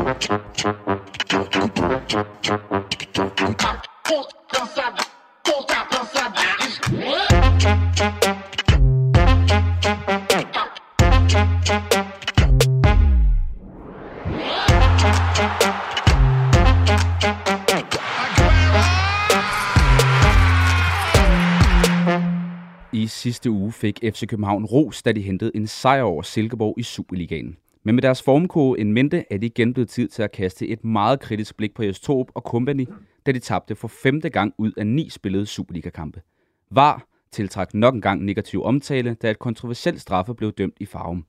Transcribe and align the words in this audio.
sidste 23.06 23.50
uge 23.50 23.72
fik 23.72 23.98
FC 24.02 24.26
København 24.26 24.64
ros, 24.64 25.02
da 25.02 25.12
de 25.12 25.20
hentede 25.20 25.50
en 25.54 25.66
sejr 25.66 26.02
over 26.02 26.22
Silkeborg 26.22 26.74
i 26.78 26.82
Superligaen. 26.82 27.56
Men 27.88 27.94
med 27.94 28.02
deres 28.02 28.22
formkode 28.22 28.80
en 28.80 28.92
mente 28.92 29.24
er 29.30 29.38
det 29.38 29.46
igen 29.46 29.72
blevet 29.74 29.88
tid 29.88 30.08
til 30.08 30.22
at 30.22 30.32
kaste 30.32 30.68
et 30.68 30.84
meget 30.84 31.20
kritisk 31.20 31.56
blik 31.56 31.74
på 31.74 31.82
Jes 31.82 32.00
Torup 32.00 32.30
og 32.34 32.42
Company, 32.42 32.86
da 33.26 33.32
de 33.32 33.38
tabte 33.38 33.74
for 33.74 33.88
femte 33.88 34.30
gang 34.30 34.54
ud 34.58 34.72
af 34.76 34.86
ni 34.86 35.08
spillede 35.10 35.46
Superliga-kampe. 35.46 36.22
VAR 36.70 37.06
tiltrak 37.32 37.74
nok 37.74 37.94
en 37.94 38.00
gang 38.00 38.24
negativ 38.24 38.62
omtale, 38.62 39.14
da 39.14 39.30
et 39.30 39.38
kontroversielt 39.38 40.00
straffe 40.00 40.34
blev 40.34 40.52
dømt 40.52 40.76
i 40.80 40.86
farven. 40.86 41.24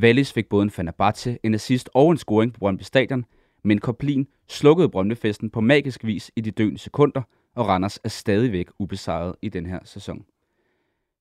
Wallis 0.00 0.32
fik 0.32 0.48
både 0.48 0.62
en 0.62 0.70
Fenerbahce, 0.70 1.38
en 1.42 1.54
assist 1.54 1.90
og 1.94 2.10
en 2.10 2.16
scoring 2.16 2.52
på 2.52 2.58
Brøndby 2.58 2.82
Stadion, 2.82 3.24
men 3.64 3.78
Koplin 3.78 4.26
slukkede 4.48 4.88
Brøndbyfesten 4.88 5.50
på 5.50 5.60
magisk 5.60 6.04
vis 6.04 6.30
i 6.36 6.40
de 6.40 6.50
døende 6.50 6.78
sekunder, 6.78 7.22
og 7.54 7.68
Randers 7.68 7.98
er 8.04 8.08
stadigvæk 8.08 8.66
ubesejret 8.78 9.34
i 9.42 9.48
den 9.48 9.66
her 9.66 9.78
sæson. 9.84 10.24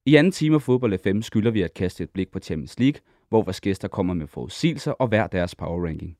I 0.05 0.15
anden 0.15 0.31
time 0.31 0.55
af 0.55 0.61
Fodbold 0.61 0.99
FM 1.03 1.21
skylder 1.21 1.51
vi 1.51 1.61
at 1.61 1.73
kaste 1.73 2.03
et 2.03 2.09
blik 2.09 2.31
på 2.31 2.39
Champions 2.39 2.79
League, 2.79 3.01
hvor 3.31 3.41
vores 3.41 3.61
gæster 3.61 3.87
kommer 3.87 4.13
med 4.13 4.27
forudsigelser 4.27 4.91
og 4.91 5.07
hver 5.07 5.27
deres 5.27 5.55
power 5.55 5.85
ranking. 5.85 6.17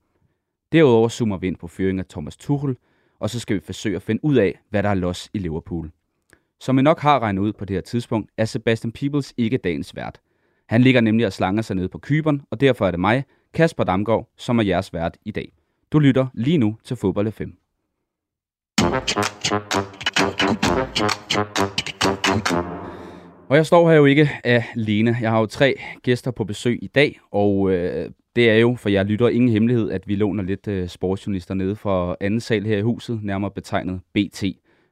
Derudover 0.72 1.10
zoomer 1.10 1.38
vi 1.38 1.48
ind 1.48 1.56
på 1.56 1.68
fyringen 1.68 2.00
af 2.00 2.06
Thomas 2.06 2.38
Tuchel, 2.38 2.78
og 3.20 3.30
så 3.30 3.40
skal 3.40 3.56
vi 3.56 3.60
forsøge 3.60 3.96
at 3.96 4.02
finde 4.02 4.26
ud 4.26 4.36
af, 4.36 4.60
hvad 4.70 4.84
der 4.84 4.90
er 4.90 4.94
los 4.94 5.30
i 5.34 5.38
Liverpool. 5.38 5.92
Som 6.60 6.80
I 6.80 6.82
nok 6.82 7.00
har 7.00 7.20
regnet 7.20 7.42
ud 7.42 7.54
på 7.54 7.66
det 7.66 7.76
her 7.76 7.82
tidspunkt, 7.82 8.32
er 8.38 8.46
Sebastian 8.46 8.92
Peebles 8.92 9.34
ikke 9.38 9.58
dagens 9.58 9.96
vært. 9.96 10.22
Han 10.70 10.82
ligger 10.82 11.02
nemlig 11.02 11.26
og 11.26 11.34
slanger 11.34 11.62
sig 11.62 11.76
ned 11.76 11.88
på 11.88 11.98
kyberen, 11.98 12.42
og 12.50 12.62
derfor 12.62 12.88
er 12.88 12.92
det 12.92 13.00
mig, 13.00 13.24
Kasper 13.54 13.84
Damgaard, 13.84 14.30
som 14.38 14.60
er 14.60 14.64
jeres 14.64 14.94
vært 14.94 15.18
i 15.26 15.32
dag. 15.32 15.54
Du 15.92 16.00
lytter 16.00 16.28
lige 16.34 16.58
nu 16.58 16.78
til 16.84 16.96
Fodbold 16.96 17.32
5. 17.32 17.58
Og 23.52 23.58
jeg 23.58 23.66
står 23.66 23.90
her 23.90 23.98
jo 23.98 24.06
ikke 24.06 24.30
alene. 24.44 25.18
Jeg 25.22 25.32
har 25.32 25.40
jo 25.40 25.46
tre 25.46 25.76
gæster 26.04 26.32
på 26.32 26.44
besøg 26.44 26.80
i 26.82 26.88
dag, 26.88 27.20
og 27.32 27.72
øh, 27.72 28.10
det 28.36 28.50
er 28.50 28.56
jo, 28.56 28.76
for 28.76 28.90
jeg 28.90 29.06
lytter 29.06 29.30
ingen 29.30 29.50
hemmelighed, 29.50 29.92
at 29.92 30.08
vi 30.08 30.16
låner 30.16 30.44
lidt 30.44 30.68
øh, 30.68 30.88
sportsjournalister 30.88 31.54
nede 31.54 31.76
fra 31.76 32.16
anden 32.22 32.40
sal 32.40 32.66
her 32.66 32.78
i 32.78 32.82
huset, 32.82 33.20
nærmere 33.24 33.52
betegnet 33.52 34.02
BT. 34.14 34.44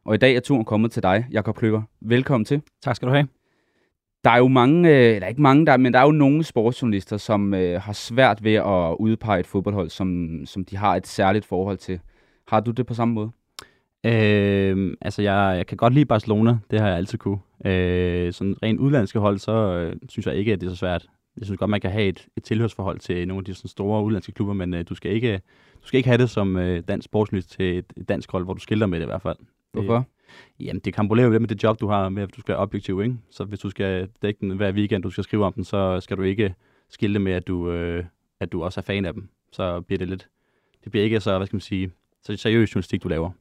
Og 0.05 0.15
i 0.15 0.17
dag 0.17 0.35
er 0.35 0.39
turen 0.39 0.65
kommet 0.65 0.91
til 0.91 1.03
dig, 1.03 1.25
Jakob 1.31 1.55
Kløver. 1.55 1.81
Velkommen 2.01 2.45
til. 2.45 2.61
Tak 2.81 2.95
skal 2.95 3.07
du 3.07 3.13
have. 3.13 3.27
Der 4.23 4.29
er 4.29 4.37
jo 4.37 4.47
mange, 4.47 4.89
øh, 4.89 5.15
eller 5.15 5.27
ikke 5.27 5.41
mange, 5.41 5.65
der, 5.65 5.77
men 5.77 5.93
der 5.93 5.99
er 5.99 6.05
jo 6.05 6.11
nogle 6.11 6.43
sportsjournalister, 6.43 7.17
som 7.17 7.53
øh, 7.53 7.81
har 7.81 7.93
svært 7.93 8.43
ved 8.43 8.53
at 8.53 8.95
udpege 8.99 9.39
et 9.39 9.47
fodboldhold, 9.47 9.89
som, 9.89 10.39
som 10.45 10.65
de 10.65 10.77
har 10.77 10.95
et 10.95 11.07
særligt 11.07 11.45
forhold 11.45 11.77
til. 11.77 11.99
Har 12.47 12.59
du 12.59 12.71
det 12.71 12.85
på 12.85 12.93
samme 12.93 13.13
måde? 13.13 13.31
Øh, 14.05 14.95
altså, 15.01 15.21
jeg, 15.21 15.53
jeg 15.57 15.67
kan 15.67 15.77
godt 15.77 15.93
lide 15.93 16.05
Barcelona. 16.05 16.57
Det 16.71 16.79
har 16.79 16.87
jeg 16.87 16.97
altid 16.97 17.17
kunne. 17.17 17.39
Øh, 17.65 18.33
sådan 18.33 18.55
rent 18.63 18.79
udlandske 18.79 19.19
hold, 19.19 19.37
så 19.39 19.51
øh, 19.51 19.95
synes 20.09 20.27
jeg 20.27 20.35
ikke, 20.35 20.53
at 20.53 20.61
det 20.61 20.67
er 20.67 20.71
så 20.71 20.77
svært. 20.77 21.07
Jeg 21.37 21.45
synes 21.45 21.57
godt, 21.57 21.69
man 21.69 21.81
kan 21.81 21.91
have 21.91 22.05
et, 22.07 22.27
et 22.37 22.43
tilhørsforhold 22.43 22.99
til 22.99 23.27
nogle 23.27 23.41
af 23.41 23.45
de 23.45 23.53
sådan 23.53 23.69
store 23.69 24.03
udlandske 24.03 24.31
klubber, 24.31 24.53
men 24.53 24.73
øh, 24.73 24.85
du, 24.89 24.95
skal 24.95 25.11
ikke, 25.11 25.41
du 25.81 25.87
skal 25.87 25.97
ikke 25.97 26.09
have 26.09 26.17
det 26.17 26.29
som 26.29 26.57
øh, 26.57 26.83
dansk 26.87 27.05
sportsjournalist 27.05 27.51
til 27.51 27.77
et, 27.77 27.85
et 27.97 28.09
dansk 28.09 28.31
hold, 28.31 28.43
hvor 28.43 28.53
du 28.53 28.59
skilter 28.59 28.87
med 28.87 28.99
det 28.99 29.05
i 29.05 29.07
hvert 29.07 29.21
fald. 29.21 29.37
Hvorfor? 29.71 29.95
Det, 29.95 30.05
jamen, 30.65 30.79
det 30.79 30.93
kampolerer 30.93 31.25
jo 31.25 31.31
lidt 31.31 31.41
med 31.41 31.49
det 31.49 31.63
job, 31.63 31.79
du 31.79 31.87
har 31.87 32.09
med, 32.09 32.23
at 32.23 32.35
du 32.35 32.41
skal 32.41 32.53
være 32.53 32.61
objektiv, 32.61 33.01
ikke? 33.01 33.15
Så 33.31 33.43
hvis 33.43 33.59
du 33.59 33.69
skal 33.69 34.09
dække 34.21 34.39
den 34.39 34.51
hver 34.51 34.71
weekend, 34.71 35.03
du 35.03 35.09
skal 35.09 35.23
skrive 35.23 35.45
om 35.45 35.53
den, 35.53 35.63
så 35.63 35.99
skal 35.99 36.17
du 36.17 36.21
ikke 36.21 36.53
skilte 36.89 37.19
med, 37.19 37.31
at 37.31 37.47
du, 37.47 37.71
øh, 37.71 38.03
at 38.39 38.51
du 38.51 38.63
også 38.63 38.79
er 38.79 38.83
fan 38.83 39.05
af 39.05 39.13
dem. 39.13 39.29
Så 39.51 39.81
bliver 39.81 39.97
det 39.97 40.07
lidt... 40.07 40.27
Det 40.83 40.91
bliver 40.91 41.03
ikke 41.03 41.19
så, 41.19 41.37
hvad 41.37 41.47
skal 41.47 41.55
man 41.55 41.61
sige, 41.61 41.91
så 42.23 42.37
seriøs 42.37 42.75
journalistik, 42.75 43.03
du 43.03 43.07
laver. 43.07 43.31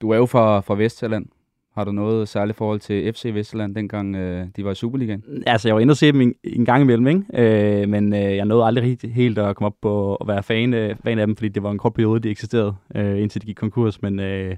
Du 0.00 0.10
er 0.10 0.16
jo 0.16 0.26
fra, 0.26 0.60
fra 0.60 0.74
Vestjylland. 0.74 1.26
Har 1.74 1.84
du 1.84 1.92
noget 1.92 2.28
særligt 2.28 2.58
forhold 2.58 2.80
til 2.80 3.12
FC 3.12 3.30
Vestjylland, 3.34 3.74
dengang 3.74 4.16
øh, 4.16 4.46
de 4.56 4.64
var 4.64 4.70
i 4.70 4.74
Superligaen? 4.74 5.24
Altså, 5.46 5.68
jeg 5.68 5.74
var 5.74 5.80
inde 5.80 5.92
og 5.92 5.96
se 5.96 6.12
dem 6.12 6.20
en, 6.20 6.34
en 6.44 6.64
gang 6.64 6.82
imellem, 6.82 7.06
ikke? 7.06 7.82
Øh, 7.82 7.88
men 7.88 8.14
øh, 8.14 8.36
jeg 8.36 8.44
nåede 8.44 8.64
aldrig 8.64 8.84
helt, 8.84 9.12
helt 9.12 9.38
at 9.38 9.56
komme 9.56 9.66
op 9.66 9.76
på 9.82 10.14
at 10.14 10.28
være 10.28 10.42
fan, 10.42 10.74
øh, 10.74 10.96
fan 11.04 11.18
af 11.18 11.26
dem, 11.26 11.36
fordi 11.36 11.48
det 11.48 11.62
var 11.62 11.70
en 11.70 11.78
kort 11.78 11.94
periode, 11.94 12.20
de 12.20 12.30
eksisterede, 12.30 12.74
øh, 12.94 13.22
indtil 13.22 13.40
de 13.40 13.46
gik 13.46 13.56
konkurs. 13.56 14.02
Men 14.02 14.20
øh, 14.20 14.56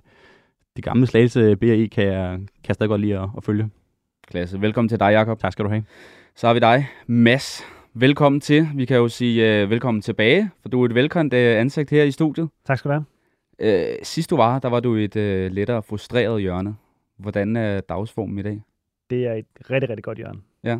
de 0.76 0.82
gamle 0.82 1.06
slagelse 1.06 1.56
BRI 1.56 1.86
kan 1.86 2.04
jeg, 2.04 2.30
kan 2.38 2.68
jeg 2.68 2.74
stadig 2.74 2.88
godt 2.88 3.00
lide 3.00 3.18
at, 3.18 3.28
at 3.36 3.44
følge. 3.44 3.70
Klasse. 4.28 4.60
Velkommen 4.60 4.88
til 4.88 5.00
dig, 5.00 5.10
Jakob. 5.12 5.40
Tak 5.40 5.52
skal 5.52 5.64
du 5.64 5.70
have. 5.70 5.84
Så 6.36 6.46
har 6.46 6.54
vi 6.54 6.60
dig, 6.60 6.88
Mads. 7.06 7.64
Velkommen 7.94 8.40
til. 8.40 8.68
Vi 8.74 8.84
kan 8.84 8.96
jo 8.96 9.08
sige 9.08 9.62
øh, 9.62 9.70
velkommen 9.70 10.02
tilbage, 10.02 10.50
for 10.62 10.68
du 10.68 10.82
er 10.82 10.86
et 10.86 10.94
velkomment 10.94 11.34
øh, 11.34 11.60
ansigt 11.60 11.90
her 11.90 12.04
i 12.04 12.10
studiet. 12.10 12.48
Tak 12.66 12.78
skal 12.78 12.88
du 12.88 12.92
have. 12.92 13.11
Øh, 13.58 13.94
sidst 14.02 14.30
du 14.30 14.36
var, 14.36 14.58
der 14.58 14.68
var 14.68 14.80
du 14.80 14.96
i 14.96 15.04
et 15.04 15.16
øh, 15.16 15.52
lettere 15.52 15.82
frustreret 15.82 16.40
hjørne. 16.40 16.76
Hvordan 17.16 17.56
er 17.56 17.80
dagsformen 17.80 18.38
i 18.38 18.42
dag? 18.42 18.62
Det 19.10 19.26
er 19.26 19.32
et 19.32 19.46
rigtig, 19.70 19.90
rigtig 19.90 20.04
godt 20.04 20.18
hjørne. 20.18 20.40
Ja. 20.64 20.78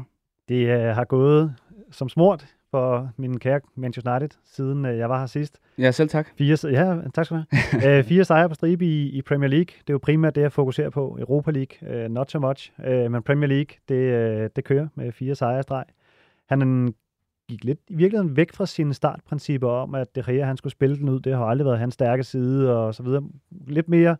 Det 0.49 0.69
øh, 0.69 0.95
har 0.95 1.05
gået 1.05 1.55
som 1.91 2.09
smurt 2.09 2.47
for 2.71 3.11
min 3.17 3.39
kære 3.39 3.61
Manchester 3.75 4.17
United, 4.17 4.39
siden 4.45 4.85
øh, 4.85 4.99
jeg 4.99 5.09
var 5.09 5.19
her 5.19 5.27
sidst. 5.27 5.59
Ja, 5.79 5.91
selv 5.91 6.09
tak. 6.09 6.29
Fire, 6.39 6.57
ja, 6.71 7.11
tak 7.15 7.25
skal 7.25 7.37
du 7.37 7.43
have. 7.81 7.99
øh, 7.99 8.05
fire 8.05 8.25
sejre 8.25 8.49
på 8.49 8.55
stribe 8.55 8.85
i, 8.85 9.09
i 9.09 9.23
Premier 9.23 9.49
League. 9.49 9.75
Det 9.81 9.91
er 9.91 9.95
jo 9.95 9.99
primært 10.03 10.35
det, 10.35 10.41
jeg 10.43 10.53
fokuserer 10.53 10.91
på. 10.91 11.17
Europa 11.21 11.51
League, 11.51 11.89
øh, 11.89 12.11
not 12.11 12.31
so 12.31 12.39
much. 12.39 12.73
Øh, 12.85 13.11
men 13.11 13.23
Premier 13.23 13.49
League, 13.49 13.77
det, 13.89 13.95
øh, 13.95 14.51
det 14.57 14.65
kører 14.65 14.89
med 14.95 15.13
fire 15.13 15.35
sejre 15.35 15.63
streg. 15.63 15.85
Han 16.49 16.95
gik 17.49 17.65
lidt 17.65 17.81
i 17.89 17.95
virkeligheden 17.95 18.37
væk 18.37 18.53
fra 18.53 18.67
sine 18.67 18.95
startprincipper 18.95 19.69
om, 19.69 19.95
at 19.95 20.17
De 20.17 20.23
Gea, 20.27 20.45
han 20.45 20.57
skulle 20.57 20.71
spille 20.71 20.97
den 20.97 21.09
ud. 21.09 21.21
Det 21.21 21.37
har 21.37 21.45
aldrig 21.45 21.67
været 21.67 21.79
hans 21.79 21.95
stærke 21.95 22.25
side 22.25 22.77
og 22.77 22.95
så 22.95 23.03
videre. 23.03 23.23
Lidt 23.67 23.89
mere, 23.89 24.17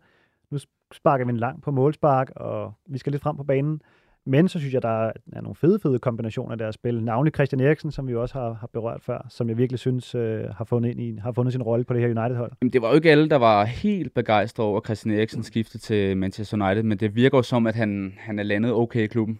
nu 0.51 0.57
sparker 0.93 1.25
vi 1.25 1.29
en 1.29 1.37
lang 1.37 1.61
på 1.61 1.71
målspark, 1.71 2.31
og 2.35 2.73
vi 2.85 2.97
skal 2.97 3.11
lidt 3.11 3.23
frem 3.23 3.37
på 3.37 3.43
banen. 3.43 3.81
Men 4.25 4.47
så 4.47 4.59
synes 4.59 4.73
jeg, 4.73 4.81
der 4.81 5.05
er 5.33 5.41
nogle 5.41 5.55
fede, 5.55 5.79
fede 5.79 5.99
kombinationer 5.99 6.51
af 6.51 6.57
deres 6.57 6.75
spil. 6.75 7.03
Navnlig 7.03 7.33
Christian 7.33 7.59
Eriksen, 7.59 7.91
som 7.91 8.07
vi 8.07 8.15
også 8.15 8.39
har, 8.39 8.53
har 8.53 8.69
berørt 8.73 9.01
før, 9.01 9.25
som 9.29 9.49
jeg 9.49 9.57
virkelig 9.57 9.79
synes 9.79 10.15
øh, 10.15 10.43
har, 10.57 10.65
fundet 10.65 10.89
ind 10.89 11.01
i, 11.01 11.17
har 11.17 11.31
fundet 11.31 11.53
sin 11.53 11.63
rolle 11.63 11.85
på 11.85 11.93
det 11.93 12.01
her 12.01 12.07
United-hold. 12.07 12.51
Jamen, 12.61 12.73
det 12.73 12.81
var 12.81 12.89
jo 12.89 12.95
ikke 12.95 13.11
alle, 13.11 13.29
der 13.29 13.35
var 13.35 13.65
helt 13.65 14.13
begejstrede 14.13 14.67
over 14.67 14.81
Christian 14.81 15.15
Eriksen 15.15 15.43
skifte 15.43 15.77
til 15.77 16.17
Manchester 16.17 16.65
United, 16.65 16.83
men 16.83 16.97
det 16.97 17.15
virker 17.15 17.37
jo 17.37 17.41
som, 17.41 17.67
at 17.67 17.75
han, 17.75 18.13
han 18.17 18.39
er 18.39 18.43
landet 18.43 18.73
okay 18.73 19.03
i 19.03 19.07
klubben. 19.07 19.39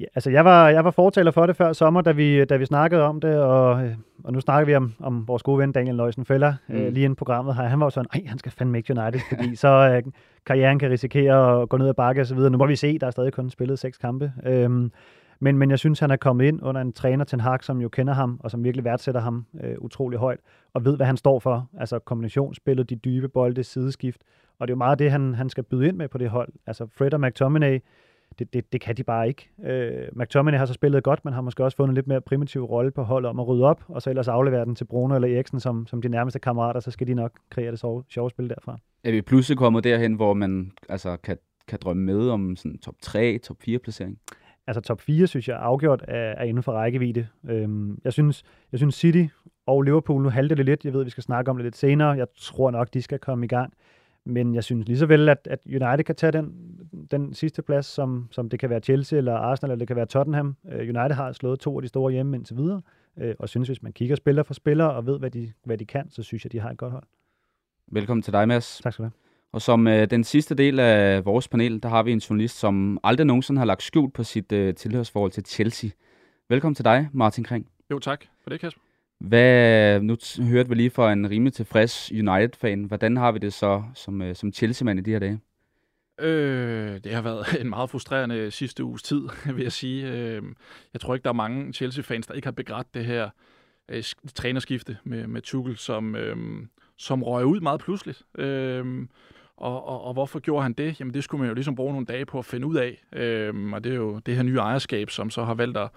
Ja, 0.00 0.04
altså 0.14 0.30
jeg 0.30 0.44
var, 0.44 0.68
jeg 0.68 0.84
var 0.84 0.90
fortaler 0.90 1.30
for 1.30 1.46
det 1.46 1.56
før 1.56 1.72
sommer, 1.72 2.00
da 2.00 2.12
vi, 2.12 2.44
da 2.44 2.56
vi 2.56 2.64
snakkede 2.64 3.02
om 3.02 3.20
det, 3.20 3.38
og, 3.38 3.90
og 4.24 4.32
nu 4.32 4.40
snakker 4.40 4.66
vi 4.66 4.74
om, 4.74 4.92
om 5.00 5.28
vores 5.28 5.42
gode 5.42 5.58
ven 5.58 5.72
Daniel 5.72 5.96
Nøjsen 5.96 6.24
Feller, 6.24 6.54
mm. 6.68 6.74
øh, 6.74 6.92
lige 6.92 7.04
inden 7.04 7.16
programmet 7.16 7.54
her. 7.56 7.62
Han 7.62 7.80
var 7.80 7.86
jo 7.86 7.90
sådan, 7.90 8.08
ej, 8.14 8.22
han 8.26 8.38
skal 8.38 8.52
fandme 8.52 8.78
ikke 8.78 8.96
United, 8.98 9.20
fordi 9.28 9.56
så 9.56 9.68
øh, 9.68 10.12
karrieren 10.46 10.78
kan 10.78 10.90
risikere 10.90 11.62
at 11.62 11.68
gå 11.68 11.76
ned 11.76 11.88
ad 11.88 11.94
bakke 11.94 12.20
og 12.20 12.26
så 12.26 12.34
videre. 12.34 12.50
Nu 12.50 12.58
må 12.58 12.66
vi 12.66 12.76
se, 12.76 12.98
der 12.98 13.06
er 13.06 13.10
stadig 13.10 13.32
kun 13.32 13.50
spillet 13.50 13.78
seks 13.78 13.98
kampe. 13.98 14.32
Øhm, 14.46 14.92
men, 15.40 15.58
men 15.58 15.70
jeg 15.70 15.78
synes, 15.78 16.00
han 16.00 16.10
er 16.10 16.16
kommet 16.16 16.44
ind 16.44 16.60
under 16.62 16.80
en 16.80 16.92
træner, 16.92 17.24
Ten 17.24 17.40
Hag, 17.40 17.64
som 17.64 17.80
jo 17.80 17.88
kender 17.88 18.14
ham, 18.14 18.40
og 18.40 18.50
som 18.50 18.64
virkelig 18.64 18.84
værdsætter 18.84 19.20
ham 19.20 19.46
øh, 19.64 19.74
utrolig 19.78 20.18
højt, 20.18 20.40
og 20.74 20.84
ved, 20.84 20.96
hvad 20.96 21.06
han 21.06 21.16
står 21.16 21.38
for. 21.38 21.68
Altså 21.80 21.98
kombinationsspillet, 21.98 22.90
de 22.90 22.96
dybe 22.96 23.28
bolde, 23.28 23.64
sideskift. 23.64 24.20
Og 24.58 24.68
det 24.68 24.72
er 24.72 24.74
jo 24.74 24.78
meget 24.78 24.98
det, 24.98 25.10
han, 25.10 25.34
han 25.34 25.48
skal 25.48 25.64
byde 25.64 25.88
ind 25.88 25.96
med 25.96 26.08
på 26.08 26.18
det 26.18 26.30
hold. 26.30 26.48
Altså 26.66 26.86
Fred 26.98 27.14
og 27.14 27.20
McTominay, 27.20 27.78
det, 28.38 28.52
det, 28.52 28.72
det 28.72 28.80
kan 28.80 28.96
de 28.96 29.02
bare 29.02 29.28
ikke. 29.28 29.50
Øh, 29.64 30.08
McTominay 30.12 30.58
har 30.58 30.66
så 30.66 30.72
spillet 30.72 31.04
godt, 31.04 31.24
men 31.24 31.34
har 31.34 31.40
måske 31.40 31.64
også 31.64 31.76
fundet 31.76 31.90
en 31.90 31.94
lidt 31.94 32.06
mere 32.06 32.20
primitiv 32.20 32.64
rolle 32.64 32.90
på 32.90 33.02
holdet 33.02 33.28
om 33.28 33.40
at 33.40 33.48
rydde 33.48 33.64
op, 33.64 33.84
og 33.88 34.02
så 34.02 34.10
ellers 34.10 34.28
aflevere 34.28 34.64
den 34.64 34.74
til 34.74 34.84
Bruno 34.84 35.14
eller 35.14 35.36
Eriksen 35.36 35.60
som, 35.60 35.86
som 35.86 36.02
de 36.02 36.08
nærmeste 36.08 36.38
kammerater, 36.38 36.80
så 36.80 36.90
skal 36.90 37.06
de 37.06 37.14
nok 37.14 37.32
kreere 37.50 37.70
det 37.70 37.80
sjove, 37.80 38.04
sjove 38.08 38.30
spil 38.30 38.48
derfra. 38.48 38.78
Er 39.04 39.10
vi 39.10 39.22
pludselig 39.22 39.58
kommet 39.58 39.84
derhen, 39.84 40.14
hvor 40.14 40.34
man 40.34 40.72
altså, 40.88 41.16
kan, 41.16 41.38
kan 41.68 41.78
drømme 41.82 42.02
med 42.02 42.30
om 42.30 42.56
sådan 42.56 42.78
top 42.78 42.94
3, 43.02 43.38
top 43.38 43.56
4 43.60 43.78
placering? 43.78 44.18
Altså 44.66 44.80
top 44.80 45.00
4, 45.00 45.26
synes 45.26 45.48
jeg, 45.48 45.58
afgjort 45.58 46.04
er, 46.08 46.14
er 46.16 46.44
inden 46.44 46.62
for 46.62 46.72
rækkevidde. 46.72 47.26
Øhm, 47.48 47.98
jeg, 48.04 48.12
synes, 48.12 48.42
jeg 48.72 48.78
synes 48.78 48.94
City 48.94 49.24
og 49.66 49.82
Liverpool, 49.82 50.22
nu 50.22 50.28
halter 50.28 50.56
det 50.56 50.64
lidt, 50.64 50.84
jeg 50.84 50.92
ved, 50.92 51.04
vi 51.04 51.10
skal 51.10 51.22
snakke 51.22 51.50
om 51.50 51.56
det 51.56 51.64
lidt 51.64 51.76
senere, 51.76 52.10
jeg 52.10 52.26
tror 52.38 52.70
nok, 52.70 52.94
de 52.94 53.02
skal 53.02 53.18
komme 53.18 53.44
i 53.44 53.48
gang. 53.48 53.72
Men 54.26 54.54
jeg 54.54 54.64
synes 54.64 54.86
lige 54.86 54.98
så 54.98 55.06
vel, 55.06 55.28
at, 55.28 55.48
at 55.50 55.60
United 55.66 56.04
kan 56.04 56.14
tage 56.14 56.32
den, 56.32 56.54
den 57.10 57.34
sidste 57.34 57.62
plads, 57.62 57.86
som, 57.86 58.28
som 58.30 58.48
det 58.48 58.60
kan 58.60 58.70
være 58.70 58.80
Chelsea 58.80 59.16
eller 59.16 59.34
Arsenal, 59.34 59.70
eller 59.70 59.78
det 59.78 59.86
kan 59.88 59.96
være 59.96 60.06
Tottenham. 60.06 60.56
Uh, 60.64 60.72
United 60.72 61.12
har 61.12 61.32
slået 61.32 61.60
to 61.60 61.78
af 61.78 61.82
de 61.82 61.88
store 61.88 62.12
hjemme 62.12 62.36
indtil 62.36 62.56
videre, 62.56 62.82
uh, 63.16 63.30
og 63.38 63.48
synes, 63.48 63.68
hvis 63.68 63.82
man 63.82 63.92
kigger 63.92 64.16
spiller 64.16 64.42
for 64.42 64.54
spiller 64.54 64.84
og 64.84 65.06
ved, 65.06 65.18
hvad 65.18 65.30
de, 65.30 65.52
hvad 65.64 65.78
de 65.78 65.84
kan, 65.84 66.10
så 66.10 66.22
synes 66.22 66.44
jeg, 66.44 66.52
de 66.52 66.60
har 66.60 66.70
et 66.70 66.76
godt 66.76 66.92
hold. 66.92 67.04
Velkommen 67.86 68.22
til 68.22 68.32
dig, 68.32 68.48
Mads. 68.48 68.80
Tak 68.82 68.92
skal 68.92 69.02
du 69.02 69.06
have. 69.06 69.12
Og 69.52 69.62
som 69.62 69.86
øh, 69.86 70.10
den 70.10 70.24
sidste 70.24 70.54
del 70.54 70.80
af 70.80 71.24
vores 71.24 71.48
panel, 71.48 71.82
der 71.82 71.88
har 71.88 72.02
vi 72.02 72.12
en 72.12 72.18
journalist, 72.18 72.58
som 72.58 72.98
aldrig 73.04 73.26
nogensinde 73.26 73.58
har 73.58 73.66
lagt 73.66 73.82
skjult 73.82 74.14
på 74.14 74.22
sit 74.22 74.52
øh, 74.52 74.74
tilhørsforhold 74.74 75.30
til 75.30 75.44
Chelsea. 75.44 75.90
Velkommen 76.48 76.74
til 76.74 76.84
dig, 76.84 77.08
Martin 77.12 77.44
Kring. 77.44 77.66
Jo, 77.90 77.98
tak 77.98 78.24
for 78.42 78.50
det, 78.50 78.60
Kasper. 78.60 78.85
Hvad, 79.18 80.00
nu 80.00 80.16
t- 80.22 80.42
hørte 80.42 80.68
vi 80.68 80.74
lige 80.74 80.90
fra 80.90 81.12
en 81.12 81.30
rimelig 81.30 81.52
tilfreds 81.52 82.12
United-fan. 82.12 82.84
Hvordan 82.84 83.16
har 83.16 83.32
vi 83.32 83.38
det 83.38 83.52
så 83.52 83.82
som, 83.94 84.22
øh, 84.22 84.36
som 84.36 84.52
Chelsea-mand 84.52 84.98
i 84.98 85.02
de 85.02 85.10
her 85.10 85.18
dage? 85.18 85.40
Øh, 86.20 87.00
det 87.04 87.14
har 87.14 87.22
været 87.22 87.46
en 87.60 87.70
meget 87.70 87.90
frustrerende 87.90 88.50
sidste 88.50 88.84
uges 88.84 89.02
tid, 89.02 89.22
vil 89.54 89.62
jeg 89.62 89.72
sige. 89.72 90.12
Øh, 90.12 90.42
jeg 90.92 91.00
tror 91.00 91.14
ikke, 91.14 91.24
der 91.24 91.30
er 91.30 91.34
mange 91.34 91.72
Chelsea-fans, 91.72 92.26
der 92.26 92.34
ikke 92.34 92.46
har 92.46 92.52
begrædt 92.52 92.94
det 92.94 93.04
her 93.04 93.30
øh, 93.88 94.04
trænerskifte 94.34 94.98
med, 95.04 95.26
med 95.26 95.42
Tuchel, 95.42 95.76
som, 95.76 96.16
øh, 96.16 96.36
som 96.96 97.22
røg 97.22 97.44
ud 97.44 97.60
meget 97.60 97.80
pludseligt. 97.80 98.22
Øh, 98.38 99.06
og, 99.56 99.88
og, 99.88 100.04
og 100.04 100.12
hvorfor 100.12 100.38
gjorde 100.38 100.62
han 100.62 100.72
det? 100.72 101.00
Jamen 101.00 101.14
det 101.14 101.24
skulle 101.24 101.38
man 101.40 101.48
jo 101.48 101.54
ligesom 101.54 101.74
bruge 101.74 101.92
nogle 101.92 102.06
dage 102.06 102.26
på 102.26 102.38
at 102.38 102.44
finde 102.44 102.66
ud 102.66 102.76
af. 102.76 103.02
Øh, 103.12 103.72
og 103.72 103.84
det 103.84 103.92
er 103.92 103.96
jo 103.96 104.18
det 104.18 104.36
her 104.36 104.42
nye 104.42 104.58
ejerskab, 104.58 105.10
som 105.10 105.30
så 105.30 105.44
har 105.44 105.54
valgt 105.54 105.76
at, 105.76 105.88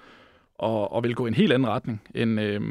og, 0.59 0.93
og 0.93 1.03
vil 1.03 1.15
gå 1.15 1.25
i 1.25 1.27
en 1.27 1.33
helt 1.33 1.53
anden 1.53 1.67
retning, 1.67 2.01
end, 2.15 2.41
øh, 2.41 2.61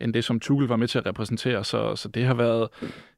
end 0.00 0.14
det, 0.14 0.24
som 0.24 0.40
Tuchel 0.40 0.68
var 0.68 0.76
med 0.76 0.88
til 0.88 0.98
at 0.98 1.06
repræsentere. 1.06 1.64
Så, 1.64 1.96
så 1.96 2.08
det 2.08 2.24
har 2.24 2.34
været, 2.34 2.68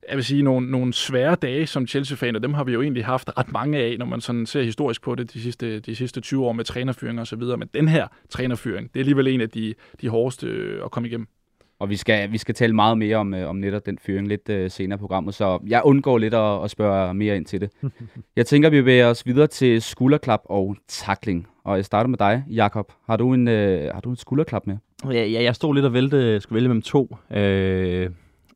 jeg 0.08 0.16
vil 0.16 0.24
sige, 0.24 0.42
nogle, 0.42 0.70
nogle 0.70 0.92
svære 0.92 1.34
dage 1.34 1.66
som 1.66 1.86
Chelsea-fan, 1.86 2.36
og 2.36 2.42
dem 2.42 2.54
har 2.54 2.64
vi 2.64 2.72
jo 2.72 2.82
egentlig 2.82 3.04
haft 3.04 3.30
ret 3.38 3.52
mange 3.52 3.78
af, 3.78 3.96
når 3.98 4.06
man 4.06 4.20
sådan 4.20 4.46
ser 4.46 4.62
historisk 4.62 5.02
på 5.02 5.14
det 5.14 5.34
de 5.34 5.42
sidste, 5.42 5.80
de 5.80 5.96
sidste 5.96 6.20
20 6.20 6.44
år 6.44 6.52
med 6.52 6.64
trænerfyringer 6.64 7.22
osv. 7.22 7.42
Men 7.42 7.68
den 7.74 7.88
her 7.88 8.06
trænerfyring, 8.30 8.88
det 8.92 9.00
er 9.00 9.02
alligevel 9.02 9.28
en 9.28 9.40
af 9.40 9.50
de, 9.50 9.74
de 10.00 10.08
hårdeste 10.08 10.48
at 10.84 10.90
komme 10.90 11.08
igennem. 11.08 11.28
Og 11.78 11.90
vi 11.90 11.96
skal, 11.96 12.32
vi 12.32 12.38
skal 12.38 12.54
tale 12.54 12.72
meget 12.72 12.98
mere 12.98 13.16
om, 13.16 13.34
øh, 13.34 13.48
om 13.48 13.56
netop 13.56 13.86
den 13.86 13.98
fyring 13.98 14.28
lidt 14.28 14.48
uh, 14.48 14.70
senere 14.70 14.96
i 14.96 15.00
programmet, 15.00 15.34
så 15.34 15.58
jeg 15.66 15.82
undgår 15.84 16.18
lidt 16.18 16.34
at, 16.34 16.64
at 16.64 16.70
spørge 16.70 17.14
mere 17.14 17.36
ind 17.36 17.46
til 17.46 17.60
det. 17.60 17.70
jeg 18.36 18.46
tænker, 18.46 18.70
vi 18.70 18.80
bevæger 18.80 19.06
os 19.06 19.26
videre 19.26 19.46
til 19.46 19.82
skulderklap 19.82 20.40
og 20.44 20.76
takling. 20.88 21.46
Og 21.64 21.76
jeg 21.76 21.84
starter 21.84 22.08
med 22.08 22.18
dig, 22.18 22.44
Jakob. 22.50 22.92
Har 23.06 23.16
du 23.16 23.34
en, 23.34 23.48
uh, 23.48 23.54
har 23.94 24.00
du 24.04 24.10
en 24.10 24.16
skulderklap 24.16 24.66
med? 24.66 24.76
Ja, 25.04 25.24
ja, 25.26 25.42
jeg 25.42 25.54
stod 25.54 25.74
lidt 25.74 25.86
og 25.86 25.92
vælte, 25.92 26.40
skulle 26.40 26.56
vælge 26.56 26.68
mellem 26.68 26.82
to. 26.82 27.16
Øh, 27.30 28.10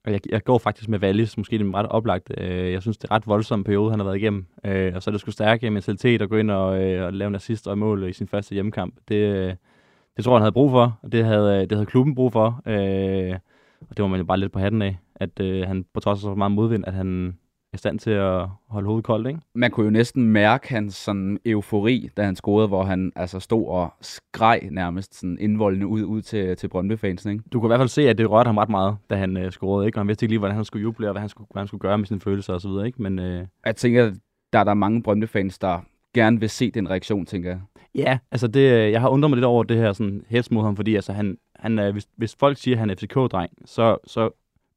og 0.04 0.12
jeg, 0.12 0.20
jeg 0.30 0.44
går 0.44 0.58
faktisk 0.58 0.88
med 0.88 0.98
Wallis, 0.98 1.36
måske 1.36 1.58
det 1.58 1.66
er 1.66 1.74
ret 1.74 1.86
oplagt. 1.86 2.32
Øh, 2.38 2.72
jeg 2.72 2.82
synes, 2.82 2.98
det 2.98 3.10
er 3.10 3.14
ret 3.14 3.26
voldsom 3.26 3.64
periode, 3.64 3.90
han 3.90 3.98
har 4.00 4.04
været 4.04 4.16
igennem. 4.16 4.46
Øh, 4.64 4.92
og 4.94 5.02
så 5.02 5.10
er 5.10 5.12
det 5.12 5.20
sgu 5.20 5.30
stærke 5.30 5.70
mentalitet 5.70 6.22
at 6.22 6.28
gå 6.28 6.36
ind 6.36 6.50
og, 6.50 6.82
øh, 6.82 7.06
og 7.06 7.12
lave 7.12 7.28
en 7.28 7.34
assist 7.34 7.68
og 7.68 7.78
mål 7.78 8.08
i 8.08 8.12
sin 8.12 8.28
første 8.28 8.52
hjemmekamp. 8.52 8.94
Det, 9.08 9.14
øh, 9.14 9.54
det 10.20 10.24
tror 10.24 10.32
jeg, 10.32 10.38
han 10.38 10.42
havde 10.42 10.52
brug 10.52 10.70
for, 10.70 10.98
og 11.02 11.12
det 11.12 11.24
havde, 11.24 11.60
det 11.60 11.72
havde 11.72 11.86
klubben 11.86 12.14
brug 12.14 12.32
for. 12.32 12.62
Øh, 12.66 13.38
og 13.90 13.96
det 13.96 14.02
var 14.02 14.08
man 14.08 14.20
jo 14.20 14.24
bare 14.24 14.38
lidt 14.38 14.52
på 14.52 14.58
hatten 14.58 14.82
af, 14.82 14.98
at 15.14 15.40
øh, 15.40 15.66
han 15.66 15.84
på 15.94 16.00
trods 16.00 16.18
af 16.18 16.20
så 16.20 16.34
meget 16.34 16.52
modvind, 16.52 16.84
at 16.86 16.92
han 16.92 17.26
er 17.72 17.74
i 17.74 17.78
stand 17.78 17.98
til 17.98 18.10
at 18.10 18.48
holde 18.68 18.86
hovedet 18.86 19.04
koldt, 19.04 19.28
ikke? 19.28 19.40
Man 19.54 19.70
kunne 19.70 19.84
jo 19.84 19.90
næsten 19.90 20.24
mærke 20.24 20.68
hans 20.68 20.94
sådan 20.94 21.38
eufori, 21.44 22.08
da 22.16 22.22
han 22.22 22.36
scorede, 22.36 22.68
hvor 22.68 22.82
han 22.82 23.12
altså 23.16 23.40
stod 23.40 23.68
og 23.68 23.94
skreg 24.00 24.68
nærmest 24.70 25.20
sådan 25.20 25.38
indvoldende 25.40 25.86
ud, 25.86 26.04
ud 26.04 26.22
til, 26.22 26.56
til 26.56 26.68
Brøndby-fansen, 26.68 27.32
ikke? 27.32 27.44
Du 27.52 27.60
kunne 27.60 27.68
i 27.68 27.70
hvert 27.70 27.80
fald 27.80 27.88
se, 27.88 28.08
at 28.08 28.18
det 28.18 28.30
rørte 28.30 28.48
ham 28.48 28.58
ret 28.58 28.70
meget, 28.70 28.96
da 29.10 29.16
han 29.16 29.36
øh, 29.36 29.50
scorede, 29.50 29.86
ikke? 29.86 29.98
Og 29.98 30.00
han 30.00 30.08
vidste 30.08 30.24
ikke 30.24 30.32
lige, 30.32 30.38
hvordan 30.38 30.56
han 30.56 30.64
skulle 30.64 30.82
juble, 30.82 31.08
og 31.08 31.12
hvad 31.12 31.20
han 31.20 31.28
skulle, 31.28 31.48
hvad 31.50 31.60
han 31.60 31.66
skulle 31.68 31.80
gøre 31.80 31.98
med 31.98 32.06
sine 32.06 32.20
følelser 32.20 32.54
osv., 32.54 32.86
ikke? 32.86 33.02
Men, 33.02 33.18
øh... 33.18 33.46
Jeg 33.66 33.76
tænker, 33.76 34.12
der 34.52 34.58
er 34.58 34.64
der 34.64 34.74
mange 34.74 35.02
Brøndby-fans, 35.02 35.58
der 35.58 35.80
gerne 36.14 36.40
vil 36.40 36.50
se 36.50 36.70
den 36.70 36.90
reaktion, 36.90 37.26
tænker 37.26 37.50
jeg. 37.50 37.60
Ja, 37.94 38.18
altså 38.30 38.48
det, 38.48 38.60
øh, 38.60 38.92
jeg 38.92 39.00
har 39.00 39.08
undret 39.08 39.30
mig 39.30 39.36
lidt 39.36 39.44
over 39.44 39.64
det 39.64 39.76
her 39.76 39.92
sådan 39.92 40.24
hets 40.28 40.50
mod 40.50 40.62
ham, 40.62 40.76
fordi 40.76 40.94
altså 40.94 41.12
han, 41.12 41.38
han, 41.56 41.92
hvis, 41.92 42.08
hvis 42.16 42.36
folk 42.40 42.58
siger, 42.58 42.74
at 42.74 42.78
han 42.78 42.90
er 42.90 42.94
FCK-dreng, 42.94 43.52
så, 43.64 43.96
så 44.06 44.30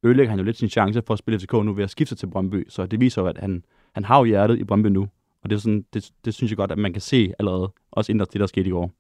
ødelægger 0.04 0.30
han 0.30 0.40
jo 0.40 0.46
lidt 0.46 0.58
sin 0.58 0.70
chance 0.70 1.02
for 1.02 1.14
at 1.14 1.20
spille 1.20 1.40
FCK 1.40 1.54
nu 1.54 1.74
ved 1.74 1.84
at 1.84 1.90
skifte 1.90 2.16
til 2.16 2.28
Brøndby. 2.28 2.66
Så 2.70 2.86
det 2.86 3.00
viser 3.00 3.22
jo, 3.22 3.28
at 3.28 3.38
han, 3.38 3.64
han 3.94 4.06
har 4.06 4.18
jo 4.18 4.24
hjertet 4.24 4.60
i 4.60 4.64
Brøndby 4.64 4.88
nu. 4.88 5.08
Og 5.44 5.50
det, 5.50 5.56
er 5.56 5.60
sådan, 5.60 5.86
det, 5.94 6.12
det 6.26 6.34
synes 6.34 6.52
jeg 6.52 6.58
godt, 6.58 6.72
at 6.72 6.78
man 6.78 6.94
kan 6.94 7.02
se 7.02 7.34
allerede. 7.40 7.72
Også 7.92 8.12
inden 8.12 8.28
det, 8.34 8.40
der 8.40 8.48
skete 8.48 8.68
i 8.68 8.72
går. 8.72 8.92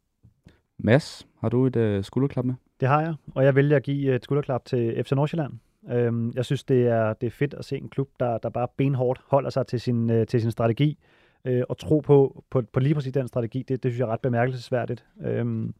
Mads, 0.77 1.27
har 1.41 1.49
du 1.49 1.65
et 1.65 1.75
øh, 1.75 2.03
skulderklap 2.03 2.45
med? 2.45 2.53
Det 2.79 2.87
har 2.87 3.01
jeg, 3.01 3.13
og 3.35 3.45
jeg 3.45 3.55
vælger 3.55 3.75
at 3.75 3.83
give 3.83 4.15
et 4.15 4.23
skulderklap 4.23 4.65
til 4.65 5.03
FC 5.03 5.11
Nordsjælland. 5.11 5.53
Øhm, 5.91 6.31
jeg 6.35 6.45
synes, 6.45 6.63
det 6.63 6.87
er, 6.87 7.13
det 7.13 7.27
er 7.27 7.31
fedt 7.31 7.53
at 7.53 7.65
se 7.65 7.77
en 7.77 7.89
klub, 7.89 8.09
der, 8.19 8.37
der 8.37 8.49
bare 8.49 8.67
benhårdt 8.77 9.21
holder 9.27 9.49
sig 9.49 9.67
til 9.67 9.81
sin, 9.81 10.09
øh, 10.09 10.27
til 10.27 10.41
sin 10.41 10.51
strategi, 10.51 10.97
øh, 11.45 11.63
og 11.69 11.77
tro 11.77 11.99
på, 11.99 12.43
på, 12.49 12.61
på 12.73 12.79
lige 12.79 12.95
præcis 12.95 13.13
den 13.13 13.27
strategi. 13.27 13.59
Det, 13.67 13.83
det 13.83 13.91
synes 13.91 13.99
jeg 13.99 14.05
er 14.05 14.11
ret 14.11 14.19
bemærkelsesværdigt. 14.19 15.05
Øhm, 15.25 15.73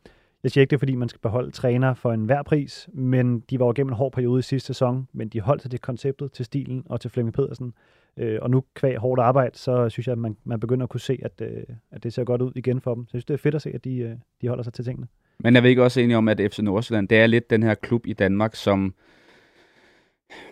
jeg 0.44 0.52
siger 0.52 0.62
ikke 0.62 0.72
det, 0.72 0.80
fordi 0.80 0.96
man 0.96 1.10
skal 1.10 1.20
beholde 1.20 1.52
træner 1.52 1.94
for 1.94 2.14
en 2.14 2.26
hver 2.26 2.44
pris, 2.44 2.90
men 2.94 3.40
de 3.40 3.60
var 3.60 3.66
jo 3.66 3.74
gennem 3.76 3.92
en 3.92 3.98
hård 3.98 4.12
periode 4.12 4.40
i 4.40 4.42
sidste 4.42 4.68
sæson, 4.68 5.08
men 5.14 5.30
de 5.30 5.42
holdt 5.42 5.62
sig 5.62 5.72
til 5.72 5.80
konceptet, 5.80 6.32
til 6.32 6.46
stilen 6.46 6.84
og 6.86 7.02
til 7.02 7.10
Flemming 7.10 7.34
Pedersen. 7.34 7.74
Øh, 8.18 8.40
og 8.42 8.50
nu 8.50 8.64
kvæg 8.74 8.98
hårdt 8.98 9.22
arbejde, 9.22 9.58
så 9.58 9.90
synes 9.90 10.08
jeg, 10.08 10.12
at 10.12 10.18
man, 10.18 10.38
man 10.44 10.60
begynder 10.60 10.84
at 10.84 10.90
kunne 10.90 11.00
se, 11.00 11.20
at, 11.24 11.42
øh, 11.42 11.64
at 11.92 12.04
det 12.04 12.14
ser 12.14 12.24
godt 12.24 12.42
ud 12.42 12.52
igen 12.56 12.82
for 12.82 12.96
dem. 12.96 13.04
Så 13.04 13.10
jeg 13.14 13.22
synes, 13.22 13.26
det 13.26 13.34
er 13.34 13.38
fedt 13.38 13.56
at 13.56 13.62
se, 13.62 13.72
at 13.74 13.84
de, 13.84 13.98
øh, 13.98 14.16
de 14.42 14.48
holder 14.48 14.64
sig 14.64 14.74
til 14.74 14.86
tingene. 14.86 15.08
Men 15.40 15.56
jeg 15.56 15.64
vi 15.64 15.70
ikke 15.70 15.84
også 15.84 16.02
enig 16.02 16.16
om, 16.16 16.28
at 16.28 16.42
FC 16.52 16.60
Nordsjælland, 16.60 17.08
det 17.08 17.20
er 17.20 17.28
lidt 17.28 17.50
den 17.50 17.64
her 17.64 17.74
klub 17.74 18.08
i 18.08 18.14
Danmark, 18.14 18.56
som 18.56 18.94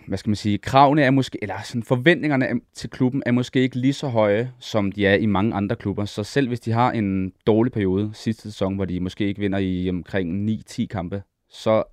hvad 0.08 0.18
skal 0.18 0.30
man 0.30 0.36
sige, 0.36 0.58
kravene 0.58 1.02
er 1.02 1.12
måske, 1.12 1.38
eller 1.42 1.56
sådan 1.64 1.84
forventningerne 1.84 2.46
til 2.74 2.90
klubben 2.90 3.24
er 3.26 3.32
måske 3.32 3.60
ikke 3.60 3.76
lige 3.76 3.94
så 3.94 4.08
høje, 4.08 4.52
som 4.60 4.92
de 4.92 5.06
er 5.06 5.16
i 5.16 5.26
mange 5.26 5.54
andre 5.54 5.76
klubber. 5.76 6.06
Så 6.06 6.24
selv 6.24 6.48
hvis 6.48 6.60
de 6.60 6.72
har 6.72 6.92
en 6.92 7.34
dårlig 7.48 7.74
periode 7.74 8.10
sidste 8.14 8.42
sæson, 8.42 8.76
hvor 8.76 8.86
de 8.86 9.00
måske 9.00 9.28
ikke 9.28 9.40
vinder 9.40 9.60
i 9.60 9.90
omkring 9.90 10.50
9-10 10.50 10.86
kampe, 10.86 11.24
så, 11.50 11.84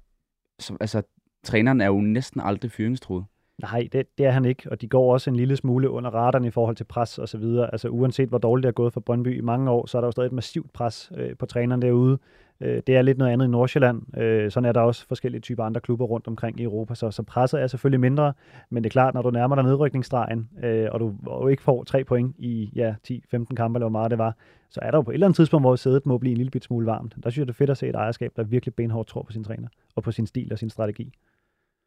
så 0.59 0.77
altså, 0.81 1.03
træneren 1.45 1.81
er 1.81 1.87
jo 1.87 2.01
næsten 2.01 2.41
aldrig 2.41 2.71
fyringstruet. 2.73 3.25
Nej, 3.63 3.89
det, 3.93 4.19
det 4.19 4.27
er 4.27 4.31
han 4.31 4.45
ikke, 4.45 4.71
og 4.71 4.81
de 4.81 4.89
går 4.89 5.13
også 5.13 5.31
en 5.31 5.37
lille 5.37 5.57
smule 5.57 5.91
under 5.91 6.11
radaren 6.11 6.45
i 6.45 6.51
forhold 6.51 6.77
til 6.77 6.85
pres 6.85 7.19
og 7.19 7.29
så 7.29 7.39
videre. 7.39 7.73
Altså 7.73 7.89
uanset 7.89 8.29
hvor 8.29 8.39
dårligt 8.39 8.63
det 8.63 8.69
er 8.69 8.73
gået 8.73 8.93
for 8.93 9.01
Brøndby 9.01 9.39
i 9.39 9.41
mange 9.41 9.71
år, 9.71 9.87
så 9.87 9.99
er 9.99 10.01
der 10.01 10.07
jo 10.07 10.13
stadig 10.13 10.27
et 10.27 10.33
massivt 10.33 10.73
pres 10.73 11.13
øh, 11.17 11.37
på 11.37 11.47
træneren 11.47 11.83
derude. 11.83 12.19
Øh, 12.61 12.83
det 12.87 12.97
er 12.97 13.03
lidt 13.03 13.19
noget 13.19 13.33
andet 13.33 13.47
i 13.47 13.49
Nordsjælland. 13.49 14.19
Øh, 14.19 14.51
sådan 14.51 14.69
er 14.69 14.73
der 14.73 14.81
også 14.81 15.07
forskellige 15.07 15.41
typer 15.41 15.65
andre 15.65 15.81
klubber 15.81 16.05
rundt 16.05 16.27
omkring 16.27 16.61
i 16.61 16.63
Europa, 16.63 16.95
så, 16.95 17.11
så 17.11 17.23
presset 17.23 17.63
er 17.63 17.67
selvfølgelig 17.67 18.01
mindre, 18.01 18.33
men 18.71 18.85
det 18.85 18.91
er 18.91 18.93
klart, 18.93 19.15
når 19.15 19.23
du 19.23 19.31
nærmer 19.31 19.55
dig 19.55 19.65
nedrykningsstregen, 19.65 20.49
øh, 20.63 20.89
og 20.93 21.01
du 21.01 21.15
og 21.27 21.51
ikke 21.51 21.63
får 21.63 21.85
tre 21.85 22.05
point 22.05 22.37
i 22.39 22.71
ja, 22.75 22.95
10-15 23.11 23.55
kampe, 23.55 23.77
eller 23.77 23.89
hvor 23.89 23.89
meget 23.89 24.11
det 24.11 24.19
var, 24.19 24.37
så 24.71 24.81
er 24.83 24.91
der 24.91 24.99
jo 24.99 25.03
på 25.03 25.11
et 25.11 25.15
eller 25.15 25.27
andet 25.27 25.37
tidspunkt, 25.37 25.63
hvor 25.63 25.77
sædet 25.77 26.07
må 26.07 26.19
blive 26.19 26.31
en 26.31 26.37
lille 26.37 26.51
bit 26.51 26.65
smule 26.65 26.87
varmt. 26.87 27.15
Der 27.25 27.31
synes 27.31 27.39
jeg, 27.39 27.47
det 27.47 27.53
er 27.53 27.57
fedt 27.57 27.71
at 27.71 27.79
se 27.79 27.89
et 27.89 27.95
ejerskab, 27.95 28.33
der 28.37 28.43
virkelig 28.43 28.75
benhårdt 28.75 29.09
tror 29.09 29.23
på 29.23 29.33
sin 29.33 29.45
træner, 29.45 29.69
og 29.97 30.03
på 30.03 30.13
sin 30.13 30.27
stil 30.27 30.53
og 30.53 30.59
sin 30.59 30.71
strategi. 30.71 31.13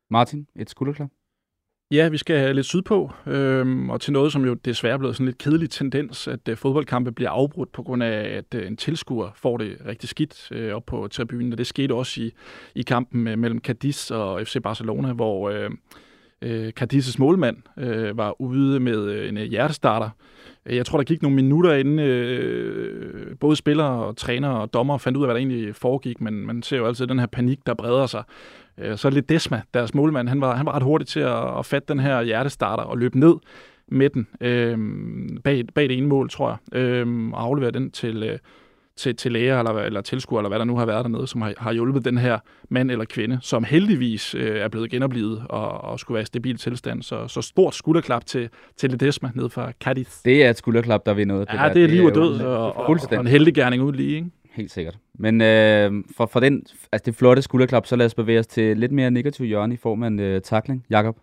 Martin, 0.09 0.47
et 0.55 0.69
skulderklap? 0.69 1.09
Ja, 1.91 2.09
vi 2.09 2.17
skal 2.17 2.55
lidt 2.55 2.65
sydpå, 2.65 3.11
øhm, 3.27 3.89
og 3.89 4.01
til 4.01 4.13
noget, 4.13 4.31
som 4.31 4.45
jo 4.45 4.53
desværre 4.53 4.93
er 4.93 4.97
blevet 4.97 5.15
sådan 5.15 5.25
lidt 5.25 5.37
kedelig 5.37 5.69
tendens, 5.69 6.27
at 6.27 6.47
øh, 6.49 6.57
fodboldkampe 6.57 7.11
bliver 7.11 7.29
afbrudt 7.29 7.71
på 7.71 7.83
grund 7.83 8.03
af, 8.03 8.37
at 8.37 8.55
øh, 8.55 8.67
en 8.67 8.77
tilskuer 8.77 9.29
får 9.35 9.57
det 9.57 9.77
rigtig 9.85 10.09
skidt 10.09 10.51
øh, 10.51 10.73
op 10.73 10.85
på 10.85 11.07
tribunen, 11.07 11.51
og 11.51 11.57
det 11.57 11.67
skete 11.67 11.93
også 11.93 12.21
i, 12.21 12.31
i 12.75 12.81
kampen 12.81 13.27
øh, 13.27 13.39
mellem 13.39 13.59
Cadiz 13.59 14.11
og 14.11 14.47
FC 14.47 14.57
Barcelona, 14.63 15.13
hvor 15.13 15.49
øh, 15.49 15.69
øh 16.41 16.67
uh, 16.67 16.71
Cadiz's 16.81 17.15
målmand 17.19 17.57
øh, 17.79 18.17
var 18.17 18.41
ude 18.41 18.79
med 18.79 19.05
øh, 19.05 19.29
en 19.29 19.37
øh, 19.37 19.43
hjertestarter. 19.43 20.09
Jeg 20.65 20.85
tror, 20.85 20.97
der 20.97 21.05
gik 21.05 21.21
nogle 21.21 21.35
minutter 21.35 21.73
inden 21.73 21.99
øh, 21.99 23.37
både 23.39 23.55
spillere 23.55 24.05
og 24.05 24.17
træner 24.17 24.49
og 24.49 24.73
dommer 24.73 24.97
fandt 24.97 25.17
ud 25.17 25.23
af, 25.23 25.27
hvad 25.27 25.35
der 25.35 25.39
egentlig 25.39 25.75
foregik, 25.75 26.21
men 26.21 26.45
man 26.45 26.63
ser 26.63 26.77
jo 26.77 26.87
altid 26.87 27.07
den 27.07 27.19
her 27.19 27.25
panik, 27.25 27.59
der 27.65 27.73
breder 27.73 28.05
sig. 28.05 28.23
Øh, 28.77 28.97
så 28.97 29.09
lidt 29.09 29.29
Desma, 29.29 29.61
deres 29.73 29.93
målmand, 29.93 30.29
han 30.29 30.41
var, 30.41 30.55
han 30.55 30.65
var 30.65 30.75
ret 30.75 30.83
hurtig 30.83 31.07
til 31.07 31.19
at, 31.19 31.59
at 31.59 31.65
fatte 31.65 31.93
den 31.93 31.99
her 31.99 32.21
hjertestarter 32.21 32.83
og 32.83 32.97
løbe 32.97 33.19
ned 33.19 33.35
med 33.87 34.09
den 34.09 34.27
øh, 34.41 34.77
bag, 35.43 35.63
bag 35.75 35.89
det 35.89 35.97
ene 35.97 36.07
mål, 36.07 36.29
tror 36.29 36.59
jeg, 36.71 36.79
øh, 36.79 37.29
og 37.33 37.43
aflevere 37.43 37.71
den 37.71 37.91
til, 37.91 38.23
øh, 38.23 38.37
til, 38.95 39.15
til 39.15 39.31
læger 39.31 39.59
eller, 39.59 39.71
eller 39.71 40.01
tilskuer, 40.01 40.39
eller 40.39 40.49
hvad 40.49 40.59
der 40.59 40.65
nu 40.65 40.77
har 40.77 40.85
været 40.85 41.05
dernede, 41.05 41.27
som 41.27 41.41
har, 41.41 41.53
har 41.57 41.73
hjulpet 41.73 42.05
den 42.05 42.17
her 42.17 42.39
mand 42.69 42.91
eller 42.91 43.05
kvinde, 43.05 43.39
som 43.41 43.63
heldigvis 43.63 44.35
øh, 44.35 44.57
er 44.57 44.67
blevet 44.67 44.91
genoplevet 44.91 45.43
og, 45.49 45.81
og 45.81 45.99
skulle 45.99 46.15
være 46.15 46.21
i 46.21 46.25
stabil 46.25 46.57
tilstand. 46.57 47.03
Så, 47.03 47.27
så 47.27 47.41
stort 47.41 47.75
skulderklap 47.75 48.25
til, 48.25 48.49
til 48.77 48.89
Ledesma 48.89 49.31
ned 49.35 49.49
fra 49.49 49.71
Cadiz. 49.71 50.21
Det 50.25 50.45
er 50.45 50.49
et 50.49 50.57
skulderklap, 50.57 51.05
der 51.05 51.13
vi 51.13 51.25
noget. 51.25 51.47
Ja, 51.53 51.53
det, 51.53 51.61
der. 51.61 51.73
det 51.73 51.83
er 51.83 51.87
liv 51.87 52.03
og 52.03 52.15
død, 52.15 52.41
og, 52.41 52.77
og, 52.77 52.97
og 53.11 53.19
en 53.19 53.27
heldig 53.27 53.53
gerning 53.53 53.83
ud 53.83 53.93
lige, 53.93 54.15
ikke? 54.15 54.29
Helt 54.51 54.71
sikkert. 54.71 54.97
Men 55.13 55.41
øh, 55.41 55.91
for, 56.17 56.25
for 56.25 56.39
den, 56.39 56.63
altså 56.91 57.05
det 57.05 57.15
flotte 57.15 57.41
skulderklap, 57.41 57.85
så 57.85 57.95
lad 57.95 58.05
os 58.05 58.13
bevæge 58.13 58.39
os 58.39 58.47
til 58.47 58.77
lidt 58.77 58.91
mere 58.91 59.11
negativ 59.11 59.45
hjørne 59.45 59.73
i 59.73 59.77
form 59.77 60.03
af 60.03 60.07
en 60.07 60.19
øh, 60.19 60.41
takling. 60.41 60.85
Jakob? 60.89 61.17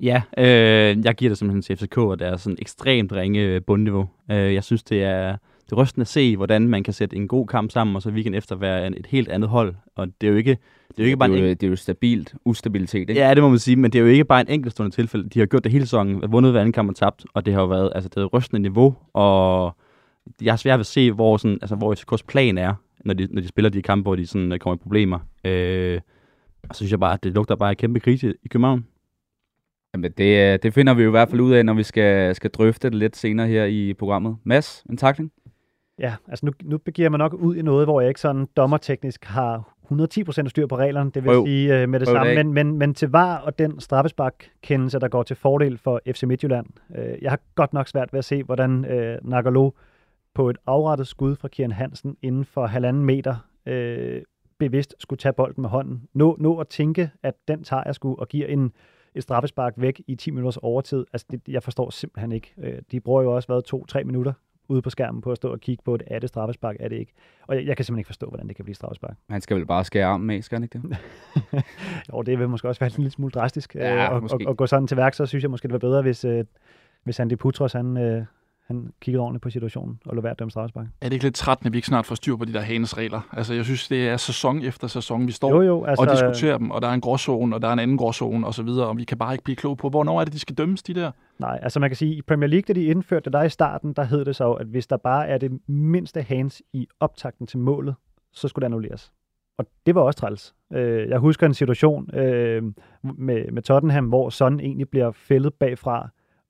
Ja, 0.00 0.22
øh, 0.38 1.04
jeg 1.04 1.14
giver 1.14 1.30
det 1.30 1.38
simpelthen 1.38 1.62
til 1.62 1.76
FCK, 1.76 1.98
og 1.98 2.18
det 2.18 2.26
er 2.26 2.36
sådan 2.36 2.58
ekstremt 2.60 3.12
ringe 3.12 3.40
øh, 3.40 3.60
bundniveau. 3.66 4.08
Øh, 4.30 4.54
jeg 4.54 4.64
synes, 4.64 4.82
det 4.82 5.02
er, 5.02 5.36
det 5.64 5.72
er 5.72 5.76
rystende 5.76 6.02
at 6.02 6.08
se, 6.08 6.36
hvordan 6.36 6.68
man 6.68 6.82
kan 6.82 6.92
sætte 6.92 7.16
en 7.16 7.28
god 7.28 7.46
kamp 7.46 7.70
sammen, 7.70 7.96
og 7.96 8.02
så 8.02 8.10
weekend 8.10 8.34
efter 8.34 8.56
være 8.56 8.86
et 8.86 9.06
helt 9.06 9.28
andet 9.28 9.48
hold. 9.48 9.74
Og 9.96 10.06
det 10.20 10.26
er 10.26 10.30
jo 10.30 10.36
ikke, 10.36 10.58
det 10.88 10.98
er 10.98 11.02
jo 11.02 11.04
ikke 11.04 11.16
bare 11.16 11.28
det 11.28 11.36
er 11.38 11.40
jo, 11.40 11.46
en, 11.46 11.56
det 11.56 11.62
er 11.62 11.70
jo 11.70 11.76
stabilt, 11.76 12.34
ustabilitet, 12.44 13.10
ikke? 13.10 13.20
Ja, 13.20 13.34
det 13.34 13.42
må 13.42 13.48
man 13.48 13.58
sige, 13.58 13.76
men 13.76 13.90
det 13.90 13.98
er 13.98 14.02
jo 14.02 14.08
ikke 14.08 14.24
bare 14.24 14.40
en 14.40 14.48
enkeltstående 14.48 14.96
tilfælde. 14.96 15.28
De 15.28 15.38
har 15.38 15.46
gjort 15.46 15.64
det 15.64 15.72
hele 15.72 15.84
sæsonen, 15.84 16.32
vundet 16.32 16.52
hver 16.52 16.60
anden 16.60 16.72
kamp 16.72 16.88
og 16.88 16.96
tabt, 16.96 17.24
og 17.34 17.46
det 17.46 17.54
har 17.54 17.60
jo 17.60 17.66
været 17.66 17.92
altså, 17.94 18.08
det 18.08 18.22
er 18.22 18.26
rystende 18.26 18.62
niveau, 18.62 18.96
og 19.12 19.76
jeg 20.42 20.52
har 20.52 20.56
svært 20.56 20.78
ved 20.78 20.80
at 20.80 20.86
se, 20.86 21.12
hvor, 21.12 21.36
sådan, 21.36 21.58
altså, 21.62 21.76
hvor 21.76 21.94
FCK's 21.94 22.24
plan 22.26 22.58
er 22.58 22.74
når 23.06 23.14
de, 23.14 23.28
når 23.30 23.40
de 23.42 23.48
spiller 23.48 23.70
de 23.70 23.82
kampe, 23.82 24.02
hvor 24.02 24.16
de 24.16 24.26
sådan, 24.26 24.52
øh, 24.52 24.58
kommer 24.58 24.76
i 24.76 24.78
problemer. 24.82 25.18
Øh, 25.44 26.00
og 26.68 26.74
så 26.74 26.78
synes 26.78 26.90
jeg 26.90 27.00
bare, 27.00 27.12
at 27.14 27.24
det 27.24 27.32
lugter 27.34 27.56
bare 27.56 27.70
af 27.70 27.76
kæmpe 27.76 28.00
krise 28.00 28.34
i 28.42 28.48
København. 28.48 28.86
Jamen, 29.94 30.12
det, 30.12 30.52
øh, 30.52 30.58
det 30.62 30.74
finder 30.74 30.94
vi 30.94 31.02
jo 31.02 31.08
i 31.08 31.10
hvert 31.10 31.28
fald 31.28 31.40
ud 31.40 31.52
af, 31.52 31.64
når 31.64 31.74
vi 31.74 31.82
skal, 31.82 32.34
skal 32.34 32.50
drøfte 32.50 32.90
det 32.90 32.98
lidt 32.98 33.16
senere 33.16 33.46
her 33.46 33.64
i 33.64 33.94
programmet. 33.94 34.36
Mads, 34.44 34.84
en 34.90 34.96
takling? 34.96 35.32
Ja, 35.98 36.14
altså 36.28 36.46
nu, 36.46 36.52
nu 36.62 36.78
begiver 36.78 37.08
man 37.08 37.18
nok 37.18 37.34
ud 37.34 37.56
i 37.56 37.62
noget, 37.62 37.86
hvor 37.86 38.00
jeg 38.00 38.08
ikke 38.08 38.20
sådan 38.20 38.46
dommerteknisk 38.56 39.24
har 39.24 39.76
110% 39.92 40.48
styr 40.48 40.66
på 40.66 40.76
reglerne, 40.76 41.10
det 41.10 41.22
vil 41.24 41.28
Prøv. 41.28 41.46
sige 41.46 41.82
øh, 41.82 41.88
med 41.88 42.00
det 42.00 42.08
Prøv 42.08 42.14
samme. 42.14 42.34
det. 42.34 42.46
Men, 42.46 42.52
men, 42.52 42.78
men 42.78 42.94
til 42.94 43.08
var 43.08 43.36
og 43.36 43.58
den 43.58 43.80
straffespark-kendelse, 43.80 44.98
der 44.98 45.08
går 45.08 45.22
til 45.22 45.36
fordel 45.36 45.78
for 45.78 46.00
FC 46.12 46.22
Midtjylland. 46.22 46.66
Øh, 46.96 47.22
jeg 47.22 47.30
har 47.30 47.40
godt 47.54 47.72
nok 47.72 47.88
svært 47.88 48.12
ved 48.12 48.18
at 48.18 48.24
se, 48.24 48.42
hvordan 48.42 48.84
øh, 48.84 49.18
Nagalo 49.22 49.70
på 50.36 50.50
et 50.50 50.58
afrettet 50.66 51.06
skud 51.06 51.36
fra 51.36 51.48
Kian 51.48 51.72
Hansen 51.72 52.16
inden 52.22 52.44
for 52.44 52.66
halvanden 52.66 53.04
meter 53.04 53.36
øh, 53.66 54.22
bevidst 54.58 54.94
skulle 54.98 55.18
tage 55.18 55.32
bolden 55.32 55.60
med 55.60 55.70
hånden. 55.70 56.02
Nå, 56.14 56.36
nå 56.40 56.58
at 56.58 56.68
tænke, 56.68 57.10
at 57.22 57.34
den 57.48 57.64
tager 57.64 57.82
jeg 57.86 57.94
sgu 57.94 58.16
og 58.18 58.28
giver 58.28 58.46
en, 58.46 58.72
et 59.14 59.22
straffespark 59.22 59.74
væk 59.76 60.02
i 60.06 60.14
10 60.14 60.30
minutters 60.30 60.56
overtid. 60.56 61.06
Altså, 61.12 61.26
det, 61.30 61.40
jeg 61.48 61.62
forstår 61.62 61.90
simpelthen 61.90 62.32
ikke. 62.32 62.54
Øh, 62.58 62.78
de 62.90 63.00
bruger 63.00 63.22
jo 63.22 63.34
også 63.34 63.48
været 63.48 63.64
to-tre 63.64 64.04
minutter 64.04 64.32
ude 64.68 64.82
på 64.82 64.90
skærmen 64.90 65.22
på 65.22 65.30
at 65.30 65.36
stå 65.36 65.52
og 65.52 65.60
kigge 65.60 65.82
på, 65.84 65.94
at 65.94 66.02
er 66.06 66.18
det 66.18 66.28
straffespark, 66.28 66.76
er 66.80 66.88
det 66.88 66.96
ikke. 66.96 67.12
Og 67.46 67.56
jeg, 67.56 67.66
jeg 67.66 67.76
kan 67.76 67.84
simpelthen 67.84 68.00
ikke 68.00 68.08
forstå, 68.08 68.26
hvordan 68.26 68.48
det 68.48 68.56
kan 68.56 68.64
blive 68.64 68.74
straffespark. 68.74 69.16
Han 69.30 69.40
skal 69.40 69.56
vel 69.56 69.66
bare 69.66 69.84
skære 69.84 70.06
armen 70.06 70.30
af, 70.30 70.44
skal 70.44 70.56
han 70.56 70.62
ikke 70.62 70.78
det? 70.78 70.96
Jo, 72.12 72.22
det 72.22 72.38
vil 72.38 72.48
måske 72.48 72.68
også 72.68 72.80
være 72.80 72.90
en 72.90 72.96
lille 72.96 73.10
smule 73.10 73.30
drastisk 73.30 73.74
Ja, 73.74 74.14
øh, 74.16 74.22
måske. 74.22 74.38
at, 74.40 74.50
at 74.50 74.56
gå 74.56 74.66
sådan 74.66 74.86
til 74.86 74.96
værk, 74.96 75.14
så 75.14 75.26
synes 75.26 75.42
jeg 75.42 75.50
måske, 75.50 75.68
det 75.68 75.72
var 75.72 75.78
bedre, 75.78 76.02
hvis, 76.02 76.24
øh, 76.24 76.44
hvis 77.04 77.20
Andy 77.20 77.34
Putros, 77.34 77.72
han, 77.72 77.96
øh, 77.96 78.24
han 78.66 78.92
kiggede 79.00 79.22
ordentligt 79.22 79.42
på 79.42 79.50
situationen 79.50 80.00
og 80.06 80.16
lå 80.16 80.22
værd 80.22 80.30
at 80.30 80.38
dømme 80.38 80.50
straffespark. 80.50 80.86
Er 81.00 81.08
det 81.08 81.12
ikke 81.12 81.24
lidt 81.24 81.34
trættende, 81.34 81.68
at 81.68 81.72
vi 81.72 81.78
ikke 81.78 81.86
snart 81.86 82.06
får 82.06 82.14
styr 82.14 82.36
på 82.36 82.44
de 82.44 82.52
der 82.52 82.60
hanes 82.60 82.98
regler? 82.98 83.20
Altså, 83.32 83.54
jeg 83.54 83.64
synes, 83.64 83.88
det 83.88 84.08
er 84.08 84.16
sæson 84.16 84.62
efter 84.62 84.86
sæson, 84.86 85.26
vi 85.26 85.32
står 85.32 85.50
Jo, 85.50 85.62
jo, 85.62 85.84
altså, 85.84 86.04
og 86.04 86.10
diskuterer 86.12 86.58
dem, 86.58 86.70
og 86.70 86.82
der 86.82 86.88
er 86.88 86.92
en 86.92 87.00
gråzone, 87.00 87.56
og 87.56 87.62
der 87.62 87.68
er 87.68 87.72
en 87.72 87.78
anden 87.78 87.96
gråzone, 87.96 88.46
og 88.46 88.54
så 88.54 88.62
videre, 88.62 88.86
og 88.86 88.96
vi 88.96 89.04
kan 89.04 89.18
bare 89.18 89.34
ikke 89.34 89.44
blive 89.44 89.56
kloge 89.56 89.76
på, 89.76 89.88
hvornår 89.88 90.20
er 90.20 90.24
det, 90.24 90.32
de 90.32 90.38
skal 90.38 90.56
dømmes, 90.56 90.82
de 90.82 90.94
der? 90.94 91.10
Nej, 91.38 91.58
altså 91.62 91.80
man 91.80 91.90
kan 91.90 91.96
sige, 91.96 92.14
i 92.14 92.22
Premier 92.22 92.48
League, 92.48 92.64
da 92.68 92.72
de 92.72 92.84
indførte 92.84 93.24
det 93.24 93.32
der 93.32 93.42
i 93.42 93.48
starten, 93.48 93.92
der 93.92 94.04
hed 94.04 94.24
det 94.24 94.36
så, 94.36 94.52
at 94.52 94.66
hvis 94.66 94.86
der 94.86 94.96
bare 94.96 95.28
er 95.28 95.38
det 95.38 95.68
mindste 95.68 96.22
hands 96.22 96.62
i 96.72 96.86
optakten 97.00 97.46
til 97.46 97.58
målet, 97.58 97.94
så 98.32 98.48
skulle 98.48 98.62
det 98.62 98.66
annulleres. 98.66 99.12
Og 99.58 99.66
det 99.86 99.94
var 99.94 100.00
også 100.00 100.18
træls. 100.18 100.54
Øh, 100.72 101.08
jeg 101.08 101.18
husker 101.18 101.46
en 101.46 101.54
situation 101.54 102.14
øh, 102.14 102.62
med, 103.02 103.52
med 103.52 103.62
Tottenham, 103.62 104.06
hvor 104.06 104.30
Son 104.30 104.60
egentlig 104.60 104.88
bliver 104.88 105.12
fældet 105.12 105.54
bagfra 105.54 106.08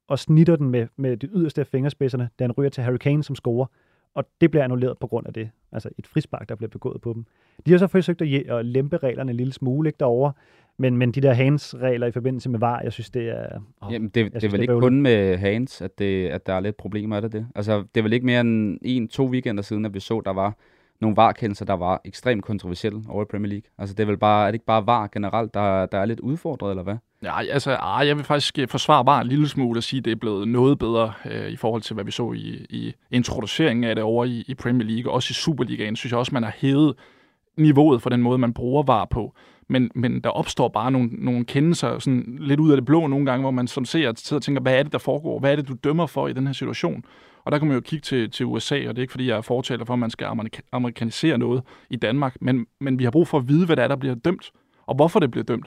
og 0.09 0.19
snitter 0.19 0.57
den 0.57 0.71
med, 0.71 0.87
med 0.97 1.17
det 1.17 1.31
yderste 1.33 1.61
af 1.61 1.67
fingerspidserne, 1.67 2.29
da 2.39 2.45
han 2.45 2.53
ryger 2.53 2.71
til 2.71 2.83
Harry 2.83 2.97
Kane, 2.97 3.23
som 3.25 3.37
scorer. 3.37 3.67
Og 4.15 4.25
det 4.41 4.51
bliver 4.51 4.65
annulleret 4.65 4.99
på 4.99 5.07
grund 5.07 5.27
af 5.27 5.33
det. 5.33 5.51
Altså 5.73 5.89
et 5.99 6.07
frispark, 6.07 6.49
der 6.49 6.55
bliver 6.55 6.71
begået 6.71 7.01
på 7.01 7.13
dem. 7.13 7.25
De 7.67 7.71
har 7.71 7.79
så 7.79 7.87
forsøgt 7.87 8.23
at, 8.23 8.51
at 8.51 8.67
lempe 8.67 8.97
reglerne 8.97 9.31
en 9.31 9.37
lille 9.37 9.53
smule 9.53 9.89
ikke 9.89 9.97
derovre, 10.01 10.33
men, 10.79 10.97
men 10.97 11.13
de 11.13 11.21
der 11.21 11.33
hands-regler 11.33 12.07
i 12.07 12.11
forbindelse 12.11 12.49
med 12.49 12.59
VAR, 12.59 12.81
jeg 12.81 12.93
synes, 12.93 13.11
det 13.11 13.29
er... 13.29 13.47
Oh, 13.81 13.93
Jamen, 13.93 14.09
det, 14.09 14.35
det 14.35 14.45
er 14.45 14.49
vel 14.51 14.61
ikke 14.61 14.71
bøvlet. 14.71 14.83
kun 14.83 15.03
med 15.03 15.37
Hans, 15.37 15.83
at, 15.83 15.99
det, 15.99 16.29
at 16.29 16.47
der 16.47 16.53
er 16.53 16.61
lidt 16.61 16.77
problemer, 16.77 17.17
er 17.17 17.21
det 17.21 17.33
det? 17.33 17.47
Altså, 17.55 17.85
det 17.95 18.01
er 18.01 18.03
vel 18.03 18.13
ikke 18.13 18.27
mere 18.27 18.41
end 18.41 18.79
en-to 18.83 19.27
weekender 19.27 19.63
siden, 19.63 19.85
at 19.85 19.95
vi 19.95 20.01
så, 20.01 20.23
der 20.25 20.33
var 20.33 20.57
nogle 21.01 21.17
varkendelser, 21.17 21.65
der 21.65 21.75
var 21.75 22.01
ekstremt 22.05 22.45
kontroversielle 22.45 23.03
over 23.09 23.23
i 23.23 23.27
Premier 23.31 23.49
League. 23.49 23.71
Altså, 23.79 23.95
det 23.95 24.03
er 24.03 24.07
vel 24.07 24.19
bare, 24.19 24.43
er 24.47 24.51
det 24.51 24.55
ikke 24.55 24.67
bare 24.67 24.87
var 24.87 25.09
generelt, 25.13 25.55
der, 25.55 25.87
der 25.87 25.99
er 25.99 26.05
lidt 26.05 26.21
udfordret, 26.21 26.71
eller 26.71 26.83
hvad? 26.83 26.97
Ja, 27.27 27.43
altså, 27.53 27.77
ah, 27.81 28.07
jeg 28.07 28.17
vil 28.17 28.25
faktisk 28.25 28.59
øh, 28.59 28.69
forsvare 28.69 29.05
bare 29.05 29.21
en 29.21 29.27
lille 29.27 29.49
smule 29.49 29.79
og 29.79 29.83
sige, 29.83 29.99
at 29.99 30.05
det 30.05 30.11
er 30.11 30.17
blevet 30.17 30.49
noget 30.49 30.79
bedre 30.79 31.13
øh, 31.31 31.51
i 31.51 31.57
forhold 31.57 31.83
til, 31.83 31.95
hvad 31.95 32.05
vi 32.05 32.11
så 32.11 32.33
i, 32.33 32.67
i 32.71 32.95
introduceringen 33.11 33.85
af 33.85 33.95
det 33.95 34.05
over 34.05 34.25
i, 34.25 34.45
i 34.49 34.55
Premier 34.55 34.89
League, 34.89 35.13
og 35.13 35.15
også 35.15 35.31
i 35.31 35.35
Superligaen, 35.35 35.97
synes 35.97 36.11
jeg 36.13 36.19
også, 36.19 36.35
man 36.35 36.43
har 36.43 36.55
hævet 36.59 36.95
niveauet 37.57 38.03
for 38.03 38.11
den 38.11 38.23
måde, 38.23 38.39
man 38.39 38.53
bruger 38.53 38.83
var 38.83 39.05
på. 39.05 39.35
Men, 39.69 39.91
men 39.95 40.21
der 40.21 40.31
opstår 40.31 40.69
bare 40.69 40.91
nogle, 40.91 41.09
nogle 41.13 41.45
kendelser 41.45 41.99
sådan 41.99 42.39
lidt 42.41 42.61
ud 42.61 42.71
af 42.71 42.77
det 42.77 42.85
blå 42.85 43.07
nogle 43.07 43.27
gange, 43.27 43.43
hvor 43.43 43.51
man 43.51 43.67
som 43.67 43.85
ser 43.85 44.13
sidder 44.17 44.39
og 44.39 44.43
tænker, 44.43 44.63
hvad 44.63 44.79
er 44.79 44.83
det, 44.83 44.93
der 44.93 44.99
foregår? 44.99 45.39
Hvad 45.39 45.53
er 45.53 45.57
det, 45.57 45.69
du 45.69 45.75
dømmer 45.85 46.07
for 46.07 46.29
i 46.29 46.33
den 46.33 46.47
her 46.47 46.55
situation? 46.55 47.05
Og 47.45 47.53
der 47.53 47.59
kan 47.59 47.69
man 47.69 47.75
jo 47.75 47.81
kigge 47.81 48.03
til, 48.03 48.31
til 48.31 48.47
USA, 48.47 48.75
og 48.75 48.97
det 48.97 48.99
er 48.99 49.03
ikke, 49.03 49.11
fordi 49.11 49.29
jeg 49.29 49.37
er 49.37 49.41
fortaler 49.41 49.85
for, 49.85 49.93
at 49.93 49.99
man 49.99 50.11
skal 50.11 50.25
amerika- 50.25 50.69
amerikanisere 50.73 51.39
noget 51.39 51.63
i 51.91 51.97
Danmark, 51.97 52.37
men, 52.41 52.67
men 52.81 52.99
vi 52.99 53.05
har 53.05 53.11
brug 53.11 53.29
for 53.29 53.39
at 53.39 53.49
vide, 53.49 53.67
hvad 53.67 53.77
det 53.77 53.83
er, 53.83 53.89
der 53.89 53.97
bliver 53.97 54.15
dømt, 54.15 54.51
og 54.87 54.95
hvorfor 54.95 55.21
det 55.21 55.31
bliver 55.31 55.45
dømt. 55.45 55.67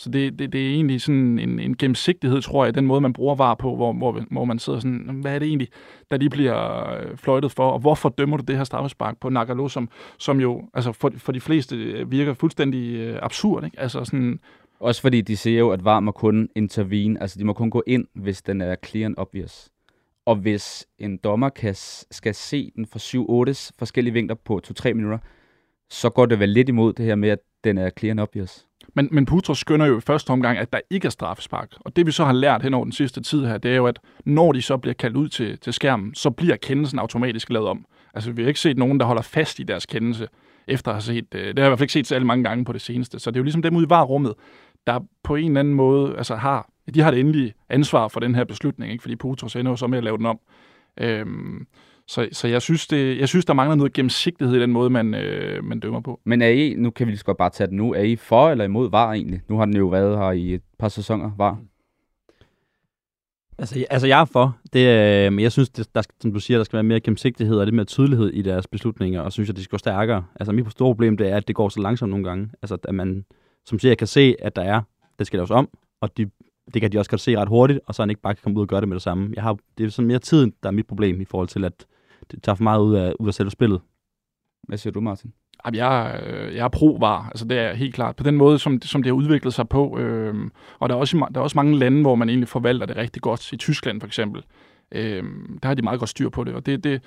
Så 0.00 0.10
det, 0.10 0.38
det, 0.38 0.52
det 0.52 0.66
er 0.66 0.70
egentlig 0.70 1.00
sådan 1.00 1.38
en, 1.38 1.58
en 1.58 1.76
gennemsigtighed, 1.76 2.42
tror 2.42 2.64
jeg, 2.64 2.74
den 2.74 2.86
måde, 2.86 3.00
man 3.00 3.12
bruger 3.12 3.34
var 3.34 3.54
på, 3.54 3.76
hvor, 3.76 3.92
hvor, 3.92 4.22
hvor 4.30 4.44
man 4.44 4.58
sidder 4.58 4.80
sådan, 4.80 5.18
hvad 5.20 5.34
er 5.34 5.38
det 5.38 5.48
egentlig, 5.48 5.68
der 6.10 6.16
lige 6.16 6.30
bliver 6.30 6.90
øh, 6.92 7.16
fløjtet 7.16 7.52
for, 7.52 7.70
og 7.70 7.78
hvorfor 7.78 8.08
dømmer 8.08 8.36
du 8.36 8.44
det 8.48 8.56
her 8.56 8.64
straffespark 8.64 9.20
på 9.20 9.28
Nagalo, 9.28 9.68
som, 9.68 9.88
som 10.18 10.40
jo 10.40 10.62
altså 10.74 10.92
for, 10.92 11.12
for 11.16 11.32
de 11.32 11.40
fleste 11.40 11.76
øh, 11.76 12.10
virker 12.10 12.34
fuldstændig 12.34 12.96
øh, 12.96 13.18
absurd, 13.22 13.64
ikke? 13.64 13.80
Altså 13.80 14.04
sådan, 14.04 14.40
Også 14.78 15.00
fordi 15.00 15.20
de 15.20 15.36
siger 15.36 15.58
jo, 15.58 15.70
at 15.70 15.84
VAR 15.84 16.00
må 16.00 16.12
kun 16.12 16.48
intervene, 16.56 17.20
altså 17.22 17.38
de 17.38 17.44
må 17.44 17.52
kun 17.52 17.70
gå 17.70 17.82
ind, 17.86 18.06
hvis 18.14 18.42
den 18.42 18.60
er 18.60 18.76
clear 18.86 19.06
and 19.06 19.14
obvious. 19.18 19.70
Og 20.26 20.36
hvis 20.36 20.86
en 20.98 21.16
dommer 21.16 21.48
kan, 21.48 21.74
skal 22.10 22.34
se 22.34 22.70
den 22.76 22.86
fra 22.86 22.98
7-8 22.98 23.70
forskellige 23.78 24.12
vinkler 24.12 24.34
på 24.34 24.60
2-3 24.66 24.92
minutter, 24.92 25.18
så 25.90 26.10
går 26.10 26.26
det 26.26 26.38
vel 26.38 26.48
lidt 26.48 26.68
imod 26.68 26.92
det 26.92 27.04
her 27.04 27.14
med, 27.14 27.28
at 27.28 27.38
den 27.64 27.78
er 27.78 27.90
clear 27.98 28.10
and 28.10 28.20
obvious. 28.20 28.66
Men, 28.94 29.08
men 29.12 29.26
Putros 29.26 29.58
skønner 29.58 29.86
jo 29.86 29.98
i 29.98 30.00
første 30.00 30.30
omgang, 30.30 30.58
at 30.58 30.72
der 30.72 30.80
ikke 30.90 31.06
er 31.06 31.10
straffespark. 31.10 31.72
Og 31.80 31.96
det 31.96 32.06
vi 32.06 32.12
så 32.12 32.24
har 32.24 32.32
lært 32.32 32.62
hen 32.62 32.74
over 32.74 32.84
den 32.84 32.92
sidste 32.92 33.20
tid 33.20 33.46
her, 33.46 33.58
det 33.58 33.70
er 33.70 33.76
jo, 33.76 33.86
at 33.86 33.98
når 34.24 34.52
de 34.52 34.62
så 34.62 34.76
bliver 34.76 34.94
kaldt 34.94 35.16
ud 35.16 35.28
til, 35.28 35.58
til 35.58 35.72
skærmen, 35.72 36.14
så 36.14 36.30
bliver 36.30 36.56
kendelsen 36.56 36.98
automatisk 36.98 37.50
lavet 37.50 37.68
om. 37.68 37.86
Altså 38.14 38.32
vi 38.32 38.42
har 38.42 38.48
ikke 38.48 38.60
set 38.60 38.78
nogen, 38.78 39.00
der 39.00 39.06
holder 39.06 39.22
fast 39.22 39.58
i 39.58 39.62
deres 39.62 39.86
kendelse, 39.86 40.28
efter 40.68 40.90
at 40.90 40.94
have 40.94 41.02
set, 41.02 41.32
det. 41.32 41.32
det 41.32 41.42
har 41.42 41.46
jeg 41.46 41.66
i 41.66 41.70
hvert 41.70 41.78
fald 41.78 41.84
ikke 41.84 41.92
set 41.92 42.06
så 42.06 42.20
mange 42.20 42.44
gange 42.44 42.64
på 42.64 42.72
det 42.72 42.80
seneste. 42.80 43.18
Så 43.18 43.30
det 43.30 43.36
er 43.36 43.40
jo 43.40 43.44
ligesom 43.44 43.62
dem 43.62 43.76
ude 43.76 43.86
i 43.86 43.90
varerummet, 43.90 44.34
der 44.86 45.00
på 45.22 45.34
en 45.34 45.46
eller 45.46 45.60
anden 45.60 45.74
måde 45.74 46.16
altså 46.16 46.36
har, 46.36 46.70
de 46.94 47.00
har 47.00 47.10
det 47.10 47.20
endelige 47.20 47.54
ansvar 47.68 48.08
for 48.08 48.20
den 48.20 48.34
her 48.34 48.44
beslutning, 48.44 48.92
ikke? 48.92 49.02
fordi 49.02 49.16
Putros 49.16 49.56
ender 49.56 49.72
jo 49.72 49.76
så 49.76 49.86
med 49.86 49.98
at 49.98 50.04
lave 50.04 50.18
den 50.18 50.26
om. 50.26 50.38
Øhm, 51.00 51.66
så, 52.10 52.28
så 52.32 52.48
jeg, 52.48 52.62
synes, 52.62 52.86
det, 52.86 53.18
jeg 53.18 53.28
synes, 53.28 53.44
der 53.44 53.52
mangler 53.54 53.74
noget 53.76 53.92
gennemsigtighed 53.92 54.56
i 54.56 54.60
den 54.60 54.72
måde, 54.72 54.90
man, 54.90 55.14
øh, 55.14 55.64
man 55.64 55.80
dømmer 55.80 56.00
på. 56.00 56.20
Men 56.24 56.42
er 56.42 56.48
I, 56.48 56.74
nu 56.74 56.90
kan 56.90 57.06
vi 57.06 57.10
lige 57.10 57.18
så 57.18 57.24
godt 57.24 57.36
bare 57.38 57.50
tage 57.50 57.66
den 57.68 57.76
nu, 57.76 57.94
er 57.94 58.00
I 58.02 58.16
for 58.16 58.50
eller 58.50 58.64
imod 58.64 58.90
VAR 58.90 59.12
egentlig? 59.12 59.40
Nu 59.48 59.58
har 59.58 59.64
den 59.64 59.76
jo 59.76 59.86
været 59.86 60.18
her 60.18 60.30
i 60.30 60.54
et 60.54 60.62
par 60.78 60.88
sæsoner, 60.88 61.30
VAR. 61.38 61.58
Altså, 63.58 63.78
jeg- 63.78 63.86
altså 63.90 64.06
jeg 64.06 64.20
er 64.20 64.24
for. 64.24 64.56
Det, 64.72 64.86
øh, 65.26 65.32
men 65.32 65.42
jeg 65.42 65.52
synes, 65.52 65.68
det, 65.68 65.94
der, 65.94 66.02
skal- 66.02 66.14
som 66.20 66.32
du 66.32 66.40
siger, 66.40 66.58
der 66.58 66.64
skal 66.64 66.76
være 66.76 66.82
mere 66.82 67.00
gennemsigtighed 67.00 67.56
og 67.58 67.64
lidt 67.66 67.74
mere 67.74 67.84
tydelighed 67.84 68.28
i 68.30 68.42
deres 68.42 68.66
beslutninger, 68.66 69.20
og 69.20 69.32
synes, 69.32 69.50
at 69.50 69.56
de 69.56 69.62
skal 69.62 69.70
gå 69.70 69.78
stærkere. 69.78 70.24
Altså 70.40 70.52
mit 70.52 70.70
store 70.70 70.88
problem, 70.94 71.16
det 71.16 71.28
er, 71.28 71.36
at 71.36 71.48
det 71.48 71.56
går 71.56 71.68
så 71.68 71.80
langsomt 71.80 72.10
nogle 72.10 72.24
gange. 72.24 72.50
Altså, 72.62 72.78
at 72.84 72.94
man, 72.94 73.24
som 73.66 73.78
siger, 73.78 73.94
kan 73.94 74.06
se, 74.06 74.34
at 74.38 74.56
der 74.56 74.62
er, 74.62 74.82
det 75.18 75.26
skal 75.26 75.36
laves 75.36 75.50
om, 75.50 75.68
og 76.00 76.16
de, 76.16 76.30
det 76.74 76.82
kan 76.82 76.92
de 76.92 76.98
også 76.98 77.10
godt 77.10 77.20
se 77.20 77.38
ret 77.38 77.48
hurtigt, 77.48 77.80
og 77.86 77.94
så 77.94 78.02
han 78.02 78.10
ikke 78.10 78.22
bare 78.22 78.34
kan 78.34 78.40
komme 78.42 78.56
ud 78.58 78.62
og 78.62 78.68
gøre 78.68 78.80
det 78.80 78.88
med 78.88 78.94
det 78.96 79.02
samme. 79.02 79.30
Jeg 79.34 79.42
har, 79.42 79.56
det 79.78 79.86
er 79.86 79.90
sådan 79.90 80.06
mere 80.06 80.18
tiden, 80.18 80.52
der 80.62 80.68
er 80.68 80.72
mit 80.72 80.86
problem 80.86 81.20
i 81.20 81.24
forhold 81.24 81.48
til, 81.48 81.64
at 81.64 81.86
det 82.30 82.42
tager 82.42 82.56
for 82.56 82.62
meget 82.62 82.80
ud 82.80 82.94
af, 82.94 83.12
ud 83.20 83.28
af 83.28 83.34
selve 83.34 83.50
spillet. 83.50 83.80
Hvad 84.68 84.78
siger 84.78 84.92
du, 84.92 85.00
Martin? 85.00 85.32
Jamen, 85.66 85.78
jeg, 85.78 86.20
øh, 86.26 86.54
jeg 86.54 86.64
er 86.64 86.68
pro-var, 86.68 87.28
altså 87.28 87.44
det 87.44 87.58
er 87.58 87.74
helt 87.74 87.94
klart. 87.94 88.16
På 88.16 88.22
den 88.22 88.36
måde, 88.36 88.58
som, 88.58 88.82
som 88.82 89.02
det 89.02 89.10
har 89.10 89.16
udviklet 89.16 89.54
sig 89.54 89.68
på. 89.68 89.98
Øh, 89.98 90.34
og 90.78 90.88
der 90.88 90.94
er, 90.94 90.98
også, 90.98 91.26
der 91.34 91.40
er 91.40 91.44
også 91.44 91.58
mange 91.58 91.78
lande, 91.78 92.00
hvor 92.00 92.14
man 92.14 92.28
egentlig 92.28 92.48
forvalter 92.48 92.86
det 92.86 92.96
rigtig 92.96 93.22
godt. 93.22 93.52
I 93.52 93.56
Tyskland 93.56 94.00
for 94.00 94.06
eksempel. 94.06 94.42
Øh, 94.92 95.24
der 95.62 95.68
har 95.68 95.74
de 95.74 95.82
meget 95.82 95.98
godt 95.98 96.10
styr 96.10 96.28
på 96.28 96.44
det. 96.44 96.54
Og 96.54 96.66
det, 96.66 96.84
det, 96.84 97.02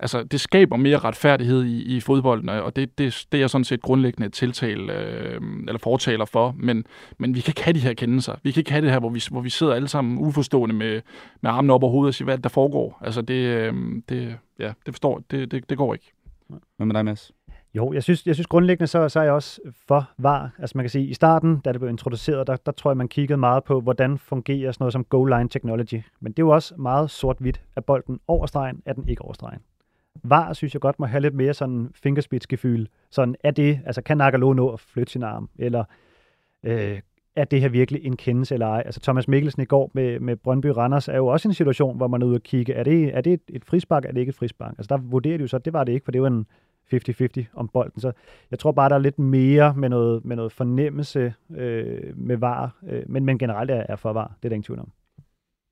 altså, 0.00 0.22
det 0.22 0.40
skaber 0.40 0.76
mere 0.76 0.98
retfærdighed 0.98 1.64
i, 1.64 1.96
i 1.96 2.00
fodbolden, 2.00 2.48
og 2.48 2.76
det, 2.76 2.98
det, 2.98 3.26
det 3.32 3.42
er 3.42 3.46
sådan 3.46 3.64
set 3.64 3.82
grundlæggende 3.82 4.28
tiltal, 4.28 4.90
øh, 4.90 5.40
eller 5.68 5.78
fortaler 5.78 6.24
for. 6.24 6.54
Men, 6.58 6.84
men 7.18 7.34
vi 7.34 7.40
kan 7.40 7.50
ikke 7.50 7.64
have 7.64 7.74
de 7.74 7.80
her 7.80 7.94
kendelser. 7.94 8.34
Vi 8.42 8.50
kan 8.50 8.60
ikke 8.60 8.72
have 8.72 8.82
det 8.82 8.90
her, 8.90 8.98
hvor 8.98 9.10
vi, 9.10 9.22
hvor 9.30 9.40
vi 9.40 9.50
sidder 9.50 9.74
alle 9.74 9.88
sammen 9.88 10.18
uforstående 10.18 10.74
med, 10.74 11.00
med 11.40 11.50
armene 11.50 11.72
op 11.72 11.82
over 11.82 11.92
hovedet 11.92 12.08
og 12.08 12.14
siger, 12.14 12.24
hvad 12.24 12.38
der 12.38 12.48
foregår. 12.48 12.98
Altså 13.04 13.22
det, 13.22 13.34
øh, 13.34 13.74
det, 14.08 14.36
ja, 14.58 14.72
det 14.86 14.94
forstår 14.94 15.22
det, 15.30 15.50
det, 15.50 15.70
det 15.70 15.78
går 15.78 15.94
ikke. 15.94 16.12
Hvad 16.76 16.86
med 16.86 16.94
dig, 16.94 17.04
Mads? 17.04 17.32
Jo, 17.74 17.92
jeg 17.92 18.02
synes, 18.02 18.26
jeg 18.26 18.34
synes 18.34 18.46
grundlæggende, 18.46 18.86
så, 18.86 19.08
så 19.08 19.20
er 19.20 19.24
jeg 19.24 19.32
også 19.32 19.60
for 19.86 20.10
VAR. 20.18 20.50
Altså 20.58 20.78
man 20.78 20.84
kan 20.84 20.90
sige, 20.90 21.06
i 21.06 21.14
starten, 21.14 21.60
da 21.64 21.72
det 21.72 21.80
blev 21.80 21.90
introduceret, 21.90 22.46
der, 22.46 22.56
der 22.56 22.72
tror 22.72 22.90
jeg, 22.90 22.96
man 22.96 23.08
kiggede 23.08 23.36
meget 23.36 23.64
på, 23.64 23.80
hvordan 23.80 24.18
fungerer 24.18 24.72
sådan 24.72 24.82
noget 24.82 24.92
som 24.92 25.04
goal 25.04 25.30
line 25.30 25.48
technology. 25.48 26.02
Men 26.20 26.32
det 26.32 26.38
er 26.38 26.46
jo 26.46 26.48
også 26.50 26.74
meget 26.76 27.10
sort-hvidt. 27.10 27.60
Er 27.76 27.80
bolden 27.80 28.20
over 28.28 28.46
stregen, 28.46 28.82
er 28.86 28.92
den 28.92 29.08
ikke 29.08 29.22
over 29.22 29.32
stregen? 29.32 29.60
VAR 30.22 30.52
synes 30.52 30.74
jeg 30.74 30.80
godt 30.80 30.98
må 30.98 31.06
have 31.06 31.20
lidt 31.20 31.34
mere 31.34 31.54
sådan 31.54 31.90
fingerspidsgefyl. 32.02 32.86
Sådan, 33.10 33.34
er 33.44 33.50
det, 33.50 33.80
altså 33.86 34.02
kan 34.02 34.16
Nagalo 34.18 34.52
nå 34.52 34.68
at 34.68 34.80
flytte 34.80 35.12
sin 35.12 35.22
arm? 35.22 35.48
Eller 35.58 35.84
øh, 36.62 37.00
er 37.36 37.44
det 37.44 37.60
her 37.60 37.68
virkelig 37.68 38.04
en 38.04 38.16
kendelse 38.16 38.54
eller 38.54 38.66
ej? 38.66 38.82
Altså 38.84 39.00
Thomas 39.00 39.28
Mikkelsen 39.28 39.62
i 39.62 39.64
går 39.64 39.90
med, 39.94 40.20
med 40.20 40.36
Brøndby 40.36 40.66
Randers 40.66 41.08
er 41.08 41.16
jo 41.16 41.26
også 41.26 41.48
en 41.48 41.54
situation, 41.54 41.96
hvor 41.96 42.08
man 42.08 42.22
er 42.22 42.26
ude 42.26 42.34
og 42.34 42.42
kigge, 42.42 42.72
er 42.72 42.84
det, 42.84 43.16
er 43.16 43.20
det 43.20 43.32
et, 43.32 43.40
et 43.48 43.64
frispark, 43.64 44.04
er 44.04 44.12
det 44.12 44.20
ikke 44.20 44.30
et 44.30 44.36
frispark? 44.36 44.74
Altså 44.78 44.96
der 44.96 45.02
vurderer 45.02 45.36
de 45.36 45.42
jo 45.42 45.48
så, 45.48 45.56
at 45.56 45.64
det 45.64 45.72
var 45.72 45.84
det 45.84 45.92
ikke, 45.92 46.04
for 46.04 46.12
det 46.12 46.22
var 46.22 46.28
en 46.28 46.46
50-50 46.92 47.44
om 47.54 47.68
bolden. 47.68 48.00
Så 48.00 48.12
jeg 48.50 48.58
tror 48.58 48.72
bare, 48.72 48.88
der 48.88 48.94
er 48.94 48.98
lidt 48.98 49.18
mere 49.18 49.74
med 49.74 49.88
noget, 49.88 50.24
med 50.24 50.36
noget 50.36 50.52
fornemmelse 50.52 51.34
øh, 51.56 52.18
med 52.18 52.36
VAR, 52.36 52.76
øh, 52.88 53.02
men, 53.06 53.24
men 53.24 53.38
generelt 53.38 53.70
er, 53.70 53.86
er 53.88 53.96
for 53.96 54.12
VAR. 54.12 54.36
Det 54.42 54.44
er 54.44 54.48
der 54.48 54.54
ingen 54.54 54.66
tvivl 54.66 54.80
om. 54.80 54.92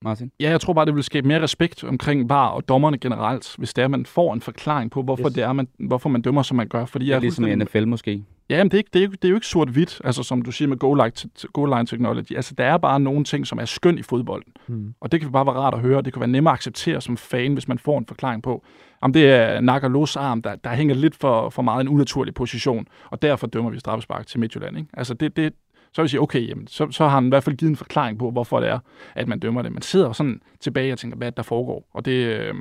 Martin? 0.03 0.31
Ja, 0.41 0.51
jeg 0.51 0.61
tror 0.61 0.73
bare, 0.73 0.87
det 0.87 0.95
vil 0.95 1.03
skabe 1.05 1.29
mere 1.29 1.43
respekt 1.43 1.85
omkring 1.85 2.29
VAR 2.29 2.49
og 2.49 2.69
dommerne 2.69 2.99
generelt, 2.99 3.55
hvis 3.59 3.75
det 3.75 3.85
er, 3.85 3.89
man 3.89 4.07
får 4.07 4.35
en 4.35 4.41
forklaring 4.41 4.91
på, 4.91 5.03
hvorfor, 5.03 5.27
Yes. 5.29 5.35
det 5.35 5.43
er, 5.45 5.53
man, 5.53 5.69
hvorfor 5.79 6.09
man 6.09 6.23
dømmer, 6.23 6.43
som 6.43 6.57
man 6.57 6.69
gør. 6.69 6.85
Fordi 6.85 7.05
Det 7.05 7.11
jeg 7.11 7.17
er 7.17 7.21
ligesom 7.21 7.47
i 7.47 7.55
NFL 7.55 7.85
måske. 7.87 8.25
Ja, 8.51 8.57
men 8.59 8.71
det 8.71 8.75
er, 8.75 8.79
ikke, 8.79 8.91
det, 8.93 8.99
er 9.03 9.05
jo, 9.07 9.11
det 9.13 9.25
er 9.25 9.29
jo 9.29 9.35
ikke 9.35 9.47
sort-hvidt, 9.47 10.01
altså 10.05 10.23
som 10.23 10.43
du 10.43 10.53
siger 10.53 10.69
med 10.69 10.77
goal 10.77 10.99
line, 10.99 11.11
te- 11.11 11.47
goal 11.53 11.69
line 11.71 11.87
technology. 11.87 12.37
Altså, 12.37 12.55
der 12.59 12.65
er 12.65 12.77
bare 12.79 13.01
nogle 13.01 13.25
ting, 13.25 13.47
som 13.47 13.59
er 13.59 13.65
skøn 13.65 13.99
i 13.99 14.03
fodbolden. 14.03 14.53
Hmm. 14.67 14.95
Og 15.01 15.13
det 15.13 15.21
kan 15.21 15.33
bare 15.33 15.47
være 15.47 15.55
rart 15.55 15.75
at 15.75 15.81
høre. 15.81 16.03
Det 16.03 16.13
kan 16.13 16.21
være 16.21 16.31
nemmere 16.31 16.53
at 16.53 16.57
acceptere 16.59 17.01
som 17.01 17.17
fan, 17.17 17.53
hvis 17.53 17.69
man 17.69 17.79
får 17.79 17.99
en 17.99 18.07
forklaring 18.07 18.43
på, 18.43 18.65
om 19.01 19.13
det 19.13 19.31
er 19.31 19.61
nak 19.61 19.83
og 19.83 19.91
los 19.91 20.17
arm, 20.17 20.43
der, 20.43 20.57
der 20.57 20.75
hænger 20.75 20.95
lidt 20.95 21.15
for, 21.17 21.51
for 21.51 21.63
meget 21.63 21.81
en 21.81 21.89
unaturlig 21.89 22.35
position, 22.35 22.87
og 23.11 23.23
derfor 23.23 23.47
dømmer 23.47 23.71
vi 23.71 23.79
straffespark 23.79 24.27
til 24.27 24.41
Midtjylland. 24.41 24.77
Ikke? 24.79 24.89
Altså, 24.95 25.15
det, 25.15 25.37
det, 25.37 25.53
så 25.93 26.03
vil 26.03 26.05
jeg 26.05 26.11
sige, 26.11 26.21
okay, 26.21 26.49
jamen, 26.49 26.67
så, 26.67 26.91
så 26.91 27.05
har 27.05 27.15
han 27.15 27.27
i 27.27 27.29
hvert 27.29 27.45
fald 27.45 27.57
givet 27.57 27.71
en 27.71 27.77
forklaring 27.77 28.19
på, 28.19 28.31
hvorfor 28.31 28.61
det 28.61 28.69
er, 28.69 28.79
at 29.15 29.29
man 29.29 29.39
dømmer 29.39 29.63
det. 29.63 29.73
Man 29.73 29.83
sidder 29.83 30.07
jo 30.07 30.13
sådan 30.13 30.41
tilbage 30.61 30.93
og 30.93 30.99
tænker, 30.99 31.17
hvad 31.17 31.27
er 31.27 31.31
der 31.31 31.43
foregår? 31.43 31.89
Og 31.93 32.05
det, 32.05 32.27
øh, 32.27 32.55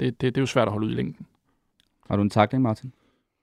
det, 0.00 0.20
det, 0.20 0.20
det 0.20 0.36
er 0.36 0.42
jo 0.42 0.46
svært 0.46 0.68
at 0.68 0.72
holde 0.72 0.86
ud 0.86 0.92
i 0.92 0.94
længden. 0.94 1.26
Har 2.10 2.16
du 2.16 2.22
en 2.22 2.30
takling, 2.30 2.62
Martin? 2.62 2.92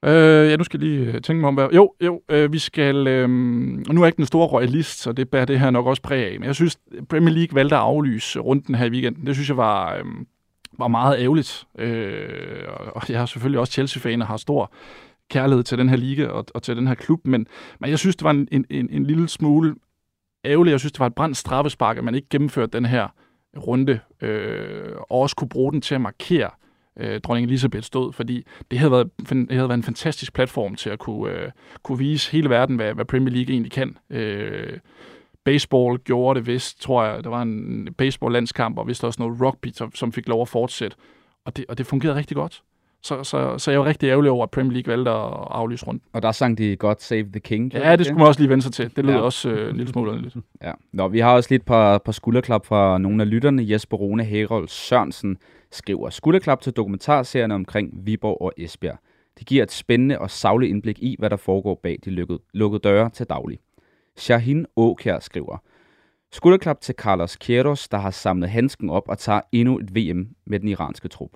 Øh, 0.05 0.49
ja, 0.49 0.55
nu 0.55 0.63
skal 0.63 0.81
jeg 0.81 0.89
lige 0.89 1.05
øh, 1.05 1.21
tænke 1.21 1.41
mig 1.41 1.47
om, 1.47 1.53
hvad... 1.53 1.67
Jo, 1.73 1.93
jo, 2.01 2.21
øh, 2.29 2.53
vi 2.53 2.59
skal... 2.59 3.07
Øh, 3.07 3.29
nu 3.29 3.83
er 3.87 3.99
jeg 3.99 4.07
ikke 4.07 4.17
den 4.17 4.25
store 4.25 4.47
royalist, 4.47 5.01
så 5.01 5.11
det 5.11 5.29
bærer 5.29 5.45
det 5.45 5.59
her 5.59 5.69
nok 5.69 5.85
også 5.85 6.01
præg 6.01 6.31
af. 6.31 6.39
Men 6.39 6.47
jeg 6.47 6.55
synes, 6.55 6.79
Premier 7.09 7.33
League 7.33 7.55
valgte 7.55 7.75
at 7.75 7.81
aflyse 7.81 8.39
runden 8.39 8.75
her 8.75 8.85
i 8.85 8.89
weekenden. 8.89 9.25
Det 9.25 9.35
synes 9.35 9.49
jeg 9.49 9.57
var, 9.57 9.95
øh, 9.95 10.05
var 10.77 10.87
meget 10.87 11.19
ærgerligt. 11.19 11.67
Øh, 11.77 12.63
og 12.95 13.09
jeg 13.09 13.21
er 13.21 13.25
selvfølgelig 13.25 13.59
også 13.59 13.73
Chelsea-fan 13.73 14.21
og 14.21 14.27
har 14.27 14.37
stor 14.37 14.71
kærlighed 15.29 15.63
til 15.63 15.77
den 15.77 15.89
her 15.89 15.97
liga 15.97 16.27
og, 16.27 16.45
og 16.53 16.63
til 16.63 16.75
den 16.75 16.87
her 16.87 16.95
klub. 16.95 17.27
Men, 17.27 17.47
men 17.79 17.89
jeg 17.89 17.99
synes, 17.99 18.15
det 18.15 18.23
var 18.23 18.31
en, 18.31 18.47
en, 18.51 18.65
en, 18.69 18.89
en 18.89 19.05
lille 19.05 19.29
smule 19.29 19.75
ærgerligt. 20.45 20.71
Jeg 20.71 20.79
synes, 20.79 20.91
det 20.91 20.99
var 20.99 21.07
et 21.07 21.15
brændt 21.15 21.37
straffespark, 21.37 21.97
at 21.97 22.03
man 22.03 22.15
ikke 22.15 22.29
gennemførte 22.29 22.77
den 22.77 22.85
her 22.85 23.07
runde, 23.57 23.99
øh, 24.21 24.95
og 25.09 25.21
også 25.21 25.35
kunne 25.35 25.49
bruge 25.49 25.71
den 25.71 25.81
til 25.81 25.95
at 25.95 26.01
markere 26.01 26.49
øh, 26.99 27.21
dronning 27.21 27.47
Elisabeth 27.47 27.83
stod, 27.83 28.13
fordi 28.13 28.45
det 28.71 28.79
havde, 28.79 28.91
været, 28.91 29.09
det 29.29 29.51
havde 29.51 29.69
været 29.69 29.77
en 29.77 29.83
fantastisk 29.83 30.33
platform 30.33 30.75
til 30.75 30.89
at 30.89 30.99
kunne, 30.99 31.33
øh, 31.33 31.51
kunne 31.83 31.97
vise 31.97 32.31
hele 32.31 32.49
verden, 32.49 32.75
hvad, 32.75 32.93
hvad 32.93 33.05
Premier 33.05 33.33
League 33.33 33.53
egentlig 33.53 33.71
kan. 33.71 33.97
Øh, 34.09 34.79
baseball 35.43 35.97
gjorde 35.97 36.39
det 36.39 36.47
vist, 36.47 36.81
tror 36.81 37.03
jeg. 37.03 37.23
Der 37.23 37.29
var 37.29 37.41
en 37.41 37.93
baseball-landskamp, 37.97 38.77
og 38.77 38.87
vist 38.87 39.03
også 39.03 39.21
noget 39.21 39.41
rugby, 39.41 39.67
som 39.93 40.11
fik 40.11 40.27
lov 40.27 40.41
at 40.41 40.47
fortsætte. 40.47 40.97
Og 41.45 41.57
det, 41.57 41.65
og 41.69 41.77
det 41.77 41.85
fungerede 41.85 42.17
rigtig 42.17 42.35
godt. 42.35 42.63
Så, 43.01 43.23
så, 43.23 43.57
så 43.57 43.71
jeg 43.71 43.79
var 43.79 43.85
rigtig 43.85 44.07
ærgerlig 44.07 44.31
over, 44.31 44.43
at 44.43 44.51
Premier 44.51 44.73
League 44.73 44.91
valgte 44.91 45.11
at 45.11 45.17
aflyse 45.51 45.85
rundt. 45.85 46.03
Og 46.13 46.21
der 46.21 46.31
sang 46.31 46.57
de 46.57 46.75
godt 46.75 47.01
Save 47.01 47.23
the 47.23 47.39
King. 47.39 47.73
Ja, 47.73 47.91
de 47.91 47.97
det 47.97 48.05
skulle 48.05 48.19
man 48.19 48.27
også 48.27 48.39
lige 48.39 48.49
vende 48.49 48.63
sig 48.63 48.73
til. 48.73 48.95
Det 48.95 49.05
lød 49.05 49.13
Ja. 49.13 49.19
også 49.21 49.49
øh, 49.49 49.69
en 49.69 49.75
lille 49.77 49.91
smule 49.91 50.11
underligt. 50.11 50.35
Ja. 50.63 50.71
Nå, 50.93 51.07
vi 51.07 51.19
har 51.19 51.33
også 51.33 51.47
lidt 51.51 51.65
par, 51.65 51.97
par 51.97 52.11
skulderklap 52.11 52.65
fra 52.65 52.97
nogle 52.97 53.23
af 53.23 53.29
lytterne. 53.29 53.69
Jesper 53.71 53.97
Rune 53.97 54.23
Herold 54.23 54.67
Sørensen 54.67 55.37
skriver 55.71 56.09
skulderklap 56.09 56.61
til 56.61 56.73
dokumentarserien 56.73 57.51
omkring 57.51 57.93
Viborg 58.05 58.41
og 58.41 58.53
Esbjerg. 58.57 58.97
Det 59.39 59.47
giver 59.47 59.63
et 59.63 59.71
spændende 59.71 60.19
og 60.19 60.29
savligt 60.31 60.69
indblik 60.69 60.99
i, 61.03 61.15
hvad 61.19 61.29
der 61.29 61.37
foregår 61.37 61.79
bag 61.83 61.99
de 62.05 62.09
lukkede, 62.09 62.39
lukkede 62.53 62.79
døre 62.83 63.09
til 63.09 63.25
daglig. 63.25 63.59
Shahin 64.17 64.65
Åkær 64.75 65.19
skriver, 65.19 65.57
skulderklap 66.31 66.81
til 66.81 66.95
Carlos 66.95 67.37
Queiroz, 67.37 67.87
der 67.87 67.97
har 67.97 68.11
samlet 68.11 68.49
handsken 68.49 68.89
op 68.89 69.03
og 69.07 69.17
tager 69.17 69.41
endnu 69.51 69.79
et 69.79 69.95
VM 69.95 70.27
med 70.45 70.59
den 70.59 70.67
iranske 70.67 71.07
trup. 71.07 71.29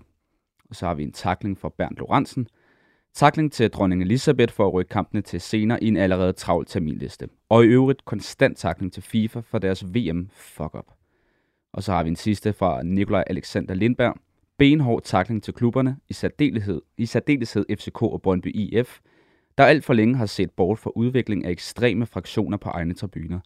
Og 0.74 0.78
så 0.78 0.86
har 0.88 0.94
vi 0.94 1.04
en 1.04 1.12
takling 1.12 1.58
fra 1.58 1.70
Bernd 1.78 1.98
Lorentzen. 1.98 2.48
Takling 3.14 3.52
til 3.52 3.70
dronning 3.70 4.02
Elisabeth 4.02 4.54
for 4.54 4.68
at 4.68 4.74
rykke 4.74 4.90
kampene 4.90 5.22
til 5.22 5.42
senere 5.42 5.84
i 5.84 5.88
en 5.88 5.98
allerede 5.98 6.34
travl 6.34 6.66
terminliste. 6.66 7.30
Og 7.50 7.64
i 7.64 7.68
øvrigt 7.68 8.06
konstant 8.06 8.58
takling 8.58 8.94
til 8.94 9.04
FIFA 9.04 9.40
for 9.40 9.58
deres 9.58 9.86
VM 9.96 10.30
fuck-up. 10.32 10.86
Og 11.74 11.84
så 11.84 11.92
har 11.92 12.04
vi 12.04 12.10
en 12.10 12.16
sidste 12.16 12.54
fra 12.54 12.84
Nikolaj 12.84 13.24
Alexander 13.28 13.74
Lindberg. 13.74 14.16
Benhård 14.58 15.02
takling 15.04 15.44
til 15.44 15.54
klubberne, 15.54 15.98
i 16.10 16.14
særdeleshed, 16.14 16.82
i 16.98 17.06
særdeleshed 17.06 17.66
FCK 17.80 18.02
og 18.02 18.22
Brøndby 18.22 18.56
IF, 18.56 19.00
der 19.58 19.66
alt 19.66 19.86
for 19.86 19.94
længe 19.94 20.16
har 20.16 20.26
set 20.26 20.52
bort 20.52 20.80
for 20.80 20.98
udvikling 20.98 21.46
af 21.46 21.50
ekstreme 21.50 22.06
fraktioner 22.06 22.58
på 22.58 22.70
egne 22.70 22.94
tribuner. 22.94 23.40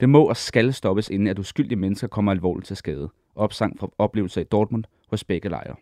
Det 0.00 0.08
må 0.08 0.28
og 0.28 0.36
skal 0.36 0.74
stoppes, 0.74 1.10
inden 1.10 1.28
at 1.28 1.38
uskyldige 1.38 1.78
mennesker 1.78 2.08
kommer 2.08 2.32
alvorligt 2.32 2.66
til 2.66 2.76
skade. 2.76 3.08
Opsang 3.34 3.78
fra 3.78 3.90
oplevelser 3.98 4.40
i 4.40 4.44
Dortmund 4.44 4.84
hos 5.08 5.24
begge 5.24 5.48
lejre. 5.48 5.74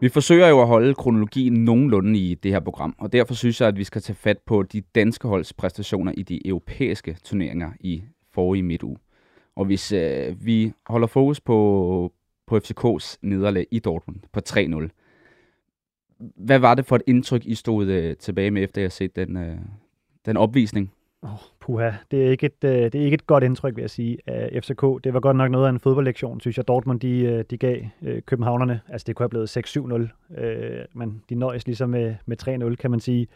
Vi 0.00 0.08
forsøger 0.08 0.48
jo 0.48 0.60
at 0.60 0.66
holde 0.66 0.94
kronologien 0.94 1.52
nogenlunde 1.52 2.18
i 2.18 2.34
det 2.34 2.52
her 2.52 2.60
program, 2.60 2.94
og 2.98 3.12
derfor 3.12 3.34
synes 3.34 3.60
jeg, 3.60 3.68
at 3.68 3.76
vi 3.76 3.84
skal 3.84 4.02
tage 4.02 4.16
fat 4.16 4.38
på 4.46 4.62
de 4.62 4.80
danske 4.80 5.28
holds 5.28 5.52
præstationer 5.52 6.12
i 6.16 6.22
de 6.22 6.48
europæiske 6.48 7.16
turneringer 7.24 7.70
i 7.80 8.02
forrige 8.32 8.62
midtuge. 8.62 8.96
Og 9.56 9.64
hvis 9.64 9.92
øh, 9.92 10.46
vi 10.46 10.72
holder 10.86 11.06
fokus 11.06 11.40
på, 11.40 12.12
på 12.46 12.56
FCK's 12.56 13.16
nederlag 13.22 13.66
i 13.70 13.78
Dortmund 13.78 14.20
på 14.32 14.40
3-0, 14.48 14.88
hvad 16.36 16.58
var 16.58 16.74
det 16.74 16.86
for 16.86 16.96
et 16.96 17.02
indtryk, 17.06 17.46
I 17.46 17.54
stod 17.54 17.86
øh, 17.86 18.16
tilbage 18.16 18.50
med, 18.50 18.62
efter 18.62 18.80
jeg 18.80 18.92
set 18.92 19.16
den, 19.16 19.36
øh, 19.36 19.58
den 20.26 20.36
opvisning? 20.36 20.92
Oh, 21.24 21.30
puha, 21.60 21.90
det 22.10 22.26
er, 22.26 22.30
ikke 22.30 22.46
et, 22.46 22.64
øh, 22.64 22.70
det 22.70 22.94
er 22.94 23.04
ikke 23.04 23.14
et 23.14 23.26
godt 23.26 23.44
indtryk, 23.44 23.76
vil 23.76 23.82
jeg 23.82 23.90
sige, 23.90 24.18
af 24.26 24.62
FCK. 24.62 25.04
Det 25.04 25.14
var 25.14 25.20
godt 25.20 25.36
nok 25.36 25.50
noget 25.50 25.66
af 25.66 25.70
en 25.70 25.80
fodboldlektion, 25.80 26.40
synes 26.40 26.56
jeg. 26.56 26.68
Dortmund, 26.68 27.00
de, 27.00 27.18
øh, 27.20 27.44
de 27.50 27.58
gav 27.58 27.82
øh, 28.02 28.22
københavnerne, 28.22 28.80
altså 28.88 29.04
det 29.04 29.16
kunne 29.16 29.24
have 29.24 29.28
blevet 29.28 29.56
6-7-0, 29.56 30.40
øh, 30.42 30.84
men 30.94 31.22
de 31.28 31.34
nøjes 31.34 31.66
ligesom 31.66 31.90
med, 31.90 32.14
med 32.26 32.70
3-0, 32.72 32.74
kan 32.74 32.90
man 32.90 33.00
sige. 33.00 33.28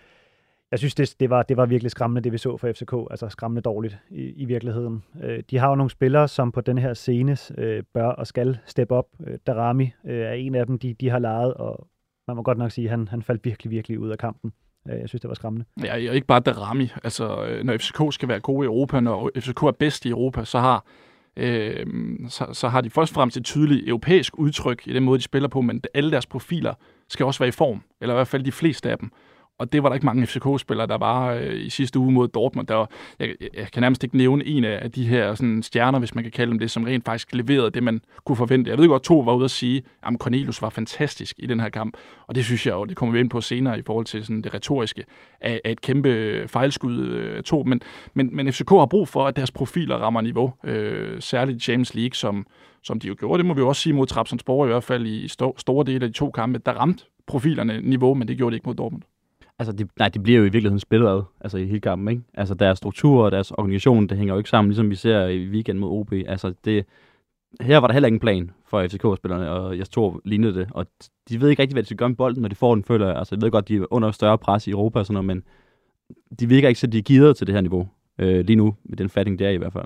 Jeg 0.70 0.78
synes, 0.78 0.94
det, 0.94 1.14
det, 1.20 1.30
var, 1.30 1.42
det 1.42 1.56
var 1.56 1.66
virkelig 1.66 1.90
skræmmende, 1.90 2.20
det 2.20 2.32
vi 2.32 2.38
så 2.38 2.56
for 2.56 2.72
FCK, 2.72 2.92
altså 3.10 3.28
skræmmende 3.28 3.62
dårligt 3.62 3.98
i, 4.10 4.22
i 4.22 4.44
virkeligheden. 4.44 5.04
Øh, 5.22 5.42
de 5.50 5.58
har 5.58 5.68
jo 5.68 5.74
nogle 5.74 5.90
spillere, 5.90 6.28
som 6.28 6.52
på 6.52 6.60
den 6.60 6.78
her 6.78 6.94
scene 6.94 7.36
øh, 7.58 7.82
bør 7.94 8.08
og 8.08 8.26
skal 8.26 8.58
steppe 8.66 8.94
op. 8.94 9.06
Øh, 9.26 9.38
Darami 9.46 9.92
øh, 10.04 10.20
er 10.20 10.32
en 10.32 10.54
af 10.54 10.66
dem, 10.66 10.78
de, 10.78 10.94
de 10.94 11.10
har 11.10 11.18
lejet, 11.18 11.54
og 11.54 11.86
man 12.26 12.36
må 12.36 12.42
godt 12.42 12.58
nok 12.58 12.70
sige, 12.70 12.84
at 12.84 12.90
han, 12.90 13.08
han 13.08 13.22
faldt 13.22 13.44
virkelig, 13.44 13.70
virkelig 13.70 13.98
ud 13.98 14.10
af 14.10 14.18
kampen. 14.18 14.52
Øh, 14.90 15.00
jeg 15.00 15.08
synes, 15.08 15.20
det 15.20 15.28
var 15.28 15.34
skræmmende. 15.34 15.66
Ja, 15.84 15.94
og 15.94 16.14
ikke 16.14 16.26
bare 16.26 16.40
Darami. 16.40 16.90
Altså, 17.04 17.44
øh, 17.44 17.64
når 17.64 17.76
FCK 17.76 18.00
skal 18.10 18.28
være 18.28 18.40
gode 18.40 18.64
i 18.64 18.66
Europa, 18.66 19.00
når 19.00 19.30
FCK 19.36 19.62
er 19.62 19.70
bedst 19.70 20.06
i 20.06 20.08
Europa, 20.08 20.44
så 20.44 20.58
har, 20.58 20.84
øh, 21.36 21.86
så, 22.28 22.46
så 22.52 22.68
har 22.68 22.80
de 22.80 22.90
først 22.90 23.12
og 23.12 23.14
fremmest 23.14 23.36
et 23.36 23.44
tydeligt 23.44 23.88
europæisk 23.88 24.38
udtryk 24.38 24.82
i 24.86 24.92
den 24.92 25.04
måde, 25.04 25.18
de 25.18 25.24
spiller 25.24 25.48
på, 25.48 25.60
men 25.60 25.82
alle 25.94 26.10
deres 26.10 26.26
profiler 26.26 26.74
skal 27.08 27.26
også 27.26 27.38
være 27.38 27.48
i 27.48 27.52
form, 27.52 27.82
eller 28.00 28.14
i 28.14 28.16
hvert 28.16 28.28
fald 28.28 28.42
de 28.42 28.52
fleste 28.52 28.90
af 28.90 28.98
dem. 28.98 29.10
Og 29.58 29.72
det 29.72 29.82
var 29.82 29.88
der 29.88 29.94
ikke 29.94 30.06
mange 30.06 30.26
FCK-spillere, 30.26 30.86
der 30.86 30.98
var 30.98 31.32
øh, 31.32 31.54
i 31.54 31.70
sidste 31.70 31.98
uge 31.98 32.12
mod 32.12 32.28
Dortmund. 32.28 32.66
Der 32.66 32.74
var, 32.74 32.90
jeg, 33.18 33.34
jeg 33.54 33.68
kan 33.72 33.80
nærmest 33.80 34.04
ikke 34.04 34.16
nævne 34.16 34.46
en 34.46 34.64
af 34.64 34.92
de 34.92 35.06
her 35.06 35.34
sådan, 35.34 35.62
stjerner, 35.62 35.98
hvis 35.98 36.14
man 36.14 36.24
kan 36.24 36.30
kalde 36.32 36.50
dem 36.50 36.58
det, 36.58 36.70
som 36.70 36.84
rent 36.84 37.04
faktisk 37.04 37.32
leverede 37.32 37.70
det, 37.70 37.82
man 37.82 38.00
kunne 38.24 38.36
forvente. 38.36 38.70
Jeg 38.70 38.78
ved 38.78 38.88
godt, 38.88 39.02
to 39.02 39.18
var 39.18 39.34
ude 39.34 39.44
at 39.44 39.50
sige, 39.50 39.82
at 40.06 40.14
Cornelius 40.18 40.62
var 40.62 40.70
fantastisk 40.70 41.36
i 41.38 41.46
den 41.46 41.60
her 41.60 41.68
kamp. 41.68 41.96
Og 42.26 42.34
det 42.34 42.44
synes 42.44 42.66
jeg 42.66 42.72
jo, 42.72 42.84
det 42.84 42.96
kommer 42.96 43.12
vi 43.12 43.20
ind 43.20 43.30
på 43.30 43.40
senere 43.40 43.78
i 43.78 43.82
forhold 43.82 44.06
til 44.06 44.24
sådan, 44.24 44.42
det 44.42 44.54
retoriske 44.54 45.04
af, 45.40 45.60
af 45.64 45.70
et 45.70 45.80
kæmpe 45.80 46.08
øh, 46.08 46.48
fejlskud 46.48 46.98
øh, 46.98 47.42
to. 47.42 47.62
Men, 47.62 47.80
men, 48.14 48.36
men 48.36 48.52
FCK 48.52 48.70
har 48.70 48.86
brug 48.86 49.08
for, 49.08 49.26
at 49.26 49.36
deres 49.36 49.50
profiler 49.50 49.96
rammer 49.96 50.20
niveau. 50.20 50.52
Øh, 50.64 51.20
særligt 51.20 51.68
James 51.68 51.94
League, 51.94 52.14
som, 52.14 52.46
som 52.82 53.00
de 53.00 53.08
jo 53.08 53.16
gjorde. 53.18 53.38
Det 53.38 53.46
må 53.46 53.54
vi 53.54 53.60
jo 53.60 53.68
også 53.68 53.82
sige 53.82 53.92
mod 53.92 54.06
Trabzonspor 54.06 54.64
i 54.64 54.68
hvert 54.68 54.84
fald 54.84 55.06
i 55.06 55.26
sto- 55.26 55.54
store 55.56 55.84
dele 55.86 56.04
af 56.04 56.12
de 56.12 56.18
to 56.18 56.30
kampe. 56.30 56.58
Der 56.66 56.72
ramte 56.72 57.04
profilerne 57.26 57.80
niveau, 57.80 58.14
men 58.14 58.28
det 58.28 58.36
gjorde 58.36 58.52
de 58.52 58.56
ikke 58.56 58.66
mod 58.66 58.74
Dortmund. 58.74 59.02
Altså, 59.58 59.72
de, 59.72 59.88
nej, 59.98 60.08
de 60.08 60.20
bliver 60.20 60.38
jo 60.38 60.44
i 60.44 60.48
virkeligheden 60.48 60.80
spillet 60.80 61.08
ad, 61.08 61.22
altså 61.40 61.58
i 61.58 61.66
hele 61.66 61.80
kampen, 61.80 62.08
ikke? 62.08 62.22
Altså, 62.34 62.54
deres 62.54 62.78
struktur 62.78 63.24
og 63.24 63.32
deres 63.32 63.50
organisation, 63.50 64.06
det 64.06 64.18
hænger 64.18 64.34
jo 64.34 64.38
ikke 64.38 64.50
sammen, 64.50 64.70
ligesom 64.70 64.90
vi 64.90 64.94
ser 64.94 65.26
i 65.26 65.48
weekend 65.48 65.78
mod 65.78 65.90
OB. 65.90 66.12
Altså, 66.12 66.54
det, 66.64 66.84
her 67.60 67.78
var 67.78 67.86
der 67.86 67.92
heller 67.92 68.06
ingen 68.06 68.20
plan 68.20 68.50
for 68.66 68.86
FCK-spillerne, 68.86 69.50
og 69.50 69.78
jeg 69.78 69.90
tror 69.90 70.20
lignede 70.24 70.54
det. 70.54 70.68
Og 70.70 70.86
de 71.28 71.40
ved 71.40 71.48
ikke 71.50 71.62
rigtig, 71.62 71.74
hvad 71.74 71.82
de 71.82 71.86
skal 71.86 71.96
gøre 71.96 72.08
med 72.08 72.16
bolden, 72.16 72.42
når 72.42 72.48
de 72.48 72.54
får 72.54 72.74
den, 72.74 72.84
føler 72.84 73.06
jeg. 73.06 73.16
Altså, 73.16 73.34
jeg 73.34 73.42
ved 73.42 73.50
godt, 73.50 73.68
de 73.68 73.76
er 73.76 73.86
under 73.90 74.10
større 74.10 74.38
pres 74.38 74.66
i 74.66 74.70
Europa 74.70 74.98
og 74.98 75.06
sådan 75.06 75.24
noget, 75.24 75.26
men 75.26 75.42
de 76.40 76.48
virker 76.48 76.68
ikke, 76.68 76.80
så 76.80 76.86
de 76.86 76.98
er 76.98 77.02
givet 77.02 77.36
til 77.36 77.46
det 77.46 77.54
her 77.54 77.62
niveau 77.62 77.88
øh, 78.18 78.44
lige 78.44 78.56
nu, 78.56 78.76
med 78.84 78.96
den 78.96 79.08
fatting, 79.08 79.38
der 79.38 79.46
er 79.46 79.50
i 79.50 79.56
hvert 79.56 79.72
fald. 79.72 79.84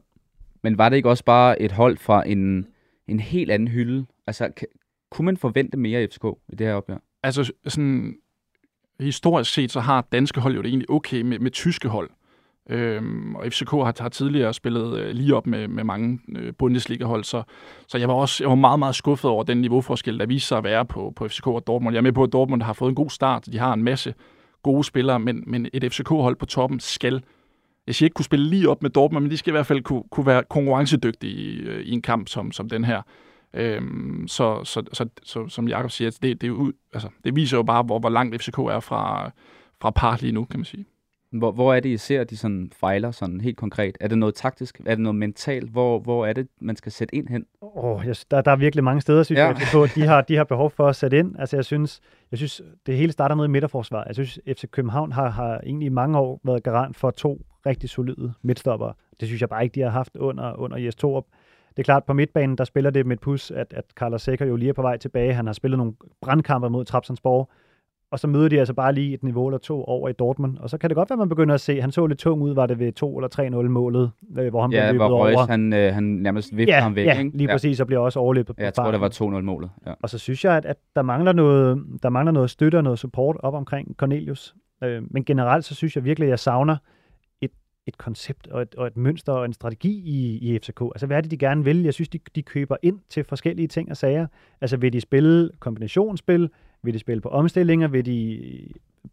Men 0.63 0.79
var 0.79 0.89
det 0.89 0.97
ikke 0.97 1.09
også 1.09 1.25
bare 1.25 1.63
et 1.63 1.73
hold 1.73 1.99
fra 1.99 2.29
en, 2.29 2.67
en 3.09 3.21
helt 3.21 3.51
anden 3.51 3.69
hylde? 3.69 4.07
Altså, 4.27 4.51
kunne 5.11 5.27
man 5.27 5.37
forvente 5.37 5.79
mere 5.79 6.01
af 6.01 6.09
FCK 6.11 6.25
i 6.49 6.55
det 6.55 6.67
her 6.67 6.75
opgør? 6.75 6.99
Altså, 7.23 7.53
sådan, 7.67 8.17
historisk 9.03 9.53
set, 9.53 9.73
så 9.73 9.81
har 9.81 10.07
danske 10.12 10.41
hold 10.41 10.55
jo 10.55 10.62
det 10.62 10.69
egentlig 10.69 10.91
okay 10.91 11.21
med, 11.21 11.38
med 11.38 11.51
tyske 11.51 11.88
hold. 11.88 12.11
Øhm, 12.71 13.35
og 13.35 13.45
FCK 13.53 13.71
har, 13.71 14.03
har 14.03 14.09
tidligere 14.09 14.55
spillet 14.55 14.99
øh, 14.99 15.11
lige 15.11 15.37
op 15.37 15.47
med, 15.47 15.69
med 15.69 15.85
mange 15.85 16.19
øh, 16.37 16.53
Bundesliga-hold, 16.59 17.25
så, 17.25 17.43
så 17.88 17.99
jeg 17.99 18.09
var 18.09 18.15
også 18.15 18.45
jeg 18.45 18.49
var 18.49 18.55
meget, 18.55 18.79
meget 18.79 18.95
skuffet 18.95 19.31
over 19.31 19.43
den 19.43 19.61
niveauforskel, 19.61 20.19
der 20.19 20.27
viste 20.27 20.49
sig 20.49 20.59
at 20.59 20.65
være 20.65 20.85
på, 20.85 21.12
på 21.17 21.29
FCK 21.29 21.47
og 21.47 21.67
Dortmund. 21.67 21.95
Jeg 21.95 21.99
er 21.99 22.03
med 22.03 22.12
på, 22.12 22.23
at 22.23 22.33
Dortmund 22.33 22.62
har 22.62 22.73
fået 22.73 22.88
en 22.88 22.95
god 22.95 23.11
start. 23.11 23.47
De 23.47 23.59
har 23.59 23.73
en 23.73 23.83
masse 23.83 24.15
gode 24.62 24.85
spillere, 24.85 25.21
men, 25.21 25.45
men 25.47 25.69
et 25.73 25.93
FCK-hold 25.93 26.37
på 26.37 26.47
toppen 26.47 26.81
skal, 26.81 27.23
jeg 27.87 27.95
siger 27.95 28.07
ikke 28.07 28.15
kunne 28.15 28.25
spille 28.25 28.47
lige 28.47 28.69
op 28.69 28.83
med 28.83 28.91
Dortmund, 28.91 29.25
men 29.25 29.31
de 29.31 29.37
skal 29.37 29.51
i 29.51 29.57
hvert 29.57 29.67
fald 29.67 29.83
kunne, 29.83 30.03
kunne 30.11 30.27
være 30.27 30.43
konkurrencedygtige 30.51 31.33
i, 31.33 31.61
øh, 31.61 31.81
i 31.81 31.91
en 31.91 32.03
kamp 32.03 32.29
som, 32.29 32.53
som 32.53 32.69
den 32.69 32.85
her. 32.85 33.03
Øhm, 33.55 34.25
så, 34.29 34.65
så, 34.65 34.83
så, 34.93 35.09
så, 35.23 35.49
som 35.49 35.69
Jakob 35.69 35.91
siger, 35.91 36.19
det, 36.23 36.41
det, 36.41 36.47
er 36.47 36.51
ud- 36.51 36.73
altså, 36.93 37.09
det 37.25 37.37
viser 37.37 37.57
jo 37.57 37.62
bare, 37.62 37.83
hvor, 37.83 37.99
hvor 37.99 38.09
langt 38.09 38.43
FCK 38.43 38.59
er 38.59 38.81
fra, 38.81 39.31
fra 39.81 39.91
par 39.91 40.19
lige 40.21 40.33
nu, 40.33 40.45
kan 40.45 40.59
man 40.61 40.65
sige. 40.65 40.85
Hvor, 41.33 41.53
hvor 41.53 41.75
er 41.75 41.81
det, 41.81 41.88
I 41.88 41.97
ser, 41.97 42.21
at 42.21 42.31
de 42.31 42.37
sådan 42.37 42.71
fejler 42.81 43.11
sådan 43.11 43.41
helt 43.41 43.57
konkret? 43.57 43.99
Er 44.01 44.09
det 44.09 44.19
noget 44.19 44.35
taktisk? 44.35 44.81
Er 44.87 44.91
det 44.95 44.99
noget 44.99 45.17
mentalt? 45.17 45.71
Hvor, 45.71 45.99
hvor 46.01 46.27
er 46.27 46.33
det, 46.33 46.49
man 46.61 46.77
skal 46.77 46.93
sætte 46.93 47.15
ind 47.15 47.29
hen? 47.29 47.45
Oh, 47.61 48.07
jeg, 48.07 48.17
der, 48.31 48.41
der 48.41 48.51
er 48.51 48.57
virkelig 48.57 48.85
mange 48.85 49.01
steder, 49.01 49.23
synes 49.23 49.38
Ja. 49.38 49.47
jeg, 49.47 49.57
på, 49.73 49.87
de 49.95 50.03
har, 50.03 50.21
de 50.21 50.37
har 50.37 50.45
behov 50.45 50.71
for 50.71 50.87
at 50.88 50.97
sætte 50.97 51.19
ind. 51.19 51.35
Altså, 51.38 51.57
jeg 51.57 51.65
synes, 51.65 52.01
jeg 52.31 52.38
synes, 52.38 52.62
det 52.87 52.97
hele 52.97 53.12
starter 53.12 53.35
nede 53.35 53.45
i 53.45 53.49
midterforsvaret. 53.49 54.07
Jeg 54.07 54.15
synes, 54.15 54.38
FC 54.47 54.65
København 54.71 55.12
har, 55.12 55.31
har 55.31 55.61
egentlig 55.67 55.87
i 55.87 55.88
mange 55.88 56.19
år 56.19 56.41
været 56.45 56.62
garant 56.62 56.97
for 56.97 57.11
to 57.11 57.41
rigtig 57.67 57.91
solide 57.91 58.33
midtstopper. 58.43 58.93
Det 59.21 59.29
synes 59.29 59.41
jeg 59.41 59.49
bare 59.49 59.65
ikke, 59.65 59.75
de 59.75 59.81
har 59.81 59.91
haft 59.91 60.17
under, 60.17 60.59
under 60.61 60.77
Jes 60.79 60.95
Torup. 60.95 61.25
Det 61.77 61.83
er 61.83 61.85
klart, 61.85 62.05
på 62.05 62.13
midtbanen, 62.13 62.59
der 62.59 62.65
spiller 62.65 62.91
det 62.91 63.07
med 63.07 63.17
et 63.17 63.21
pus, 63.21 63.51
at, 63.51 63.73
at 63.77 63.85
Carlos 63.97 64.23
Sækker 64.23 64.47
jo 64.47 64.57
lige 64.57 64.69
er 64.69 64.73
på 64.73 64.83
vej 64.83 64.97
tilbage. 64.97 65.35
Han 65.35 65.47
har 65.47 65.53
spillet 65.53 65.79
nogle 65.79 65.93
brandkampe 66.21 66.71
mod 66.71 66.85
Trabzonsborg. 66.85 67.51
Og 68.11 68.19
så 68.19 68.27
møder 68.27 68.49
de 68.49 68.59
altså 68.59 68.75
bare 68.75 68.93
lige 68.93 69.15
et 69.15 69.23
niveau 69.23 69.49
eller 69.49 69.59
to 69.59 69.85
over 69.85 70.09
i 70.09 70.13
Dortmund. 70.13 70.59
Og 70.59 70.71
så 70.71 70.79
kan 70.79 70.91
det 70.91 70.97
godt 70.97 71.11
være, 71.11 71.15
at 71.15 71.19
man 71.19 71.29
begynder 71.29 71.55
at 71.55 71.61
se, 71.61 71.81
han 71.81 71.91
så 71.91 72.07
lidt 72.07 72.19
tung 72.19 72.43
ud, 72.43 72.55
var 72.55 72.67
det 72.67 72.79
ved 72.79 72.93
2 72.93 73.19
eller 73.19 73.63
3-0 73.65 73.69
målet, 73.69 74.11
øh, 74.39 74.49
hvor 74.49 74.61
han 74.61 74.71
blev 74.71 74.81
Ja, 74.81 74.93
løbet 74.93 75.07
hvor 75.07 75.17
over. 75.17 75.27
Reus, 75.27 75.49
han, 75.49 75.73
øh, 75.73 75.95
han 75.95 76.05
nærmest 76.05 76.57
vippede 76.57 76.77
ja, 76.77 76.83
ham 76.83 76.97
væk, 76.97 77.07
ja, 77.07 77.19
ikke? 77.19 77.37
lige 77.37 77.49
præcis, 77.49 77.81
og 77.81 77.87
bliver 77.87 78.01
også 78.01 78.19
overløbet 78.19 78.57
på 78.57 78.61
Ja, 78.61 78.65
jeg 78.65 78.75
tror, 78.75 78.91
det 78.91 79.01
var 79.01 79.09
2-0-målet. 79.09 79.71
Ja. 79.87 79.93
Og 80.03 80.11
så 80.11 80.19
synes 80.19 80.45
jeg, 80.45 80.57
at, 80.57 80.65
at 80.65 80.77
der, 80.97 81.03
mangler 81.03 81.33
noget, 81.33 81.85
der 82.03 82.09
mangler 82.09 82.33
noget 82.33 82.51
støtte 82.51 82.77
og 82.77 82.85
noget 82.85 82.99
support 82.99 83.37
op 83.41 83.55
omkring 83.55 83.95
Cornelius. 83.97 84.55
Øh, 84.85 85.03
men 85.11 85.25
generelt 85.25 85.65
så 85.65 85.75
synes 85.75 85.97
jeg 85.97 86.05
virkelig, 86.05 86.27
at 86.27 86.31
jeg 86.31 86.39
savner 86.39 86.77
et, 87.87 87.99
koncept 87.99 88.47
og 88.47 88.62
et, 88.62 88.75
og 88.75 88.87
et 88.87 88.97
mønster 88.97 89.33
og 89.33 89.45
en 89.45 89.53
strategi 89.53 90.03
i, 90.05 90.38
i 90.38 90.59
FCK. 90.59 90.81
Altså 90.81 91.07
hvad 91.07 91.16
er 91.16 91.21
det, 91.21 91.31
de 91.31 91.37
gerne 91.37 91.64
vil? 91.64 91.83
Jeg 91.83 91.95
synes, 91.95 92.09
de, 92.09 92.18
de 92.35 92.42
køber 92.42 92.77
ind 92.83 92.99
til 93.09 93.25
forskellige 93.25 93.68
ting 93.68 93.90
og 93.90 93.97
sager. 93.97 94.27
Altså 94.61 94.77
vil 94.77 94.92
de 94.92 95.01
spille 95.01 95.51
kombinationsspil? 95.59 96.51
Vil 96.83 96.95
de 96.95 96.99
spille 96.99 97.21
på 97.21 97.29
omstillinger? 97.29 97.88
Vil 97.88 98.07
de 98.07 98.40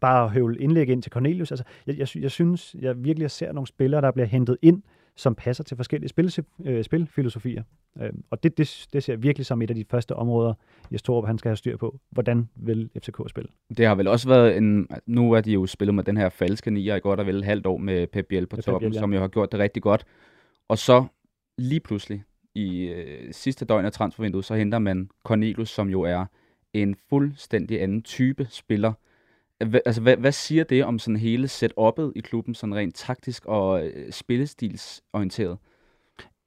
bare 0.00 0.28
høvle 0.28 0.58
indlæg 0.58 0.88
ind 0.88 1.02
til 1.02 1.12
Cornelius? 1.12 1.52
Altså, 1.52 1.64
jeg, 1.86 1.98
jeg, 1.98 2.08
jeg 2.16 2.30
synes, 2.30 2.76
jeg 2.80 3.04
virkelig 3.04 3.30
ser 3.30 3.52
nogle 3.52 3.66
spillere, 3.66 4.00
der 4.00 4.10
bliver 4.10 4.26
hentet 4.26 4.56
ind, 4.62 4.82
som 5.16 5.34
passer 5.34 5.64
til 5.64 5.76
forskellige 5.76 6.08
spil, 6.08 6.44
øh, 6.64 6.84
spilfilosofier. 6.84 7.62
Øh, 8.00 8.10
og 8.30 8.42
det, 8.42 8.58
det, 8.58 8.86
det 8.92 9.02
ser 9.02 9.12
jeg 9.12 9.22
virkelig 9.22 9.46
som 9.46 9.62
et 9.62 9.70
af 9.70 9.76
de 9.76 9.84
første 9.90 10.16
områder, 10.16 10.54
Jes 10.92 11.02
Torup, 11.02 11.26
han 11.26 11.38
skal 11.38 11.48
have 11.48 11.56
styr 11.56 11.76
på. 11.76 11.98
Hvordan 12.10 12.48
vil 12.54 12.90
FCK 12.98 13.20
spille? 13.28 13.50
Det 13.76 13.86
har 13.86 13.94
vel 13.94 14.08
også 14.08 14.28
været 14.28 14.56
en... 14.56 14.88
Nu 15.06 15.32
er 15.32 15.40
de 15.40 15.52
jo 15.52 15.66
spillet 15.66 15.94
med 15.94 16.04
den 16.04 16.16
her 16.16 16.28
falske 16.28 16.70
nier 16.70 16.96
i 16.96 17.00
godt 17.00 17.20
og 17.20 17.26
vel 17.26 17.36
et 17.36 17.44
halvt 17.44 17.66
år 17.66 17.76
med 17.76 18.06
Pep 18.06 18.26
Biel 18.28 18.46
på 18.46 18.56
toppen, 18.56 18.90
Biel, 18.90 18.94
ja. 18.94 19.00
som 19.00 19.12
jo 19.12 19.20
har 19.20 19.28
gjort 19.28 19.52
det 19.52 19.60
rigtig 19.60 19.82
godt. 19.82 20.04
Og 20.68 20.78
så 20.78 21.04
lige 21.58 21.80
pludselig 21.80 22.24
i 22.54 22.84
øh, 22.84 23.32
sidste 23.32 23.64
døgn 23.64 23.84
af 23.84 23.92
transfervinduet, 23.92 24.44
så 24.44 24.54
henter 24.54 24.78
man 24.78 25.10
Cornelius, 25.24 25.70
som 25.70 25.88
jo 25.88 26.02
er 26.02 26.26
en 26.72 26.96
fuldstændig 27.08 27.82
anden 27.82 28.02
type 28.02 28.46
spiller. 28.50 28.92
Hva, 29.66 29.78
altså, 29.86 30.02
hvad, 30.02 30.16
hvad 30.16 30.32
siger 30.32 30.64
det 30.64 30.84
om 30.84 30.98
sådan 30.98 31.16
hele 31.16 31.46
setup'et 31.46 32.12
i 32.16 32.20
klubben, 32.20 32.54
sådan 32.54 32.74
rent 32.74 32.94
taktisk 32.94 33.44
og 33.46 33.86
øh, 33.86 34.12
spillestilsorienteret? 34.12 35.58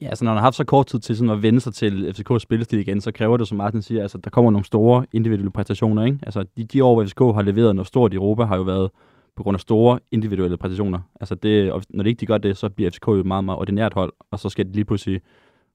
Ja, 0.02 0.08
altså 0.08 0.26
når 0.26 0.32
han 0.32 0.38
har 0.38 0.44
haft 0.44 0.56
så 0.56 0.64
kort 0.64 0.88
tid 0.88 1.00
til 1.00 1.18
sådan 1.18 1.30
at 1.30 1.42
vende 1.42 1.60
sig 1.60 1.74
til 1.74 2.16
FCK's 2.18 2.40
spillestil 2.40 2.80
igen, 2.80 3.02
så 3.02 3.12
kræver 3.12 3.38
det, 3.38 3.48
som 3.48 3.58
Martin 3.58 3.82
siger, 3.82 4.02
altså 4.02 4.18
der 4.18 4.30
kommer 4.30 4.52
nogle 4.52 4.66
store 4.66 5.06
individuelle 5.14 5.52
præstationer, 5.52 6.06
ikke? 6.06 6.20
Altså 6.24 6.46
de, 6.58 6.64
de 6.64 6.84
år, 6.84 6.94
hvor 6.94 7.06
FCK 7.06 7.20
har 7.20 7.42
leveret 7.42 7.76
noget 7.76 7.88
stort 7.88 8.14
i 8.14 8.16
Europa, 8.16 8.44
har 8.44 8.56
jo 8.56 8.62
været 8.62 8.92
på 9.36 9.44
grund 9.44 9.56
af 9.56 9.60
store 9.60 10.00
individuelle 10.12 10.58
præstationer. 10.58 11.00
Altså 11.22 11.36
det, 11.36 11.72
og 11.72 11.84
når 11.90 12.04
det 12.04 12.10
ikke 12.10 12.20
de 12.20 12.26
gør 12.26 12.38
det, 12.38 12.58
så 12.58 12.70
bliver 12.70 12.92
FCK 12.92 13.08
jo 13.08 13.14
et 13.14 13.26
meget, 13.26 13.44
meget 13.44 13.60
ordinært 13.60 13.94
hold, 13.94 14.14
og 14.32 14.40
så 14.40 14.50
skal 14.50 14.66
de 14.66 14.72
lige 14.72 14.86
pludselig 14.86 15.22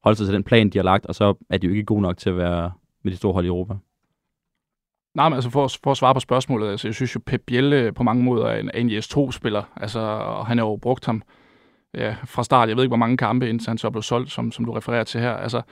holde 0.04 0.16
sig 0.16 0.26
til 0.26 0.34
den 0.34 0.44
plan, 0.44 0.70
de 0.70 0.78
har 0.78 0.84
lagt, 0.84 1.06
og 1.06 1.14
så 1.14 1.34
er 1.50 1.58
de 1.58 1.66
jo 1.66 1.72
ikke 1.72 1.84
gode 1.84 2.02
nok 2.02 2.16
til 2.16 2.30
at 2.30 2.36
være 2.36 2.72
med 3.02 3.12
de 3.12 3.16
store 3.16 3.32
hold 3.32 3.44
i 3.44 3.48
Europa. 3.48 3.74
Nej, 5.14 5.28
men 5.28 5.34
altså 5.34 5.50
for, 5.50 5.70
for 5.84 5.90
at 5.90 5.96
svare 5.96 6.14
på 6.14 6.20
spørgsmålet, 6.20 6.70
altså 6.70 6.88
jeg 6.88 6.94
synes 6.94 7.14
jo, 7.14 7.20
Pep 7.26 7.42
Biel 7.46 7.92
på 7.92 8.02
mange 8.02 8.24
måder 8.24 8.46
er 8.46 8.60
en, 8.60 8.70
en 8.74 8.90
JS2-spiller. 8.90 9.62
Altså, 9.76 10.00
og 10.00 10.46
han 10.46 10.58
har 10.58 10.64
jo 10.64 10.76
brugt 10.76 11.06
ham 11.06 11.22
ja, 11.94 12.16
fra 12.24 12.44
start. 12.44 12.68
Jeg 12.68 12.76
ved 12.76 12.84
ikke, 12.84 12.90
hvor 12.90 12.96
mange 12.96 13.16
kampe, 13.16 13.48
indtil 13.48 13.68
han 13.68 13.78
så 13.78 13.90
blev 13.90 14.02
solgt, 14.02 14.30
som, 14.30 14.52
som 14.52 14.64
du 14.64 14.72
refererer 14.72 15.04
til 15.04 15.20
her. 15.20 15.32
Altså, 15.32 15.62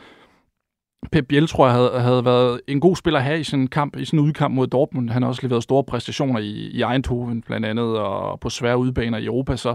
Pep 1.13 1.27
Biel, 1.29 1.47
tror 1.47 1.67
jeg, 1.67 1.75
havde, 1.75 2.01
havde 2.01 2.25
været 2.25 2.61
en 2.69 2.81
god 2.81 2.97
spiller 2.97 3.21
her 3.21 3.35
i 3.35 3.45
sin 3.45 3.69
kamp, 3.69 3.97
i 3.97 4.05
sin 4.05 4.19
udkamp 4.19 4.55
mod 4.55 4.67
Dortmund. 4.67 5.11
Han 5.11 5.23
har 5.23 5.29
også 5.29 5.43
leveret 5.43 5.63
store 5.63 5.85
præstationer 5.85 6.41
i, 6.41 6.51
i 6.51 6.83
Eindhoven, 6.83 7.43
blandt 7.43 7.67
andet, 7.67 7.99
og 7.99 8.41
på 8.41 8.51
svære 8.51 8.79
udbaner 8.79 9.19
i 9.19 9.25
Europa. 9.25 9.57
Så, 9.57 9.75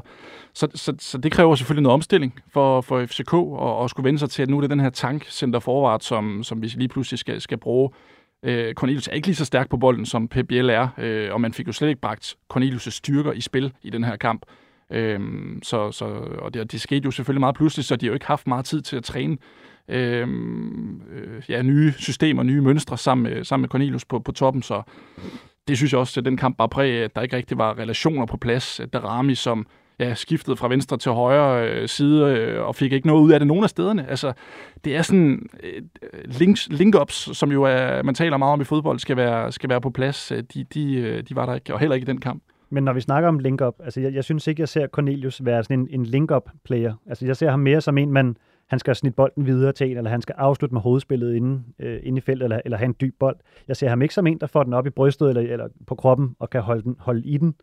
så, 0.53 0.67
så, 0.75 0.93
så 0.99 1.17
det 1.17 1.31
kræver 1.31 1.55
selvfølgelig 1.55 1.83
noget 1.83 1.93
omstilling 1.93 2.39
for, 2.53 2.81
for 2.81 3.05
FCK, 3.05 3.33
og, 3.33 3.77
og 3.77 3.89
skulle 3.89 4.03
vende 4.03 4.19
sig 4.19 4.29
til, 4.29 4.43
at 4.43 4.49
nu 4.49 4.57
er 4.57 4.61
det 4.61 4.69
den 4.69 4.79
her 4.79 4.89
tankcenter 4.89 5.59
forward, 5.59 5.99
som, 5.99 6.43
som 6.43 6.61
vi 6.61 6.67
lige 6.67 6.87
pludselig 6.87 7.19
skal, 7.19 7.41
skal 7.41 7.57
bruge. 7.57 7.89
Øh, 8.43 8.73
Cornelius 8.73 9.07
er 9.07 9.11
ikke 9.11 9.27
lige 9.27 9.35
så 9.35 9.45
stærk 9.45 9.69
på 9.69 9.77
bolden, 9.77 10.05
som 10.05 10.27
Pep 10.27 10.47
Biel 10.47 10.69
er, 10.69 10.87
øh, 10.97 11.33
og 11.33 11.41
man 11.41 11.53
fik 11.53 11.67
jo 11.67 11.71
slet 11.71 11.89
ikke 11.89 12.01
bragt 12.01 12.35
Cornelius' 12.53 12.89
styrker 12.89 13.31
i 13.31 13.41
spil 13.41 13.73
i 13.81 13.89
den 13.89 14.03
her 14.03 14.15
kamp. 14.15 14.45
Øhm, 14.91 15.59
så, 15.63 15.91
så, 15.91 16.05
og 16.39 16.53
det, 16.53 16.71
det 16.71 16.81
skete 16.81 17.05
jo 17.05 17.11
selvfølgelig 17.11 17.39
meget 17.39 17.55
pludseligt, 17.55 17.87
så 17.87 17.95
de 17.95 18.05
har 18.05 18.09
jo 18.09 18.13
ikke 18.13 18.25
haft 18.25 18.47
meget 18.47 18.65
tid 18.65 18.81
til 18.81 18.97
at 18.97 19.03
træne 19.03 19.37
øhm, 19.87 21.01
øh, 21.11 21.43
ja, 21.49 21.61
nye 21.61 21.93
systemer, 21.97 22.43
nye 22.43 22.61
mønstre 22.61 22.97
sammen 22.97 23.33
med, 23.33 23.43
sammen 23.43 23.61
med 23.61 23.69
Cornelius 23.69 24.05
på, 24.05 24.19
på 24.19 24.31
toppen. 24.31 24.61
Så 24.61 24.81
det 25.67 25.77
synes 25.77 25.91
jeg 25.91 25.99
også, 25.99 26.19
at 26.19 26.25
den 26.25 26.37
kamp 26.37 26.57
bare 26.57 26.69
præg 26.69 27.03
at 27.03 27.15
der 27.15 27.21
ikke 27.21 27.35
rigtig 27.35 27.57
var 27.57 27.77
relationer 27.77 28.25
på 28.25 28.37
plads. 28.37 28.79
At 28.79 28.93
Darami, 28.93 29.35
som 29.35 29.67
ja, 29.99 30.13
skiftede 30.13 30.57
fra 30.57 30.67
venstre 30.67 30.97
til 30.97 31.11
højre 31.11 31.69
øh, 31.69 31.87
side 31.87 32.25
øh, 32.25 32.61
og 32.61 32.75
fik 32.75 32.93
ikke 32.93 33.07
noget 33.07 33.21
ud 33.21 33.31
af 33.31 33.39
det 33.39 33.47
nogen 33.47 33.63
af 33.63 33.69
stederne. 33.69 34.09
Altså, 34.09 34.33
det 34.85 34.95
er 34.95 35.01
sådan 35.01 35.49
øh, 35.63 35.81
links, 36.25 36.69
link-ups, 36.71 37.33
som 37.33 37.51
jo 37.51 37.63
er, 37.63 38.03
man 38.03 38.15
taler 38.15 38.37
meget 38.37 38.53
om 38.53 38.61
i 38.61 38.63
fodbold, 38.63 38.99
skal 38.99 39.17
være, 39.17 39.51
skal 39.51 39.69
være 39.69 39.81
på 39.81 39.89
plads. 39.89 40.31
Øh, 40.31 40.43
de, 40.53 40.63
de, 40.63 40.95
øh, 40.95 41.23
de 41.29 41.35
var 41.35 41.45
der 41.45 41.55
ikke, 41.55 41.73
og 41.73 41.79
heller 41.79 41.95
ikke 41.95 42.05
i 42.05 42.07
den 42.07 42.19
kamp. 42.19 42.43
Men 42.69 42.83
når 42.83 42.93
vi 42.93 43.01
snakker 43.01 43.29
om 43.29 43.39
link-up, 43.39 43.75
altså 43.83 44.01
jeg, 44.01 44.13
jeg 44.13 44.23
synes 44.23 44.47
ikke, 44.47 44.61
jeg 44.61 44.69
ser 44.69 44.87
Cornelius 44.87 45.45
være 45.45 45.63
sådan 45.63 45.79
en, 45.79 45.87
en 45.91 46.05
link-up-player. 46.05 46.93
Altså 47.07 47.25
jeg 47.25 47.37
ser 47.37 47.49
ham 47.49 47.59
mere 47.59 47.81
som 47.81 47.97
en, 47.97 48.11
man, 48.11 48.37
han 48.67 48.79
skal 48.79 48.95
snitte 48.95 49.15
bolden 49.15 49.45
videre 49.45 49.71
til 49.71 49.91
en, 49.91 49.97
eller 49.97 50.09
han 50.09 50.21
skal 50.21 50.35
afslutte 50.37 50.73
med 50.73 50.81
hovedspillet 50.81 51.35
inde, 51.35 51.63
øh, 51.79 51.99
inde 52.03 52.17
i 52.17 52.21
feltet, 52.21 52.43
eller, 52.43 52.61
eller 52.65 52.77
have 52.77 52.85
en 52.85 52.95
dyb 53.01 53.15
bold. 53.19 53.35
Jeg 53.67 53.75
ser 53.75 53.89
ham 53.89 54.01
ikke 54.01 54.13
som 54.13 54.27
en, 54.27 54.37
der 54.39 54.47
får 54.47 54.63
den 54.63 54.73
op 54.73 54.87
i 54.87 54.89
brystet 54.89 55.29
eller, 55.29 55.41
eller 55.41 55.67
på 55.87 55.95
kroppen, 55.95 56.35
og 56.39 56.49
kan 56.49 56.61
holde, 56.61 56.83
den, 56.83 56.95
holde 56.99 57.21
i 57.25 57.37
den, 57.37 57.55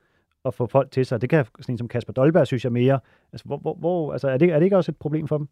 og 0.44 0.54
få 0.54 0.66
folk 0.66 0.90
til 0.90 1.06
sig. 1.06 1.20
Det 1.20 1.30
kan 1.30 1.44
sådan 1.60 1.72
en 1.74 1.78
som 1.78 1.88
Kasper 1.88 2.12
Dolberg, 2.12 2.46
synes 2.46 2.64
jeg 2.64 2.72
mere. 2.72 3.00
Altså, 3.32 3.44
hvor, 3.46 3.56
hvor, 3.58 3.74
hvor, 3.74 4.12
altså 4.12 4.28
er, 4.28 4.36
det, 4.38 4.48
er 4.50 4.58
det 4.58 4.64
ikke 4.66 4.76
også 4.76 4.90
et 4.90 4.96
problem 4.96 5.28
for 5.28 5.38
dem? 5.38 5.48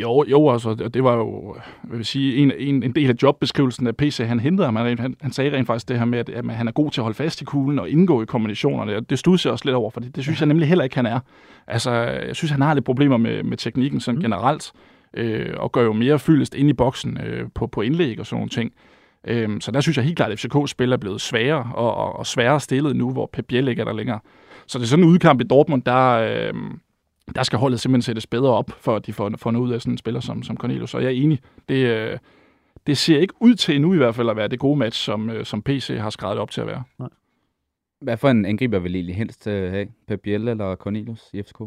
Jo, 0.00 0.24
jo, 0.28 0.50
altså, 0.50 0.74
det 0.74 1.04
var 1.04 1.16
jo, 1.16 1.54
jeg 1.90 1.96
vil 1.96 2.04
sige, 2.04 2.36
en, 2.36 2.52
en, 2.58 2.82
en 2.82 2.94
del 2.94 3.10
af 3.10 3.14
jobbeskrivelsen 3.22 3.86
af 3.86 3.96
PC, 3.96 4.18
han 4.26 4.40
hentede 4.40 4.64
ham. 4.64 4.76
Han, 4.76 4.98
han, 4.98 5.16
han 5.20 5.32
sagde 5.32 5.56
rent 5.56 5.66
faktisk 5.66 5.88
det 5.88 5.98
her 5.98 6.04
med, 6.04 6.18
at, 6.18 6.28
at 6.28 6.44
han 6.50 6.68
er 6.68 6.72
god 6.72 6.90
til 6.90 7.00
at 7.00 7.02
holde 7.02 7.16
fast 7.16 7.40
i 7.42 7.44
kuglen 7.44 7.78
og 7.78 7.88
indgå 7.90 8.22
i 8.22 8.24
kombinationerne. 8.26 8.96
Og 8.96 9.10
Det 9.10 9.18
studser 9.18 9.50
jeg 9.50 9.52
også 9.52 9.64
lidt 9.64 9.76
over, 9.76 9.90
for 9.90 10.00
det, 10.00 10.16
det 10.16 10.24
synes 10.24 10.40
jeg 10.40 10.46
nemlig 10.46 10.68
heller 10.68 10.84
ikke, 10.84 10.96
han 10.96 11.06
er. 11.06 11.20
Altså, 11.66 11.90
jeg 11.92 12.36
synes, 12.36 12.50
han 12.50 12.60
har 12.60 12.74
lidt 12.74 12.84
problemer 12.84 13.16
med, 13.16 13.42
med 13.42 13.56
teknikken 13.56 14.00
sådan 14.00 14.16
Mm. 14.18 14.22
generelt, 14.22 14.72
øh, 15.14 15.54
og 15.56 15.72
gør 15.72 15.82
jo 15.82 15.92
mere 15.92 16.18
fyldest 16.18 16.54
ind 16.54 16.68
i 16.70 16.72
boksen 16.72 17.18
øh, 17.26 17.48
på, 17.54 17.66
på 17.66 17.80
indlæg 17.80 18.20
og 18.20 18.26
sådan 18.26 18.36
nogle 18.36 18.48
ting. 18.48 18.72
Øhm, 19.26 19.60
så 19.60 19.70
der 19.70 19.80
synes 19.80 19.96
jeg 19.96 20.04
helt 20.04 20.16
klart, 20.16 20.32
at 20.32 20.40
FCK-spil 20.40 20.92
er 20.92 20.96
blevet 20.96 21.20
sværere 21.20 21.72
og, 21.74 21.94
og, 21.94 22.16
og 22.16 22.26
sværere 22.26 22.60
stillet 22.60 22.96
nu, 22.96 23.12
hvor 23.12 23.30
Pep 23.32 23.46
Biel 23.46 23.68
ikke 23.68 23.80
er 23.80 23.84
der 23.84 23.92
længere. 23.92 24.20
Så 24.66 24.78
det 24.78 24.84
er 24.84 24.88
sådan 24.88 25.04
en 25.04 25.10
udkamp 25.10 25.40
i 25.40 25.44
Dortmund, 25.44 25.82
der, 25.82 26.10
øh, 26.10 26.54
der 27.34 27.42
skal 27.42 27.58
holdet 27.58 27.80
simpelthen 27.80 28.02
sættes 28.02 28.26
bedre 28.26 28.50
op, 28.50 28.70
for 28.80 28.96
at 28.96 29.06
de 29.06 29.12
får, 29.12 29.32
får 29.36 29.50
noget 29.50 29.66
ud 29.66 29.72
af 29.72 29.80
sådan 29.80 29.94
en 29.94 29.98
spiller 29.98 30.20
som, 30.20 30.42
som 30.42 30.56
Cornelius. 30.56 30.94
Og 30.94 31.02
jeg 31.02 31.08
er 31.08 31.22
enig, 31.22 31.38
det, 31.68 31.86
øh, 31.86 32.18
det 32.86 32.98
ser 32.98 33.18
ikke 33.18 33.34
ud 33.40 33.54
til 33.54 33.76
endnu 33.76 33.94
i 33.94 33.96
hvert 33.96 34.14
fald 34.14 34.30
at 34.30 34.36
være 34.36 34.48
det 34.48 34.58
gode 34.58 34.78
match, 34.78 35.04
som, 35.04 35.30
øh, 35.30 35.44
som 35.44 35.62
PC 35.62 35.96
har 35.98 36.10
skrevet 36.10 36.38
op 36.38 36.50
til 36.50 36.60
at 36.60 36.66
være. 36.66 36.82
Hvad 38.00 38.16
for 38.16 38.28
en 38.28 38.44
angriber 38.44 38.78
vil 38.78 38.94
I 38.94 38.98
egentlig 38.98 39.16
helst 39.16 39.46
øh, 39.46 39.70
have? 39.70 39.88
Pep 40.08 40.20
Biel 40.20 40.48
eller 40.48 40.76
Cornelius 40.76 41.30
i 41.32 41.42
FCK? 41.42 41.60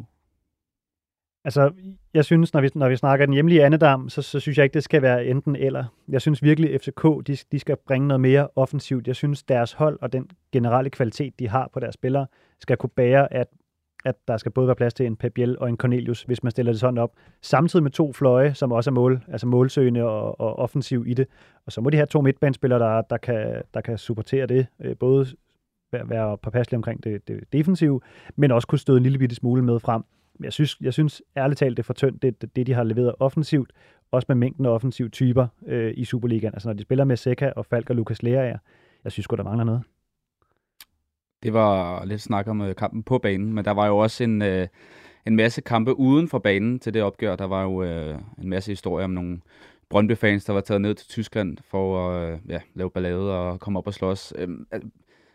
Altså, 1.45 1.71
jeg 2.13 2.25
synes, 2.25 2.53
når 2.53 2.61
vi, 2.61 2.69
når 2.75 2.89
vi 2.89 2.95
snakker 2.95 3.25
den 3.25 3.33
hjemlige 3.33 3.65
andedam, 3.65 4.09
så, 4.09 4.21
så 4.21 4.39
synes 4.39 4.57
jeg 4.57 4.63
ikke, 4.63 4.73
det 4.73 4.83
skal 4.83 5.01
være 5.01 5.25
enten 5.25 5.55
eller. 5.55 5.85
Jeg 6.09 6.21
synes 6.21 6.43
virkelig, 6.43 6.73
at 6.73 6.81
FCK 6.81 7.03
de, 7.27 7.37
de 7.51 7.59
skal 7.59 7.77
bringe 7.87 8.07
noget 8.07 8.21
mere 8.21 8.47
offensivt. 8.55 9.07
Jeg 9.07 9.15
synes, 9.15 9.43
deres 9.43 9.73
hold 9.73 9.99
og 10.01 10.13
den 10.13 10.29
generelle 10.51 10.89
kvalitet, 10.89 11.39
de 11.39 11.49
har 11.49 11.69
på 11.73 11.79
deres 11.79 11.93
spillere, 11.93 12.27
skal 12.59 12.77
kunne 12.77 12.89
bære, 12.89 13.33
at, 13.33 13.47
at 14.05 14.15
der 14.27 14.37
skal 14.37 14.51
både 14.51 14.67
være 14.67 14.75
plads 14.75 14.93
til 14.93 15.05
en 15.05 15.15
Pep 15.15 15.33
Biel 15.33 15.59
og 15.59 15.69
en 15.69 15.77
Cornelius, 15.77 16.23
hvis 16.23 16.43
man 16.43 16.51
stiller 16.51 16.71
det 16.71 16.79
sådan 16.79 16.97
op. 16.97 17.11
Samtidig 17.41 17.83
med 17.83 17.91
to 17.91 18.13
fløje, 18.13 18.53
som 18.53 18.71
også 18.71 18.89
er 18.89 18.93
mål, 18.93 19.21
altså 19.27 19.47
målsøgende 19.47 20.03
og, 20.03 20.39
og 20.39 20.59
offensiv 20.59 21.03
i 21.07 21.13
det. 21.13 21.27
Og 21.65 21.71
så 21.71 21.81
må 21.81 21.89
de 21.89 21.97
have 21.97 22.07
to 22.07 22.21
midtbanespillere, 22.21 22.79
der, 22.79 23.01
der, 23.01 23.17
kan, 23.17 23.61
der 23.73 23.81
kan 23.81 23.97
supportere 23.97 24.45
det. 24.45 24.67
Øh, 24.81 24.97
både 24.97 25.25
være, 25.91 26.09
være 26.09 26.37
påpasselige 26.37 26.77
omkring 26.77 27.03
det, 27.03 27.27
det 27.27 27.43
defensive, 27.53 28.01
men 28.35 28.51
også 28.51 28.67
kunne 28.67 28.79
støde 28.79 28.97
en 28.97 29.03
lille 29.03 29.19
bitte 29.19 29.35
smule 29.35 29.61
med 29.61 29.79
frem. 29.79 30.03
Men 30.39 30.43
jeg 30.43 30.53
synes, 30.53 30.77
jeg 30.81 30.93
synes 30.93 31.21
ærligt 31.37 31.59
talt, 31.59 31.77
det 31.77 31.83
er 31.83 31.85
for 31.85 31.93
tyndt, 31.93 32.21
det, 32.21 32.55
det, 32.55 32.67
de 32.67 32.73
har 32.73 32.83
leveret 32.83 33.15
offensivt, 33.19 33.71
også 34.11 34.25
med 34.29 34.35
mængden 34.35 34.65
af 34.65 34.69
offensive 34.69 35.09
typer 35.09 35.47
øh, 35.67 35.93
i 35.97 36.05
Superligaen. 36.05 36.53
Altså 36.53 36.69
når 36.69 36.73
de 36.73 36.81
spiller 36.81 37.03
med 37.03 37.17
Seca 37.17 37.53
og 37.55 37.65
Falk 37.65 37.89
og 37.89 37.95
Lukas 37.95 38.23
Lerager, 38.23 38.57
jeg 39.03 39.11
synes 39.11 39.27
godt 39.27 39.37
der 39.37 39.43
mangler 39.43 39.63
noget. 39.63 39.81
Det 41.43 41.53
var 41.53 42.05
lidt 42.05 42.21
snak 42.21 42.47
om 42.47 42.61
øh, 42.61 42.75
kampen 42.75 43.03
på 43.03 43.17
banen, 43.17 43.53
men 43.53 43.65
der 43.65 43.71
var 43.71 43.87
jo 43.87 43.97
også 43.97 44.23
en, 44.23 44.41
øh, 44.41 44.67
en 45.25 45.35
masse 45.35 45.61
kampe 45.61 45.99
uden 45.99 46.27
for 46.27 46.39
banen 46.39 46.79
til 46.79 46.93
det 46.93 47.01
opgør. 47.01 47.35
Der 47.35 47.45
var 47.45 47.63
jo 47.63 47.83
øh, 47.83 48.19
en 48.37 48.49
masse 48.49 48.71
historier 48.71 49.05
om 49.05 49.11
nogle 49.11 49.39
Brøndby-fans, 49.89 50.45
der 50.45 50.53
var 50.53 50.61
taget 50.61 50.81
ned 50.81 50.95
til 50.95 51.07
Tyskland 51.07 51.57
for 51.63 52.09
at 52.09 52.33
øh, 52.33 52.39
ja, 52.49 52.59
lave 52.73 52.89
ballade 52.89 53.39
og 53.39 53.59
komme 53.59 53.79
op 53.79 53.87
og 53.87 53.93
slås. 53.93 54.33
Øh, 54.37 54.49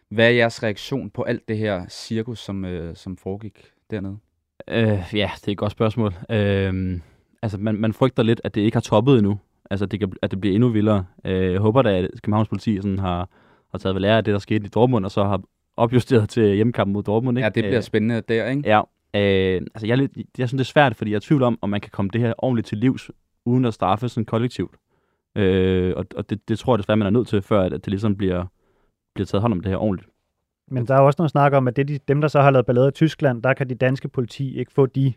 Hvad 0.09 0.27
er 0.27 0.31
jeres 0.31 0.63
reaktion 0.63 1.11
på 1.11 1.23
alt 1.23 1.49
det 1.49 1.59
her 1.59 1.89
cirkus, 1.89 2.39
som, 2.39 2.65
øh, 2.65 2.97
som 2.97 3.17
foregik 3.17 3.73
dernede? 3.91 4.19
Øh, 4.71 5.05
ja, 5.15 5.31
det 5.37 5.49
er 5.49 5.53
et 5.53 5.59
godt 5.59 5.73
spørgsmål. 5.73 6.15
Øh, 6.31 7.01
altså, 7.43 7.59
man, 7.59 7.75
man 7.75 7.93
frygter 7.93 8.23
lidt, 8.23 8.41
at 8.45 8.55
det 8.55 8.61
ikke 8.61 8.77
har 8.77 8.81
toppet 8.81 9.19
endnu. 9.19 9.39
Altså, 9.71 9.87
det 9.87 10.01
kan, 10.01 10.13
at 10.23 10.31
det 10.31 10.41
bliver 10.41 10.55
endnu 10.55 10.69
vildere. 10.69 11.05
Øh, 11.25 11.53
jeg 11.53 11.61
håber 11.61 11.83
da, 11.83 11.99
at 11.99 12.11
Københavns 12.23 12.49
politi 12.49 12.77
sådan 12.77 12.99
har, 12.99 13.29
har 13.71 13.79
taget 13.79 13.95
ved 13.95 14.01
lære 14.01 14.17
af 14.17 14.25
det, 14.25 14.33
der 14.33 14.39
skete 14.39 14.67
i 14.67 14.69
Dortmund, 14.69 15.05
og 15.05 15.11
så 15.11 15.25
har 15.25 15.43
opjusteret 15.77 16.29
til 16.29 16.55
hjemmekampen 16.55 16.93
mod 16.93 17.03
Dortmund. 17.03 17.39
Ikke? 17.39 17.45
Ja, 17.45 17.49
det 17.49 17.65
bliver 17.65 17.77
øh, 17.77 17.83
spændende 17.83 18.23
der, 18.29 18.49
ikke? 18.49 18.63
Ja. 18.69 18.81
Øh, 19.15 19.63
altså, 19.75 19.87
jeg, 19.87 19.93
er 19.93 19.97
lidt, 19.97 20.17
jeg 20.39 20.49
synes, 20.49 20.53
det 20.53 20.61
er 20.61 20.73
svært, 20.73 20.97
fordi 20.97 21.11
jeg 21.11 21.17
er 21.17 21.21
tvivl 21.21 21.43
om, 21.43 21.59
om 21.61 21.71
man 21.71 21.81
kan 21.81 21.91
komme 21.91 22.11
det 22.13 22.21
her 22.21 22.33
ordentligt 22.39 22.67
til 22.67 22.79
livs, 22.79 23.11
uden 23.45 23.65
at 23.65 23.75
straffe 23.75 24.09
sådan 24.09 24.25
kollektivt. 24.25 24.75
Øh, 25.37 25.93
og 25.97 26.07
og 26.17 26.31
det, 26.31 26.49
det 26.49 26.59
tror 26.59 26.75
jeg 26.75 26.79
desværre, 26.79 26.97
man 26.97 27.07
er 27.07 27.11
nødt 27.11 27.29
til, 27.29 27.43
før 27.43 27.61
at 27.61 27.73
det 27.73 27.87
ligesom 27.87 28.17
bliver, 28.17 28.45
bliver 29.15 29.27
taget 29.27 29.43
hånd 29.43 29.53
om 29.53 29.61
det 29.61 29.71
her 29.71 29.77
ordentligt. 29.77 30.08
Men 30.71 30.87
der 30.87 30.95
er 30.95 31.01
også 31.01 31.17
noget 31.19 31.31
snak 31.31 31.53
om, 31.53 31.69
at 31.69 31.77
det 31.77 31.89
de, 31.89 31.99
dem, 32.09 32.21
der 32.21 32.29
så 32.29 32.41
har 32.41 32.51
lavet 32.51 32.67
ballade 32.67 32.89
i 32.89 32.91
Tyskland, 32.91 33.43
der 33.43 33.55
kan 33.55 33.69
de 33.69 33.75
danske 33.75 34.09
politi 34.09 34.59
ikke 34.59 34.73
få 34.73 34.87
de 34.87 35.13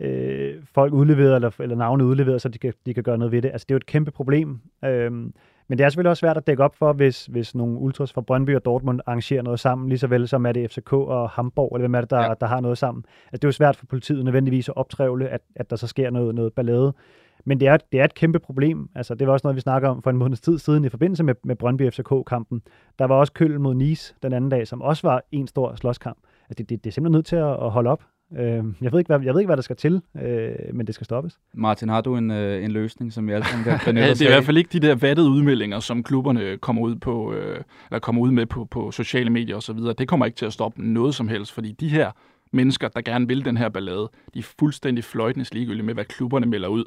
øh, 0.00 0.54
folk 0.74 0.92
udleveret, 0.92 1.34
eller, 1.34 1.50
eller 1.60 1.76
navne 1.76 2.04
udleveret, 2.04 2.42
så 2.42 2.48
de 2.48 2.58
kan, 2.58 2.72
de 2.86 2.94
kan 2.94 3.02
gøre 3.02 3.18
noget 3.18 3.32
ved 3.32 3.42
det. 3.42 3.48
Altså, 3.52 3.64
det 3.68 3.70
er 3.70 3.74
jo 3.74 3.76
et 3.76 3.86
kæmpe 3.86 4.10
problem. 4.10 4.60
Øhm, 4.84 5.34
men 5.68 5.78
det 5.78 5.84
er 5.84 5.88
selvfølgelig 5.88 6.10
også 6.10 6.20
svært 6.20 6.36
at 6.36 6.46
dække 6.46 6.64
op 6.64 6.76
for, 6.76 6.92
hvis, 6.92 7.26
hvis 7.26 7.54
nogle 7.54 7.78
ultras 7.78 8.12
fra 8.12 8.20
Brøndby 8.20 8.56
og 8.56 8.64
Dortmund 8.64 9.00
arrangerer 9.06 9.42
noget 9.42 9.60
sammen, 9.60 9.88
lige 9.88 9.98
så 9.98 10.06
vel 10.06 10.28
som 10.28 10.46
er 10.46 10.52
det 10.52 10.70
FCK 10.70 10.92
og 10.92 11.30
Hamburg, 11.30 11.76
eller 11.76 11.82
hvem 11.82 11.94
er 11.94 12.00
det, 12.00 12.10
der, 12.10 12.20
ja. 12.20 12.34
der 12.40 12.46
har 12.46 12.60
noget 12.60 12.78
sammen. 12.78 13.04
Altså, 13.24 13.30
det 13.32 13.44
er 13.44 13.48
jo 13.48 13.52
svært 13.52 13.76
for 13.76 13.86
politiet 13.86 14.24
nødvendigvis 14.24 14.68
at 14.68 14.76
optrævle, 14.76 15.28
at, 15.28 15.40
at 15.56 15.70
der 15.70 15.76
så 15.76 15.86
sker 15.86 16.10
noget, 16.10 16.34
noget 16.34 16.52
ballade. 16.52 16.94
Men 17.44 17.60
det 17.60 17.68
er, 17.68 17.76
det 17.92 18.00
er 18.00 18.04
et 18.04 18.14
kæmpe 18.14 18.38
problem. 18.38 18.88
Altså, 18.94 19.14
det 19.14 19.26
var 19.26 19.32
også 19.32 19.46
noget, 19.46 19.56
vi 19.56 19.60
snakker 19.60 19.88
om 19.88 20.02
for 20.02 20.10
en 20.10 20.16
måneds 20.16 20.40
tid 20.40 20.58
siden 20.58 20.84
i 20.84 20.88
forbindelse 20.88 21.24
med, 21.24 21.34
med 21.44 21.56
Brøndby-FCK-kampen. 21.56 22.62
Der 22.98 23.04
var 23.04 23.14
også 23.14 23.32
Køl 23.32 23.60
mod 23.60 23.74
Nice 23.74 24.14
den 24.22 24.32
anden 24.32 24.50
dag, 24.50 24.66
som 24.66 24.82
også 24.82 25.06
var 25.06 25.22
en 25.32 25.46
stor 25.46 25.74
slåskamp. 25.74 26.18
Altså, 26.48 26.54
det, 26.58 26.70
det, 26.70 26.84
det 26.84 26.90
er 26.90 26.92
simpelthen 26.92 27.12
nødt 27.12 27.26
til 27.26 27.36
at, 27.36 27.52
at 27.52 27.70
holde 27.70 27.90
op. 27.90 28.02
Øh, 28.38 28.64
jeg, 28.80 28.92
ved 28.92 28.98
ikke, 28.98 29.06
hvad, 29.06 29.20
jeg 29.20 29.34
ved 29.34 29.40
ikke, 29.40 29.48
hvad 29.48 29.56
der 29.56 29.62
skal 29.62 29.76
til, 29.76 30.02
øh, 30.22 30.74
men 30.74 30.86
det 30.86 30.94
skal 30.94 31.04
stoppes. 31.04 31.38
Martin, 31.54 31.88
har 31.88 32.00
du 32.00 32.16
en, 32.16 32.30
øh, 32.30 32.64
en 32.64 32.70
løsning, 32.70 33.12
som 33.12 33.28
vi 33.28 33.32
alle 33.32 33.46
sammen 33.46 33.64
kan 33.64 33.78
benytte 33.86 34.06
ja, 34.06 34.14
Det 34.14 34.22
er 34.22 34.28
i 34.28 34.32
hvert 34.32 34.44
fald 34.44 34.56
ikke 34.56 34.70
de 34.72 34.86
der 34.86 34.94
vattede 34.94 35.30
udmeldinger, 35.30 35.80
som 35.80 36.02
klubberne 36.02 36.56
kommer 36.56 36.82
ud, 36.82 36.96
på, 36.96 37.32
øh, 37.32 37.60
eller 37.90 37.98
kommer 37.98 38.22
ud 38.22 38.30
med 38.30 38.46
på, 38.46 38.64
på 38.64 38.90
sociale 38.90 39.30
medier 39.30 39.56
osv. 39.56 39.76
Det 39.76 40.08
kommer 40.08 40.26
ikke 40.26 40.36
til 40.36 40.46
at 40.46 40.52
stoppe 40.52 40.82
noget 40.82 41.14
som 41.14 41.28
helst, 41.28 41.52
fordi 41.52 41.72
de 41.72 41.88
her 41.88 42.10
mennesker, 42.52 42.88
der 42.88 43.00
gerne 43.00 43.28
vil 43.28 43.44
den 43.44 43.56
her 43.56 43.68
ballade, 43.68 44.10
de 44.34 44.38
er 44.38 44.52
fuldstændig 44.58 45.04
fløjtende 45.04 45.54
ligegyldige 45.54 45.86
med, 45.86 45.94
hvad 45.94 46.04
klubberne 46.04 46.46
melder 46.46 46.68
ud. 46.68 46.84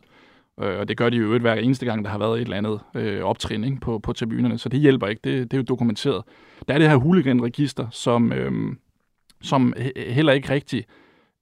Øh, 0.61 0.79
og 0.79 0.87
det 0.87 0.97
gør 0.97 1.09
de 1.09 1.17
jo 1.17 1.37
hver 1.39 1.53
eneste 1.53 1.85
gang, 1.85 2.05
der 2.05 2.11
har 2.11 2.17
været 2.17 2.41
et 2.41 2.41
eller 2.41 2.57
andet 2.57 2.79
øh, 2.95 3.23
optrin 3.23 3.77
på, 3.77 3.99
på 3.99 4.13
tribunerne, 4.13 4.57
så 4.57 4.69
det 4.69 4.79
hjælper 4.79 5.07
ikke. 5.07 5.21
Det, 5.23 5.51
det 5.51 5.53
er 5.53 5.61
jo 5.61 5.65
dokumenteret. 5.67 6.23
Der 6.67 6.73
er 6.73 6.77
det 6.77 6.89
her 6.89 6.97
hooligan-register, 6.97 7.87
som, 7.91 8.33
øh, 8.33 8.75
som 9.41 9.73
heller 9.97 10.33
ikke 10.33 10.49
rigtig 10.49 10.85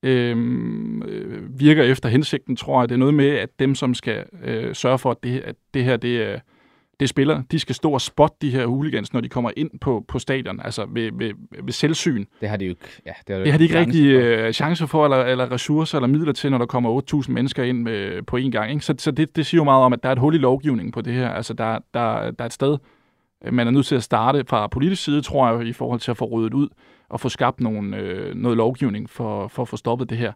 øhm, 0.04 1.02
øh, 1.04 1.60
virker 1.60 1.84
efter 1.84 2.10
hensigten, 2.10 2.56
tror 2.56 2.82
jeg. 2.82 2.90
Det 2.90 2.96
er 2.96 3.00
noget 3.00 3.14
med, 3.14 3.30
at 3.30 3.50
dem, 3.60 3.76
som 3.76 3.94
skal 3.94 4.26
øh, 4.44 4.76
sørge 4.76 5.00
for, 5.00 5.12
at 5.12 5.24
det, 5.24 5.40
at 5.40 5.56
det 5.74 5.84
her 5.84 5.98
det 5.98 6.42
er, 7.04 7.06
det 7.06 7.10
spiller, 7.10 7.42
de 7.52 7.60
skal 7.60 7.76
stå 7.76 7.92
og 7.92 8.02
spotte 8.02 8.38
de 8.42 8.52
her 8.52 8.66
hooligans, 8.66 9.14
når 9.14 9.22
de 9.22 9.30
kommer 9.30 9.52
ind 9.58 9.70
på, 9.82 10.06
på 10.08 10.20
stadion, 10.20 10.60
altså 10.64 10.86
ved, 10.90 11.12
ved, 11.14 11.34
ved 11.64 11.74
selvsyn. 11.74 12.26
Det 12.42 12.50
har 12.50 12.58
de 12.58 12.66
jo 12.66 12.70
ikke, 12.70 13.02
ja, 13.06 13.12
det 13.28 13.36
har, 13.36 13.44
det 13.44 13.52
har 13.52 13.58
de 13.58 13.64
ikke 13.64 13.80
rigtig 13.80 14.06
øh, 14.06 14.54
chancer 14.54 14.86
for, 14.86 15.04
eller, 15.04 15.24
eller 15.24 15.52
ressourcer, 15.52 15.98
eller 15.98 16.08
midler 16.08 16.34
til, 16.34 16.52
når 16.52 16.58
der 16.58 16.66
kommer 16.66 17.02
8.000 17.26 17.32
mennesker 17.32 17.64
ind 17.64 17.82
med, 17.82 18.22
på 18.22 18.38
én 18.38 18.50
gang. 18.50 18.72
Ikke? 18.72 18.86
Så, 18.86 18.96
så 18.98 19.12
det, 19.12 19.36
det 19.36 19.46
siger 19.46 19.60
jo 19.60 19.64
meget 19.64 19.84
om, 19.84 19.94
at 19.94 20.04
der 20.04 20.10
er 20.10 20.14
et 20.14 20.20
hul 20.20 20.36
i 20.36 20.38
lovgivningen 20.38 20.92
på 20.92 21.02
det 21.02 21.14
her. 21.14 21.30
Altså, 21.30 21.54
der, 21.54 21.80
der, 21.94 22.32
der 22.32 22.44
er 22.44 22.46
et 22.46 22.54
sted, 22.54 22.78
man 23.52 23.68
er 23.68 23.72
nødt 23.72 23.86
til 23.86 23.96
at 23.96 24.04
starte 24.04 24.44
fra 24.48 24.68
politisk 24.68 25.04
side, 25.04 25.22
tror 25.22 25.52
jeg, 25.52 25.68
i 25.68 25.74
forhold 25.74 26.00
til 26.00 26.12
at 26.12 26.18
få 26.18 26.26
ryddet 26.26 26.54
ud 26.54 26.68
og 27.10 27.20
få 27.20 27.30
skabt 27.30 27.62
nogle, 27.62 27.98
øh, 27.98 28.36
noget 28.36 28.58
lovgivning 28.58 29.10
for, 29.10 29.48
for 29.48 29.62
at 29.62 29.68
få 29.68 29.78
stoppet 29.78 30.10
det 30.10 30.18
her. 30.18 30.32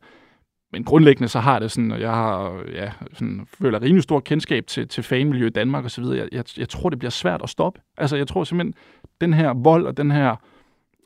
Men 0.71 0.83
grundlæggende 0.83 1.27
så 1.27 1.39
har 1.39 1.59
det 1.59 1.71
sådan, 1.71 1.91
og 1.91 2.01
jeg 2.01 2.13
har, 2.13 2.63
ja, 2.73 2.91
sådan, 3.13 3.47
føler 3.61 3.81
rimelig 3.81 4.03
stor 4.03 4.19
kendskab 4.19 4.67
til, 4.67 4.87
til 4.87 5.03
fanmiljø 5.03 5.47
i 5.47 5.49
Danmark 5.49 5.83
og 5.83 5.91
så 5.91 6.01
videre. 6.01 6.17
Jeg, 6.17 6.27
jeg, 6.31 6.43
jeg 6.57 6.69
tror, 6.69 6.89
det 6.89 6.99
bliver 6.99 7.11
svært 7.11 7.41
at 7.43 7.49
stoppe. 7.49 7.81
Altså, 7.97 8.15
jeg 8.15 8.27
tror 8.27 8.43
simpelthen, 8.43 8.73
den 9.21 9.33
her 9.33 9.53
vold 9.53 9.87
og 9.87 9.97
den 9.97 10.11
her 10.11 10.35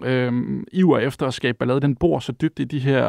øh, 0.04 0.64
iver 0.72 1.00
efter 1.00 1.28
at 1.28 1.34
skabe 1.34 1.58
ballade, 1.58 1.82
den 1.82 1.96
bor 1.96 2.20
så 2.20 2.32
dybt 2.32 2.60
i 2.60 2.64
de 2.64 2.80
her 2.80 3.06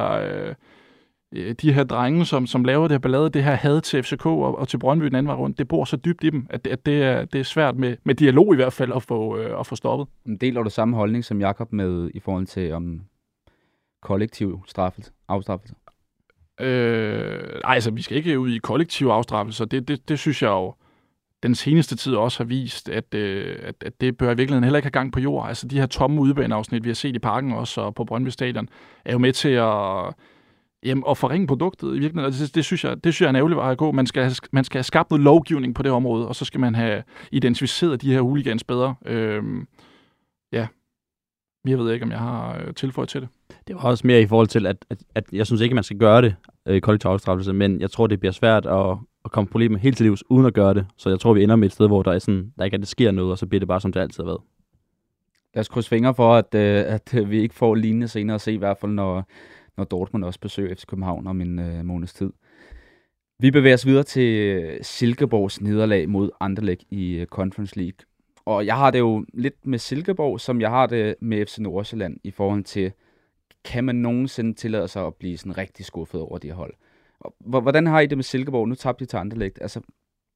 Øh, 1.33 1.55
de 1.63 1.73
her 1.73 1.85
drenge, 1.85 2.25
som, 2.25 2.47
som 2.47 2.65
laver 2.65 2.83
det 2.83 2.95
her 2.95 2.99
ballade, 2.99 3.31
det 3.31 3.45
her 3.45 3.55
had 3.55 3.81
til 3.81 4.03
FCK 4.03 4.27
og, 4.27 4.59
og 4.59 4.69
til 4.69 4.79
Brøndby 4.79 5.05
den 5.05 5.15
anden 5.15 5.29
vej 5.29 5.37
rundt, 5.37 5.59
det 5.59 5.69
bor 5.69 5.85
så 5.85 5.97
dybt 5.97 6.25
i 6.25 6.31
dem, 6.31 6.47
at, 6.51 6.67
at 6.67 6.87
det, 6.87 7.03
er, 7.03 7.25
det 7.25 7.41
er 7.41 7.45
svært 7.45 7.77
med, 7.77 7.97
med 8.05 8.15
dialog 8.15 8.55
i 8.55 8.57
hvert 8.57 8.73
fald 8.73 8.93
at 8.93 9.03
få, 9.03 9.39
øh, 9.39 9.61
at 9.61 9.67
få 9.67 9.77
stoppet. 9.77 10.09
Deler 10.41 10.63
du 10.63 10.71
samme 10.71 10.97
holdning 10.97 11.25
som 11.25 11.41
Jakob 11.41 11.73
med 11.73 12.11
i 12.15 12.21
forhold 12.21 12.47
til 12.47 12.73
om 12.73 13.01
kollektiv 14.03 14.63
straffelse, 14.67 15.13
afstraffelse? 15.29 15.75
Øh, 16.61 17.61
ej, 17.65 17.75
altså 17.75 17.91
vi 17.91 18.03
skal 18.03 18.17
ikke 18.17 18.39
ud 18.39 18.51
i 18.51 18.59
kollektiv 18.59 19.07
afstraffelse, 19.07 19.65
det, 19.65 19.89
det, 19.89 20.09
det 20.09 20.19
synes 20.19 20.43
jeg 20.43 20.49
jo, 20.49 20.75
den 21.43 21.55
seneste 21.55 21.97
tid 21.97 22.15
også 22.15 22.39
har 22.39 22.45
vist, 22.45 22.89
at, 22.89 23.15
øh, 23.15 23.59
at, 23.63 23.75
at 23.81 24.01
det 24.01 24.17
bør 24.17 24.31
i 24.31 24.37
virkeligheden 24.37 24.65
heller 24.65 24.79
ikke 24.79 24.87
have 24.87 24.91
gang 24.91 25.13
på 25.13 25.21
jord. 25.21 25.49
Altså 25.49 25.69
de 25.69 25.79
her 25.79 25.87
tomme 25.87 26.21
udebaneafsnit, 26.21 26.85
vi 26.85 26.89
har 26.89 26.95
set 26.95 27.17
i 27.17 27.19
parken 27.19 27.53
også 27.53 27.81
og 27.81 27.95
på 27.95 28.05
Brøndby 28.05 28.29
Stadion, 28.29 28.69
er 29.05 29.13
jo 29.13 29.19
med 29.19 29.33
til 29.33 29.49
at 29.49 30.15
Jamen, 30.85 31.05
og 31.07 31.19
forringe 31.19 31.47
produktet 31.47 31.97
i 31.97 31.99
virkeligheden, 31.99 32.33
det, 32.33 32.55
det, 32.55 32.65
synes 32.65 32.85
jeg, 32.85 33.05
det 33.05 33.15
synes 33.15 33.21
jeg 33.21 33.27
er 33.27 33.31
en 33.31 33.37
ærgerlig 33.37 33.57
vej 33.57 33.71
at 33.71 33.79
gå. 33.79 33.93
Man 33.93 34.07
skal, 34.07 34.37
man 34.53 34.65
skal 34.65 34.79
have 34.79 34.85
skabt 34.85 35.11
noget 35.11 35.25
lovgivning 35.25 35.75
på 35.75 35.83
det 35.83 35.93
område, 35.93 36.29
og 36.29 36.37
så 36.37 36.45
skal 36.45 36.61
man 36.61 36.75
have 36.75 37.03
identificeret 37.33 38.03
de 38.03 38.13
her 38.13 38.21
hooligans 38.21 38.65
bedre. 38.65 38.95
Øhm, 39.07 39.67
ja, 40.53 40.67
jeg 41.71 41.79
ved 41.79 41.93
ikke, 41.93 42.05
om 42.05 42.11
jeg 42.11 42.19
har 42.19 42.63
øh, 42.67 42.75
tilføjet 42.75 43.09
til 43.09 43.21
det. 43.21 43.29
Det 43.67 43.77
var 43.77 43.83
også 43.83 44.07
mere 44.07 44.21
i 44.21 44.27
forhold 44.27 44.47
til, 44.47 44.67
at, 44.67 44.77
at, 44.91 44.99
at 45.15 45.25
jeg 45.33 45.47
synes 45.47 45.61
ikke, 45.61 45.75
man 45.75 45.85
skal 45.85 45.99
gøre 45.99 46.23
det 46.23 46.35
øh, 46.67 46.81
kollektiv 46.81 47.11
afstraffelse, 47.11 47.53
men 47.53 47.81
jeg 47.81 47.91
tror, 47.91 48.07
det 48.07 48.21
bliver 48.21 48.33
svært 48.33 48.67
at, 48.67 48.97
at 49.25 49.31
komme 49.31 49.49
problemet 49.49 49.81
helt 49.81 49.97
til 49.97 50.07
livs, 50.07 50.31
uden 50.31 50.47
at 50.47 50.55
gøre 50.55 50.75
det. 50.75 50.87
Så 50.97 51.09
jeg 51.09 51.21
tror, 51.21 51.35
vi 51.35 51.43
ender 51.43 51.57
med 51.57 51.67
et 51.67 51.73
sted, 51.73 51.87
hvor 51.87 52.03
der, 52.03 52.13
er 52.13 52.19
sådan, 52.19 52.53
der 52.59 52.65
ikke 52.65 52.79
det 52.79 52.89
sker 52.89 53.11
noget, 53.11 53.31
og 53.31 53.39
så 53.39 53.47
bliver 53.47 53.61
det 53.61 53.69
bare, 53.69 53.81
som 53.81 53.93
det 53.93 54.01
altid 54.01 54.25
har 54.25 54.29
været. 54.29 54.41
Lad 55.55 55.61
os 55.61 55.69
krydse 55.69 55.89
fingre 55.89 56.15
for, 56.15 56.35
at, 56.35 56.55
øh, 56.55 56.85
at 56.87 57.31
vi 57.31 57.41
ikke 57.41 57.55
får 57.55 57.75
lignende 57.75 58.09
senere 58.09 58.35
at 58.35 58.41
se, 58.41 58.53
i 58.53 58.57
hvert 58.57 58.79
fald 58.79 58.93
når, 58.93 59.29
når 59.77 59.85
Dortmund 59.85 60.25
også 60.25 60.41
besøger 60.41 60.75
FC 60.75 60.87
København 60.87 61.27
om 61.27 61.41
en 61.41 61.59
øh, 61.59 61.85
måneds 61.85 62.15
tid. 62.15 62.33
Vi 63.39 63.51
bevæger 63.51 63.75
os 63.75 63.87
videre 63.87 64.03
til 64.03 64.33
øh, 64.33 64.79
Silkeborgs 64.83 65.61
nederlag 65.61 66.09
mod 66.09 66.31
Anderlecht 66.41 66.85
i 66.91 67.13
øh, 67.15 67.27
Conference 67.27 67.77
League. 67.77 67.99
Og 68.45 68.67
jeg 68.67 68.77
har 68.77 68.91
det 68.91 68.99
jo 68.99 69.25
lidt 69.33 69.67
med 69.67 69.79
Silkeborg, 69.79 70.41
som 70.41 70.61
jeg 70.61 70.71
har 70.71 70.87
det 70.87 71.15
med 71.21 71.47
FC 71.47 71.59
Nordsjælland 71.59 72.17
i 72.25 72.31
forhold 72.31 72.65
til, 72.65 72.93
kan 73.65 73.85
man 73.85 73.97
nogensinde 73.97 74.55
tillade 74.55 74.89
sig 74.89 75.07
at 75.07 75.15
blive 75.15 75.39
sådan 75.39 75.59
rigtig 75.59 75.87
skuffet 75.87 76.21
over 76.21 76.39
de 76.39 76.53
hold? 76.53 76.75
Hvordan 77.39 77.87
har 77.87 78.01
I 78.01 78.07
det 78.07 78.19
med 78.19 78.25
Silkeborg? 78.25 78.69
Nu 78.69 78.75
tabte 78.75 79.05
de 79.05 79.11
til 79.11 79.17
Anderlecht. 79.17 79.59
Altså, 79.61 79.81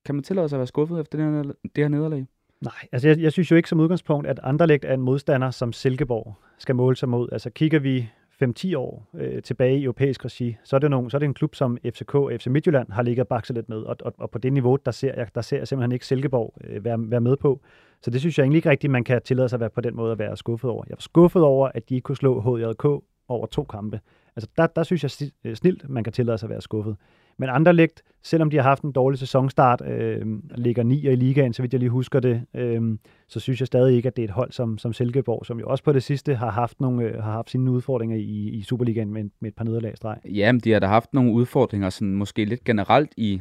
kan 0.05 0.15
man 0.15 0.25
tillade 0.25 0.49
sig 0.49 0.57
at 0.57 0.59
være 0.59 0.67
skuffet 0.67 1.01
efter 1.01 1.19
det 1.19 1.27
her, 1.27 1.43
det 1.63 1.85
her 1.85 1.89
nederlag? 1.89 2.27
Nej, 2.61 2.89
altså 2.93 3.09
jeg, 3.09 3.19
jeg 3.21 3.33
synes 3.33 3.51
jo 3.51 3.57
ikke 3.57 3.69
som 3.69 3.81
udgangspunkt, 3.81 4.27
at 4.27 4.41
Anderlecht 4.43 4.85
er 4.85 4.95
en 4.95 5.01
modstander, 5.01 5.51
som 5.51 5.73
Silkeborg 5.73 6.35
skal 6.59 6.75
måle 6.75 6.97
sig 6.97 7.09
mod. 7.09 7.29
Altså 7.33 7.51
kigger 7.51 7.79
vi 7.79 8.09
5-10 8.43 8.77
år 8.77 9.09
øh, 9.15 9.43
tilbage 9.43 9.79
i 9.79 9.85
europæisk 9.85 10.25
regi, 10.25 10.57
så 10.65 10.77
er, 10.77 10.81
det 10.81 10.91
nogle, 10.91 11.11
så 11.11 11.17
er 11.17 11.19
det 11.19 11.27
en 11.27 11.35
klub, 11.35 11.55
som 11.55 11.79
FCK 11.85 12.15
og 12.15 12.33
FC 12.41 12.47
Midtjylland 12.47 12.93
har 12.93 13.03
ligget 13.03 13.21
og 13.21 13.29
bakset 13.29 13.57
lidt 13.57 13.69
med. 13.69 13.77
Og, 13.77 13.97
og, 14.01 14.15
og 14.19 14.31
på 14.31 14.39
det 14.39 14.53
niveau, 14.53 14.77
der 14.77 14.91
ser 14.91 15.15
jeg, 15.15 15.29
der 15.35 15.41
ser 15.41 15.59
jeg 15.59 15.69
simpelthen 15.69 15.93
ikke 15.93 16.07
Silkeborg 16.07 16.55
øh, 16.65 16.85
være, 16.85 17.11
være 17.11 17.21
med 17.21 17.37
på. 17.37 17.61
Så 18.03 18.11
det 18.11 18.21
synes 18.21 18.39
jeg 18.39 18.45
egentlig 18.45 18.59
ikke 18.59 18.71
rigtigt, 18.71 18.91
man 18.91 19.05
kan 19.05 19.23
tillade 19.23 19.49
sig 19.49 19.57
at 19.57 19.61
være 19.61 19.71
på 19.71 19.81
den 19.81 19.97
måde 19.97 20.13
at 20.13 20.19
være 20.19 20.37
skuffet 20.37 20.71
over. 20.71 20.85
Jeg 20.89 20.97
var 20.97 21.01
skuffet 21.01 21.43
over, 21.43 21.69
at 21.75 21.89
de 21.89 21.95
ikke 21.95 22.05
kunne 22.05 22.17
slå 22.17 22.41
HJK 22.41 22.85
over 23.29 23.47
to 23.47 23.65
kampe. 23.65 24.01
Altså 24.37 24.51
der, 24.57 24.67
der 24.67 24.83
synes 24.83 25.21
jeg 25.21 25.31
øh, 25.45 25.55
snilt, 25.55 25.89
man 25.89 26.05
kan 26.05 26.13
tillade 26.13 26.39
sig 26.39 26.47
at 26.47 26.51
være 26.51 26.61
skuffet. 26.61 26.97
Men 27.39 27.49
Anderlecht, 27.49 28.03
selvom 28.23 28.51
de 28.51 28.57
har 28.57 28.63
haft 28.63 28.83
en 28.83 28.93
dårlig 28.93 29.19
sæsonstart, 29.19 29.83
øh, 29.87 30.27
ligger 30.55 30.83
9 30.83 31.09
i 31.09 31.17
ligaen, 31.17 31.53
så 31.53 31.63
vidt 31.63 31.73
jeg 31.73 31.81
lige 31.81 31.91
husker 31.91 32.21
det, 32.21 32.43
øh, 32.55 32.99
så 33.29 33.41
synes 33.41 33.61
jeg 33.61 33.67
stadig 33.67 33.97
ikke, 33.97 34.07
at 34.07 34.17
det 34.17 34.23
er 34.23 34.27
et 34.29 34.35
hold 34.35 34.53
som, 34.53 34.79
som 34.79 34.93
Silkeborg, 34.93 35.47
som 35.47 35.61
jo 35.61 35.67
også 35.67 35.85
på 35.85 35.93
det 35.93 36.03
sidste 36.03 36.35
har 36.35 36.51
haft, 36.51 36.81
nogle, 36.81 37.05
øh, 37.05 37.23
har 37.23 37.33
haft 37.33 37.51
sine 37.51 37.71
udfordringer 37.71 38.17
i, 38.17 38.49
i 38.49 38.63
Superligaen 38.63 39.13
med, 39.13 39.25
med 39.41 39.51
et 39.51 39.57
par 39.57 39.65
nederlag. 39.65 39.95
Jamen, 40.25 40.61
de 40.61 40.73
har 40.73 40.79
da 40.79 40.87
haft 40.87 41.15
nogle 41.15 41.33
udfordringer, 41.33 41.91
sådan 41.91 42.15
måske 42.15 42.45
lidt 42.45 42.65
generelt 42.65 43.13
i 43.17 43.41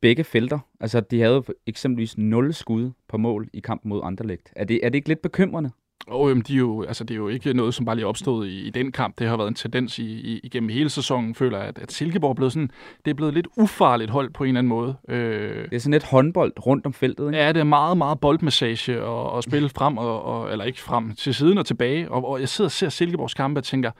begge 0.00 0.24
felter. 0.24 0.58
Altså, 0.80 1.00
de 1.00 1.20
havde 1.20 1.42
eksempelvis 1.66 2.18
0 2.18 2.54
skud 2.54 2.90
på 3.08 3.16
mål 3.16 3.48
i 3.52 3.60
kampen 3.60 3.88
mod 3.88 4.00
Anderlecht. 4.04 4.52
Er 4.56 4.64
det, 4.64 4.80
er 4.82 4.88
det 4.88 4.94
ikke 4.94 5.08
lidt 5.08 5.22
bekymrende? 5.22 5.70
Og 6.06 6.30
øhm, 6.30 6.42
de 6.42 6.54
er 6.54 6.58
jo, 6.58 6.82
altså, 6.82 7.04
det 7.04 7.14
er 7.14 7.18
jo 7.18 7.28
ikke 7.28 7.54
noget, 7.54 7.74
som 7.74 7.86
bare 7.86 7.96
lige 7.96 8.06
opstod 8.06 8.46
i, 8.46 8.66
i 8.66 8.70
den 8.70 8.92
kamp. 8.92 9.18
Det 9.18 9.28
har 9.28 9.36
været 9.36 9.48
en 9.48 9.54
tendens 9.54 9.98
i, 9.98 10.04
i, 10.04 10.40
igennem 10.44 10.68
hele 10.68 10.90
sæsonen, 10.90 11.34
føler 11.34 11.58
jeg, 11.58 11.66
at, 11.66 11.78
at 11.78 11.92
Silkeborg 11.92 12.30
er 12.30 12.34
blevet, 12.34 12.52
sådan, 12.52 12.70
det 13.04 13.10
er 13.10 13.14
blevet 13.14 13.34
lidt 13.34 13.46
ufarligt 13.56 14.10
hold 14.10 14.30
på 14.30 14.44
en 14.44 14.48
eller 14.48 14.58
anden 14.58 14.68
måde. 14.68 14.96
Øh, 15.08 15.64
det 15.64 15.72
er 15.72 15.78
sådan 15.78 15.94
et 15.94 16.04
håndbold 16.04 16.66
rundt 16.66 16.86
om 16.86 16.92
feltet, 16.92 17.26
ikke? 17.26 17.38
Ja, 17.38 17.52
det 17.52 17.60
er 17.60 17.64
meget, 17.64 17.98
meget 17.98 18.20
boldmassage 18.20 19.02
og, 19.02 19.30
og 19.30 19.42
spille 19.42 19.68
frem, 19.68 19.98
og, 19.98 20.22
og, 20.22 20.52
eller 20.52 20.64
ikke 20.64 20.80
frem, 20.80 21.14
til 21.14 21.34
siden 21.34 21.58
og 21.58 21.66
tilbage. 21.66 22.10
Og, 22.10 22.28
og 22.28 22.40
jeg 22.40 22.48
sidder 22.48 22.68
og 22.68 22.72
ser 22.72 22.88
Silkeborgs 22.88 23.34
kampe 23.34 23.60
og 23.60 23.64
tænker, 23.64 23.90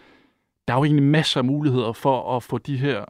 der 0.69 0.75
er 0.75 0.79
jo 0.79 0.85
egentlig 0.85 1.07
masser 1.07 1.41
af 1.41 1.45
muligheder 1.45 1.93
for 1.93 2.37
at 2.37 2.43
få 2.43 2.59
de 2.59 2.77
her 2.77 3.05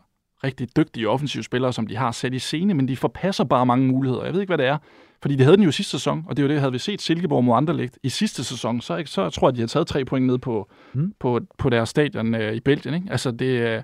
rigtig 0.44 0.76
dygtige 0.76 1.08
offensive 1.08 1.44
spillere, 1.44 1.72
som 1.72 1.86
de 1.86 1.96
har 1.96 2.12
sat 2.12 2.34
i 2.34 2.38
scene, 2.38 2.74
men 2.74 2.88
de 2.88 2.96
forpasser 2.96 3.44
bare 3.44 3.66
mange 3.66 3.86
muligheder. 3.86 4.24
Jeg 4.24 4.32
ved 4.32 4.40
ikke, 4.40 4.50
hvad 4.50 4.58
det 4.58 4.66
er. 4.66 4.78
Fordi 5.22 5.36
det 5.36 5.44
havde 5.44 5.56
den 5.56 5.64
jo 5.64 5.70
sidste 5.70 5.90
sæson, 5.90 6.24
og 6.28 6.36
det 6.36 6.42
er 6.42 6.46
jo 6.46 6.52
det, 6.52 6.60
havde 6.60 6.72
vi 6.72 6.78
set 6.78 7.02
Silkeborg 7.02 7.44
mod 7.44 7.56
Anderlecht 7.56 7.98
i 8.02 8.08
sidste 8.08 8.44
sæson, 8.44 8.80
så, 8.80 8.96
ikke, 8.96 9.10
så 9.10 9.30
tror 9.30 9.48
jeg, 9.48 9.52
at 9.52 9.56
de 9.56 9.60
har 9.60 9.66
taget 9.66 9.86
tre 9.86 10.04
point 10.04 10.26
ned 10.26 10.38
på, 10.38 10.70
mm. 10.94 11.12
på, 11.20 11.40
på 11.58 11.70
deres 11.70 11.88
stadion 11.88 12.34
øh, 12.34 12.54
i 12.54 12.60
Belgien. 12.60 12.94
Ikke? 12.94 13.06
Altså 13.10 13.30
det, 13.30 13.46
øh, 13.46 13.82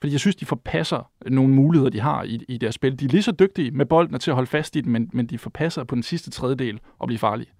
fordi 0.00 0.12
jeg 0.12 0.20
synes, 0.20 0.36
de 0.36 0.46
forpasser 0.46 1.10
nogle 1.26 1.54
muligheder, 1.54 1.90
de 1.90 2.00
har 2.00 2.22
i, 2.22 2.44
i 2.48 2.58
deres 2.58 2.74
spil. 2.74 3.00
De 3.00 3.04
er 3.04 3.08
lige 3.08 3.22
så 3.22 3.32
dygtige 3.32 3.70
med 3.70 3.86
bolden 3.86 4.18
til 4.18 4.30
at 4.30 4.34
holde 4.34 4.50
fast 4.50 4.76
i 4.76 4.80
den, 4.80 4.92
men, 4.92 5.10
men 5.12 5.26
de 5.26 5.38
forpasser 5.38 5.84
på 5.84 5.94
den 5.94 6.02
sidste 6.02 6.30
tredjedel 6.30 6.80
og 6.98 7.06
bliver 7.06 7.18
farlige. 7.18 7.50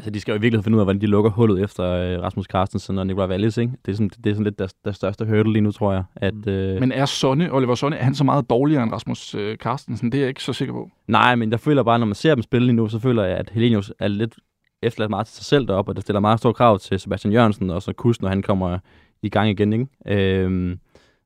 Altså, 0.00 0.10
de 0.10 0.20
skal 0.20 0.32
jo 0.32 0.38
i 0.38 0.40
virkeligheden 0.40 0.64
finde 0.64 0.76
ud 0.76 0.80
af, 0.80 0.86
hvordan 0.86 1.00
de 1.00 1.06
lukker 1.06 1.30
hullet 1.30 1.64
efter 1.64 1.84
øh, 1.84 2.22
Rasmus 2.22 2.46
Carstensen 2.46 2.98
og 2.98 3.06
Nikolaj 3.06 3.28
Wallis, 3.28 3.56
ikke? 3.56 3.72
Det 3.86 3.92
er 3.92 3.96
sådan, 3.96 4.08
det 4.08 4.30
er 4.30 4.34
sådan 4.34 4.44
lidt 4.44 4.58
deres, 4.58 4.74
deres 4.74 4.96
største 4.96 5.26
hurdle 5.26 5.52
lige 5.52 5.62
nu, 5.62 5.72
tror 5.72 5.92
jeg. 5.92 6.04
At, 6.16 6.34
mm. 6.34 6.52
øh... 6.52 6.80
Men 6.80 6.92
er 6.92 7.04
Sonne, 7.04 7.52
Oliver 7.52 7.74
Sonne, 7.74 7.96
er 7.96 8.04
han 8.04 8.14
så 8.14 8.24
meget 8.24 8.50
dårligere 8.50 8.82
end 8.82 8.92
Rasmus 8.92 9.34
øh, 9.34 9.56
Carstensen? 9.56 10.12
Det 10.12 10.18
er 10.18 10.22
jeg 10.22 10.28
ikke 10.28 10.42
så 10.42 10.52
sikker 10.52 10.74
på. 10.74 10.90
Nej, 11.06 11.34
men 11.34 11.50
jeg 11.50 11.60
føler 11.60 11.82
bare, 11.82 11.98
når 11.98 12.06
man 12.06 12.14
ser 12.14 12.34
dem 12.34 12.42
spille 12.42 12.66
lige 12.66 12.76
nu, 12.76 12.88
så 12.88 12.98
føler 12.98 13.24
jeg, 13.24 13.36
at 13.36 13.50
Helenius 13.50 13.92
er 13.98 14.08
lidt 14.08 14.34
efterladt 14.82 15.10
meget 15.10 15.26
til 15.26 15.36
sig 15.36 15.44
selv 15.44 15.66
deroppe, 15.66 15.90
og 15.90 15.96
der 15.96 16.02
stiller 16.02 16.20
meget 16.20 16.38
store 16.38 16.54
krav 16.54 16.78
til 16.78 17.00
Sebastian 17.00 17.32
Jørgensen 17.32 17.70
og 17.70 17.82
så 17.82 17.92
Kus, 17.92 18.20
når 18.20 18.28
han 18.28 18.42
kommer 18.42 18.78
i 19.22 19.28
gang 19.28 19.50
igen, 19.50 19.72
ikke? 19.72 19.86
Øh, 20.06 20.76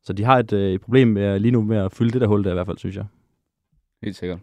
så 0.03 0.13
de 0.13 0.25
har 0.25 0.39
et, 0.39 0.53
øh, 0.53 0.73
et 0.73 0.81
problem 0.81 1.09
med, 1.09 1.41
lige 1.41 1.53
nu 1.53 1.63
med 1.63 1.77
at 1.77 1.93
fylde 1.93 2.13
det 2.13 2.21
der 2.21 2.27
hul 2.27 2.45
der 2.45 2.51
i 2.51 2.55
hvert 2.55 2.67
fald, 2.67 2.79
synes 2.79 2.97
jeg. 2.97 3.05
Helt 4.03 4.17
sikkert. 4.17 4.39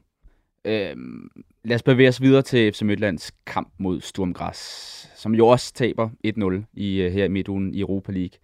Øhm, 0.66 1.30
lad 1.64 1.76
os 1.76 1.84
bevæge 1.84 2.10
os 2.10 2.22
videre 2.22 2.42
til 2.42 2.74
FC 2.74 2.82
Midtlands 2.82 3.32
kamp 3.46 3.74
mod 3.78 4.02
Sturm 4.02 4.34
Græs, 4.34 4.58
som 5.16 5.36
jo 5.36 5.48
også 5.48 5.74
taber 5.74 6.10
1-0 6.64 6.66
i, 6.74 7.02
øh, 7.02 7.12
her 7.12 7.26
i 7.26 7.28
midtugen 7.28 7.74
i 7.74 7.80
Europa 7.80 8.12
League. 8.12 8.40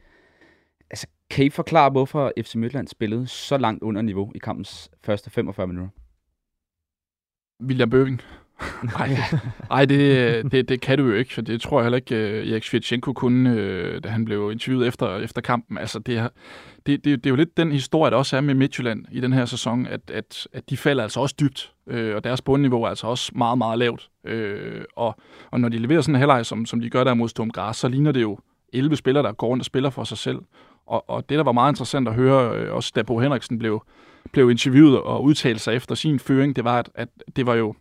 Altså, 0.90 1.08
kan 1.30 1.46
I 1.46 1.50
forklare, 1.50 1.90
hvorfor 1.90 2.34
FC 2.42 2.56
Midtland 2.56 2.88
spillede 2.88 3.28
så 3.28 3.58
langt 3.58 3.84
under 3.84 4.02
niveau 4.02 4.32
i 4.36 4.38
kampens 4.38 4.92
første 5.04 5.30
45 5.30 5.68
minutter? 5.68 5.90
William 7.64 7.90
Bøving. 7.90 8.22
Nej, 8.98 9.18
nej 9.70 9.86
det, 9.86 10.52
det, 10.52 10.70
det 10.70 10.82
kan 10.82 10.98
du 10.98 11.06
jo 11.06 11.14
ikke, 11.14 11.34
for 11.34 11.42
det 11.42 11.62
tror 11.62 11.80
jeg 11.80 11.86
heller 11.86 11.98
ikke, 11.98 12.42
uh, 12.44 12.52
Erik 12.52 12.64
Svirtchenko 12.64 13.14
kunne, 13.14 13.52
øh, 13.52 14.04
da 14.04 14.10
han 14.10 14.26
blev 14.26 14.52
interviewet 14.52 14.88
efter, 14.88 15.18
efter 15.18 15.42
kampen. 15.42 15.78
Altså, 15.78 16.00
det, 16.00 16.18
er, 16.18 16.30
det, 16.86 17.06
det, 17.06 17.24
det 17.24 17.26
er 17.26 17.30
jo 17.30 17.36
lidt 17.36 17.58
den 17.58 17.72
historie, 17.72 18.12
der 18.12 18.18
også 18.18 18.38
er 18.38 18.42
med 18.42 18.54
Midtjylland 18.54 19.06
i 19.12 19.20
den 19.20 19.34
her 19.34 19.46
sæson, 19.46 19.88
at, 19.88 20.12
at, 20.14 20.48
at 20.54 20.70
de 20.70 20.78
falder 20.78 21.04
altså 21.04 21.20
også 21.20 21.36
dybt, 21.40 21.74
øh, 21.88 22.16
og 22.16 22.24
deres 22.24 22.42
bundniveau 22.42 22.84
er 22.84 22.88
altså 22.88 23.08
også 23.08 23.32
meget, 23.36 23.58
meget 23.58 23.80
lavt. 23.80 24.10
Og, 24.96 25.16
og 25.52 25.60
når 25.60 25.70
de 25.70 25.78
leverer 25.78 26.02
sådan 26.02 26.16
en 26.16 26.20
halvleg, 26.20 26.46
som, 26.46 26.66
som 26.66 26.82
de 26.82 26.90
gør 26.90 27.04
der 27.04 27.14
mod 27.14 27.30
Stum 27.30 27.52
Græs, 27.52 27.78
så 27.78 27.88
ligner 27.88 28.12
det 28.12 28.22
jo 28.22 28.40
11 28.74 28.96
spillere, 28.96 29.24
der 29.24 29.32
går 29.32 29.48
rundt 29.48 29.62
og 29.62 29.66
spiller 29.66 29.90
for 29.90 30.04
sig 30.04 30.18
selv. 30.18 30.40
Og, 30.88 31.10
og 31.10 31.30
det, 31.30 31.38
der 31.38 31.44
var 31.44 31.52
meget 31.52 31.72
interessant 31.72 32.08
at 32.08 32.14
høre, 32.14 32.72
også 32.72 32.92
da 32.96 33.02
Bo 33.02 33.20
Henriksen 33.20 33.60
blev, 33.60 33.84
blev 34.32 34.52
interviewet 34.52 35.00
og 35.00 35.24
udtalte 35.24 35.60
sig 35.60 35.76
efter 35.76 35.96
sin 35.96 36.20
føring, 36.20 36.56
det 36.56 36.64
var, 36.64 36.80
at, 36.80 36.90
at 36.96 37.10
det 37.36 37.46
var 37.46 37.56
jo 37.56 37.76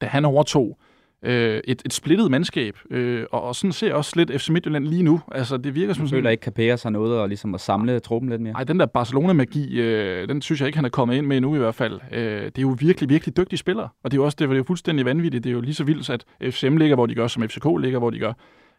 da 0.00 0.06
han 0.06 0.24
overtog 0.24 0.78
øh, 1.22 1.60
et, 1.64 1.82
et 1.84 1.92
splittet 1.92 2.30
mandskab. 2.30 2.76
Øh, 2.90 3.26
og, 3.30 3.42
og 3.42 3.56
sådan 3.56 3.72
ser 3.72 3.94
også 3.94 4.12
lidt 4.16 4.40
FC 4.40 4.48
Midtjylland 4.48 4.86
lige 4.86 5.02
nu. 5.02 5.20
Altså, 5.32 5.56
det 5.56 5.74
virker 5.74 5.94
som 5.94 6.06
sådan... 6.06 6.18
føler 6.18 6.30
ikke, 6.30 6.44
Capella 6.44 6.76
sig 6.76 6.92
noget 6.92 7.18
og 7.18 7.28
ligesom 7.28 7.54
at 7.54 7.60
samle 7.60 8.00
truppen 8.00 8.30
lidt 8.30 8.42
mere? 8.42 8.52
Nej, 8.52 8.64
den 8.64 8.80
der 8.80 8.86
Barcelona-magi, 8.86 9.80
øh, 9.80 10.28
den 10.28 10.42
synes 10.42 10.60
jeg 10.60 10.66
ikke, 10.66 10.78
han 10.78 10.84
er 10.84 10.88
kommet 10.88 11.16
ind 11.16 11.26
med 11.26 11.36
endnu 11.36 11.54
i 11.54 11.58
hvert 11.58 11.74
fald. 11.74 12.00
Øh, 12.12 12.42
det 12.44 12.58
er 12.58 12.62
jo 12.62 12.76
virkelig, 12.78 13.08
virkelig 13.08 13.36
dygtige 13.36 13.58
spillere. 13.58 13.88
Og 14.04 14.10
det 14.10 14.16
er 14.16 14.20
jo 14.20 14.24
også 14.24 14.36
det, 14.38 14.48
det 14.48 14.54
er 14.54 14.58
jo 14.58 14.64
fuldstændig 14.64 15.04
vanvittigt. 15.06 15.44
Det 15.44 15.50
er 15.50 15.54
jo 15.54 15.60
lige 15.60 15.74
så 15.74 15.84
vildt, 15.84 16.10
at 16.10 16.24
FCM 16.42 16.76
ligger, 16.76 16.96
hvor 16.96 17.06
de 17.06 17.14
gør, 17.14 17.26
som 17.26 17.42
FCK 17.48 17.66
ligger, 17.80 17.98
hvor 17.98 18.10
de 18.10 18.18
gør. 18.18 18.32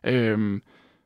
Øh, 0.03 0.60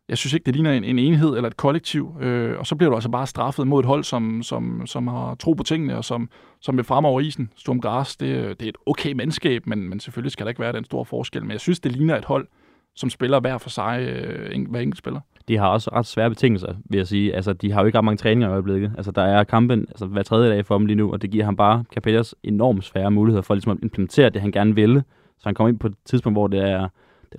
jeg 0.09 0.17
synes 0.17 0.33
ikke, 0.33 0.45
det 0.45 0.55
ligner 0.55 0.73
en, 0.73 0.83
en 0.83 0.99
enhed 0.99 1.35
eller 1.35 1.49
et 1.49 1.57
kollektiv. 1.57 2.17
Øh, 2.21 2.59
og 2.59 2.67
så 2.67 2.75
bliver 2.75 2.89
du 2.89 2.95
altså 2.95 3.09
bare 3.09 3.27
straffet 3.27 3.67
mod 3.67 3.79
et 3.79 3.85
hold, 3.85 4.03
som, 4.03 4.43
som, 4.43 4.81
som 4.85 5.07
har 5.07 5.35
tro 5.35 5.53
på 5.53 5.63
tingene, 5.63 5.97
og 5.97 6.05
som, 6.05 6.29
som 6.61 6.77
vil 6.77 6.85
frem 6.85 7.05
over 7.05 7.21
isen. 7.21 7.49
Sturm 7.55 7.81
Gras, 7.81 8.15
det, 8.15 8.59
det 8.59 8.65
er 8.65 8.69
et 8.69 8.77
okay 8.85 9.13
mandskab, 9.13 9.67
men, 9.67 9.89
men 9.89 9.99
selvfølgelig 9.99 10.31
skal 10.31 10.45
der 10.45 10.49
ikke 10.49 10.61
være 10.61 10.73
den 10.73 10.85
store 10.85 11.05
forskel. 11.05 11.41
Men 11.41 11.51
jeg 11.51 11.59
synes, 11.59 11.79
det 11.79 11.91
ligner 11.91 12.17
et 12.17 12.25
hold, 12.25 12.47
som 12.95 13.09
spiller 13.09 13.39
hver 13.39 13.57
for 13.57 13.69
sig, 13.69 14.01
øh, 14.01 14.69
hver 14.69 14.79
enkelt 14.79 14.97
spiller. 14.97 15.19
De 15.47 15.57
har 15.57 15.67
også 15.67 15.89
ret 15.93 16.05
svære 16.05 16.29
betingelser, 16.29 16.73
vil 16.89 16.97
jeg 16.97 17.07
sige. 17.07 17.35
Altså, 17.35 17.53
de 17.53 17.71
har 17.71 17.81
jo 17.81 17.85
ikke 17.85 17.97
ret 17.97 18.05
mange 18.05 18.17
træninger 18.17 18.47
i 18.47 18.51
øjeblikket. 18.51 18.91
Altså, 18.97 19.11
der 19.11 19.21
er 19.21 19.43
kampen 19.43 19.79
altså, 19.89 20.05
hver 20.05 20.23
tredje 20.23 20.49
dag 20.49 20.65
for 20.65 20.77
dem 20.77 20.85
lige 20.85 20.95
nu, 20.95 21.11
og 21.11 21.21
det 21.21 21.31
giver 21.31 21.45
ham 21.45 21.55
bare 21.55 21.83
Capellas 21.93 22.35
enormt 22.43 22.83
svære 22.83 23.11
muligheder 23.11 23.41
for 23.41 23.53
ligesom 23.53 23.71
at 23.71 23.77
implementere 23.83 24.29
det, 24.29 24.41
han 24.41 24.51
gerne 24.51 24.75
ville. 24.75 25.03
Så 25.37 25.49
han 25.49 25.55
kommer 25.55 25.69
ind 25.69 25.79
på 25.79 25.87
et 25.87 25.93
tidspunkt, 26.05 26.35
hvor 26.35 26.47
det 26.47 26.69
er 26.69 26.87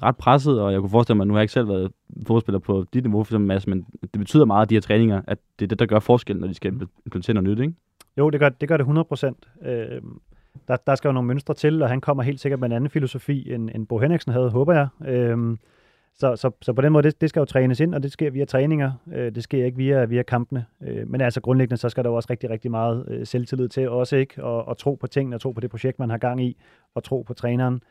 ret 0.02 0.16
presset, 0.16 0.60
og 0.60 0.72
jeg 0.72 0.80
kunne 0.80 0.90
forestille 0.90 1.16
mig, 1.16 1.24
at 1.24 1.28
nu 1.28 1.34
har 1.34 1.38
jeg 1.38 1.44
ikke 1.44 1.52
selv 1.52 1.68
været 1.68 1.92
fodspiller 2.26 2.58
på 2.58 2.84
dit 2.94 3.04
niveau, 3.04 3.24
for 3.24 3.30
eksempel, 3.30 3.46
Mads, 3.46 3.66
men 3.66 3.86
det 4.00 4.18
betyder 4.18 4.44
meget, 4.44 4.62
at 4.62 4.70
de 4.70 4.74
her 4.74 4.80
træninger, 4.80 5.22
at 5.26 5.38
det 5.58 5.64
er 5.64 5.68
det, 5.68 5.78
der 5.78 5.86
gør 5.86 5.98
forskel, 5.98 6.36
når 6.36 6.48
de 6.48 6.54
skal 6.54 6.72
implementere 7.06 7.34
noget 7.34 7.50
nyt, 7.50 7.62
ikke? 7.62 7.74
Jo, 8.18 8.30
det 8.30 8.40
gør 8.40 8.48
det, 8.48 8.68
gør 8.68 8.76
det 8.76 8.82
100 8.82 9.04
procent. 9.04 9.48
Øh, 9.62 10.02
der, 10.68 10.76
der 10.76 10.94
skal 10.94 11.08
jo 11.08 11.12
nogle 11.12 11.26
mønstre 11.26 11.54
til, 11.54 11.82
og 11.82 11.88
han 11.88 12.00
kommer 12.00 12.22
helt 12.22 12.40
sikkert 12.40 12.60
med 12.60 12.68
en 12.68 12.72
anden 12.72 12.90
filosofi, 12.90 13.52
end, 13.52 13.70
end 13.74 13.86
Bo 13.86 13.98
Henriksen 13.98 14.32
havde, 14.32 14.50
håber 14.50 14.72
jeg. 14.74 15.08
Øh, 15.08 15.56
så, 16.18 16.36
så, 16.36 16.50
så 16.62 16.72
på 16.72 16.82
den 16.82 16.92
måde, 16.92 17.02
det, 17.02 17.20
det 17.20 17.28
skal 17.28 17.40
jo 17.40 17.44
trænes 17.44 17.80
ind, 17.80 17.94
og 17.94 18.02
det 18.02 18.12
sker 18.12 18.30
via 18.30 18.44
træninger. 18.44 18.92
Øh, 19.14 19.34
det 19.34 19.42
sker 19.42 19.64
ikke 19.64 19.76
via, 19.76 20.04
via 20.04 20.22
kampene. 20.22 20.66
Øh, 20.82 21.08
men 21.08 21.20
altså 21.20 21.40
grundlæggende, 21.40 21.76
så 21.76 21.88
skal 21.88 22.04
der 22.04 22.10
jo 22.10 22.16
også 22.16 22.26
rigtig, 22.30 22.50
rigtig 22.50 22.70
meget 22.70 23.04
øh, 23.08 23.26
selvtillid 23.26 23.68
til, 23.68 23.88
også 23.88 24.16
ikke 24.16 24.44
Og, 24.44 24.70
at 24.70 24.76
tro 24.76 24.94
på 24.94 25.06
tingene, 25.06 25.36
og 25.36 25.40
tro 25.40 25.52
på 25.52 25.60
det 25.60 25.70
projekt, 25.70 25.98
man 25.98 26.10
har 26.10 26.18
gang 26.18 26.44
i, 26.44 26.56
og 26.94 27.04
tro 27.04 27.22
på 27.22 27.34
træneren. 27.34 27.82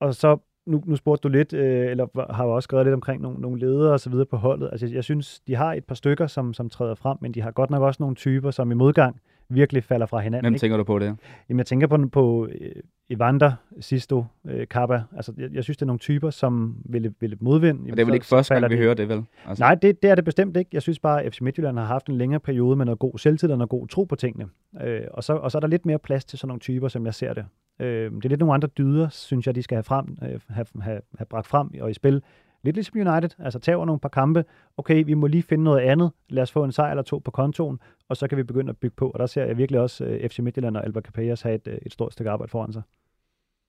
Og 0.00 0.14
så 0.14 0.38
nu, 0.66 0.82
nu 0.86 0.96
spurgte 0.96 1.28
du 1.28 1.32
lidt, 1.32 1.52
øh, 1.52 1.90
eller 1.90 2.32
har 2.32 2.44
jo 2.44 2.54
også 2.54 2.66
skrevet 2.66 2.86
lidt 2.86 2.94
omkring 2.94 3.22
nogle, 3.22 3.40
nogle 3.40 3.60
ledere 3.60 3.92
og 3.92 4.00
så 4.00 4.10
videre 4.10 4.26
på 4.26 4.36
holdet. 4.36 4.68
Altså, 4.72 4.86
jeg 4.86 5.04
synes, 5.04 5.40
de 5.40 5.54
har 5.54 5.74
et 5.74 5.84
par 5.84 5.94
stykker, 5.94 6.26
som, 6.26 6.54
som 6.54 6.70
træder 6.70 6.94
frem, 6.94 7.18
men 7.20 7.32
de 7.32 7.42
har 7.42 7.50
godt 7.50 7.70
nok 7.70 7.82
også 7.82 8.02
nogle 8.02 8.16
typer, 8.16 8.50
som 8.50 8.70
i 8.70 8.74
modgang 8.74 9.20
virkelig 9.48 9.84
falder 9.84 10.06
fra 10.06 10.18
hinanden. 10.18 10.44
Hvem 10.44 10.54
ikke? 10.54 10.60
tænker 10.60 10.76
du 10.76 10.84
på 10.84 10.98
det? 10.98 11.16
Jamen, 11.48 11.58
jeg 11.58 11.66
tænker 11.66 11.86
på, 11.86 12.08
på 12.12 12.48
øh, 12.60 12.70
Evander, 13.10 13.52
Sisto, 13.80 14.24
øh, 14.44 14.68
Kappa. 14.68 15.02
Altså, 15.16 15.32
jeg, 15.38 15.48
jeg 15.52 15.64
synes, 15.64 15.76
det 15.76 15.82
er 15.82 15.86
nogle 15.86 15.98
typer, 15.98 16.30
som 16.30 16.76
vil, 16.84 17.14
vil 17.20 17.36
modvinde. 17.40 17.80
Og 17.80 17.96
det 17.96 18.00
er 18.00 18.04
vel 18.04 18.14
ikke 18.14 18.26
første 18.26 18.54
gang, 18.54 18.70
vi 18.70 18.76
hører 18.76 18.94
det, 18.94 19.08
vel? 19.08 19.24
Altså. 19.46 19.64
Nej, 19.64 19.74
det, 19.74 20.02
det 20.02 20.10
er 20.10 20.14
det 20.14 20.24
bestemt 20.24 20.56
ikke. 20.56 20.70
Jeg 20.72 20.82
synes 20.82 20.98
bare, 20.98 21.22
at 21.22 21.34
FC 21.34 21.40
Midtjylland 21.40 21.78
har 21.78 21.84
haft 21.84 22.06
en 22.06 22.18
længere 22.18 22.40
periode 22.40 22.76
med 22.76 22.84
noget 22.84 22.98
god 22.98 23.18
selvtid 23.18 23.50
og 23.50 23.58
noget 23.58 23.70
god 23.70 23.88
tro 23.88 24.04
på 24.04 24.16
tingene. 24.16 24.48
Øh, 24.82 25.00
og, 25.10 25.24
så, 25.24 25.32
og 25.32 25.50
så 25.50 25.58
er 25.58 25.60
der 25.60 25.68
lidt 25.68 25.86
mere 25.86 25.98
plads 25.98 26.24
til 26.24 26.38
sådan 26.38 26.48
nogle 26.48 26.60
typer, 26.60 26.88
som 26.88 27.06
jeg 27.06 27.14
ser 27.14 27.34
det. 27.34 27.44
Øh, 27.80 28.10
det 28.12 28.24
er 28.24 28.28
lidt 28.28 28.40
nogle 28.40 28.54
andre 28.54 28.68
dyder, 28.68 29.08
synes 29.08 29.46
jeg, 29.46 29.54
de 29.54 29.62
skal 29.62 29.74
have, 29.76 29.82
frem, 29.82 30.18
øh, 30.22 30.40
have, 30.48 30.66
have, 30.80 31.00
have 31.18 31.26
bragt 31.26 31.46
frem 31.46 31.70
og 31.80 31.90
i 31.90 31.94
spil. 31.94 32.22
Lidt 32.62 32.76
ligesom 32.76 33.08
United, 33.08 33.30
altså 33.38 33.58
tager 33.58 33.84
nogle 33.84 34.00
par 34.00 34.08
kampe. 34.08 34.44
Okay, 34.76 35.04
vi 35.04 35.14
må 35.14 35.26
lige 35.26 35.42
finde 35.42 35.64
noget 35.64 35.80
andet. 35.80 36.10
Lad 36.28 36.42
os 36.42 36.52
få 36.52 36.64
en 36.64 36.72
sejr 36.72 36.90
eller 36.90 37.02
to 37.02 37.18
på 37.18 37.30
kontoen, 37.30 37.80
og 38.08 38.16
så 38.16 38.28
kan 38.28 38.38
vi 38.38 38.42
begynde 38.42 38.70
at 38.70 38.76
bygge 38.76 38.96
på. 38.96 39.10
Og 39.10 39.18
der 39.18 39.26
ser 39.26 39.44
jeg 39.44 39.58
virkelig 39.58 39.80
også 39.80 40.04
øh, 40.04 40.28
FC 40.28 40.38
Midtjylland 40.38 40.76
og 40.76 40.84
Alba 40.84 41.00
Capellas 41.00 41.42
have 41.42 41.54
et, 41.54 41.68
øh, 41.68 41.78
et 41.86 41.92
stort 41.92 42.12
stykke 42.12 42.30
arbejde 42.30 42.50
foran 42.50 42.72
sig. 42.72 42.82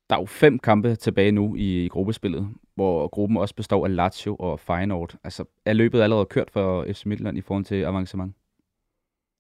Der 0.10 0.15
er 0.15 0.20
jo 0.20 0.26
fem 0.26 0.60
kampe 0.60 0.96
tilbage 0.96 1.32
nu 1.32 1.56
i, 1.56 1.86
i 1.86 1.88
gruppespillet, 1.88 2.48
hvor 2.76 3.08
gruppen 3.08 3.38
også 3.38 3.56
består 3.56 3.86
af 3.86 3.96
Lazio 3.96 4.36
og 4.36 4.60
Feyenoord. 4.60 5.15
Altså, 5.24 5.46
er 5.65 5.74
løbet 5.74 6.02
allerede 6.02 6.26
kørt 6.26 6.52
for 6.52 6.86
FC 6.93 7.06
Midtjylland 7.06 7.38
i 7.38 7.41
forhold 7.41 7.65
til 7.65 7.84
avancement? 7.84 8.36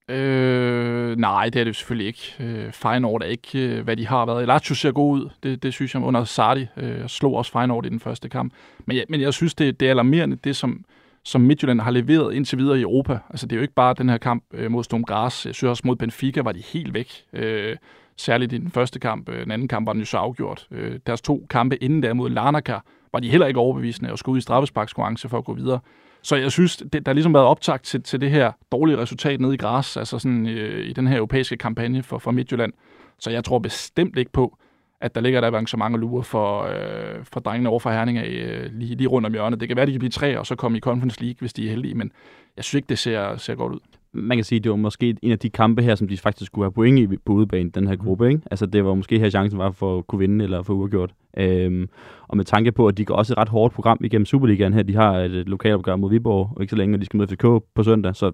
Øh, 0.09 1.17
nej, 1.17 1.49
det 1.49 1.59
er 1.59 1.63
det 1.63 1.75
selvfølgelig 1.75 2.07
ikke. 2.07 2.35
Øh, 2.39 2.71
Feyenoord 2.71 3.21
er 3.21 3.25
ikke, 3.25 3.59
øh, 3.59 3.83
hvad 3.83 3.97
de 3.97 4.07
har 4.07 4.25
været. 4.25 4.47
Lazio 4.47 4.75
ser 4.75 4.91
god 4.91 5.19
ud, 5.19 5.29
det, 5.43 5.63
det 5.63 5.73
synes 5.73 5.93
jeg 5.93 6.03
under 6.03 6.23
Sardi. 6.23 6.67
Øh, 6.77 7.07
slog 7.07 7.35
også 7.35 7.51
Feyenoord 7.51 7.85
i 7.85 7.89
den 7.89 7.99
første 7.99 8.29
kamp. 8.29 8.53
Men 8.85 8.97
jeg, 8.97 9.05
men 9.09 9.21
jeg 9.21 9.33
synes, 9.33 9.55
det, 9.55 9.79
det 9.79 9.85
er 9.85 9.91
alarmerende, 9.91 10.35
det 10.35 10.55
som, 10.55 10.85
som 11.23 11.41
Midtjylland 11.41 11.81
har 11.81 11.91
leveret 11.91 12.33
indtil 12.33 12.57
videre 12.57 12.77
i 12.77 12.81
Europa. 12.81 13.19
Altså, 13.29 13.45
det 13.45 13.55
er 13.55 13.57
jo 13.57 13.61
ikke 13.61 13.73
bare 13.73 13.93
den 13.97 14.09
her 14.09 14.17
kamp 14.17 14.43
øh, 14.53 14.71
mod 14.71 14.83
Sturm 14.83 15.03
Graz. 15.03 15.45
Jeg 15.45 15.55
synes 15.55 15.69
også 15.69 15.83
mod 15.85 15.95
Benfica 15.95 16.41
var 16.41 16.51
de 16.51 16.63
helt 16.73 16.93
væk. 16.93 17.11
Øh, 17.33 17.75
særligt 18.17 18.53
i 18.53 18.57
den 18.57 18.71
første 18.71 18.99
kamp. 18.99 19.29
Øh, 19.29 19.43
den 19.43 19.51
anden 19.51 19.67
kamp 19.67 19.87
var 19.87 19.93
den 19.93 20.01
jo 20.01 20.05
så 20.05 20.17
afgjort. 20.17 20.67
Øh, 20.71 20.99
deres 21.07 21.21
to 21.21 21.45
kampe 21.49 21.83
inden 21.83 22.03
der 22.03 22.13
mod 22.13 22.29
Larnaca 22.29 22.79
var 23.13 23.19
de 23.19 23.29
heller 23.29 23.47
ikke 23.47 23.59
overbevisende 23.59 24.11
og 24.11 24.19
skulle 24.19 24.33
ud 24.33 24.37
i 24.37 24.41
straffesparkskonkurrence 24.41 25.29
for 25.29 25.37
at 25.37 25.45
gå 25.45 25.53
videre. 25.53 25.79
Så 26.21 26.35
jeg 26.35 26.51
synes, 26.51 26.77
det, 26.77 26.93
der 26.93 27.01
har 27.05 27.13
ligesom 27.13 27.33
været 27.33 27.45
optagt 27.45 27.83
til, 27.83 28.03
til 28.03 28.21
det 28.21 28.31
her 28.31 28.51
dårlige 28.71 28.97
resultat 28.97 29.41
nede 29.41 29.53
i 29.53 29.57
græs, 29.57 29.97
altså 29.97 30.19
sådan 30.19 30.47
øh, 30.47 30.89
i 30.89 30.93
den 30.93 31.07
her 31.07 31.17
europæiske 31.17 31.57
kampagne 31.57 32.03
for, 32.03 32.17
for 32.17 32.31
Midtjylland. 32.31 32.73
Så 33.19 33.29
jeg 33.29 33.43
tror 33.43 33.59
bestemt 33.59 34.17
ikke 34.17 34.31
på, 34.31 34.57
at 35.01 35.15
der 35.15 35.21
ligger 35.21 35.41
et 35.41 35.45
avancement 35.45 35.95
og 35.95 35.99
lurer 35.99 36.21
for, 36.21 36.61
øh, 36.63 37.25
for 37.33 37.39
drengene 37.39 37.69
over 37.69 37.79
for 37.79 37.91
Herning 37.91 38.17
af 38.17 38.27
øh, 38.27 38.71
lige, 38.73 38.95
lige 38.95 39.07
rundt 39.07 39.25
om 39.25 39.33
hjørnet. 39.33 39.59
Det 39.59 39.67
kan 39.67 39.75
være, 39.75 39.83
at 39.83 39.87
de 39.87 39.93
kan 39.93 39.99
blive 39.99 40.09
tre, 40.09 40.39
og 40.39 40.45
så 40.45 40.55
komme 40.55 40.77
i 40.77 40.81
Conference 40.81 41.21
League, 41.21 41.37
hvis 41.39 41.53
de 41.53 41.65
er 41.65 41.69
heldige, 41.69 41.95
men 41.95 42.11
jeg 42.57 42.63
synes 42.63 42.73
ikke, 42.79 42.89
det 42.89 42.99
ser, 42.99 43.37
ser 43.37 43.55
godt 43.55 43.73
ud 43.73 43.79
man 44.17 44.37
kan 44.37 44.43
sige, 44.43 44.59
det 44.59 44.69
var 44.69 44.75
måske 44.75 45.17
en 45.21 45.31
af 45.31 45.39
de 45.39 45.49
kampe 45.49 45.81
her, 45.81 45.95
som 45.95 46.07
de 46.07 46.17
faktisk 46.17 46.47
skulle 46.47 46.65
have 46.65 46.71
point 46.71 46.99
i 46.99 47.17
på 47.25 47.33
udebane, 47.33 47.69
den 47.69 47.87
her 47.87 47.95
mm. 47.95 48.01
gruppe. 48.05 48.29
Ikke? 48.29 48.41
Altså, 48.51 48.65
det 48.65 48.85
var 48.85 48.93
måske 48.93 49.19
her 49.19 49.29
chancen 49.29 49.59
var 49.59 49.71
for 49.71 49.97
at 49.97 50.07
kunne 50.07 50.19
vinde 50.19 50.43
eller 50.43 50.63
få 50.63 50.73
uafgjort. 50.73 51.13
Øhm, 51.37 51.89
og 52.27 52.37
med 52.37 52.45
tanke 52.45 52.71
på, 52.71 52.87
at 52.87 52.97
de 52.97 53.05
går 53.05 53.15
også 53.15 53.33
et 53.33 53.37
ret 53.37 53.49
hårdt 53.49 53.73
program 53.73 53.99
igennem 54.03 54.25
Superligaen 54.25 54.73
her. 54.73 54.83
De 54.83 54.95
har 54.95 55.13
et 55.17 55.31
lokalopgør 55.31 55.95
mod 55.95 56.09
Viborg, 56.09 56.51
og 56.55 56.61
ikke 56.61 56.71
så 56.71 56.77
længe, 56.77 56.95
og 56.95 56.99
de 56.99 57.05
skal 57.05 57.17
møde 57.17 57.27
FCK 57.27 57.45
på 57.75 57.83
søndag. 57.83 58.15
Så 58.15 58.31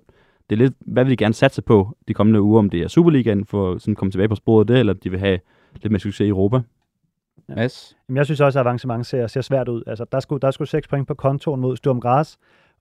det 0.49 0.55
er 0.55 0.59
lidt, 0.59 0.73
hvad 0.79 1.03
vil 1.03 1.11
de 1.11 1.17
gerne 1.17 1.33
satse 1.33 1.61
på 1.61 1.97
de 2.07 2.13
kommende 2.13 2.41
uger, 2.41 2.59
om 2.59 2.69
det 2.69 2.81
er 2.81 2.87
Superligaen, 2.87 3.45
for 3.45 3.71
at 3.71 3.95
komme 3.97 4.11
tilbage 4.11 4.29
på 4.29 4.35
sporet 4.35 4.67
det, 4.67 4.79
eller 4.79 4.93
de 4.93 5.09
vil 5.09 5.19
have 5.19 5.39
lidt 5.73 5.91
mere 5.91 5.99
succes 5.99 6.25
i 6.25 6.29
Europa. 6.29 6.61
Ja. 7.49 7.63
Yes. 7.63 7.97
Jamen, 8.09 8.17
jeg 8.17 8.25
synes 8.25 8.41
også, 8.41 8.59
at 8.59 8.65
avancement 8.65 9.05
ser, 9.05 9.27
ser 9.27 9.41
svært 9.41 9.69
ud. 9.69 9.83
Altså, 9.87 10.05
der 10.11 10.19
skulle, 10.19 10.39
der 10.39 10.51
skulle 10.51 10.67
6 10.67 10.87
point 10.87 11.07
på 11.07 11.13
kontoen 11.13 11.61
mod 11.61 11.77
Sturm 11.77 11.99
Graz, 11.99 12.35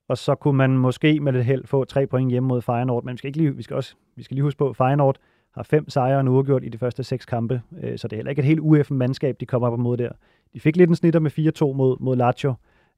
og 0.07 0.17
så 0.17 0.35
kunne 0.35 0.57
man 0.57 0.77
måske 0.77 1.19
med 1.19 1.33
lidt 1.33 1.45
held 1.45 1.67
få 1.67 1.85
tre 1.85 2.07
point 2.07 2.31
hjemme 2.31 2.47
mod 2.47 2.61
Feyenoord, 2.61 3.03
men 3.03 3.11
vi 3.11 3.17
skal, 3.17 3.27
ikke 3.27 3.37
lige, 3.37 3.55
vi 3.55 3.63
skal, 3.63 3.75
også, 3.75 3.95
vi 4.15 4.23
skal 4.23 4.35
lige 4.35 4.43
huske 4.43 4.57
på, 4.57 4.69
at 4.69 4.75
Feyenoord 4.75 5.17
har 5.51 5.63
fem 5.63 5.89
sejre 5.89 6.19
og 6.19 6.33
uafgjort 6.33 6.63
i 6.63 6.69
de 6.69 6.77
første 6.77 7.03
seks 7.03 7.25
kampe, 7.25 7.61
øh, 7.83 7.97
så 7.97 8.07
det 8.07 8.13
er 8.13 8.17
heller 8.17 8.29
ikke 8.29 8.39
et 8.39 8.45
helt 8.45 8.59
ueffen 8.59 8.97
mandskab, 8.97 9.39
de 9.39 9.45
kommer 9.45 9.67
op 9.67 9.79
mod 9.79 9.97
der. 9.97 10.11
De 10.53 10.59
fik 10.59 10.75
lidt 10.75 10.89
en 10.89 10.95
snitter 10.95 11.19
med 11.19 11.31
4-2 11.31 11.73
mod, 11.73 11.97
mod 11.99 12.15
Lazio. 12.15 12.53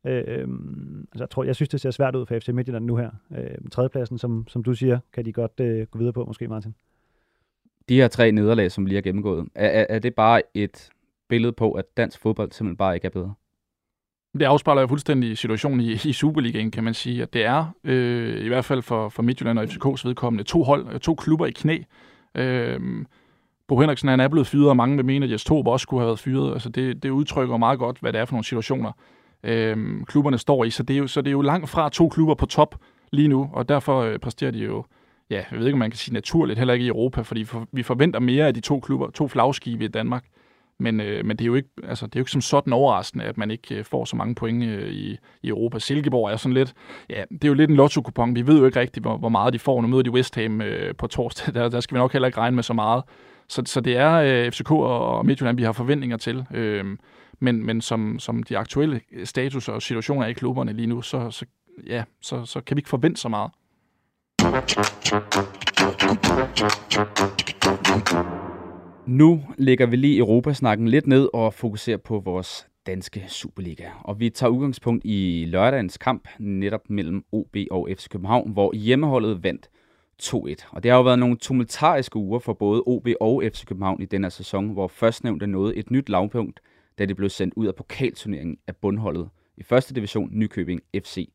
Øh, 0.06 0.48
altså, 1.12 1.24
jeg, 1.24 1.30
tror, 1.30 1.44
jeg 1.44 1.56
synes, 1.56 1.70
det 1.70 1.82
ser 1.82 1.92
svært 1.92 2.16
ud 2.16 2.26
for 2.26 2.40
FC 2.40 2.48
Midtjylland 2.48 2.86
nu 2.86 2.96
her. 2.96 3.10
Øh, 3.38 3.70
tredjepladsen, 3.72 4.18
som, 4.18 4.48
som 4.48 4.64
du 4.64 4.74
siger, 4.74 5.00
kan 5.14 5.26
de 5.26 5.34
godt 5.34 5.60
øh, 5.60 5.88
gå 5.88 6.00
videre 6.00 6.14
på, 6.14 6.26
måske 6.26 6.48
Martin. 6.48 6.76
De 7.90 7.96
her 7.96 8.08
tre 8.08 8.32
nederlag, 8.32 8.72
som 8.72 8.86
lige 8.86 8.96
har 8.96 9.02
gennemgået, 9.02 9.48
er, 9.56 9.68
er, 9.68 9.86
er 9.90 10.00
det 10.00 10.16
bare 10.16 10.42
et 10.54 10.90
billede 11.28 11.54
på, 11.54 11.72
at 11.72 11.86
dansk 11.98 12.20
fodbold 12.20 12.52
simpelthen 12.52 12.78
bare 12.78 12.96
ikke 12.96 13.06
er 13.06 13.10
bedre? 13.10 13.34
Det 14.40 14.46
afspejler 14.46 14.82
jo 14.82 14.88
fuldstændig 14.88 15.38
situationen 15.38 15.80
i, 15.80 15.92
i 15.92 16.14
Superligaen, 16.14 16.72
kan 16.72 16.84
man 16.84 16.94
sige, 16.94 17.22
at 17.22 17.34
det 17.34 17.46
er, 17.46 17.66
øh, 17.84 18.46
i 18.46 18.48
hvert 18.48 18.66
fald 18.66 18.82
for, 18.82 19.10
for 19.10 19.24
Midtjylland 19.24 19.60
og 19.60 19.66
FCK's 19.66 20.08
vedkommende, 20.08 20.44
to 20.44 20.64
hold, 20.64 21.00
to 21.00 21.16
klubber 21.16 21.46
i 21.46 21.52
knæ. 21.52 21.78
Øh, 22.36 22.80
Bo 23.68 23.80
Henriksen 23.80 24.10
han 24.10 24.20
er 24.20 24.28
blevet 24.28 24.48
fyret, 24.48 24.70
og 24.70 24.78
mange 24.78 24.96
vil 24.96 25.06
mene, 25.06 25.26
at 25.26 25.32
Jes 25.32 25.44
Torup 25.44 25.68
også 25.68 25.84
skulle 25.84 26.02
have 26.02 26.08
været 26.08 26.20
fyret. 26.20 26.54
Altså 26.54 26.70
det, 26.70 27.04
det 27.04 27.10
udtrykker 27.10 27.58
meget 27.58 27.80
godt, 27.80 27.98
hvad 28.02 28.14
det 28.14 28.22
er 28.22 28.26
for 28.26 28.34
nogle 28.34 28.46
situationer, 28.46 28.92
øh, 29.44 30.04
klubberne 30.06 30.38
står 30.38 30.64
i. 30.64 30.70
Så 30.70 30.84
det, 30.84 30.94
er 30.94 30.98
jo, 30.98 31.08
så 31.08 31.22
det 31.22 31.28
er 31.28 31.32
jo 31.32 31.42
langt 31.42 31.70
fra 31.70 31.90
to 31.90 32.10
klubber 32.10 32.36
på 32.36 32.46
top 32.46 32.76
lige 33.12 33.28
nu, 33.28 33.50
og 33.54 33.70
derfor 33.70 34.02
øh, 34.02 34.20
præsterer 34.20 34.52
de 34.52 34.60
jo, 34.60 34.86
ja, 35.30 35.44
jeg 35.52 35.60
ved 35.60 35.66
ikke, 35.66 35.76
om 35.76 35.80
man 35.80 35.92
kan 35.92 35.98
sige 35.98 36.14
naturligt, 36.14 36.60
heller 36.60 36.74
ikke 36.74 36.86
i 36.86 36.90
Europa, 36.90 37.22
fordi 37.22 37.44
for, 37.44 37.68
vi 37.72 37.84
forventer 37.84 38.20
mere 38.20 38.48
af 38.48 38.54
de 38.54 38.60
to 38.60 38.80
klubber, 38.80 39.10
to 39.10 39.28
flagskibe 39.28 39.86
i 39.86 39.88
Danmark. 39.88 40.26
Men, 40.80 41.02
øh, 41.02 41.26
men 41.26 41.38
det, 41.38 41.44
er 41.44 41.48
jo 41.48 41.56
ikke, 41.56 41.70
altså, 41.84 42.06
det 42.06 42.16
er 42.16 42.20
jo 42.20 42.22
ikke 42.22 42.32
som 42.32 42.42
sådan 42.42 42.74
overraskende, 42.74 43.26
at 43.26 43.38
man 43.38 43.52
ikke 43.52 43.76
øh, 43.76 43.86
får 43.86 44.06
så 44.06 44.16
mange 44.16 44.36
point 44.36 44.64
øh, 44.64 44.92
i, 44.92 45.18
i 45.44 45.48
Europa. 45.48 45.80
Silkeborg 45.80 46.32
er 46.32 46.38
sådan 46.38 46.54
lidt, 46.54 46.74
ja, 47.10 47.24
det 47.32 47.44
er 47.44 47.48
jo 47.48 47.54
lidt 47.54 47.70
en 47.70 47.76
lotto-kupon. 47.76 48.36
Vi 48.36 48.48
ved 48.48 48.60
jo 48.60 48.66
ikke 48.66 48.80
rigtigt, 48.80 49.04
hvor, 49.04 49.18
hvor 49.18 49.30
meget 49.30 49.54
de 49.54 49.60
får. 49.60 49.82
Nu 49.82 49.88
møder 49.88 50.04
de 50.04 50.12
West 50.12 50.36
Ham 50.36 50.62
øh, 50.62 50.96
på 50.96 51.08
torsdag. 51.08 51.54
Der, 51.56 51.70
der 51.70 51.80
skal 51.80 51.96
vi 51.96 52.00
nok 52.00 52.12
heller 52.12 52.28
ikke 52.28 52.38
regne 52.38 52.56
med 52.56 52.64
så 52.64 52.74
meget. 52.74 53.04
Så, 53.48 53.62
så 53.66 53.82
det 53.82 53.98
er 53.98 54.14
øh, 54.14 54.52
FCK 54.52 54.72
og 54.72 55.26
Midtjylland, 55.26 55.58
vi 55.58 55.64
har 55.64 55.72
forventninger 55.72 56.18
til. 56.18 56.46
Øh, 56.54 56.86
men 57.40 57.66
men 57.66 57.82
som, 57.82 58.20
som 58.20 58.44
de 58.44 58.58
aktuelle 58.58 59.02
status 59.24 59.70
og 59.70 59.82
situationer 59.82 60.26
i 60.26 60.34
klubberne 60.34 60.74
lige 60.74 60.88
nu, 60.88 61.02
så, 61.02 61.32
så, 61.32 61.46
ja, 61.88 62.04
så, 62.22 62.46
så 62.46 62.62
kan 62.62 62.78
vi 62.78 62.80
ikke 62.80 62.90
forvente 62.90 63.22
så 63.22 63.30
meget. 63.30 63.52
Nu 69.08 69.44
lægger 69.58 69.86
vi 69.86 69.96
lige 69.96 70.18
Europasnakken 70.18 70.88
lidt 70.88 71.08
ned 71.08 71.30
og 71.34 71.54
fokuserer 71.54 71.98
på 71.98 72.20
vores 72.20 72.68
danske 72.86 73.24
Superliga. 73.28 73.90
Og 74.04 74.20
vi 74.20 74.30
tager 74.30 74.52
udgangspunkt 74.52 75.06
i 75.06 75.46
lørdagens 75.48 75.98
kamp, 75.98 76.28
netop 76.40 76.90
mellem 76.90 77.24
OB 77.32 77.58
og 77.72 77.90
FC 77.98 78.08
København, 78.10 78.52
hvor 78.52 78.76
hjemmeholdet 78.76 79.44
vandt 79.44 79.70
2-1. 80.24 80.36
Og 80.72 80.84
det 80.84 80.92
har 80.92 80.98
jo 80.98 81.04
været 81.04 81.20
nogle 81.20 81.38
tumultariske 81.38 82.18
uger 82.18 82.40
for 82.40 82.54
både 82.54 82.84
OB 82.86 83.08
og 83.20 83.44
FC 83.54 83.66
København 83.66 84.02
i 84.02 84.06
denne 84.06 84.32
sæson, 84.32 84.70
hvor 84.70 84.88
førstnævnte 84.88 85.48
nåede 85.48 85.76
et 85.76 85.92
nyt 85.92 86.10
lavpunkt, 86.10 86.60
da 87.00 87.06
det 87.06 87.16
blev 87.16 87.30
sendt 87.30 87.54
ud 87.58 87.68
af 87.68 87.76
pokalturneringen 87.76 88.58
af 88.68 88.76
bundholdet 88.76 89.30
i 89.58 89.64
første 89.64 89.94
division 89.94 90.30
Nykøbing 90.32 90.82
FC. 90.96 91.30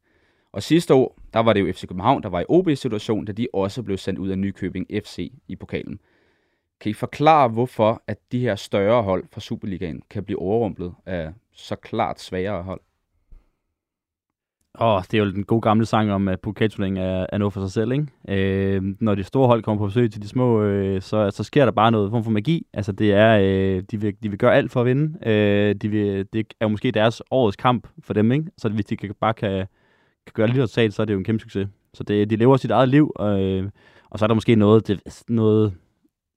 Og 0.52 0.62
sidste 0.62 0.94
år, 0.94 1.18
der 1.32 1.40
var 1.40 1.52
det 1.52 1.60
jo 1.60 1.72
FC 1.72 1.86
København, 1.86 2.22
der 2.22 2.28
var 2.28 2.40
i 2.40 2.44
OB-situation, 2.48 3.24
da 3.24 3.32
de 3.32 3.46
også 3.52 3.82
blev 3.82 3.98
sendt 3.98 4.18
ud 4.18 4.28
af 4.28 4.38
Nykøbing 4.38 4.86
FC 5.04 5.32
i 5.48 5.56
pokalen. 5.56 6.00
Kan 6.80 6.90
I 6.90 6.92
forklare, 6.92 7.48
hvorfor 7.48 8.02
at 8.06 8.18
de 8.32 8.40
her 8.40 8.54
større 8.54 9.02
hold 9.02 9.24
fra 9.32 9.40
Superligaen 9.40 10.02
kan 10.10 10.24
blive 10.24 10.38
overrumplet 10.38 10.94
af 11.06 11.32
så 11.52 11.76
klart 11.76 12.20
svagere 12.20 12.62
hold? 12.62 12.80
Åh, 14.80 14.94
oh, 14.94 15.02
det 15.02 15.14
er 15.14 15.24
jo 15.24 15.32
den 15.32 15.44
gode 15.44 15.60
gamle 15.60 15.86
sang 15.86 16.12
om, 16.12 16.28
at 16.28 16.40
pokatuling 16.40 16.98
er, 16.98 17.26
er 17.32 17.38
noget 17.38 17.52
for 17.52 17.60
sig 17.60 17.72
selv, 17.72 17.92
ikke? 17.92 18.06
Øh, 18.28 18.82
når 19.00 19.14
de 19.14 19.24
store 19.24 19.46
hold 19.46 19.62
kommer 19.62 19.78
på 19.78 19.86
besøg 19.86 20.12
til 20.12 20.22
de 20.22 20.28
små, 20.28 20.62
øh, 20.62 21.02
så, 21.02 21.30
så 21.30 21.44
sker 21.44 21.64
der 21.64 21.72
bare 21.72 21.90
noget 21.90 22.10
form 22.10 22.24
for 22.24 22.30
magi. 22.30 22.66
Altså, 22.72 22.92
det 22.92 23.12
er, 23.12 23.38
øh, 23.42 23.82
de, 23.90 24.00
vil, 24.00 24.14
de 24.22 24.28
vil 24.28 24.38
gøre 24.38 24.54
alt 24.54 24.70
for 24.70 24.80
at 24.80 24.86
vinde. 24.86 25.28
Øh, 25.28 25.74
de 25.74 25.88
vil, 25.88 26.26
det 26.32 26.46
er 26.60 26.64
jo 26.64 26.68
måske 26.68 26.90
deres 26.90 27.22
årets 27.30 27.56
kamp 27.56 27.88
for 28.02 28.14
dem, 28.14 28.32
ikke? 28.32 28.50
Så 28.58 28.68
hvis 28.68 28.84
de 28.84 28.96
kan, 28.96 29.14
bare 29.20 29.34
kan, 29.34 29.66
kan 30.26 30.32
gøre 30.34 30.46
lidt 30.46 30.58
resultat, 30.58 30.94
så 30.94 31.02
er 31.02 31.06
det 31.06 31.12
jo 31.12 31.18
en 31.18 31.24
kæmpe 31.24 31.40
succes. 31.42 31.68
Så 31.94 32.02
det, 32.02 32.30
de 32.30 32.36
lever 32.36 32.56
sit 32.56 32.70
eget 32.70 32.88
liv, 32.88 33.12
øh, 33.20 33.70
og 34.10 34.18
så 34.18 34.24
er 34.24 34.26
der 34.26 34.34
måske 34.34 34.56
noget, 34.56 34.88
det, 34.88 35.22
noget 35.28 35.74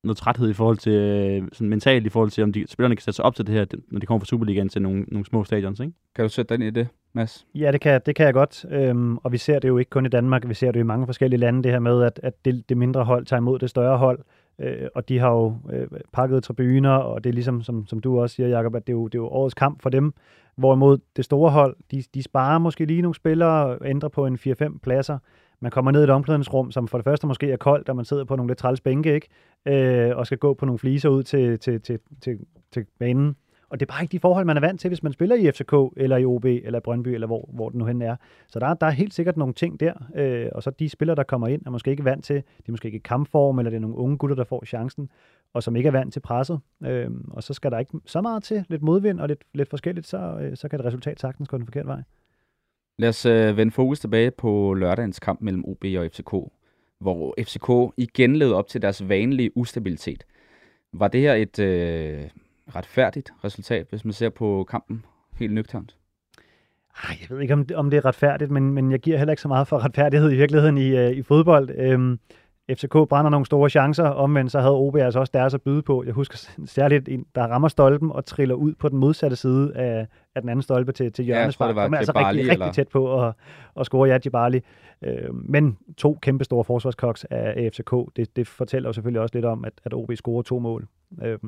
noget 0.04 0.18
træthed 0.18 0.50
i 0.50 0.54
forhold 0.54 0.78
til, 0.78 0.94
øh, 0.94 1.48
sådan 1.52 1.70
mentalt 1.70 2.06
i 2.06 2.10
forhold 2.10 2.30
til, 2.30 2.44
om 2.44 2.54
de, 2.54 2.66
spillerne 2.68 2.96
kan 2.96 3.02
sætte 3.02 3.16
sig 3.16 3.26
op 3.26 3.36
til 3.36 3.48
det 3.48 3.56
her, 3.56 3.66
når 3.88 4.00
de 4.00 4.06
kommer 4.06 4.20
fra 4.20 4.26
Superligaen 4.26 4.70
til 4.70 4.82
nogle, 4.82 5.06
nogle 5.08 5.26
små 5.26 5.44
stadions, 5.44 5.80
ikke? 5.80 5.94
Kan 6.16 6.26
du 6.26 6.30
sætte 6.30 6.50
dig 6.50 6.56
ind 6.56 6.78
i 6.78 6.80
det, 6.80 6.88
Mads? 7.14 7.46
Ja, 7.56 7.72
det 7.72 7.82
kan, 7.82 8.02
det 8.06 8.16
kan 8.16 8.26
jeg 8.26 8.34
godt. 8.34 8.66
Øhm, 8.72 9.18
og 9.18 9.32
vi 9.32 9.38
ser 9.38 9.60
det 9.60 9.68
jo 9.68 9.78
ikke 9.78 9.90
kun 9.90 10.06
i 10.06 10.10
Danmark, 10.10 10.50
vi 10.50 10.54
ser 10.54 10.72
det 10.72 10.80
i 10.80 10.84
mange 10.84 11.06
forskellige 11.06 11.40
lande, 11.40 11.64
det 11.64 11.72
her 11.72 11.80
med, 11.80 12.04
at, 12.04 12.20
at 12.24 12.46
det, 12.46 12.70
det 12.70 12.78
mindre 12.78 13.04
hold 13.04 13.26
tager 13.26 13.40
imod 13.40 13.60
det 13.60 13.70
større 13.70 13.98
hold. 13.98 14.20
Øh, 14.60 14.88
og 14.96 15.10
de 15.10 15.20
har 15.20 15.32
jo 15.32 15.58
øh, 15.74 15.88
pakket 16.14 16.44
tribuner, 16.44 16.92
og 16.92 17.24
det 17.24 17.30
er 17.30 17.34
ligesom, 17.34 17.62
som, 17.62 17.88
som 17.88 18.00
du 18.00 18.22
også 18.22 18.36
siger, 18.36 18.50
Jacob, 18.50 18.76
at 18.76 18.88
det 18.88 18.94
er, 18.94 18.98
jo, 18.98 19.08
det 19.08 19.16
er 19.16 19.20
jo 19.20 19.28
årets 19.28 19.54
kamp 19.54 19.82
for 19.82 19.90
dem. 19.90 20.14
Hvorimod 20.56 20.98
det 21.16 21.26
store 21.26 21.52
hold, 21.52 21.76
de, 21.92 22.04
de 22.14 22.24
sparer 22.24 22.58
måske 22.58 22.86
lige 22.86 23.02
nogle 23.02 23.16
spillere 23.16 23.66
og 23.66 23.78
ændrer 23.86 24.10
på 24.10 24.26
en 24.26 24.36
4-5 24.36 24.78
pladser. 24.84 25.18
Man 25.64 25.72
kommer 25.72 25.92
ned 25.92 26.02
i 26.02 26.04
et 26.04 26.10
omklædningsrum, 26.10 26.72
som 26.72 26.88
for 26.88 26.98
det 26.98 27.06
første 27.06 27.28
måske 27.28 27.52
er 27.52 27.58
koldt, 27.58 27.90
og 27.90 27.96
man 27.96 28.06
sidder 28.06 28.26
på 28.26 28.36
nogle 28.36 28.50
lidt 28.50 28.60
træls 28.60 28.82
bænke, 28.82 29.14
ikke? 29.14 29.28
Øh, 29.66 30.18
og 30.18 30.26
skal 30.26 30.38
gå 30.38 30.54
på 30.54 30.66
nogle 30.66 30.80
fliser 30.80 31.10
ud 31.10 31.24
til, 31.24 31.60
til, 31.60 31.82
til, 31.82 32.00
til, 32.22 32.40
til 32.72 32.86
banen. 33.00 33.36
Og 33.70 33.80
det 33.80 33.86
er 33.86 33.94
bare 33.94 34.04
ikke 34.04 34.12
de 34.12 34.20
forhold, 34.20 34.46
man 34.46 34.58
er 34.58 34.62
vant 34.62 34.80
til, 34.80 34.88
hvis 34.88 35.04
man 35.04 35.14
spiller 35.14 35.36
i 35.36 35.52
FCK, 35.52 35.74
eller 35.98 36.18
i 36.18 36.26
OB, 36.26 36.46
eller 36.46 36.80
i 36.80 36.82
Brøndby, 36.82 37.08
eller 37.08 37.28
hvor, 37.28 37.50
hvor 37.54 37.70
det 37.70 37.78
nu 37.78 37.86
hen 37.86 38.02
er. 38.02 38.16
Så 38.48 38.60
der, 38.60 38.74
der 38.74 38.88
er 38.88 38.92
helt 38.92 39.14
sikkert 39.14 39.38
nogle 39.38 39.54
ting 39.54 39.80
der. 39.80 39.94
Øh, 40.16 40.50
og 40.52 40.64
så 40.64 40.70
de 40.70 40.90
spillere, 40.90 41.16
der 41.16 41.24
kommer 41.24 41.48
ind, 41.48 41.62
er 41.66 41.70
måske 41.70 41.92
ikke 41.92 42.06
vant 42.06 42.26
til, 42.26 42.36
de 42.36 42.64
er 42.68 42.72
måske 42.72 42.86
ikke 42.86 42.98
i 42.98 43.02
kampform, 43.06 43.60
eller 43.60 43.70
det 43.70 43.78
er 43.78 43.82
nogle 43.82 43.98
unge 43.98 44.18
gutter, 44.18 44.36
der 44.36 44.44
får 44.44 44.66
chancen, 44.66 45.10
og 45.54 45.64
som 45.64 45.76
ikke 45.76 45.88
er 45.88 45.92
vant 45.92 46.14
til 46.14 46.20
presset. 46.20 46.60
Øh, 46.86 47.12
og 47.32 47.44
så 47.44 47.54
skal 47.54 47.72
der 47.72 47.80
ikke 47.80 48.00
så 48.06 48.22
meget 48.22 48.44
til, 48.44 48.66
lidt 48.70 48.82
modvind 48.82 49.20
og 49.20 49.28
lidt, 49.28 49.44
lidt 49.54 49.70
forskelligt, 49.70 50.08
så, 50.08 50.38
øh, 50.42 50.58
så 50.58 50.68
kan 50.68 50.80
det 50.80 50.86
resultat 50.86 51.20
sagtens 51.20 51.50
gå 51.50 51.58
den 51.58 51.66
forkerte 51.66 51.88
vej. 51.88 52.02
Lad 52.98 53.10
os 53.10 53.26
øh, 53.26 53.58
vende 53.58 53.72
fokus 53.72 54.00
tilbage 54.00 54.32
på 54.32 54.74
lørdagens 54.74 55.20
kamp 55.20 55.42
mellem 55.42 55.66
OB 55.66 55.86
og 55.98 56.10
FCK, 56.12 56.32
hvor 57.00 57.36
FCK 57.40 57.94
igen 57.98 58.36
levede 58.36 58.56
op 58.56 58.68
til 58.68 58.82
deres 58.82 59.10
vanlige 59.10 59.58
ustabilitet. 59.58 60.24
Var 60.94 61.08
det 61.08 61.22
her 61.22 61.34
et 61.34 61.60
øh, 61.60 62.24
retfærdigt 62.76 63.34
resultat, 63.44 63.86
hvis 63.90 64.06
man 64.06 64.14
ser 64.14 64.30
på 64.30 64.66
kampen 64.70 65.06
helt 65.40 65.54
nøgternt? 65.54 65.96
Ej, 67.04 67.18
jeg 67.22 67.30
ved 67.30 67.42
ikke, 67.42 67.54
om 67.54 67.66
det, 67.66 67.78
om 67.78 67.90
det 67.90 67.98
er 67.98 68.06
retfærdigt, 68.06 68.52
men, 68.52 68.74
men 68.74 68.92
jeg 68.92 69.00
giver 69.00 69.18
heller 69.18 69.32
ikke 69.32 69.42
så 69.42 69.48
meget 69.48 69.68
for 69.68 69.86
retfærdighed 69.86 70.32
i 70.32 70.36
virkeligheden 70.36 70.78
i, 70.78 70.88
øh, 70.88 71.12
i 71.12 71.22
fodbold. 71.22 71.70
Øhm, 71.70 72.20
FCK 72.72 72.92
brænder 73.10 73.30
nogle 73.30 73.46
store 73.46 73.70
chancer, 73.70 74.04
omvendt 74.04 74.52
så 74.52 74.60
havde 74.60 74.74
OB 74.74 74.96
altså 74.96 75.20
også 75.20 75.32
deres 75.34 75.54
at 75.54 75.62
byde 75.62 75.82
på. 75.82 76.04
Jeg 76.04 76.14
husker 76.14 76.50
særligt 76.66 77.10
en, 77.10 77.26
der 77.36 77.42
rammer 77.48 77.68
stolpen 77.68 78.12
og 78.12 78.26
triller 78.26 78.56
ud 78.56 78.74
på 78.76 78.90
den 78.90 78.98
modsatte 78.98 79.36
side 79.36 79.76
af, 79.76 80.08
af 80.36 80.42
den 80.42 80.50
anden 80.50 80.64
stolpe 80.64 80.92
til, 80.92 81.12
til 81.12 81.26
hjørnespark. 81.26 81.76
Ja, 81.76 81.84
det 81.84 81.92
var 81.92 81.98
altså 81.98 82.12
rigtig, 82.16 82.40
rigtig 82.40 82.52
eller? 82.52 82.72
tæt 82.72 82.88
på 82.88 83.24
at, 83.24 83.34
at 83.80 83.86
score 83.86 84.10
Jadji 84.10 84.30
Barli. 84.30 84.62
Øh, 85.02 85.34
men 85.34 85.78
to 85.98 86.20
kæmpe 86.22 86.44
store 86.44 86.64
forsvarskoks 86.64 87.26
af 87.30 87.72
FCK, 87.74 87.92
det, 88.16 88.36
det 88.36 88.48
fortæller 88.48 88.90
jo 88.90 88.94
selvfølgelig 88.94 89.22
også 89.22 89.36
lidt 89.36 89.46
om, 89.46 89.66
at, 89.66 89.74
at 89.86 89.94
OB 89.94 90.12
scorer 90.16 90.42
to 90.42 90.60
mål. 90.60 90.88
Øh, 91.22 91.40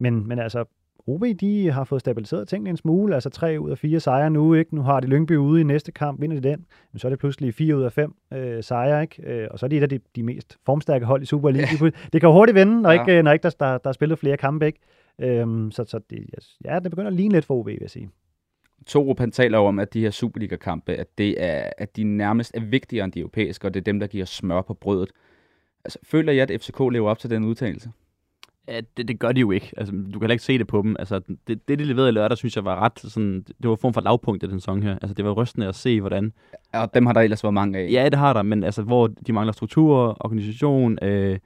men, 0.00 0.28
men 0.28 0.38
altså, 0.38 0.64
OB, 1.06 1.24
de 1.40 1.70
har 1.70 1.84
fået 1.84 2.00
stabiliseret 2.00 2.48
tingene 2.48 2.70
en 2.70 2.76
smule, 2.76 3.14
altså 3.14 3.30
tre 3.30 3.56
ud 3.60 3.70
af 3.70 3.78
fire 3.78 4.00
sejre 4.00 4.30
nu, 4.30 4.54
ikke? 4.54 4.74
Nu 4.74 4.82
har 4.82 5.00
de 5.00 5.06
Lyngby 5.06 5.36
ude 5.36 5.60
i 5.60 5.64
næste 5.64 5.92
kamp, 5.92 6.20
vinder 6.20 6.40
de 6.40 6.48
den, 6.48 6.66
men 6.92 6.98
så 6.98 7.08
er 7.08 7.10
det 7.10 7.18
pludselig 7.18 7.54
fire 7.54 7.76
ud 7.76 7.82
af 7.82 7.92
fem 7.92 8.14
øh, 8.32 8.62
sejre, 8.62 9.02
ikke? 9.02 9.22
Øh, 9.26 9.48
og 9.50 9.58
så 9.58 9.66
er 9.66 9.68
de 9.68 9.76
et 9.76 9.82
af 9.82 9.88
de, 9.88 10.00
de 10.16 10.22
mest 10.22 10.58
formstærke 10.66 11.04
hold 11.04 11.22
i 11.22 11.26
Superligaen. 11.26 11.78
Ja. 11.80 11.90
Det 12.12 12.20
kan 12.20 12.28
jo 12.28 12.32
hurtigt 12.32 12.54
vende, 12.54 12.82
når, 12.82 12.90
ja. 12.90 13.00
ikke, 13.00 13.22
når 13.22 13.32
ikke 13.32 13.42
der, 13.42 13.50
der, 13.60 13.78
der 13.78 13.88
er 13.88 13.92
spillet 13.92 14.18
flere 14.18 14.36
kampe, 14.36 14.66
ikke? 14.66 14.78
Øhm, 15.18 15.70
så 15.70 15.84
så 15.84 16.00
det, 16.10 16.26
ja, 16.64 16.78
det 16.78 16.90
begynder 16.90 17.10
at 17.10 17.16
ligne 17.16 17.34
lidt 17.34 17.44
for 17.44 17.54
OB, 17.54 17.66
vil 17.66 17.78
jeg 17.80 17.90
sige. 17.90 18.10
Torup 18.86 19.18
han 19.18 19.30
taler 19.30 19.58
om, 19.58 19.78
at 19.78 19.94
de 19.94 20.00
her 20.00 20.10
Superliga-kampe, 20.10 20.94
at, 20.94 21.18
det 21.18 21.42
er, 21.44 21.70
at 21.78 21.96
de 21.96 22.04
nærmest 22.04 22.52
er 22.54 22.60
vigtigere 22.60 23.04
end 23.04 23.12
de 23.12 23.20
europæiske, 23.20 23.66
og 23.66 23.74
det 23.74 23.80
er 23.80 23.84
dem, 23.84 24.00
der 24.00 24.06
giver 24.06 24.24
smør 24.24 24.62
på 24.62 24.74
brødet. 24.74 25.10
Altså, 25.84 25.98
føler 26.02 26.32
jeg, 26.32 26.50
at 26.50 26.60
FCK 26.60 26.80
lever 26.92 27.10
op 27.10 27.18
til 27.18 27.30
den 27.30 27.44
udtalelse? 27.44 27.90
Ja, 28.68 28.80
det, 28.96 29.08
det 29.08 29.18
gør 29.18 29.32
de 29.32 29.40
jo 29.40 29.50
ikke. 29.50 29.72
Altså, 29.76 29.92
du 29.92 30.12
kan 30.12 30.20
heller 30.20 30.32
ikke 30.32 30.44
se 30.44 30.58
det 30.58 30.66
på 30.66 30.82
dem. 30.82 30.96
Altså, 30.98 31.20
det, 31.48 31.68
det, 31.68 31.78
de 31.78 31.84
leverede 31.84 32.08
i 32.08 32.12
lørdag, 32.12 32.38
synes 32.38 32.56
jeg 32.56 32.64
var 32.64 32.80
ret 32.80 32.98
sådan, 32.98 33.42
det 33.42 33.68
var 33.68 33.70
en 33.70 33.78
form 33.78 33.94
for 33.94 34.00
lavpunkt 34.00 34.42
i 34.42 34.46
den 34.46 34.60
sæson 34.60 34.82
her. 34.82 34.92
Altså, 35.02 35.14
det 35.14 35.24
var 35.24 35.32
rystende 35.32 35.68
at 35.68 35.74
se, 35.74 36.00
hvordan... 36.00 36.32
Og 36.72 36.94
dem 36.94 37.06
har 37.06 37.12
der 37.12 37.20
ellers 37.20 37.44
været 37.44 37.54
mange 37.54 37.78
af. 37.78 37.88
Ja, 37.92 38.04
det 38.04 38.18
har 38.18 38.32
der, 38.32 38.42
men 38.42 38.64
altså, 38.64 38.82
hvor 38.82 39.06
de 39.06 39.32
mangler 39.32 39.52
struktur, 39.52 40.16
organisation, 40.20 40.98
øh, 41.02 41.38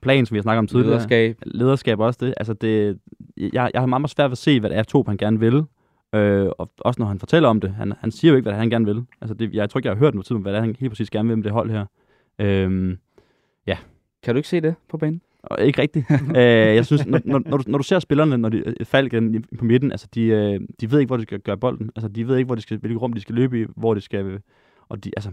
plan, 0.00 0.26
som 0.26 0.34
vi 0.34 0.38
har 0.38 0.42
snakket 0.42 0.58
om 0.58 0.66
tidligere. 0.66 0.90
Lederskab. 0.90 1.38
Lederskab 1.46 2.00
også 2.00 2.18
det. 2.26 2.34
Altså, 2.36 2.52
det, 2.52 2.98
jeg, 3.36 3.70
jeg 3.74 3.80
har 3.80 3.86
meget, 3.86 4.00
meget 4.00 4.10
svært 4.10 4.30
ved 4.30 4.32
at 4.32 4.38
se, 4.38 4.60
hvad 4.60 4.70
det 4.70 4.78
er, 4.78 4.82
Top 4.82 5.06
han 5.08 5.16
gerne 5.16 5.40
vil. 5.40 5.64
Øh, 6.14 6.48
og 6.58 6.72
også 6.78 7.00
når 7.00 7.06
han 7.06 7.18
fortæller 7.18 7.48
om 7.48 7.60
det. 7.60 7.74
Han, 7.74 7.92
han 8.00 8.10
siger 8.10 8.32
jo 8.32 8.36
ikke, 8.36 8.48
hvad 8.48 8.58
han 8.58 8.70
gerne 8.70 8.86
vil. 8.86 9.04
Altså, 9.20 9.34
det, 9.34 9.54
jeg 9.54 9.70
tror 9.70 9.78
ikke, 9.78 9.88
jeg 9.88 9.96
har 9.96 9.98
hørt 9.98 10.14
noget 10.14 10.26
tid 10.26 10.36
om, 10.36 10.42
hvad 10.42 10.52
det 10.52 10.58
er, 10.58 10.62
han 10.62 10.76
helt 10.80 10.90
præcis 10.90 11.10
gerne 11.10 11.28
vil 11.28 11.36
med 11.36 11.44
det 11.44 11.52
hold 11.52 11.70
her. 11.70 11.86
Øh, 12.38 12.96
ja. 13.66 13.76
Kan 14.22 14.34
du 14.34 14.36
ikke 14.36 14.48
se 14.48 14.60
det 14.60 14.74
på 14.88 14.96
banen? 14.96 15.22
Og 15.42 15.66
ikke 15.66 15.82
rigtigt. 15.82 16.06
øh, 16.36 16.42
jeg 16.76 16.86
synes, 16.86 17.06
når, 17.06 17.20
når, 17.24 17.42
når, 17.46 17.56
du, 17.56 17.64
når 17.66 17.78
du 17.78 17.84
ser 17.84 17.98
spillerne, 17.98 18.38
når 18.38 18.48
de 18.48 18.74
falder 18.84 19.40
på 19.58 19.64
midten, 19.64 19.90
altså 19.92 20.08
de, 20.14 20.22
øh, 20.22 20.60
de 20.80 20.90
ved 20.90 20.98
ikke, 20.98 21.08
hvor 21.08 21.16
de 21.16 21.22
skal 21.22 21.40
gøre 21.40 21.58
bolden. 21.58 21.90
Altså 21.96 22.08
de 22.08 22.28
ved 22.28 22.36
ikke, 22.36 22.46
hvor 22.46 22.54
de 22.54 22.60
skal, 22.60 22.78
hvilket 22.78 23.02
rum 23.02 23.12
de 23.12 23.20
skal 23.20 23.34
løbe 23.34 23.60
i, 23.60 23.66
hvor 23.76 23.94
de 23.94 24.00
skal... 24.00 24.40
og 24.88 25.04
de, 25.04 25.10
altså, 25.16 25.30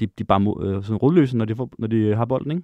de, 0.00 0.06
de 0.06 0.20
er 0.20 0.24
bare 0.24 0.40
mod, 0.40 0.66
øh, 0.66 0.84
sådan 0.84 0.96
rodløse, 0.96 1.36
når 1.36 1.44
de, 1.44 1.56
får, 1.56 1.70
når 1.78 1.86
de 1.86 2.16
har 2.16 2.24
bolden, 2.24 2.50
ikke? 2.50 2.62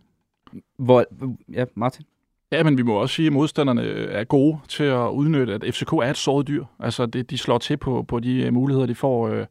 Hvor, 0.78 1.04
ja, 1.52 1.64
Martin? 1.74 2.04
Ja, 2.52 2.62
men 2.62 2.78
vi 2.78 2.82
må 2.82 2.94
også 2.94 3.14
sige, 3.14 3.26
at 3.26 3.32
modstanderne 3.32 3.82
er 3.86 4.24
gode 4.24 4.58
til 4.68 4.84
at 4.84 5.08
udnytte, 5.08 5.54
at 5.54 5.64
FCK 5.74 5.92
er 5.92 6.10
et 6.10 6.16
såret 6.16 6.48
dyr. 6.48 6.64
Altså, 6.80 7.06
det, 7.06 7.30
de 7.30 7.38
slår 7.38 7.58
til 7.58 7.76
på, 7.76 8.02
på 8.02 8.20
de 8.20 8.50
muligheder, 8.50 8.86
de 8.86 8.94
får. 8.94 9.28
Øh, 9.28 9.46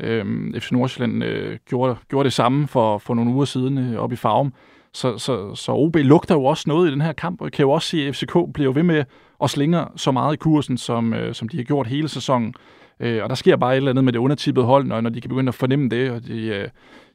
øh, 0.00 0.60
FC 0.60 0.72
Nordsjælland 0.72 1.24
øh, 1.24 1.58
gjorde, 1.68 1.96
gjorde 2.08 2.24
det 2.24 2.32
samme 2.32 2.68
for, 2.68 2.98
for 2.98 3.14
nogle 3.14 3.30
uger 3.30 3.44
siden 3.44 3.78
øh, 3.78 3.96
op 3.96 4.12
i 4.12 4.16
Farum. 4.16 4.52
Så, 4.94 5.18
så, 5.18 5.54
så 5.54 5.72
OB 5.72 5.96
lugter 5.96 6.34
jo 6.34 6.44
også 6.44 6.64
noget 6.66 6.88
i 6.88 6.92
den 6.92 7.00
her 7.00 7.12
kamp, 7.12 7.40
og 7.40 7.44
jeg 7.44 7.52
kan 7.52 7.62
jo 7.62 7.70
også 7.70 7.88
sige, 7.88 8.08
at 8.08 8.16
FCK 8.16 8.36
bliver 8.54 8.72
ved 8.72 8.82
med 8.82 9.04
at 9.42 9.50
slinge 9.50 9.84
så 9.96 10.12
meget 10.12 10.34
i 10.34 10.36
kursen, 10.36 10.76
som, 10.76 11.14
øh, 11.14 11.34
som 11.34 11.48
de 11.48 11.56
har 11.56 11.64
gjort 11.64 11.86
hele 11.86 12.08
sæsonen. 12.08 12.54
Øh, 13.00 13.22
og 13.22 13.28
der 13.28 13.34
sker 13.34 13.56
bare 13.56 13.72
et 13.72 13.76
eller 13.76 13.90
andet 13.90 14.04
med 14.04 14.12
det 14.12 14.18
undertippede 14.18 14.66
hold, 14.66 14.86
når, 14.86 15.00
når 15.00 15.10
de 15.10 15.20
kan 15.20 15.28
begynde 15.28 15.48
at 15.48 15.54
fornemme 15.54 15.88
det, 15.88 16.10
og 16.10 16.26
de, 16.26 16.46
øh, 16.46 16.68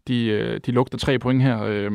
de, 0.07 0.25
øh, 0.25 0.59
de 0.65 0.71
lugter 0.71 0.97
tre 0.97 1.19
point 1.19 1.43
her. 1.43 1.63
Øh, 1.63 1.91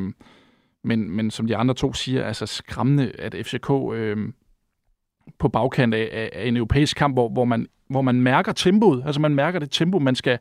men, 0.84 1.10
men 1.10 1.30
som 1.30 1.46
de 1.46 1.56
andre 1.56 1.74
to 1.74 1.92
siger, 1.92 2.24
altså 2.24 2.46
skræmmende, 2.46 3.12
at 3.18 3.34
FCK 3.46 3.70
øh, 3.94 4.16
på 5.38 5.48
bagkant 5.48 5.94
af, 5.94 6.08
af, 6.12 6.30
af 6.32 6.48
en 6.48 6.56
europæisk 6.56 6.96
kamp, 6.96 7.14
hvor, 7.14 7.28
hvor, 7.28 7.44
man, 7.44 7.66
hvor 7.90 8.02
man 8.02 8.20
mærker 8.20 8.52
tempoet, 8.52 9.02
altså 9.06 9.20
man 9.20 9.34
mærker 9.34 9.58
det 9.58 9.70
tempo, 9.70 9.98
man 9.98 10.14
skal, 10.14 10.38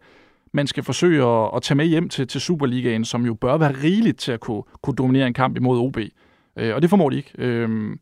man 0.53 0.67
skal 0.67 0.83
forsøge 0.83 1.23
at, 1.23 1.49
at 1.55 1.61
tage 1.61 1.75
med 1.75 1.85
hjem 1.85 2.09
til, 2.09 2.27
til 2.27 2.41
Superligaen, 2.41 3.05
som 3.05 3.25
jo 3.25 3.33
bør 3.33 3.57
være 3.57 3.75
rigeligt 3.83 4.19
til 4.19 4.31
at 4.31 4.39
kunne, 4.39 4.63
kunne 4.81 4.95
dominere 4.95 5.27
en 5.27 5.33
kamp 5.33 5.57
imod 5.57 5.79
OB. 5.79 5.97
Øh, 6.57 6.75
og 6.75 6.81
det 6.81 6.89
formår 6.89 7.09
de 7.09 7.17
ikke. 7.17 7.31
Øh, 7.37 7.95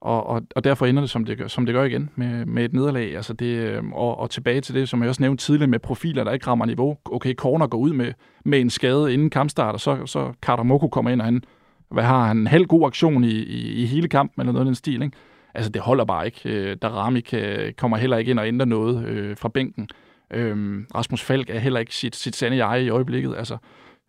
og, 0.00 0.26
og, 0.26 0.42
og 0.56 0.64
derfor 0.64 0.86
ender 0.86 1.02
det, 1.02 1.10
som 1.10 1.24
det 1.24 1.38
gør, 1.38 1.48
som 1.48 1.66
det 1.66 1.74
gør 1.74 1.84
igen, 1.84 2.10
med, 2.14 2.46
med 2.46 2.64
et 2.64 2.72
nederlag. 2.72 3.16
Altså 3.16 3.32
det, 3.32 3.56
øhm, 3.56 3.92
og, 3.92 4.18
og 4.18 4.30
tilbage 4.30 4.60
til 4.60 4.74
det, 4.74 4.88
som 4.88 5.00
jeg 5.00 5.08
også 5.08 5.22
nævnte 5.22 5.44
tidligere, 5.44 5.70
med 5.70 5.78
profiler, 5.78 6.24
der 6.24 6.32
ikke 6.32 6.46
rammer 6.46 6.66
niveau. 6.66 6.96
Okay, 7.04 7.34
Corner 7.34 7.66
går 7.66 7.78
ud 7.78 7.92
med, 7.92 8.12
med 8.44 8.60
en 8.60 8.70
skade 8.70 9.14
inden 9.14 9.30
kampstart, 9.30 9.74
og 9.74 9.80
så, 9.80 10.06
så 10.06 10.32
Carter 10.42 10.62
Moku 10.62 10.88
kommer 10.88 11.10
ind, 11.10 11.20
og 11.20 11.24
han, 11.24 11.42
hvad 11.90 12.04
har 12.04 12.26
han, 12.26 12.36
en 12.38 12.46
halv 12.46 12.66
god 12.66 12.86
aktion 12.86 13.24
i, 13.24 13.30
i, 13.30 13.82
i 13.82 13.86
hele 13.86 14.08
kampen, 14.08 14.40
eller 14.40 14.52
noget 14.52 14.66
af 14.66 14.68
den 14.68 14.74
stil, 14.74 15.02
ikke? 15.02 15.16
Altså, 15.54 15.70
det 15.70 15.82
holder 15.82 16.04
bare 16.04 16.26
ikke. 16.26 16.40
Øh, 16.44 16.76
Darami 16.82 17.20
kan, 17.20 17.74
kommer 17.76 17.96
heller 17.96 18.16
ikke 18.16 18.30
ind 18.30 18.38
og 18.38 18.48
ændrer 18.48 18.66
noget 18.66 19.06
øh, 19.06 19.36
fra 19.36 19.48
bænken. 19.48 19.82
Øh, 19.82 20.09
Øhm, 20.30 20.86
Rasmus 20.94 21.22
Falk 21.22 21.50
er 21.50 21.58
heller 21.58 21.80
ikke 21.80 21.94
sit, 21.94 22.16
sit 22.16 22.36
sande 22.36 22.66
jeg 22.66 22.82
i 22.82 22.88
øjeblikket. 22.88 23.34
Altså, 23.36 23.56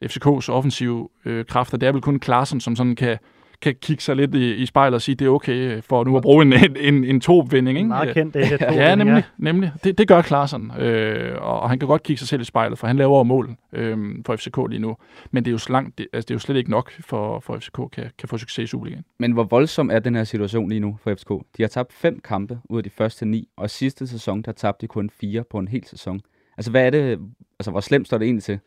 FCK's 0.05 0.49
offensive 0.49 1.09
øh, 1.25 1.45
kræfter, 1.45 1.77
det 1.77 1.87
er 1.87 1.91
vel 1.91 2.01
kun 2.01 2.19
Klaassen, 2.19 2.61
som 2.61 2.75
sådan 2.75 2.95
kan, 2.95 3.17
kan 3.61 3.75
kigge 3.81 4.03
sig 4.03 4.15
lidt 4.15 4.35
i, 4.35 4.55
i 4.55 4.65
spejlet 4.65 4.95
og 4.95 5.01
sige, 5.01 5.15
det 5.15 5.25
er 5.25 5.29
okay 5.29 5.53
øh, 5.53 5.83
for 5.83 6.03
nu 6.03 6.17
at 6.17 6.21
bruge 6.23 6.41
en, 6.45 6.53
en, 6.53 6.77
en, 6.79 7.03
en 7.03 7.21
topvinding. 7.21 7.77
Ikke? 7.77 7.87
Meget 7.87 8.13
kendt, 8.13 8.33
det 8.33 8.61
er 8.61 8.73
Ja, 8.73 8.95
nemlig. 8.95 9.15
Ja. 9.15 9.23
nemlig. 9.37 9.71
Det, 9.83 9.97
det 9.97 10.07
gør 10.07 10.21
Klaassen, 10.21 10.71
øh, 10.79 11.35
og, 11.41 11.59
og 11.59 11.69
han 11.69 11.79
kan 11.79 11.87
godt 11.87 12.03
kigge 12.03 12.19
sig 12.19 12.27
selv 12.27 12.41
i 12.41 12.45
spejlet, 12.45 12.79
for 12.79 12.87
han 12.87 12.97
laver 12.97 13.11
over 13.11 13.23
mål 13.23 13.55
øh, 13.73 13.97
for 14.25 14.35
FCK 14.35 14.57
lige 14.69 14.79
nu. 14.79 14.97
Men 15.31 15.45
det 15.45 15.49
er 15.49 15.53
jo, 15.53 15.57
slangt, 15.57 15.97
det, 15.97 16.07
altså, 16.13 16.25
det 16.27 16.31
er 16.31 16.35
jo 16.35 16.39
slet 16.39 16.55
ikke 16.57 16.71
nok 16.71 16.91
for, 16.99 17.39
for 17.39 17.57
FCK 17.57 17.79
kan, 17.91 18.09
kan 18.17 18.29
få 18.29 18.37
succes 18.37 18.63
i 18.63 18.67
Superligaen. 18.67 19.03
Men 19.19 19.31
hvor 19.31 19.43
voldsom 19.43 19.89
er 19.91 19.99
den 19.99 20.15
her 20.15 20.23
situation 20.23 20.69
lige 20.69 20.79
nu 20.79 20.97
for 21.03 21.15
FCK? 21.15 21.29
De 21.57 21.63
har 21.63 21.67
tabt 21.67 21.93
fem 21.93 22.19
kampe 22.23 22.59
ud 22.69 22.77
af 22.77 22.83
de 22.83 22.89
første 22.89 23.25
ni, 23.25 23.47
og 23.57 23.69
sidste 23.69 24.07
sæson, 24.07 24.41
der 24.41 24.51
tabte 24.51 24.81
de 24.81 24.87
kun 24.87 25.09
fire 25.09 25.43
på 25.51 25.57
en 25.57 25.67
hel 25.67 25.85
sæson. 25.85 26.21
Altså, 26.57 26.71
hvad 26.71 26.85
er 26.85 26.89
det, 26.89 27.19
altså, 27.59 27.71
hvor 27.71 27.79
slemt 27.79 28.07
står 28.07 28.17
det 28.17 28.25
egentlig 28.25 28.43
til? 28.43 28.59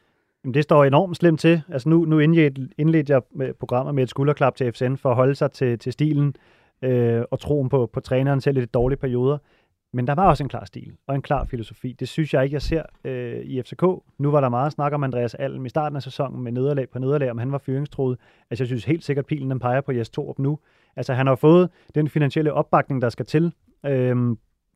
Jamen, 0.44 0.54
det 0.54 0.62
står 0.62 0.84
enormt 0.84 1.16
slemt 1.16 1.40
til. 1.40 1.62
Altså 1.68 1.88
nu, 1.88 2.04
nu 2.04 2.18
indledte 2.18 3.12
jeg 3.12 3.22
med 3.30 3.54
programmet 3.54 3.94
med 3.94 4.02
et 4.02 4.10
skulderklap 4.10 4.56
til 4.56 4.72
FCN 4.72 4.94
for 4.96 5.10
at 5.10 5.16
holde 5.16 5.34
sig 5.34 5.52
til, 5.52 5.78
til 5.78 5.92
stilen 5.92 6.36
øh, 6.82 7.22
og 7.30 7.40
troen 7.40 7.68
på, 7.68 7.90
på 7.92 8.00
træneren 8.00 8.40
selv 8.40 8.56
i 8.56 8.60
de 8.60 8.66
dårlige 8.66 8.98
perioder. 8.98 9.38
Men 9.92 10.06
der 10.06 10.14
var 10.14 10.28
også 10.28 10.44
en 10.44 10.48
klar 10.48 10.64
stil 10.64 10.92
og 11.06 11.14
en 11.14 11.22
klar 11.22 11.44
filosofi. 11.44 11.92
Det 11.92 12.08
synes 12.08 12.34
jeg 12.34 12.44
ikke, 12.44 12.54
jeg 12.54 12.62
ser 12.62 12.82
øh, 13.04 13.40
i 13.40 13.62
FCK. 13.62 13.82
Nu 14.18 14.30
var 14.30 14.40
der 14.40 14.48
meget 14.48 14.72
snak 14.72 14.92
om 14.92 15.04
Andreas 15.04 15.34
Alm 15.34 15.66
i 15.66 15.68
starten 15.68 15.96
af 15.96 16.02
sæsonen 16.02 16.42
med 16.42 16.52
nederlag 16.52 16.90
på 16.90 16.98
nederlag, 16.98 17.30
om 17.30 17.38
han 17.38 17.52
var 17.52 17.58
fyringstroet. 17.58 18.18
Altså 18.50 18.64
jeg 18.64 18.66
synes 18.66 18.84
helt 18.84 19.04
sikkert, 19.04 19.26
pilen 19.26 19.50
den 19.50 19.58
peger 19.58 19.80
på 19.80 19.92
Jes 19.92 20.10
Torup 20.10 20.38
nu. 20.38 20.58
Altså 20.96 21.14
han 21.14 21.26
har 21.26 21.34
fået 21.34 21.70
den 21.94 22.08
finansielle 22.08 22.52
opbakning, 22.52 23.02
der 23.02 23.08
skal 23.08 23.26
til. 23.26 23.52
Øh, 23.86 24.16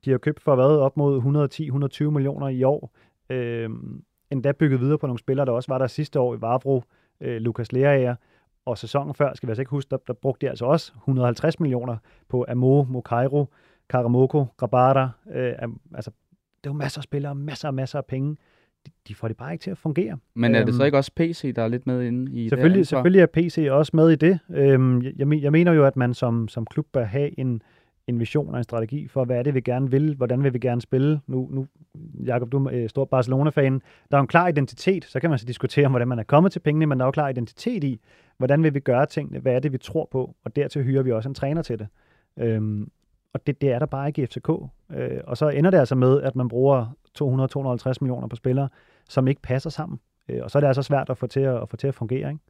de 0.04 0.10
har 0.10 0.18
købt 0.18 0.42
for 0.42 0.54
hvad? 0.54 0.78
Op 0.78 0.96
mod 0.96 1.20
110-120 2.04 2.10
millioner 2.10 2.48
i 2.48 2.62
år. 2.62 2.92
Øh, 3.30 3.70
endda 4.30 4.52
bygget 4.52 4.80
videre 4.80 4.98
på 4.98 5.06
nogle 5.06 5.18
spillere, 5.18 5.46
der 5.46 5.52
også 5.52 5.72
var 5.72 5.78
der 5.78 5.86
sidste 5.86 6.20
år 6.20 6.34
i 6.34 6.40
Vavro, 6.40 6.82
øh, 7.20 7.36
Lukas 7.36 7.72
Lerager, 7.72 8.14
og 8.64 8.78
sæsonen 8.78 9.14
før, 9.14 9.34
skal 9.34 9.46
vi 9.46 9.50
altså 9.50 9.62
ikke 9.62 9.70
huske, 9.70 9.90
der, 9.90 9.96
der 10.06 10.12
brugte 10.12 10.46
de 10.46 10.50
altså 10.50 10.64
også 10.64 10.92
150 10.96 11.60
millioner 11.60 11.96
på 12.28 12.44
Amo, 12.48 12.84
Mokairo, 12.84 13.48
Karamoko, 13.88 14.46
Grabara. 14.56 15.10
Øh, 15.34 15.52
altså, 15.94 16.10
det 16.64 16.70
jo 16.70 16.72
masser 16.72 17.00
af 17.00 17.02
spillere, 17.02 17.34
masser 17.34 17.68
og 17.68 17.74
masser 17.74 17.98
af 17.98 18.04
penge. 18.04 18.36
De, 18.86 18.90
de 19.08 19.14
får 19.14 19.28
det 19.28 19.36
bare 19.36 19.52
ikke 19.52 19.62
til 19.62 19.70
at 19.70 19.78
fungere. 19.78 20.18
Men 20.34 20.54
er 20.54 20.64
det 20.64 20.74
så 20.74 20.82
øhm, 20.82 20.86
ikke 20.86 20.98
også 20.98 21.12
PC, 21.16 21.54
der 21.54 21.62
er 21.62 21.68
lidt 21.68 21.86
med 21.86 22.02
inde 22.02 22.32
i 22.32 22.48
selvfølgelig, 22.48 22.78
det 22.78 22.88
Selvfølgelig 22.88 23.20
er 23.20 23.26
PC 23.26 23.66
også 23.70 23.90
med 23.94 24.10
i 24.10 24.16
det. 24.16 24.38
Øhm, 24.50 25.02
jeg, 25.02 25.42
jeg 25.42 25.52
mener 25.52 25.72
jo, 25.72 25.84
at 25.84 25.96
man 25.96 26.14
som, 26.14 26.48
som 26.48 26.66
klub 26.66 26.86
bør 26.92 27.04
have 27.04 27.40
en, 27.40 27.62
en 28.08 28.20
vision 28.20 28.48
og 28.48 28.58
en 28.58 28.64
strategi 28.64 29.08
for, 29.08 29.24
hvad 29.24 29.38
er 29.38 29.42
det, 29.42 29.54
vi 29.54 29.60
gerne 29.60 29.90
vil, 29.90 30.14
hvordan 30.14 30.44
vil 30.44 30.54
vi 30.54 30.58
gerne 30.58 30.80
spille. 30.80 31.20
Nu, 31.26 31.48
nu 31.50 31.66
Jacob, 32.26 32.52
du 32.52 32.66
er 32.66 32.70
øh, 32.72 32.88
stor 32.88 33.04
Barcelona-fan. 33.04 33.82
Der 34.10 34.16
er 34.16 34.20
en 34.20 34.26
klar 34.26 34.48
identitet, 34.48 35.04
så 35.04 35.20
kan 35.20 35.30
man 35.30 35.38
så 35.38 35.46
diskutere 35.46 35.86
om, 35.86 35.92
hvordan 35.92 36.08
man 36.08 36.18
er 36.18 36.22
kommet 36.22 36.52
til 36.52 36.60
pengene, 36.60 36.86
men 36.86 36.98
der 36.98 37.04
er 37.04 37.06
jo 37.06 37.10
klar 37.10 37.28
identitet 37.28 37.84
i, 37.84 38.00
hvordan 38.38 38.62
vil 38.62 38.74
vi 38.74 38.80
gøre 38.80 39.06
tingene, 39.06 39.38
hvad 39.38 39.54
er 39.54 39.58
det, 39.58 39.72
vi 39.72 39.78
tror 39.78 40.08
på, 40.10 40.34
og 40.44 40.56
dertil 40.56 40.82
hyrer 40.82 41.02
vi 41.02 41.12
også 41.12 41.28
en 41.28 41.34
træner 41.34 41.62
til 41.62 41.78
det. 41.78 41.86
Øhm, 42.38 42.90
og 43.32 43.46
det, 43.46 43.60
det 43.60 43.72
er 43.72 43.78
der 43.78 43.86
bare 43.86 44.08
ikke 44.08 44.22
i 44.22 44.26
FCK. 44.26 44.50
Øh, 44.90 45.20
og 45.24 45.36
så 45.36 45.48
ender 45.48 45.70
det 45.70 45.78
altså 45.78 45.94
med, 45.94 46.22
at 46.22 46.36
man 46.36 46.48
bruger 46.48 46.86
200-250 47.22 47.94
millioner 48.00 48.28
på 48.28 48.36
spillere, 48.36 48.68
som 49.08 49.28
ikke 49.28 49.42
passer 49.42 49.70
sammen. 49.70 50.00
Øh, 50.28 50.40
og 50.42 50.50
så 50.50 50.58
er 50.58 50.60
det 50.60 50.66
altså 50.66 50.82
svært 50.82 51.10
at 51.10 51.18
få 51.18 51.26
til 51.26 51.40
at, 51.40 51.62
at, 51.62 51.68
få 51.68 51.76
til 51.76 51.88
at 51.88 51.94
fungere. 51.94 52.30
Ikke? 52.30 52.42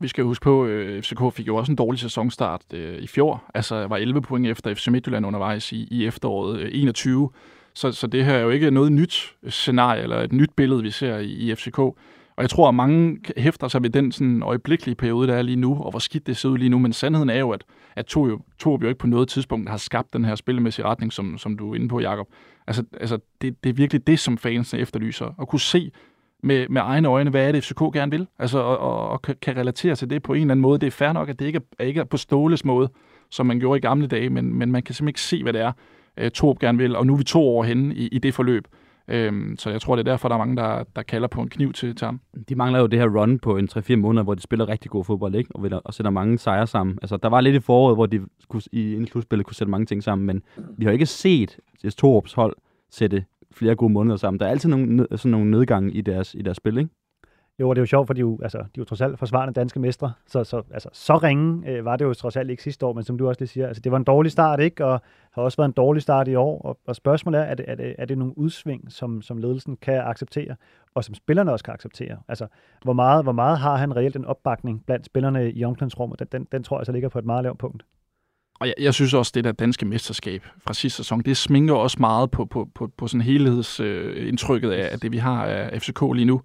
Vi 0.00 0.08
skal 0.08 0.24
huske 0.24 0.42
på, 0.42 0.66
øh, 0.66 0.98
at 0.98 1.04
FCK 1.04 1.20
fik 1.32 1.46
jo 1.46 1.56
også 1.56 1.72
en 1.72 1.76
dårlig 1.76 2.00
sæsonstart 2.00 2.62
øh, 2.74 2.98
i 2.98 3.06
fjor. 3.06 3.44
Altså 3.54 3.86
var 3.86 3.96
11 3.96 4.22
point 4.22 4.46
efter 4.46 4.74
FC 4.74 4.88
Midtjylland 4.88 5.26
undervejs 5.26 5.72
i, 5.72 5.88
i 5.90 6.06
efteråret 6.06 6.60
øh, 6.60 6.70
21. 6.72 7.30
Så, 7.74 7.92
så 7.92 8.06
det 8.06 8.24
her 8.24 8.34
er 8.34 8.40
jo 8.40 8.50
ikke 8.50 8.70
noget 8.70 8.92
nyt 8.92 9.34
scenarie 9.48 10.02
eller 10.02 10.20
et 10.20 10.32
nyt 10.32 10.50
billede, 10.56 10.82
vi 10.82 10.90
ser 10.90 11.18
i, 11.18 11.30
i 11.30 11.54
FCK. 11.54 11.78
Og 11.78 12.42
jeg 12.44 12.50
tror, 12.50 12.68
at 12.68 12.74
mange 12.74 13.20
hæfter 13.36 13.68
sig 13.68 13.82
ved 13.82 13.90
den 13.90 14.12
sådan 14.12 14.42
øjeblikkelige 14.42 14.94
periode, 14.94 15.28
der 15.28 15.34
er 15.34 15.42
lige 15.42 15.56
nu, 15.56 15.82
og 15.82 15.90
hvor 15.90 15.98
skidt 15.98 16.26
det 16.26 16.36
ser 16.36 16.48
ud 16.48 16.58
lige 16.58 16.68
nu. 16.68 16.78
Men 16.78 16.92
sandheden 16.92 17.30
er 17.30 17.38
jo, 17.38 17.50
at, 17.50 17.64
at 17.96 18.06
to, 18.06 18.26
jo, 18.26 18.40
jo 18.66 18.88
ikke 18.88 18.98
på 18.98 19.06
noget 19.06 19.28
tidspunkt 19.28 19.70
har 19.70 19.76
skabt 19.76 20.12
den 20.12 20.24
her 20.24 20.34
spillemæssige 20.34 20.84
retning, 20.84 21.12
som, 21.12 21.38
som 21.38 21.56
du 21.56 21.70
er 21.70 21.74
inde 21.74 21.88
på, 21.88 22.00
Jacob. 22.00 22.28
Altså, 22.66 22.84
altså 23.00 23.18
det, 23.42 23.64
det 23.64 23.70
er 23.70 23.74
virkelig 23.74 24.06
det, 24.06 24.18
som 24.18 24.38
fansene 24.38 24.80
efterlyser. 24.80 25.34
At 25.40 25.48
kunne 25.48 25.60
se 25.60 25.90
med, 26.42 26.68
med 26.68 26.82
egne 26.84 27.08
øjne, 27.08 27.30
hvad 27.30 27.48
er 27.48 27.52
det, 27.52 27.64
FCK 27.64 27.78
gerne 27.78 28.10
vil, 28.10 28.26
altså, 28.38 28.58
og, 28.58 28.78
og, 28.78 29.08
og 29.08 29.22
kan 29.22 29.56
relatere 29.56 29.94
til 29.94 30.10
det 30.10 30.22
på 30.22 30.32
en 30.32 30.40
eller 30.40 30.52
anden 30.52 30.62
måde. 30.62 30.78
Det 30.78 30.86
er 30.86 30.90
fair 30.90 31.12
nok, 31.12 31.28
at 31.28 31.38
det 31.38 31.46
ikke 31.46 31.60
er, 31.78 31.84
ikke 31.84 32.00
er 32.00 32.04
på 32.04 32.16
Ståles 32.16 32.64
måde, 32.64 32.88
som 33.30 33.46
man 33.46 33.60
gjorde 33.60 33.78
i 33.78 33.80
gamle 33.80 34.06
dage, 34.06 34.30
men, 34.30 34.54
men 34.54 34.72
man 34.72 34.82
kan 34.82 34.94
simpelthen 34.94 35.08
ikke 35.08 35.20
se, 35.20 35.42
hvad 35.42 35.52
det 35.52 35.60
er, 35.60 35.72
øh, 36.16 36.30
Torp 36.30 36.58
gerne 36.58 36.78
vil, 36.78 36.96
og 36.96 37.06
nu 37.06 37.12
er 37.12 37.16
vi 37.16 37.24
to 37.24 37.48
år 37.48 37.64
henne 37.64 37.94
i, 37.94 38.08
i 38.08 38.18
det 38.18 38.34
forløb. 38.34 38.64
Øhm, 39.08 39.56
så 39.58 39.70
jeg 39.70 39.80
tror, 39.80 39.96
det 39.96 40.08
er 40.08 40.12
derfor, 40.12 40.28
der 40.28 40.34
er 40.34 40.38
mange, 40.38 40.56
der, 40.56 40.84
der 40.96 41.02
kalder 41.02 41.28
på 41.28 41.40
en 41.40 41.48
kniv 41.48 41.72
til, 41.72 41.96
til 41.96 42.04
ham. 42.04 42.20
De 42.48 42.54
mangler 42.54 42.80
jo 42.80 42.86
det 42.86 42.98
her 42.98 43.20
run 43.20 43.38
på 43.38 43.56
en 43.56 43.68
3-4 43.72 43.96
måneder, 43.96 44.24
hvor 44.24 44.34
de 44.34 44.42
spiller 44.42 44.68
rigtig 44.68 44.90
god 44.90 45.04
fodbold, 45.04 45.34
ikke? 45.34 45.50
Og, 45.54 45.82
og 45.84 45.94
sætter 45.94 46.10
mange 46.10 46.38
sejre 46.38 46.66
sammen. 46.66 46.98
Altså, 47.02 47.16
der 47.16 47.28
var 47.28 47.40
lidt 47.40 47.56
i 47.56 47.60
foråret, 47.60 47.96
hvor 47.96 48.06
de 48.06 48.20
kunne, 48.48 48.62
i 48.72 48.94
en 48.94 49.06
slutspil 49.06 49.44
kunne 49.44 49.54
sætte 49.54 49.70
mange 49.70 49.86
ting 49.86 50.02
sammen, 50.02 50.26
men 50.26 50.42
vi 50.78 50.84
har 50.84 50.92
ikke 50.92 51.06
set 51.06 51.58
Torps 51.98 52.32
hold 52.32 52.56
sætte 52.90 53.24
flere 53.52 53.76
gode 53.76 53.92
måneder 53.92 54.16
sammen. 54.16 54.40
Der 54.40 54.46
er 54.46 54.50
altid 54.50 54.68
nogle, 54.68 55.06
sådan 55.10 55.30
nogle 55.30 55.50
nedgange 55.50 55.92
i 55.92 56.00
deres, 56.00 56.34
i 56.34 56.42
deres 56.42 56.56
spil, 56.56 56.78
ikke? 56.78 56.90
Jo, 57.60 57.68
og 57.68 57.76
det 57.76 57.80
er 57.80 57.82
jo 57.82 57.86
sjovt, 57.86 58.06
for 58.06 58.14
de 58.14 58.18
er 58.18 58.22
jo, 58.22 58.38
altså, 58.42 58.58
de 58.58 58.62
er 58.62 58.78
jo 58.78 58.84
trods 58.84 59.00
alt 59.00 59.18
forsvarende 59.18 59.54
danske 59.54 59.80
mestre, 59.80 60.12
så, 60.26 60.44
så, 60.44 60.62
altså, 60.72 60.88
så 60.92 61.16
ringe 61.16 61.70
øh, 61.70 61.84
var 61.84 61.96
det 61.96 62.04
jo 62.04 62.14
trods 62.14 62.36
alt 62.36 62.50
ikke 62.50 62.62
sidste 62.62 62.86
år, 62.86 62.92
men 62.92 63.04
som 63.04 63.18
du 63.18 63.28
også 63.28 63.40
lige 63.40 63.48
siger, 63.48 63.66
altså, 63.66 63.80
det 63.80 63.92
var 63.92 63.98
en 63.98 64.04
dårlig 64.04 64.32
start, 64.32 64.60
ikke? 64.60 64.84
og 64.84 65.00
har 65.32 65.42
også 65.42 65.56
været 65.56 65.68
en 65.68 65.72
dårlig 65.72 66.02
start 66.02 66.28
i 66.28 66.34
år, 66.34 66.60
og, 66.60 66.78
og 66.86 66.96
spørgsmålet 66.96 67.40
er, 67.40 67.44
er 67.44 67.54
det, 67.54 67.64
er, 67.68 67.74
det, 67.74 67.94
er 67.98 68.04
det 68.04 68.18
nogle 68.18 68.38
udsving, 68.38 68.92
som, 68.92 69.22
som 69.22 69.38
ledelsen 69.38 69.76
kan 69.76 70.00
acceptere, 70.00 70.56
og 70.94 71.04
som 71.04 71.14
spillerne 71.14 71.52
også 71.52 71.64
kan 71.64 71.74
acceptere? 71.74 72.16
Altså, 72.28 72.46
hvor 72.82 72.92
meget, 72.92 73.24
hvor 73.24 73.32
meget 73.32 73.58
har 73.58 73.76
han 73.76 73.96
reelt 73.96 74.16
en 74.16 74.24
opbakning 74.24 74.86
blandt 74.86 75.06
spillerne 75.06 75.52
i 75.52 75.64
omklædningsrummet? 75.64 76.18
Den, 76.18 76.28
den, 76.32 76.46
den 76.52 76.62
tror 76.62 76.78
jeg 76.78 76.86
så 76.86 76.92
ligger 76.92 77.08
på 77.08 77.18
et 77.18 77.24
meget 77.24 77.42
lavt 77.42 77.58
punkt. 77.58 77.84
Og 78.60 78.66
jeg, 78.66 78.74
jeg 78.80 78.94
synes 78.94 79.14
også, 79.14 79.32
det 79.34 79.44
der 79.44 79.52
danske 79.52 79.86
mesterskab 79.86 80.46
fra 80.66 80.74
sidste 80.74 80.96
sæson, 80.96 81.20
det 81.20 81.36
sminker 81.36 81.74
også 81.74 81.96
meget 82.00 82.30
på, 82.30 82.44
på, 82.44 82.68
på, 82.74 82.90
på 82.98 83.06
sådan 83.06 83.20
helhedsindtrykket 83.20 84.72
øh, 84.72 84.78
af, 84.78 84.88
af 84.92 85.00
det, 85.00 85.12
vi 85.12 85.18
har 85.18 85.44
af 85.44 85.82
FCK 85.82 86.00
lige 86.14 86.24
nu. 86.24 86.40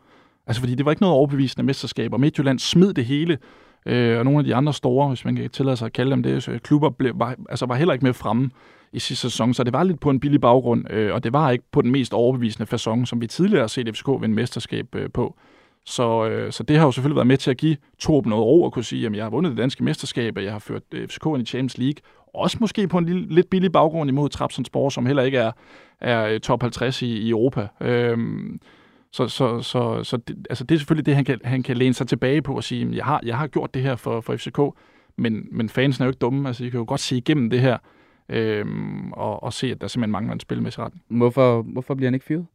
Altså, 0.48 0.62
fordi 0.62 0.76
det 0.76 0.86
var 0.86 0.92
ikke 0.92 1.02
noget 1.02 1.16
overbevisende 1.16 1.66
mesterskab, 1.66 2.14
og 2.14 2.20
Midtjylland 2.20 2.60
smed 2.60 2.94
det 2.94 3.06
hele, 3.06 3.38
øh, 3.86 4.18
og 4.18 4.26
nogle 4.26 4.40
af 4.40 4.46
de 4.46 4.56
andre 4.56 4.74
store, 4.74 5.08
hvis 5.08 5.26
man 5.26 5.36
kan 5.36 5.50
tillade 5.50 5.78
sig 5.78 5.86
at 5.86 5.94
kalde 5.94 6.12
dem 6.12 6.24
det, 6.24 6.44
så 6.44 6.60
klubber 6.64 6.90
blev, 6.90 7.14
var, 7.16 7.36
altså 7.50 7.66
var 7.66 7.76
heller 7.76 7.94
ikke 7.94 8.06
med 8.06 8.14
fremme 8.14 8.50
i 8.94 9.00
sidste 9.00 9.22
sæson, 9.22 9.54
så 9.54 9.64
det 9.64 9.74
var 9.74 9.84
lidt 9.84 10.00
på 10.00 10.10
en 10.10 10.20
billig 10.20 10.42
baggrund, 10.42 10.92
øh, 10.92 11.14
og 11.14 11.24
det 11.24 11.34
var 11.34 11.52
ikke 11.52 11.66
på 11.72 11.82
den 11.82 11.92
mest 11.92 12.14
overbevisende 12.14 12.68
façon, 12.74 13.06
som 13.06 13.22
vi 13.22 13.28
tidligere 13.28 13.62
har 13.62 13.68
set 13.68 13.98
FCK 13.98 14.08
vinde 14.08 14.36
mesterskab 14.36 14.96
øh, 14.96 15.10
på. 15.14 15.36
Så, 15.86 16.26
øh, 16.28 16.52
så 16.52 16.64
det 16.64 16.78
har 16.78 16.86
jo 16.86 16.92
selvfølgelig 16.92 17.16
været 17.16 17.28
med 17.28 17.38
til 17.38 17.52
at 17.52 17.58
give 17.58 17.78
Torben 18.00 18.30
noget 18.30 18.46
ro 18.46 18.64
og 18.64 18.74
kunne 18.74 18.86
sige, 18.86 19.06
at 19.06 19.16
jeg 19.16 19.26
har 19.26 19.30
vundet 19.30 19.50
det 19.50 19.58
danske 19.58 19.84
mesterskab, 19.84 20.38
og 20.38 20.44
jeg 20.44 20.52
har 20.52 20.60
ført 20.60 20.84
øh, 20.94 21.08
FCK 21.08 21.26
ind 21.26 21.42
i 21.42 21.46
Champions 21.46 21.78
League. 21.78 22.02
Også 22.34 22.58
måske 22.62 22.88
på 22.88 22.98
en 22.98 23.06
lille, 23.06 23.28
lidt 23.36 23.50
billig 23.50 23.72
baggrund 23.72 24.10
imod 24.10 24.30
Trabzonspor, 24.30 24.90
som 24.90 25.06
heller 25.06 25.24
ikke 25.24 25.38
er, 25.38 25.52
er 26.02 26.26
øh, 26.26 26.40
top 26.40 26.62
50 26.62 27.02
i, 27.02 27.08
i 27.08 27.30
Europa. 27.30 27.68
Øhm, 27.82 28.60
Så, 29.12 29.28
så, 29.28 29.62
så, 29.62 30.04
så 30.04 30.18
det, 30.18 30.48
altså 30.50 30.64
det 30.64 30.76
er 30.76 30.80
selvfølgelig 30.80 31.06
det, 31.06 31.16
han 31.16 31.26
kan, 31.26 31.40
han 31.44 31.64
kan 31.64 31.78
læne 31.78 31.94
sig 31.94 32.08
tilbage 32.08 32.42
på 32.42 32.56
og 32.56 32.64
sige, 32.64 32.90
jeg 32.96 33.06
har, 33.06 33.20
jeg 33.26 33.38
har 33.38 33.48
gjort 33.48 33.74
det 33.74 33.82
her 33.82 33.96
for, 33.96 34.22
for 34.22 34.36
FCK, 34.38 34.60
men, 35.18 35.48
men 35.52 35.70
fansen 35.70 36.02
er 36.04 36.06
jo 36.06 36.10
ikke 36.10 36.20
dumme. 36.20 36.48
Altså, 36.48 36.66
I 36.66 36.70
kan 36.70 36.78
jo 36.80 36.86
godt 36.88 37.00
se 37.02 37.18
igennem 37.18 37.50
det 37.50 37.62
her, 37.62 37.78
øhm, 38.30 39.12
og, 39.12 39.44
og 39.44 39.54
se, 39.54 39.72
at 39.72 39.82
der 39.82 39.88
simpelthen 39.88 40.12
mangler 40.12 40.34
en 40.34 40.40
spilmæssig 40.40 40.84
retning. 40.84 41.04
Hvorfor, 41.10 41.62
hvorfor 41.62 41.96
bliver 41.96 42.08
han 42.08 42.14
ikke 42.14 42.26
fyret? 42.26 42.46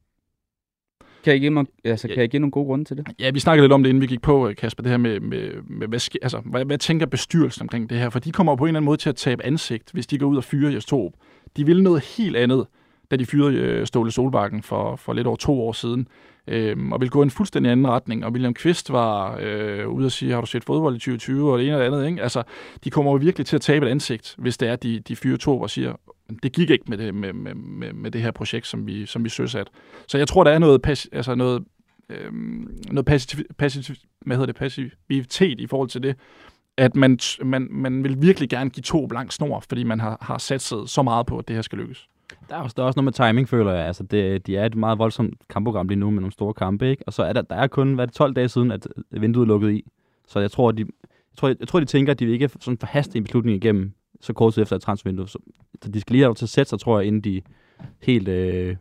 Kan 1.25 1.33
jeg, 1.33 1.41
give 1.41 1.51
mig, 1.51 1.67
altså, 1.85 2.09
kan 2.09 2.19
jeg 2.19 2.29
give 2.31 2.41
nogle 2.41 2.51
gode 2.51 2.67
grunde 2.67 2.85
til 2.85 2.97
det? 2.97 3.07
Ja, 3.19 3.31
vi 3.31 3.41
snakkede 3.41 3.65
lidt 3.65 3.73
om 3.73 3.83
det, 3.83 3.91
inden 3.91 4.03
vi 4.03 4.07
gik 4.07 4.23
på, 4.23 4.53
Kasper, 4.59 4.83
det 4.83 4.91
her 4.91 4.97
med, 4.97 5.21
med, 5.21 5.51
med 5.63 5.89
hvad, 5.89 5.99
ske, 5.99 6.19
altså, 6.23 6.41
hvad, 6.45 6.65
hvad 6.65 6.79
tænker 6.79 7.07
bestyrelsen 7.07 7.63
omkring 7.63 7.91
det 7.91 7.99
her? 7.99 8.11
For 8.11 8.19
de 8.19 8.33
kommer 8.33 8.57
på 8.57 8.65
en 8.65 8.69
eller 8.69 8.79
anden 8.79 8.87
måde 8.87 8.97
til 8.97 9.09
at 9.09 9.17
tabe 9.17 9.45
ansigt, 9.45 9.91
hvis 9.93 10.07
de 10.07 10.19
går 10.19 10.27
ud 10.27 10.37
og 10.37 10.45
fyrer 10.45 10.71
Jes 10.71 10.85
Torup. 10.85 11.13
De 11.57 11.67
vil 11.67 11.83
noget 11.83 12.05
helt 12.17 12.37
andet, 12.37 12.67
da 13.11 13.17
de 13.17 13.27
fyrede 13.27 13.55
øh, 13.55 13.87
Ståle 13.87 14.11
Solbakken 14.11 14.63
for, 14.63 14.97
for 14.97 15.13
lidt 15.13 15.27
over 15.27 15.37
to 15.37 15.61
år 15.61 15.73
siden, 15.73 16.09
øh, 16.47 16.77
og 16.93 17.01
ville 17.01 17.11
gå 17.11 17.23
i 17.23 17.23
en 17.23 17.31
fuldstændig 17.31 17.73
anden 17.73 17.89
retning. 17.89 18.25
Og 18.25 18.33
William 18.33 18.55
Kvist 18.55 18.93
var 18.93 19.39
øh, 19.41 19.89
ude 19.89 20.07
og 20.07 20.13
sige, 20.13 20.33
har 20.33 20.41
du 20.41 20.47
set 20.47 20.65
fodbold 20.65 20.97
i 20.97 20.99
2020, 20.99 21.53
og 21.53 21.59
det 21.59 21.67
ene 21.67 21.77
og 21.77 21.81
det 21.81 21.87
andet. 21.87 22.07
Ikke? 22.09 22.23
Altså, 22.23 22.43
de 22.85 22.91
kommer 22.91 23.13
jo 23.13 23.17
virkelig 23.17 23.47
til 23.47 23.57
at 23.57 23.63
tabe 23.63 23.87
et 23.87 23.91
ansigt, 23.91 24.35
hvis 24.39 24.59
det 24.59 24.69
er, 24.69 24.77
de, 24.77 25.01
de 25.01 25.17
fyrer 25.17 25.37
to 25.37 25.61
og 25.61 25.71
siger, 25.71 25.95
det 26.43 26.53
gik 26.53 26.71
ikke 26.71 26.85
med 26.89 26.99
det, 26.99 27.15
med, 27.15 27.33
med, 27.33 27.55
med, 27.55 27.93
med 27.93 28.11
det 28.11 28.23
her 28.23 28.31
projekt, 28.31 28.67
som 28.67 28.87
vi, 28.87 29.07
som 29.07 29.25
vi 29.25 29.29
søsat. 29.29 29.69
Så 30.09 30.19
jeg 30.19 30.29
tror, 30.29 30.45
der 30.45 30.51
er 30.51 30.59
noget, 30.59 30.83
pas, 30.83 31.09
altså 31.13 31.35
noget, 31.35 31.65
øh, 32.09 32.33
noget 32.91 33.07
passiv, 33.07 33.45
passiv, 33.59 33.95
hvad 34.21 34.37
hedder 34.37 34.47
det, 34.47 34.57
passivitet 34.57 35.61
i 35.61 35.67
forhold 35.67 35.89
til 35.89 36.03
det, 36.03 36.17
at 36.77 36.97
man, 36.97 37.19
man, 37.43 37.69
man 37.71 38.05
vil 38.05 38.23
virkelig 38.23 38.49
gerne 38.49 38.71
give 38.71 38.83
to 38.83 39.07
blank 39.07 39.33
snor, 39.33 39.65
fordi 39.69 39.85
man 39.85 40.01
har, 40.01 40.19
har 40.21 40.39
sat 40.39 40.63
så 40.63 41.03
meget 41.05 41.27
på, 41.27 41.39
at 41.39 41.49
det 41.49 41.57
her 41.57 41.63
skal 41.63 41.79
lykkes. 41.79 42.09
Der 42.49 42.57
er, 42.57 42.61
også, 42.61 42.75
der 42.77 42.83
er 42.83 42.87
også 42.87 43.01
noget 43.01 43.05
med 43.05 43.13
timing, 43.13 43.49
føler 43.49 43.73
jeg. 43.73 43.87
Altså, 43.87 44.03
det, 44.03 44.47
de 44.47 44.57
er 44.57 44.67
et 44.67 44.75
meget 44.75 44.99
voldsomt 44.99 45.35
kampprogram 45.49 45.89
lige 45.89 45.99
nu 45.99 46.11
med 46.11 46.21
nogle 46.21 46.33
store 46.33 46.55
kampe, 46.55 46.91
ikke? 46.91 47.03
Og 47.07 47.13
så 47.13 47.23
er 47.23 47.33
der, 47.33 47.43
der 47.43 47.57
er 47.57 47.67
kun, 47.67 47.95
hvad 47.95 48.05
er 48.05 48.07
det, 48.07 48.15
12 48.15 48.35
dage 48.35 48.49
siden, 48.49 48.71
at 48.71 48.87
vinduet 49.11 49.45
er 49.45 49.49
lukket 49.49 49.73
i. 49.73 49.85
Så 50.29 50.41
jeg 50.41 50.51
tror, 50.51 50.73
de, 50.73 50.81
jeg 50.81 51.39
tror, 51.39 51.49
jeg, 51.49 51.57
jeg 51.61 51.69
tror, 51.69 51.81
de 51.81 51.87
tænker, 51.87 52.13
at 52.13 52.19
de 52.19 52.27
vil 52.27 52.33
ikke 52.33 52.51
sådan 52.61 52.79
forhaste 52.79 53.19
en 53.19 53.25
beslutning 53.25 53.57
igennem 53.57 53.93
så 54.21 54.33
kort 54.33 54.55
tid 54.55 54.63
efter 54.63 54.77
et 54.77 54.83
transfervindue. 54.83 55.29
Så, 55.29 55.39
så 55.83 55.91
de 55.91 56.01
skal 56.01 56.15
lige 56.15 56.23
have 56.23 56.35
til 56.35 56.45
at 56.45 56.49
sætte 56.49 56.71
sig, 56.71 56.81
tror 56.81 56.99
jeg, 56.99 57.07
inden 57.07 57.21
de 57.21 57.43
helt 58.03 58.29
øh, 58.29 58.77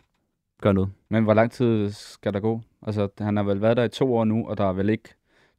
gør 0.62 0.72
noget. 0.72 0.90
Men 1.10 1.24
hvor 1.24 1.34
lang 1.34 1.52
tid 1.52 1.90
skal 1.90 2.34
der 2.34 2.40
gå? 2.40 2.62
Altså, 2.84 3.08
han 3.18 3.38
har 3.38 3.44
vel 3.44 3.62
været 3.62 3.78
der 3.78 3.84
i 3.84 3.90
to 3.90 4.16
år 4.16 4.26
nu, 4.26 4.48
og 4.48 4.58
der 4.58 4.66
er 4.66 4.74
vel 4.74 4.90
ikke, 4.90 5.10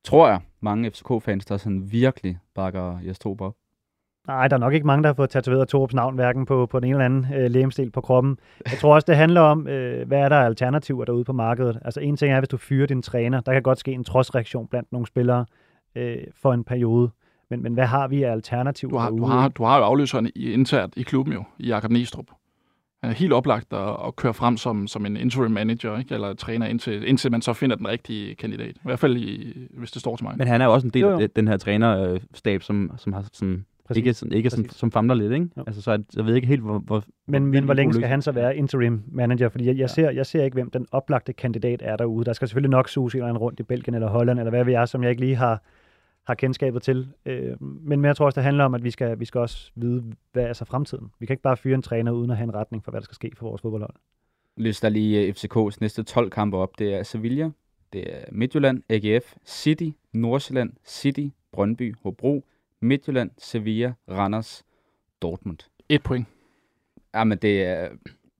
tror 0.05 0.29
jeg, 0.29 0.41
mange 0.61 0.91
FCK-fans, 0.91 1.45
der 1.45 1.57
sådan 1.57 1.93
virkelig 1.93 2.39
bakker 2.55 2.99
Jes 3.07 3.19
Torup 3.19 3.41
op. 3.41 3.55
Nej, 4.27 4.49
der 4.49 4.57
er 4.57 4.61
nok 4.61 4.75
ikke 4.75 4.87
mange, 4.87 5.03
der 5.03 5.09
har 5.09 5.15
fået 5.15 5.31
tatoveret 5.31 5.69
Torups 5.69 5.95
navn, 5.95 6.15
hverken 6.15 6.47
på, 6.47 6.67
på 6.67 6.81
den 6.81 6.85
ene 6.89 6.95
eller 6.95 7.05
anden 7.05 7.35
øh, 7.35 7.51
lægemstil 7.51 7.91
på 7.91 8.01
kroppen. 8.01 8.39
Jeg 8.71 8.79
tror 8.79 8.95
også, 8.95 9.07
det 9.09 9.17
handler 9.17 9.41
om, 9.41 9.69
øh, 9.69 10.09
hvad 10.09 10.19
er 10.19 10.29
der 10.29 10.37
alternativer 10.37 11.05
derude 11.05 11.25
på 11.25 11.33
markedet. 11.33 11.79
Altså 11.85 12.01
en 12.01 12.17
ting 12.17 12.33
er, 12.33 12.41
hvis 12.41 12.49
du 12.49 12.57
fyrer 12.57 12.87
din 12.87 13.03
træner, 13.03 13.41
der 13.41 13.53
kan 13.53 13.63
godt 13.63 13.79
ske 13.79 13.93
en 13.93 14.05
trodsreaktion 14.05 14.67
blandt 14.69 14.93
nogle 14.93 15.07
spillere 15.07 15.47
øh, 15.95 16.17
for 16.35 16.53
en 16.53 16.65
periode. 16.65 17.11
Men, 17.51 17.63
men 17.63 17.75
hvad 17.75 17.87
har 17.87 18.09
vi 18.09 18.23
af 18.23 18.33
alternativer 18.33 18.91
du 18.91 18.99
har? 18.99 19.11
Du 19.11 19.25
har, 19.25 19.49
du 19.49 19.65
har 19.65 19.79
jo 19.79 19.85
afløseren 19.85 20.31
i, 20.35 20.53
internt 20.53 20.95
i 20.97 21.03
klubben 21.03 21.35
jo, 21.35 21.45
i 21.59 21.67
Jakob 21.67 21.91
Næstrup. 21.91 22.27
Han 23.03 23.11
er 23.11 23.15
helt 23.15 23.33
oplagt 23.33 23.73
at, 23.73 23.97
at 24.07 24.17
køre 24.17 24.35
frem 24.35 24.57
som, 24.57 24.87
som 24.87 25.07
en 25.07 25.17
interim 25.17 25.51
manager, 25.51 25.99
ikke? 25.99 26.15
eller 26.15 26.35
træner, 26.35 26.67
indtil, 26.67 27.09
indtil 27.09 27.31
man 27.31 27.43
så 27.43 27.53
finder 27.53 27.77
den 27.77 27.89
rigtige 27.89 28.35
kandidat. 28.35 28.77
I 28.77 28.81
hvert 28.85 28.99
fald, 28.99 29.17
i, 29.17 29.55
hvis 29.79 29.91
det 29.91 30.01
står 30.01 30.17
til 30.17 30.25
mig. 30.25 30.35
Men 30.39 30.49
han 30.49 30.61
er 30.61 30.65
jo 30.65 30.73
også 30.73 30.87
en 30.87 30.93
del 30.93 31.03
jo, 31.03 31.11
jo. 31.11 31.19
af 31.19 31.31
den 31.31 31.49
her 31.49 31.57
trænerstab, 31.57 32.63
som, 32.63 32.91
som 32.97 33.13
har 33.13 33.25
sådan 33.33 33.65
Præcis. 33.91 34.01
Ikke, 34.01 34.15
sådan, 34.15 34.33
ikke 34.33 34.51
sådan, 34.51 34.69
som 34.69 34.93
famler 34.93 35.15
lidt, 35.15 35.33
ikke? 35.33 35.49
Jo. 35.57 35.65
Altså, 35.67 35.83
så 35.83 35.91
jeg, 35.91 36.01
jeg 36.17 36.27
ved 36.27 36.35
ikke 36.35 36.47
helt, 36.47 36.61
hvor... 36.61 36.79
hvor 36.79 37.03
men, 37.27 37.43
hvor, 37.43 37.51
men 37.53 37.65
hvor 37.65 37.75
længe 37.75 37.95
skal 37.95 38.09
han 38.09 38.23
så 38.23 38.33
være 38.33 38.57
interim 38.57 39.03
manager? 39.13 39.49
Fordi 39.49 39.67
jeg, 39.67 39.75
jeg, 39.75 39.81
ja. 39.81 39.87
ser, 39.87 40.11
jeg 40.11 40.27
ser 40.27 40.45
ikke, 40.45 40.55
hvem 40.55 40.71
den 40.71 40.87
oplagte 40.93 41.33
kandidat 41.33 41.83
er 41.85 41.97
derude. 41.97 42.25
Der 42.25 42.33
skal 42.33 42.49
selvfølgelig 42.49 42.71
nok 42.71 42.89
suge 42.89 43.11
en 43.15 43.17
eller 43.17 43.29
anden 43.29 43.39
rundt 43.39 43.61
i 43.61 43.63
Belgien 43.63 43.95
eller 43.95 44.09
Holland, 44.09 44.39
eller 44.39 44.51
hvad 44.51 44.65
vi 44.65 44.73
er, 44.73 44.85
som 44.85 45.03
jeg 45.03 45.11
ikke 45.11 45.21
lige 45.21 45.37
har, 45.37 45.63
har 46.27 46.35
kendskabet 46.35 46.83
til. 46.83 47.13
Øh, 47.27 47.63
men 47.63 48.05
jeg 48.05 48.17
tror 48.17 48.27
også, 48.27 48.37
det 48.37 48.45
handler 48.45 48.65
om, 48.65 48.75
at 48.75 48.85
vi 48.85 48.91
skal, 48.91 49.21
vi 49.21 49.25
skal 49.25 49.41
også 49.41 49.73
vide, 49.75 50.13
hvad 50.33 50.45
er 50.45 50.53
så 50.53 50.65
fremtiden. 50.65 51.11
Vi 51.19 51.27
kan 51.27 51.35
ikke 51.35 51.43
bare 51.43 51.57
fyre 51.57 51.75
en 51.75 51.83
træner, 51.83 52.13
uden 52.13 52.31
at 52.31 52.37
have 52.37 52.45
en 52.45 52.55
retning 52.55 52.85
for, 52.85 52.91
hvad 52.91 53.01
der 53.01 53.05
skal 53.05 53.15
ske 53.15 53.31
for 53.37 53.47
vores 53.47 53.63
fodboldhold. 53.63 53.95
Lyst 54.57 54.83
der 54.83 54.89
lige 54.89 55.27
øh, 55.27 55.35
FCK's 55.37 55.77
næste 55.81 56.03
12 56.03 56.31
kampe 56.31 56.57
op. 56.57 56.79
Det 56.79 56.95
er 56.95 57.03
Sevilla, 57.03 57.51
det 57.93 58.15
er 58.17 58.25
Midtjylland, 58.33 58.83
AGF, 58.89 59.35
City, 59.47 59.89
Nordsjælland, 60.13 60.73
City, 60.87 61.27
Brøndby, 61.53 61.95
Hobro, 62.03 62.45
Midtjylland, 62.81 63.31
Sevilla, 63.39 63.93
Randers, 64.09 64.65
Dortmund. 65.23 65.59
Et 65.89 66.03
point. 66.03 66.27
Ja, 67.15 67.25
men 67.25 67.39
det 67.39 67.63
er... 67.63 67.89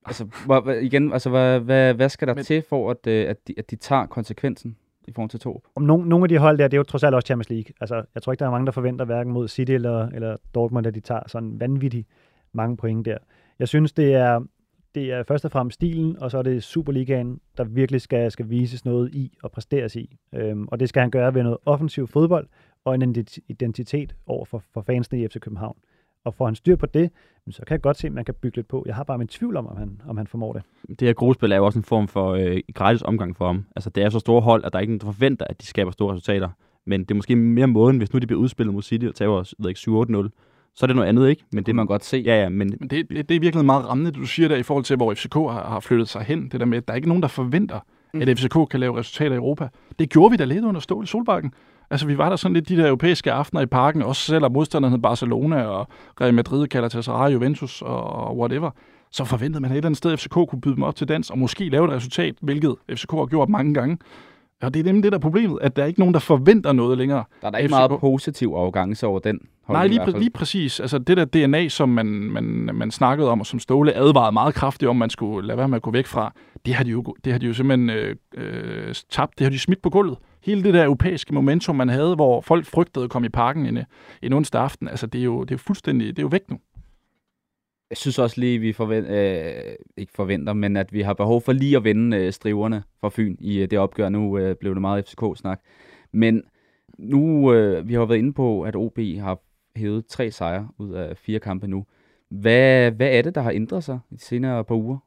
Altså, 0.05 0.25
hvor, 0.47 0.71
igen, 0.71 1.13
altså, 1.13 1.31
hvad, 1.31 1.61
hvad, 1.61 1.95
hvad 1.95 2.09
skal 2.09 2.29
der 2.29 2.35
men, 2.35 2.45
til 2.45 2.63
for, 2.69 2.91
at, 2.91 3.07
øh, 3.07 3.29
at, 3.29 3.49
de, 3.49 3.55
at 3.59 3.71
de 3.71 3.77
tager 3.77 4.07
konsekvensen 4.07 4.77
i 5.09 5.13
forhold 5.13 5.31
til 5.31 5.41
Torp. 5.41 5.63
Om 5.75 5.83
nogle, 5.83 6.09
nogle 6.09 6.25
af 6.25 6.29
de 6.29 6.39
hold 6.39 6.59
der, 6.59 6.69
det 6.69 6.77
er 6.77 6.79
jo 6.79 6.83
trods 6.83 7.05
alt 7.05 7.15
også 7.15 7.27
Champions 7.27 7.51
League. 7.51 7.73
Altså, 7.81 8.03
jeg 8.15 8.23
tror 8.23 8.33
ikke, 8.33 8.41
der 8.41 8.47
er 8.47 8.51
mange, 8.51 8.67
der 8.67 8.73
forventer 8.73 9.05
hverken 9.05 9.33
mod 9.33 9.49
City 9.49 9.73
eller, 9.73 10.09
eller 10.09 10.37
Dortmund, 10.55 10.87
at 10.87 10.95
de 10.95 11.01
tager 11.01 11.21
sådan 11.27 11.61
vanvittigt 11.61 12.09
mange 12.53 12.77
point 12.77 13.07
der. 13.07 13.19
Jeg 13.59 13.69
synes, 13.69 13.93
det 13.93 14.15
er, 14.15 14.41
det 14.95 15.13
er 15.13 15.23
først 15.23 15.45
og 15.45 15.51
fremmest 15.51 15.75
stilen, 15.75 16.19
og 16.19 16.31
så 16.31 16.39
er 16.39 16.43
det 16.43 16.63
Superligaen, 16.63 17.41
der 17.57 17.65
virkelig 17.65 18.01
skal, 18.01 18.31
skal 18.31 18.51
vises 18.51 18.85
noget 18.85 19.15
i 19.15 19.39
og 19.43 19.51
præsteres 19.51 19.97
i. 19.97 20.17
Øhm, 20.35 20.69
og 20.69 20.81
det 20.81 20.89
skal 20.89 21.01
han 21.01 21.11
gøre 21.11 21.35
ved 21.35 21.43
noget 21.43 21.59
offensiv 21.67 22.09
fodbold, 22.09 22.49
og 22.85 22.95
en 22.95 23.27
identitet 23.49 24.15
over 24.27 24.45
for, 24.45 24.63
for 24.75 24.83
fansene 24.83 25.21
i 25.21 25.29
FC 25.29 25.41
København. 25.41 25.77
Og 26.25 26.35
får 26.35 26.45
han 26.45 26.55
styr 26.55 26.77
på 26.77 26.87
det, 26.87 27.11
så 27.51 27.63
kan 27.67 27.75
jeg 27.75 27.81
godt 27.81 27.99
se, 27.99 28.07
at 28.07 28.13
man 28.13 28.25
kan 28.25 28.35
bygge 28.35 28.57
lidt 28.57 28.69
på. 28.69 28.85
Jeg 28.87 28.95
har 28.95 29.05
bare 29.05 29.19
min 29.19 29.29
tvivl 29.29 29.57
om, 29.57 29.67
om 29.67 29.77
han, 29.77 30.01
om 30.09 30.17
han 30.17 30.27
formår 30.27 30.53
det. 30.53 30.63
Det 30.89 31.09
her 31.09 31.13
gruppespil 31.13 31.53
er 31.53 31.57
jo 31.57 31.67
også 31.67 31.79
en 31.79 31.85
form 31.85 32.09
for 32.09 32.31
øh, 32.31 32.61
gratis 32.75 33.03
omgang 33.03 33.37
for 33.37 33.47
ham. 33.47 33.65
Altså, 33.77 33.91
det 33.91 34.03
er 34.03 34.11
så 34.11 34.19
store 34.19 34.41
hold, 34.41 34.65
at 34.65 34.73
der 34.73 34.79
er 34.79 34.81
ikke 34.81 34.93
nogen, 34.93 35.01
der 35.01 35.07
forventer, 35.07 35.47
at 35.49 35.61
de 35.61 35.67
skaber 35.67 35.91
store 35.91 36.15
resultater. 36.15 36.49
Men 36.87 37.01
det 37.01 37.11
er 37.11 37.15
måske 37.15 37.37
mere 37.37 37.67
måden, 37.67 37.99
hvis 37.99 38.13
nu 38.13 38.19
de 38.19 38.27
bliver 38.27 38.41
udspillet 38.41 38.75
mod 38.75 38.83
City 38.83 39.07
og 39.07 39.15
tager 39.15 39.55
ved 39.59 39.69
ikke, 39.69 40.29
7-8-0, 40.29 40.75
så 40.75 40.85
er 40.85 40.87
det 40.87 40.97
noget 40.97 41.09
andet, 41.09 41.29
ikke? 41.29 41.45
Men 41.51 41.59
det, 41.59 41.67
det 41.67 41.75
man 41.75 41.87
godt 41.87 42.05
se. 42.05 42.23
Ja, 42.27 42.43
ja, 42.43 42.49
men... 42.49 42.77
men 42.81 42.91
det, 42.91 43.11
det, 43.11 43.29
det, 43.29 43.37
er 43.37 43.41
virkelig 43.41 43.65
meget 43.65 43.89
rammende, 43.89 44.11
du 44.11 44.27
siger 44.27 44.49
der, 44.49 44.57
i 44.57 44.63
forhold 44.63 44.85
til, 44.85 44.97
hvor 44.97 45.15
FCK 45.15 45.35
har, 45.35 45.69
har 45.69 45.81
flyttet 45.81 46.09
sig 46.09 46.23
hen. 46.23 46.49
Det 46.49 46.61
der 46.61 46.67
med, 46.67 46.79
at 46.79 46.89
der 46.89 46.93
er 46.93 46.97
ikke 46.97 47.09
nogen, 47.09 47.23
der 47.23 47.29
forventer, 47.29 47.81
mm. 48.15 48.21
at 48.21 48.39
FCK 48.39 48.69
kan 48.71 48.81
lave 48.81 48.99
resultater 48.99 49.33
i 49.33 49.37
Europa. 49.37 49.69
Det 49.99 50.11
gjorde 50.11 50.31
vi 50.31 50.37
da 50.37 50.45
lidt 50.45 50.65
under 50.65 50.81
Stål 50.81 51.05
i 51.05 51.07
Solbakken. 51.07 51.53
Altså, 51.91 52.07
vi 52.07 52.19
var 52.19 52.29
der 52.29 52.37
sådan 52.37 52.55
lidt 52.55 52.69
de 52.69 52.77
der 52.77 52.87
europæiske 52.87 53.33
aftener 53.33 53.63
i 53.63 53.67
parken, 53.67 54.03
også 54.03 54.23
selvom 54.23 54.53
modstanderne 54.53 54.95
hed 54.95 55.03
Barcelona 55.03 55.63
og 55.63 55.89
Real 56.21 56.35
Madrid, 56.35 56.67
Galatasaray, 56.67 57.33
Juventus 57.33 57.83
og 57.83 58.39
whatever. 58.39 58.71
Så 59.11 59.25
forventede 59.25 59.61
man 59.63 59.71
et 59.71 59.77
eller 59.77 59.87
andet 59.87 59.99
sted, 59.99 60.13
at 60.13 60.21
FCK 60.21 60.33
kunne 60.33 60.61
byde 60.61 60.75
dem 60.75 60.83
op 60.83 60.97
til 60.97 61.09
dans 61.09 61.31
og 61.31 61.39
måske 61.39 61.69
lave 61.69 61.85
et 61.85 61.91
resultat, 61.91 62.35
hvilket 62.41 62.77
FCK 62.91 63.11
har 63.11 63.27
gjort 63.27 63.49
mange 63.49 63.75
gange. 63.75 63.99
Og 64.63 64.75
det 64.75 64.81
er 64.81 64.85
nemlig 64.85 65.03
det 65.05 65.13
der 65.13 65.19
er 65.19 65.23
problemet, 65.23 65.59
at 65.63 65.77
der 65.77 65.83
er 65.83 65.87
ikke 65.87 66.01
nogen, 66.01 66.15
der 66.15 66.21
forventer 66.21 66.73
noget 66.73 66.99
længere. 66.99 67.25
Der 67.41 67.47
er 67.47 67.51
der 67.51 67.59
ikke 67.59 67.69
FCK. 67.69 67.71
meget 67.79 68.01
positiv 68.01 68.49
afgangse 68.57 69.07
over 69.07 69.19
den. 69.19 69.39
Nej, 69.69 69.87
lige, 69.87 70.01
præ- 70.03 70.19
lige 70.19 70.31
præcis. 70.31 70.81
Altså 70.81 70.99
det 70.99 71.17
der 71.17 71.25
DNA, 71.25 71.69
som 71.69 71.89
man, 71.89 72.07
man, 72.07 72.45
man 72.75 72.91
snakkede 72.91 73.31
om, 73.31 73.41
og 73.41 73.47
som 73.47 73.59
Ståle 73.59 73.93
advarede 73.97 74.33
meget 74.33 74.55
kraftigt 74.55 74.89
om, 74.89 74.97
man 74.97 75.11
skulle 75.11 75.47
lade 75.47 75.59
være 75.59 75.69
med 75.69 75.77
at 75.77 75.83
gå 75.83 75.91
væk 75.91 76.07
fra, 76.07 76.33
det 76.67 76.75
har 76.75 76.85
de 76.85 76.91
jo, 76.91 77.15
det 77.25 77.33
har 77.33 77.39
de 77.39 77.47
jo 77.47 77.55
simpelthen 77.55 77.91
øh, 77.91 78.17
øh, 78.35 78.95
tabt. 79.11 79.39
Det 79.39 79.45
har 79.45 79.51
de 79.51 79.59
smidt 79.59 79.83
på 79.83 79.91
gulvet. 79.91 80.19
Hele 80.45 80.63
det 80.63 80.75
der 80.75 80.85
europæiske 80.85 81.35
momentum, 81.35 81.77
man 81.77 81.89
havde, 81.89 82.15
hvor 82.15 82.41
folk 82.41 82.67
frygtede 82.67 83.05
at 83.05 83.11
komme 83.11 83.27
i 83.27 83.29
parken 83.29 83.67
en, 83.67 83.79
en 84.23 84.33
onsdag 84.33 84.63
aften, 84.63 84.89
altså 84.89 85.07
det 85.07 85.19
er 85.21 85.25
jo, 85.25 85.41
det 85.45 85.51
er 85.51 85.55
jo 85.55 85.59
fuldstændig, 85.59 86.07
det 86.09 86.19
er 86.19 86.23
jo 86.23 86.29
væk 86.29 86.51
nu. 86.51 86.59
Jeg 87.91 87.97
synes 87.97 88.19
også 88.19 88.41
lige, 88.41 88.59
vi 88.59 88.73
forventer, 88.73 89.67
øh, 89.69 89.75
ikke 89.97 90.13
forventer, 90.13 90.53
men 90.53 90.77
at 90.77 90.93
vi 90.93 91.01
har 91.01 91.15
behov 91.15 91.41
for 91.41 91.53
lige 91.53 91.77
at 91.77 91.85
vende 91.85 92.17
øh, 92.17 92.33
striverne 92.33 92.83
fra 93.01 93.09
Fyn 93.13 93.37
i 93.39 93.59
øh, 93.59 93.71
det 93.71 93.79
opgør. 93.79 94.09
Nu 94.09 94.39
øh, 94.39 94.57
blev 94.57 94.75
det 94.75 94.81
meget 94.81 95.05
FCK-snak. 95.09 95.61
Men 96.13 96.43
nu, 96.99 97.53
øh, 97.53 97.89
vi 97.89 97.95
har 97.95 98.05
været 98.05 98.19
inde 98.19 98.33
på, 98.33 98.63
at 98.63 98.77
OB 98.77 98.99
har 98.99 99.39
hævet 99.77 100.07
tre 100.07 100.31
sejre 100.31 100.69
ud 100.79 100.93
af 100.93 101.17
fire 101.17 101.39
kampe 101.39 101.67
nu. 101.67 101.87
Hvad, 102.29 102.91
hvad 102.91 103.19
er 103.19 103.23
det, 103.23 103.35
der 103.35 103.41
har 103.41 103.51
ændret 103.51 103.85
sig 103.85 103.99
i 104.11 104.15
de 104.15 104.21
senere 104.21 104.65
par 104.65 104.75
uger? 104.75 104.99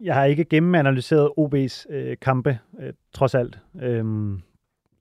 Jeg 0.00 0.14
har 0.14 0.24
ikke 0.24 0.44
gennemanalyseret 0.44 1.32
OB's 1.38 1.94
øh, 1.94 2.16
kampe, 2.20 2.58
øh, 2.80 2.92
trods 3.12 3.34
alt. 3.34 3.58
Øhm, 3.82 4.42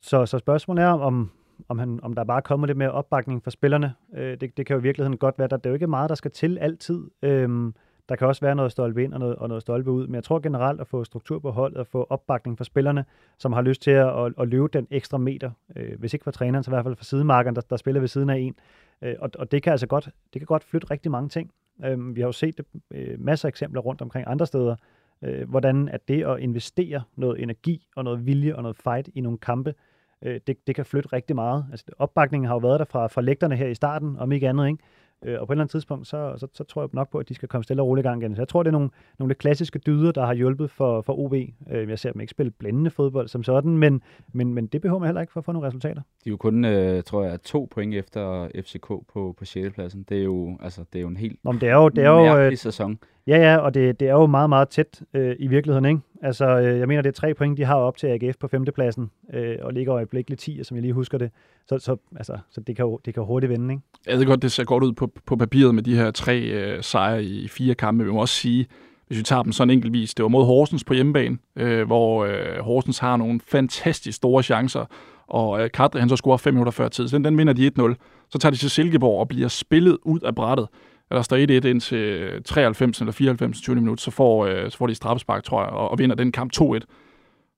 så, 0.01 0.25
så 0.25 0.37
spørgsmålet 0.37 0.83
er, 0.83 0.89
om, 0.89 1.31
om, 1.69 1.79
han, 1.79 1.99
om 2.03 2.13
der 2.13 2.23
bare 2.23 2.41
kommer 2.41 2.67
lidt 2.67 2.77
mere 2.77 2.91
opbakning 2.91 3.43
fra 3.43 3.51
spillerne. 3.51 3.93
Øh, 4.15 4.37
det, 4.41 4.57
det 4.57 4.65
kan 4.65 4.73
jo 4.73 4.79
i 4.79 4.83
virkeligheden 4.83 5.17
godt 5.17 5.39
være, 5.39 5.47
der, 5.47 5.57
det 5.57 5.65
er 5.65 5.69
jo 5.69 5.73
ikke 5.73 5.87
meget, 5.87 6.09
der 6.09 6.15
skal 6.15 6.31
til 6.31 6.57
altid. 6.57 7.03
Øh, 7.21 7.71
der 8.09 8.15
kan 8.15 8.27
også 8.27 8.41
være 8.41 8.55
noget 8.55 8.71
stolpe 8.71 9.03
ind 9.03 9.13
og 9.13 9.19
noget, 9.19 9.35
og 9.35 9.47
noget 9.47 9.61
stolpe 9.61 9.91
ud, 9.91 10.07
men 10.07 10.15
jeg 10.15 10.23
tror 10.23 10.39
generelt 10.39 10.81
at 10.81 10.87
få 10.87 11.03
struktur 11.03 11.39
på 11.39 11.51
holdet 11.51 11.77
og 11.77 11.87
få 11.87 12.07
opbakning 12.09 12.57
fra 12.57 12.63
spillerne, 12.63 13.05
som 13.37 13.53
har 13.53 13.61
lyst 13.61 13.81
til 13.81 13.91
at, 13.91 14.25
at, 14.25 14.33
at 14.39 14.47
løbe 14.47 14.67
den 14.73 14.87
ekstra 14.91 15.17
meter, 15.17 15.51
øh, 15.75 15.99
hvis 15.99 16.13
ikke 16.13 16.23
for 16.23 16.31
træneren, 16.31 16.63
så 16.63 16.71
i 16.71 16.73
hvert 16.73 16.85
fald 16.85 16.95
for 16.95 17.03
sidemarkeren, 17.03 17.55
der, 17.55 17.61
der 17.61 17.77
spiller 17.77 17.99
ved 17.99 18.07
siden 18.07 18.29
af 18.29 18.37
en. 18.37 18.55
Øh, 19.01 19.15
og, 19.19 19.29
og 19.39 19.51
det 19.51 19.63
kan 19.63 19.71
altså 19.71 19.87
godt, 19.87 20.09
det 20.33 20.39
kan 20.41 20.45
godt 20.45 20.63
flytte 20.63 20.91
rigtig 20.91 21.11
mange 21.11 21.29
ting. 21.29 21.51
Øh, 21.85 22.15
vi 22.15 22.21
har 22.21 22.27
jo 22.27 22.31
set 22.31 22.61
øh, 22.91 23.19
masser 23.19 23.47
af 23.47 23.49
eksempler 23.49 23.81
rundt 23.81 24.01
omkring 24.01 24.27
andre 24.27 24.45
steder, 24.45 24.75
øh, 25.21 25.49
hvordan 25.49 25.89
at 25.89 26.07
det 26.07 26.23
at 26.23 26.39
investere 26.39 27.03
noget 27.15 27.41
energi 27.43 27.87
og 27.95 28.03
noget 28.03 28.25
vilje 28.25 28.55
og 28.55 28.61
noget 28.61 28.77
fight 28.77 29.09
i 29.13 29.21
nogle 29.21 29.37
kampe, 29.37 29.69
øh, 29.69 29.75
det, 30.23 30.67
det 30.67 30.75
kan 30.75 30.85
flytte 30.85 31.09
rigtig 31.13 31.35
meget. 31.35 31.65
Altså 31.71 31.85
opbakningen 31.97 32.47
har 32.47 32.55
jo 32.55 32.59
været 32.59 32.79
der 32.79 32.85
fra, 32.85 33.07
fra 33.07 33.21
lægterne 33.21 33.55
her 33.55 33.67
i 33.67 33.75
starten, 33.75 34.17
om 34.19 34.31
ikke 34.31 34.49
andet, 34.49 34.67
ikke? 34.67 34.83
Øh, 35.25 35.41
og 35.41 35.47
på 35.47 35.53
et 35.53 35.55
eller 35.55 35.63
andet 35.63 35.71
tidspunkt, 35.71 36.07
så, 36.07 36.33
så, 36.37 36.47
så 36.53 36.63
tror 36.63 36.81
jeg 36.81 36.89
nok 36.93 37.11
på, 37.11 37.17
at 37.17 37.29
de 37.29 37.35
skal 37.35 37.49
komme 37.49 37.63
stille 37.63 37.81
og 37.81 37.87
roligt 37.87 38.05
i 38.05 38.07
gang 38.07 38.21
igen. 38.21 38.35
Så 38.35 38.41
jeg 38.41 38.47
tror, 38.47 38.63
det 38.63 38.67
er 38.67 38.71
nogle, 38.71 38.89
nogle 39.19 39.29
lidt 39.29 39.39
klassiske 39.39 39.79
dyder, 39.79 40.11
der 40.11 40.25
har 40.25 40.33
hjulpet 40.33 40.71
for, 40.71 41.01
for 41.01 41.19
OB. 41.19 41.33
Øh, 41.71 41.89
jeg 41.89 41.99
ser 41.99 42.11
dem 42.11 42.21
ikke 42.21 42.31
spille 42.31 42.51
blændende 42.51 42.89
fodbold 42.89 43.27
som 43.27 43.43
sådan, 43.43 43.77
men, 43.77 44.01
men, 44.33 44.53
men 44.53 44.67
det 44.67 44.81
behøver 44.81 44.99
man 44.99 45.07
heller 45.07 45.21
ikke 45.21 45.33
for 45.33 45.39
at 45.39 45.45
få 45.45 45.51
nogle 45.51 45.67
resultater. 45.67 46.01
De 46.01 46.29
er 46.29 46.31
jo 46.31 46.37
kun, 46.37 46.65
øh, 46.65 47.03
tror 47.03 47.23
jeg, 47.23 47.41
to 47.41 47.67
point 47.71 47.95
efter 47.95 48.49
FCK 48.55 48.87
på, 48.87 49.35
på 49.37 49.45
6. 49.45 49.73
pladsen. 49.73 50.05
Det 50.09 50.19
er 50.19 50.23
jo, 50.23 50.57
altså, 50.61 50.83
det 50.93 50.99
er 50.99 51.01
jo 51.01 51.07
en 51.07 51.17
helt 51.17 51.39
Nå, 51.43 51.51
det 51.51 51.69
er 51.69 51.75
jo, 51.75 51.89
det 51.89 52.03
er 52.03 52.09
jo, 52.09 52.21
mærkelig 52.21 52.51
øh, 52.51 52.57
sæson. 52.57 52.99
Ja, 53.27 53.37
ja, 53.37 53.57
og 53.57 53.73
det, 53.73 53.99
det 53.99 54.07
er 54.07 54.13
jo 54.13 54.25
meget, 54.25 54.49
meget 54.49 54.69
tæt 54.69 55.01
øh, 55.13 55.35
i 55.39 55.47
virkeligheden, 55.47 55.85
ikke? 55.85 56.01
Altså, 56.25 56.45
øh, 56.45 56.79
jeg 56.79 56.87
mener, 56.87 57.01
det 57.01 57.09
er 57.09 57.13
tre 57.13 57.33
point, 57.33 57.57
de 57.57 57.65
har 57.65 57.75
op 57.75 57.97
til 57.97 58.07
AGF 58.07 58.37
på 58.39 58.47
femtepladsen, 58.47 59.11
øh, 59.33 59.55
og 59.61 59.73
ligger 59.73 59.95
øjeblikkeligt 59.95 60.41
10, 60.41 60.63
som 60.63 60.77
jeg 60.77 60.81
lige 60.81 60.93
husker 60.93 61.17
det. 61.17 61.31
Så, 61.67 61.79
så, 61.79 61.97
altså, 62.15 62.37
så 62.51 62.61
det, 62.61 62.75
kan 62.75 62.85
jo, 62.85 62.99
det 63.05 63.13
kan 63.13 63.21
jo 63.21 63.27
hurtigt 63.27 63.49
vende, 63.49 63.73
ikke? 63.73 63.83
Jeg 64.07 64.17
ved 64.17 64.25
godt, 64.25 64.41
det 64.41 64.51
ser 64.51 64.63
godt 64.63 64.83
ud 64.83 64.93
på, 64.93 65.11
på 65.25 65.35
papiret 65.35 65.75
med 65.75 65.83
de 65.83 65.95
her 65.95 66.11
tre 66.11 66.39
øh, 66.41 66.83
sejre 66.83 67.23
i 67.23 67.47
fire 67.47 67.75
kampe. 67.75 68.03
Vi 68.03 68.11
må 68.11 68.21
også 68.21 68.35
sige, 68.35 68.65
hvis 69.07 69.17
vi 69.17 69.23
tager 69.23 69.43
dem 69.43 69.51
sådan 69.51 69.71
enkeltvis, 69.71 70.13
det 70.13 70.23
var 70.23 70.29
mod 70.29 70.45
Horsens 70.45 70.83
på 70.83 70.93
hjemmebane, 70.93 71.37
øh, 71.55 71.85
hvor 71.85 72.25
øh, 72.25 72.59
Horsens 72.59 72.99
har 72.99 73.17
nogle 73.17 73.39
fantastisk 73.47 74.17
store 74.17 74.43
chancer, 74.43 74.85
og 75.27 75.61
øh, 75.61 75.69
Kadri 75.71 75.99
han 75.99 76.09
så 76.09 76.15
scorer 76.15 76.37
5 76.37 76.53
minutter 76.53 76.71
før 76.71 76.87
tid, 76.87 77.07
så 77.07 77.17
den, 77.17 77.25
den 77.25 77.37
vinder 77.37 77.53
de 77.53 77.71
1-0. 77.79 77.93
Så 78.29 78.37
tager 78.39 78.51
de 78.51 78.57
til 78.57 78.69
Silkeborg 78.69 79.19
og 79.19 79.27
bliver 79.27 79.47
spillet 79.47 79.97
ud 80.03 80.19
af 80.19 80.35
brættet. 80.35 80.67
Der 81.15 81.21
står 81.21 81.37
1-1 81.37 81.67
ind 81.67 81.81
til 81.81 82.29
93 82.45 82.99
eller 82.99 83.11
94 83.11 83.61
20 83.61 83.75
minutter, 83.75 84.01
så 84.01 84.11
får, 84.11 84.45
øh, 84.45 84.71
så 84.71 84.77
får 84.77 84.87
de 84.87 84.95
straffespark, 84.95 85.43
tror 85.43 85.63
jeg, 85.63 85.69
og, 85.69 85.91
og 85.91 85.99
vinder 85.99 86.15
den 86.15 86.31
kamp 86.31 86.51
2-1. 86.57 86.79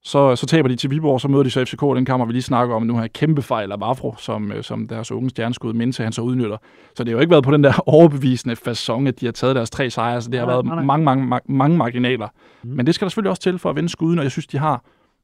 Så, 0.04 0.36
så 0.36 0.46
taber 0.46 0.70
de 0.70 0.76
til 0.76 0.90
Viborg, 0.90 1.22
så 1.22 1.28
møder 1.28 1.44
de 1.44 1.50
så 1.50 1.66
FCK, 1.66 1.82
den 1.82 2.06
kamp 2.06 2.28
vi 2.28 2.34
lige 2.34 2.42
snakket 2.42 2.76
om. 2.76 2.84
Nu 2.84 2.96
har 2.96 3.08
kæmpe 3.08 3.42
fejl 3.42 3.72
af 3.72 3.80
Vafro, 3.80 4.16
som, 4.18 4.52
øh, 4.52 4.64
som 4.64 4.88
deres 4.88 5.12
unge 5.12 5.30
stjerneskud 5.30 5.74
Mente, 5.74 6.04
han 6.04 6.12
så 6.12 6.22
udnytter. 6.22 6.58
Så 6.96 7.04
det 7.04 7.12
har 7.12 7.18
jo 7.18 7.20
ikke 7.20 7.32
været 7.32 7.44
på 7.44 7.52
den 7.52 7.64
der 7.64 7.84
overbevisende 7.96 8.56
fasong, 8.56 9.08
at 9.08 9.20
de 9.20 9.26
har 9.26 9.34
taget 9.34 9.56
deres 9.56 9.70
tre 9.70 9.90
sejre, 9.90 10.22
så 10.22 10.30
det 10.30 10.40
har 10.40 10.46
Nej, 10.46 10.54
været 10.54 10.66
nej, 10.66 10.76
nej. 10.76 10.84
mange, 10.84 11.06
mange, 11.06 11.42
mange, 11.46 11.78
marginaler. 11.78 12.28
Mm. 12.64 12.70
Men 12.70 12.86
det 12.86 12.96
skal 12.96 13.06
der 13.06 13.10
selvfølgelig 13.10 13.30
også 13.30 13.42
til 13.42 13.60
for 13.60 13.70
at 13.70 13.76
vende 13.76 13.90
skuden, 13.90 14.20
og 14.20 14.24
jeg 14.24 14.32
synes, 14.32 14.48
de 14.48 14.58
har 14.58 14.84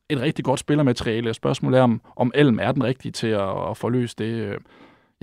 et 0.09 0.21
rigtig 0.21 0.45
godt 0.45 0.59
spillermateriale. 0.59 1.33
Spørgsmålet 1.33 1.79
er, 1.79 1.83
om, 1.83 2.01
om 2.15 2.31
Elm 2.35 2.59
er 2.61 2.71
den 2.71 2.83
rigtige 2.83 3.11
til 3.11 3.27
at, 3.27 3.69
at 3.69 3.77
få 3.77 3.89
løst 3.89 4.19
det. 4.19 4.55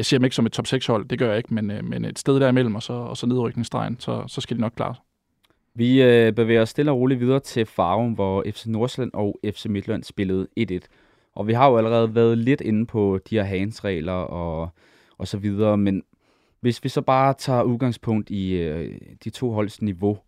Jeg 0.01 0.07
ser 0.07 0.19
dem 0.19 0.25
ikke 0.25 0.37
som 0.37 0.47
et 0.47 0.53
top 0.53 0.67
6-hold, 0.67 1.09
det 1.09 1.19
gør 1.19 1.29
jeg 1.29 1.37
ikke, 1.37 1.55
men, 1.55 1.71
øh, 1.71 1.85
men 1.85 2.05
et 2.05 2.19
sted 2.19 2.41
derimellem, 2.41 2.75
og 2.75 2.83
så, 2.83 2.93
og 2.93 3.17
så 3.17 3.27
nedrykningsstregen, 3.27 3.97
så, 3.99 4.25
så 4.27 4.41
skal 4.41 4.57
de 4.57 4.61
nok 4.61 4.73
klare. 4.77 4.95
Vi 5.75 6.03
øh, 6.03 6.33
bevæger 6.33 6.63
os 6.63 6.69
stille 6.69 6.91
og 6.91 6.99
roligt 6.99 7.21
videre 7.21 7.41
til 7.41 7.67
Farum, 7.67 8.13
hvor 8.13 8.45
FC 8.51 8.67
Nordsjælland 8.67 9.11
og 9.15 9.39
FC 9.45 9.67
Midtjylland 9.67 10.05
spillede 10.05 10.47
1-1. 10.61 10.79
Og 11.35 11.47
vi 11.47 11.53
har 11.53 11.71
jo 11.71 11.77
allerede 11.77 12.15
været 12.15 12.39
lidt 12.39 12.61
inde 12.61 12.87
på 12.87 13.19
de 13.31 13.35
her 13.35 13.43
hansregler 13.43 14.13
og, 14.13 14.69
og 15.19 15.29
så 15.29 15.39
videre, 15.39 15.79
men 15.79 16.03
hvis 16.61 16.85
vi 16.85 16.89
så 16.89 17.01
bare 17.03 17.35
tager 17.35 17.63
udgangspunkt 17.63 18.31
i 18.31 18.53
øh, 18.53 18.99
de 19.25 19.31
to 19.31 19.53
holds 19.53 19.83
niveau, 19.83 20.19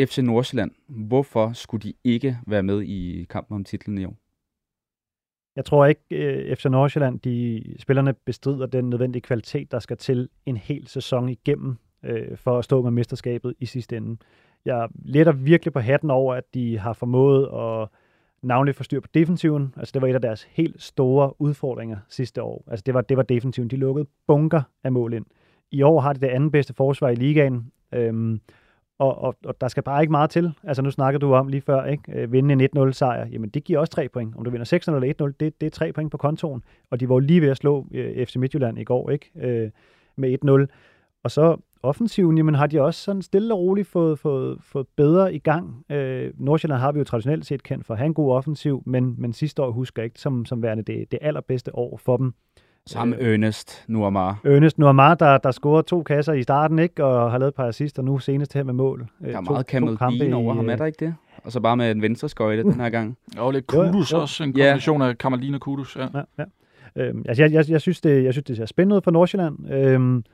FC 0.00 0.18
Nordsjælland, 0.18 0.70
hvorfor 0.88 1.52
skulle 1.52 1.82
de 1.82 1.94
ikke 2.04 2.38
være 2.46 2.62
med 2.62 2.82
i 2.82 3.26
kampen 3.30 3.54
om 3.54 3.64
titlen 3.64 3.98
i 3.98 4.04
år? 4.04 4.16
Jeg 5.58 5.64
tror 5.64 5.86
ikke, 5.86 6.02
øh, 6.10 6.56
FC 6.56 6.64
Nordsjælland, 6.64 7.20
de 7.20 7.64
spillerne 7.78 8.12
bestrider 8.12 8.66
den 8.66 8.90
nødvendige 8.90 9.22
kvalitet, 9.22 9.72
der 9.72 9.78
skal 9.78 9.96
til 9.96 10.28
en 10.46 10.56
hel 10.56 10.86
sæson 10.86 11.28
igennem 11.28 11.76
øh, 12.02 12.36
for 12.36 12.58
at 12.58 12.64
stå 12.64 12.82
med 12.82 12.90
mesterskabet 12.90 13.54
i 13.58 13.66
sidste 13.66 13.96
ende. 13.96 14.16
Jeg 14.64 14.88
letter 14.94 15.32
virkelig 15.32 15.72
på 15.72 15.80
hatten 15.80 16.10
over, 16.10 16.34
at 16.34 16.44
de 16.54 16.78
har 16.78 16.92
formået 16.92 17.48
at 17.52 17.88
navnligt 18.42 18.76
få 18.76 18.82
styr 18.82 19.00
på 19.00 19.08
defensiven. 19.14 19.74
Altså 19.76 19.92
det 19.92 20.02
var 20.02 20.08
et 20.08 20.14
af 20.14 20.20
deres 20.20 20.42
helt 20.42 20.82
store 20.82 21.40
udfordringer 21.40 21.96
sidste 22.08 22.42
år. 22.42 22.64
Altså 22.66 22.82
det 22.86 22.94
var, 22.94 23.00
det 23.00 23.16
var 23.16 23.22
defensiven. 23.22 23.68
De 23.68 23.76
lukkede 23.76 24.06
bunker 24.26 24.62
af 24.84 24.92
mål 24.92 25.12
ind. 25.12 25.26
I 25.70 25.82
år 25.82 26.00
har 26.00 26.12
de 26.12 26.20
det 26.20 26.26
anden 26.26 26.50
bedste 26.50 26.74
forsvar 26.74 27.08
i 27.08 27.14
ligaen. 27.14 27.72
Øhm, 27.94 28.40
og, 28.98 29.22
og, 29.22 29.36
og 29.44 29.60
der 29.60 29.68
skal 29.68 29.82
bare 29.82 30.02
ikke 30.02 30.10
meget 30.10 30.30
til. 30.30 30.54
Altså 30.64 30.82
nu 30.82 30.90
snakker 30.90 31.20
du 31.20 31.34
om 31.34 31.48
lige 31.48 31.60
før, 31.60 31.84
ikke? 31.84 32.02
Øh, 32.12 32.32
vinde 32.32 32.52
en 32.52 32.88
1-0 32.88 32.92
sejr. 32.92 33.26
Jamen 33.26 33.50
det 33.50 33.64
giver 33.64 33.78
også 33.78 33.90
tre 33.90 34.08
point. 34.08 34.36
Om 34.36 34.44
du 34.44 34.50
vinder 34.50 34.78
6-0 34.90 34.94
eller 34.94 35.28
1-0, 35.28 35.34
det, 35.40 35.60
det 35.60 35.66
er 35.66 35.70
tre 35.70 35.92
point 35.92 36.10
på 36.10 36.16
kontoen. 36.16 36.62
Og 36.90 37.00
de 37.00 37.08
var 37.08 37.14
jo 37.14 37.18
lige 37.18 37.42
ved 37.42 37.48
at 37.48 37.56
slå 37.56 37.86
øh, 37.94 38.26
FC 38.26 38.36
Midtjylland 38.36 38.78
i 38.78 38.84
går, 38.84 39.10
ikke? 39.10 39.30
Øh, 39.36 39.70
med 40.16 40.68
1-0. 40.70 40.74
Og 41.22 41.30
så 41.30 41.56
offensiven, 41.82 42.36
jamen 42.36 42.54
har 42.54 42.66
de 42.66 42.82
også 42.82 43.00
sådan 43.00 43.22
stille 43.22 43.54
og 43.54 43.60
roligt 43.60 43.88
fået, 43.88 44.18
fået, 44.18 44.58
fået 44.62 44.86
bedre 44.96 45.34
i 45.34 45.38
gang. 45.38 45.84
Øh, 45.90 46.32
Nordsjælland 46.38 46.80
har 46.80 46.92
vi 46.92 46.98
jo 46.98 47.04
traditionelt 47.04 47.46
set 47.46 47.62
kendt 47.62 47.86
for 47.86 47.94
at 47.94 47.98
have 47.98 48.06
en 48.06 48.14
god 48.14 48.32
offensiv, 48.32 48.82
men, 48.86 49.14
men 49.18 49.32
sidste 49.32 49.62
år 49.62 49.70
husker 49.70 50.02
jeg 50.02 50.04
ikke 50.04 50.20
som, 50.20 50.44
som 50.44 50.62
værende 50.62 50.82
det, 50.82 51.12
det 51.12 51.18
allerbedste 51.22 51.74
år 51.74 51.96
for 51.96 52.16
dem. 52.16 52.26
Øh, 52.26 52.32
øh, 53.20 53.32
Ernest 53.32 53.84
Nuamar. 53.88 54.40
Ernest 54.44 54.78
Nuamar, 54.78 55.14
der, 55.14 55.38
der 55.38 55.50
scorede 55.50 55.82
to 55.86 56.02
kasser 56.02 56.32
i 56.32 56.42
starten, 56.42 56.78
ikke? 56.78 57.04
og 57.04 57.30
har 57.30 57.38
lavet 57.38 57.48
et 57.48 57.54
par 57.54 57.66
assist, 57.66 57.98
og 57.98 58.04
nu 58.04 58.18
senest 58.18 58.54
her 58.54 58.62
med 58.64 58.74
mål. 58.74 59.06
Øh, 59.24 59.32
Der 59.32 59.36
er 59.36 59.40
meget 59.40 59.66
Camel 59.66 59.98
Bean 59.98 60.32
over 60.32 60.54
ham, 60.54 60.68
er 60.68 60.76
der 60.76 60.86
ikke 60.86 61.04
det? 61.06 61.14
Og 61.44 61.52
så 61.52 61.60
bare 61.60 61.76
med 61.76 61.90
en 61.90 62.02
venstre 62.02 62.28
skøjte 62.28 62.62
den 62.62 62.80
her 62.80 62.90
gang. 62.90 63.16
Og 63.38 63.52
lidt 63.52 63.64
Jo, 63.74 63.84
Kudus 63.86 64.12
jo. 64.12 64.20
også, 64.20 64.44
en 64.44 64.50
Ja. 64.56 64.64
kombination 64.64 65.02
af 65.02 65.18
Kamalin 65.18 65.54
og 65.54 65.60
Kudus. 65.60 65.96
Ja. 65.96 66.06
Ja, 66.14 66.22
ja. 66.38 66.44
Øhm, 66.96 67.24
altså 67.28 67.42
jeg, 67.42 67.52
jeg, 67.52 67.70
jeg, 67.70 67.80
synes 67.80 68.00
det, 68.00 68.24
jeg 68.24 68.32
synes, 68.34 68.44
det 68.44 68.56
ser 68.56 68.66
spændende 68.66 68.96
ud 68.96 69.00
for 69.04 69.10
Nordsjælland. 69.10 69.72
Øhm, 69.72 70.24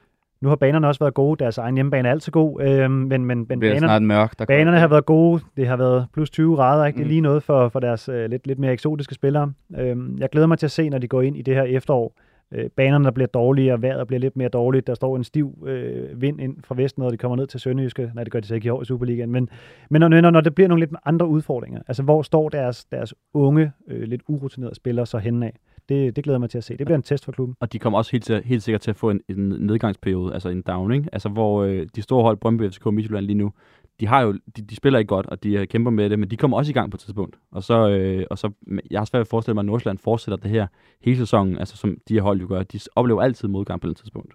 nu 0.41 0.49
har 0.49 0.57
banerne 0.57 0.89
også 0.89 0.99
været 0.99 1.15
gode. 1.15 1.45
Deres 1.45 1.59
egen 1.59 1.75
hjemmebane 1.75 2.09
er 2.09 2.13
altid 2.13 2.33
god. 2.33 2.61
Øhm, 2.63 2.91
men 2.93 3.25
men, 3.25 3.47
men 3.49 3.61
banerne, 3.61 3.79
snart 3.79 4.03
mørkt. 4.03 4.39
Der 4.39 4.45
banerne 4.45 4.79
har 4.79 4.89
været 4.89 5.07
gode. 5.07 5.41
Det 5.57 5.67
har 5.69 5.77
været 5.77 6.07
plus 6.13 6.31
20 6.31 6.57
grader. 6.57 6.85
Ikke? 6.87 6.97
Det 6.97 7.03
er 7.03 7.05
Mm. 7.05 7.09
lige 7.09 7.21
noget 7.21 7.43
for, 7.43 7.69
for 7.69 7.81
deres 7.81 8.09
øh, 8.09 8.31
lidt, 8.31 8.47
lidt 8.47 8.59
mere 8.59 8.73
eksotiske 8.73 9.15
spillere. 9.15 9.53
Øhm, 9.79 10.19
jeg 10.19 10.29
glæder 10.31 10.47
mig 10.47 10.59
til 10.59 10.67
at 10.67 10.71
se, 10.71 10.89
når 10.89 10.99
de 10.99 11.09
går 11.09 11.23
ind 11.23 11.37
i 11.37 11.43
det 11.43 11.55
her 11.55 11.63
efterår. 11.63 12.13
Øh, 12.53 12.71
banerne 12.71 13.13
bliver 13.13 13.27
dårligere, 13.27 13.83
vejret 13.83 14.07
bliver 14.07 14.21
lidt 14.21 14.37
mere 14.37 14.49
dårligt. 14.49 14.87
Der 14.87 14.95
står 14.95 15.17
en 15.17 15.25
stiv 15.25 15.65
øh, 15.67 16.23
vind 16.23 16.41
ind 16.41 16.57
fra 16.65 16.75
vest, 16.75 16.99
når 16.99 17.11
de 17.11 17.17
kommer 17.17 17.37
ned 17.37 17.47
til 17.47 17.61
Sønderjyske. 17.61 18.11
Nej, 18.15 18.25
det 18.25 18.33
gør 18.33 18.41
de 18.41 18.47
så 18.47 18.55
ikke 18.55 18.67
i 18.67 18.71
år 18.71 18.83
i 18.83 18.85
Superligaen. 18.85 19.31
Men, 19.31 19.49
men 19.91 20.01
når, 20.01 20.09
når, 20.09 20.31
når 20.31 20.41
det 20.41 20.55
bliver 20.55 20.69
nogle 20.69 20.87
lidt 20.87 20.95
andre 21.05 21.27
udfordringer, 21.27 21.81
altså 21.89 22.03
hvor 22.03 22.23
står 22.23 22.49
deres, 22.49 22.85
deres 22.85 23.15
unge, 23.35 23.73
øh, 23.89 24.03
lidt 24.03 24.23
urutinerede 24.29 24.75
spillere 24.75 25.07
så 25.07 25.19
henne 25.19 25.47
af? 25.47 25.59
Det, 25.89 26.17
det 26.17 26.25
glæder 26.25 26.35
jeg 26.35 26.41
mig 26.41 26.51
til 26.51 26.59
at 26.59 26.65
se. 26.65 26.77
Det 26.77 26.87
bliver 26.87 26.97
en 26.97 27.03
test 27.03 27.25
for 27.25 27.33
klubben. 27.33 27.57
Og 27.61 27.73
de 27.73 27.79
kommer 27.79 27.99
også 27.99 28.13
helt, 28.13 28.45
helt 28.45 28.63
sikkert 28.63 28.81
til 28.81 28.91
at 28.91 28.97
få 28.97 29.11
en, 29.11 29.21
en 29.29 29.49
nedgangsperiode, 29.49 30.35
altså 30.35 30.49
en 30.49 30.63
down, 30.63 30.93
ikke? 30.93 31.09
Altså 31.13 31.29
hvor 31.29 31.63
øh, 31.63 31.87
de 31.97 32.03
store 32.03 32.23
hold, 32.23 32.37
Brøndby, 32.37 32.71
FCK 32.71 32.87
og 32.87 32.95
Midtjylland 32.95 33.27
lige 33.27 33.39
nu, 33.39 33.53
de, 34.01 34.07
har 34.07 34.21
jo, 34.21 34.33
de, 34.57 34.63
de 34.63 34.77
spiller 34.77 34.99
ikke 34.99 35.09
godt, 35.09 35.27
og 35.27 35.43
de 35.43 35.53
øh, 35.53 35.67
kæmper 35.67 35.91
med 35.91 36.11
det, 36.11 36.19
men 36.19 36.31
de 36.31 36.37
kommer 36.37 36.57
også 36.57 36.71
i 36.71 36.73
gang 36.73 36.91
på 36.91 36.97
et 36.97 37.01
tidspunkt. 37.01 37.37
Og 37.53 37.63
så, 37.63 37.89
øh, 37.89 38.27
og 38.31 38.39
så 38.39 38.51
jeg 38.91 39.01
har 39.01 39.05
svært 39.05 39.19
ved 39.19 39.21
at 39.21 39.29
forestille 39.29 39.55
mig, 39.55 39.61
at 39.61 39.67
Nordsjælland 39.67 39.99
fortsætter 39.99 40.37
det 40.37 40.51
her 40.51 40.67
hele 41.01 41.17
sæsonen, 41.17 41.59
altså 41.59 41.77
som 41.77 41.97
de 42.09 42.15
her 42.15 42.23
hold 42.23 42.41
jo 42.41 42.47
gør. 42.49 42.63
De 42.63 42.81
oplever 42.97 43.23
altid 43.23 43.49
modgang 43.49 43.81
på 43.81 43.87
et 43.87 43.97
tidspunkt. 43.97 44.35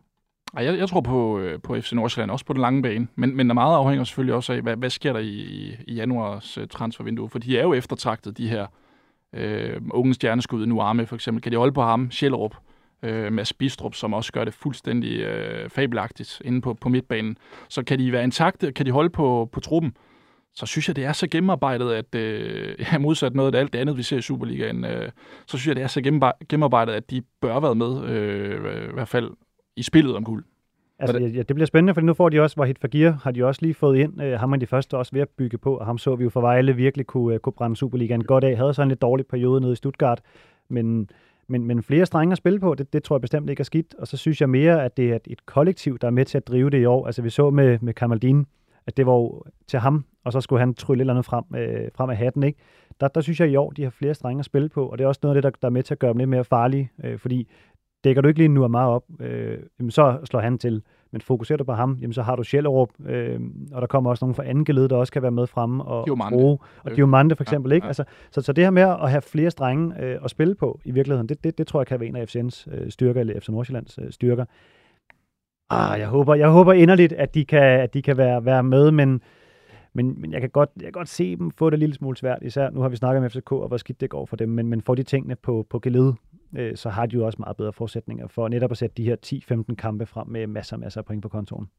Ej, 0.57 0.63
jeg, 0.65 0.77
jeg 0.77 0.89
tror 0.89 1.01
på, 1.01 1.39
øh, 1.39 1.61
på 1.61 1.75
FC 1.81 1.91
Nordsjælland, 1.91 2.31
også 2.31 2.45
på 2.45 2.53
den 2.53 2.61
lange 2.61 2.81
bane. 2.81 3.07
Men, 3.15 3.35
men 3.35 3.47
der 3.47 3.53
meget 3.53 3.75
afhænger 3.75 4.03
selvfølgelig 4.03 4.35
også 4.35 4.53
af, 4.53 4.61
hvad, 4.61 4.75
hvad 4.75 4.89
sker 4.89 5.13
der 5.13 5.19
i, 5.19 5.27
i, 5.27 5.75
i 5.87 5.93
januars 5.93 6.57
øh, 6.57 6.63
uh, 6.63 6.67
transfervindue. 6.67 7.29
For 7.29 7.39
de 7.39 7.57
er 7.57 7.63
jo 7.63 7.73
eftertragtet, 7.73 8.37
de 8.37 8.49
her 8.49 8.67
øh, 9.33 9.81
unge 9.91 10.13
stjerneskud, 10.13 10.65
nu 10.65 10.81
Arme 10.81 11.05
for 11.05 11.15
eksempel. 11.15 11.41
Kan 11.41 11.51
de 11.51 11.57
holde 11.57 11.73
på 11.73 11.81
ham, 11.81 12.11
Sjællerup, 12.11 12.55
øh, 13.03 13.33
Mads 13.33 13.53
Bistrup, 13.53 13.95
som 13.95 14.13
også 14.13 14.31
gør 14.31 14.43
det 14.43 14.53
fuldstændig 14.53 15.19
øh, 15.19 15.69
fabelagtigt 15.69 16.41
inde 16.45 16.61
på, 16.61 16.73
på 16.73 16.89
midtbanen. 16.89 17.37
Så 17.69 17.83
kan 17.83 17.99
de 17.99 18.11
være 18.11 18.23
intakte, 18.23 18.71
kan 18.71 18.85
de 18.85 18.91
holde 18.91 19.09
på, 19.09 19.49
på 19.51 19.59
truppen, 19.59 19.93
så 20.53 20.65
synes 20.65 20.87
jeg, 20.87 20.95
det 20.95 21.05
er 21.05 21.13
så 21.13 21.27
gennemarbejdet, 21.27 21.91
at 21.91 22.15
øh, 22.15 22.75
ja, 22.91 22.97
modsat 22.97 23.35
noget 23.35 23.55
af 23.55 23.59
alt 23.59 23.73
det 23.73 23.79
andet, 23.79 23.97
vi 23.97 24.03
ser 24.03 24.17
i 24.17 24.21
Superligaen, 24.21 24.85
øh, 24.85 25.09
så 25.47 25.57
synes 25.57 25.67
jeg, 25.67 25.75
det 25.75 25.83
er 25.83 25.87
så 25.87 26.01
gennemar- 26.01 26.45
gennemarbejdet, 26.49 26.93
at 26.93 27.11
de 27.11 27.21
bør 27.41 27.59
være 27.59 27.75
med, 27.75 28.03
øh, 28.03 28.89
i 28.89 28.93
hvert 28.93 29.07
fald 29.07 29.31
i 29.75 29.83
spillet 29.83 30.15
om 30.15 30.23
guld. 30.23 30.43
Altså, 30.99 31.17
ja, 31.19 31.41
det 31.41 31.55
bliver 31.55 31.65
spændende, 31.65 31.93
for 31.93 32.01
nu 32.01 32.13
får 32.13 32.29
de 32.29 32.41
også, 32.41 32.59
Wahid 32.59 32.75
Fagir 32.81 33.11
har 33.23 33.31
de 33.31 33.45
også 33.45 33.61
lige 33.61 33.73
fået 33.73 33.97
ind. 33.97 34.21
Øh, 34.21 34.39
ham 34.39 34.53
er 34.53 34.57
de 34.57 34.67
første 34.67 34.97
også 34.97 35.11
ved 35.11 35.21
at 35.21 35.29
bygge 35.37 35.57
på, 35.57 35.77
og 35.77 35.85
ham 35.85 35.97
så 35.97 36.15
vi 36.15 36.23
jo 36.23 36.29
for 36.29 36.41
Vejle 36.41 36.75
virkelig 36.75 37.07
kunne, 37.07 37.35
uh, 37.35 37.39
kunne 37.39 37.53
brænde 37.53 37.75
Superligaen 37.75 38.23
godt 38.23 38.43
af. 38.43 38.57
Havde 38.57 38.73
så 38.73 38.81
en 38.81 38.89
lidt 38.89 39.01
dårlig 39.01 39.25
periode 39.25 39.61
nede 39.61 39.73
i 39.73 39.75
Stuttgart, 39.75 40.21
men, 40.69 41.09
men, 41.49 41.65
men 41.65 41.83
flere 41.83 42.05
strenge 42.05 42.31
at 42.31 42.37
spille 42.37 42.59
på, 42.59 42.75
det, 42.75 42.93
det 42.93 43.03
tror 43.03 43.15
jeg 43.15 43.21
bestemt 43.21 43.49
ikke 43.49 43.61
er 43.61 43.65
skidt. 43.65 43.93
Og 43.93 44.07
så 44.07 44.17
synes 44.17 44.41
jeg 44.41 44.49
mere, 44.49 44.85
at 44.85 44.97
det 44.97 45.11
er 45.11 45.19
et, 45.27 45.45
kollektiv, 45.45 45.97
der 45.99 46.07
er 46.07 46.11
med 46.11 46.25
til 46.25 46.37
at 46.37 46.47
drive 46.47 46.69
det 46.69 46.81
i 46.81 46.85
år. 46.85 47.05
Altså 47.05 47.21
vi 47.21 47.29
så 47.29 47.49
med, 47.49 47.79
med 47.81 47.93
Kamaldin, 47.93 48.45
at 48.87 48.97
det 48.97 49.05
var 49.05 49.13
jo 49.13 49.43
til 49.67 49.79
ham, 49.79 50.05
og 50.23 50.33
så 50.33 50.41
skulle 50.41 50.59
han 50.59 50.73
trylle 50.73 51.01
et 51.01 51.01
eller 51.01 51.13
andet 51.13 51.25
frem, 51.25 51.43
øh, 51.55 51.89
frem 51.95 52.09
af 52.09 52.17
hatten. 52.17 52.43
Ikke? 52.43 52.59
Der, 52.99 53.07
der 53.07 53.21
synes 53.21 53.39
jeg 53.39 53.49
i 53.49 53.55
år, 53.55 53.69
de 53.69 53.83
har 53.83 53.89
flere 53.89 54.13
strenge 54.13 54.39
at 54.39 54.45
spille 54.45 54.69
på, 54.69 54.85
og 54.85 54.97
det 54.97 55.03
er 55.03 55.07
også 55.07 55.19
noget 55.23 55.35
af 55.35 55.41
det, 55.41 55.53
der, 55.53 55.57
der 55.61 55.67
er 55.67 55.71
med 55.71 55.83
til 55.83 55.93
at 55.93 55.99
gøre 55.99 56.09
dem 56.09 56.17
lidt 56.17 56.29
mere 56.29 56.43
farlige, 56.43 56.91
øh, 57.03 57.19
fordi 57.19 57.47
dækker 58.03 58.21
du 58.21 58.27
ikke 58.27 58.39
lige 58.39 58.47
nu 58.47 58.67
meget 58.67 58.89
op, 58.91 59.03
øh, 59.19 59.57
så 59.89 60.19
slår 60.23 60.39
han 60.39 60.57
til. 60.57 60.83
Men 61.11 61.21
fokuserer 61.21 61.57
du 61.57 61.63
på 61.63 61.73
ham, 61.73 61.97
jamen 62.01 62.13
så 62.13 62.21
har 62.21 62.35
du 62.35 62.43
Sjællerup, 62.43 62.89
øh, 63.05 63.39
og 63.71 63.81
der 63.81 63.87
kommer 63.87 64.09
også 64.09 64.25
nogen 64.25 64.35
fra 64.35 64.43
anden 64.45 64.65
geled, 64.65 64.89
der 64.89 64.95
også 64.95 65.13
kan 65.13 65.21
være 65.21 65.31
med 65.31 65.47
fremme 65.47 65.83
og, 65.83 66.05
Diomande. 66.05 66.37
bruge. 66.37 66.57
Og 66.83 66.91
Øh, 66.91 66.95
Diomande 66.95 67.35
for 67.35 67.43
eksempel, 67.43 67.69
ja, 67.69 67.75
ikke? 67.75 67.85
ja. 67.85 67.87
Altså, 67.89 68.03
så, 68.31 68.41
så 68.41 68.53
det 68.53 68.63
her 68.63 68.71
med 68.71 68.81
at 68.81 69.09
have 69.11 69.21
flere 69.21 69.51
strenge 69.51 70.03
øh, 70.03 70.19
at 70.23 70.29
spille 70.29 70.55
på 70.55 70.79
i 70.85 70.91
virkeligheden, 70.91 71.29
det, 71.29 71.43
det, 71.43 71.57
det 71.57 71.67
tror 71.67 71.79
jeg 71.79 71.87
kan 71.87 71.99
være 71.99 72.09
en 72.09 72.15
af 72.15 72.35
FCN's 72.35 72.65
øh, 72.75 72.91
styrker, 72.91 73.21
eller 73.21 73.39
FC 73.39 73.49
Nordsjællands 73.49 73.99
øh, 74.01 74.11
styrker. 74.11 74.45
Ah, 75.69 75.99
jeg 75.99 76.07
håber, 76.07 76.35
jeg 76.35 76.49
håber 76.49 76.73
inderligt, 76.73 77.13
at 77.13 77.33
de 77.35 77.45
kan, 77.45 77.63
at 77.63 77.93
de 77.93 78.01
kan 78.01 78.17
være, 78.17 78.45
være 78.45 78.63
med, 78.63 78.91
men, 78.91 79.21
men, 79.93 80.21
men 80.21 80.31
jeg, 80.31 80.41
kan 80.41 80.49
godt, 80.49 80.69
jeg 80.75 80.83
kan 80.83 80.91
godt 80.91 81.09
se 81.09 81.35
dem 81.35 81.51
få 81.51 81.69
det 81.69 81.73
en 81.73 81.79
lille 81.79 81.95
smule 81.95 82.17
svært, 82.17 82.39
især 82.41 82.69
nu 82.69 82.81
har 82.81 82.89
vi 82.89 82.95
snakket 82.95 83.23
om 83.23 83.29
FCK, 83.29 83.51
og 83.51 83.67
hvor 83.67 83.77
skidt 83.77 84.01
det 84.01 84.09
går 84.09 84.25
for 84.25 84.35
dem, 84.35 84.49
men, 84.49 84.67
men 84.67 84.81
får 84.81 84.95
de 84.95 85.03
tingene 85.03 85.35
på, 85.35 85.65
på 85.69 85.79
geled, 85.79 86.13
øh, 86.57 86.75
så 86.77 86.89
har 86.89 87.05
de 87.05 87.15
jo 87.15 87.25
også 87.25 87.35
meget 87.39 87.57
bedre 87.57 87.73
forudsætninger 87.73 88.27
for 88.27 88.47
netop 88.47 88.71
at 88.71 88.77
sætte 88.77 88.95
de 88.97 89.03
her 89.03 89.15
10-15 89.71 89.75
kampe 89.75 90.05
frem 90.05 90.27
med 90.27 90.47
masser 90.47 90.75
og 90.75 90.79
masser 90.79 91.01
af 91.01 91.05
point 91.05 91.21
på 91.21 91.29
kontoen. 91.29 91.69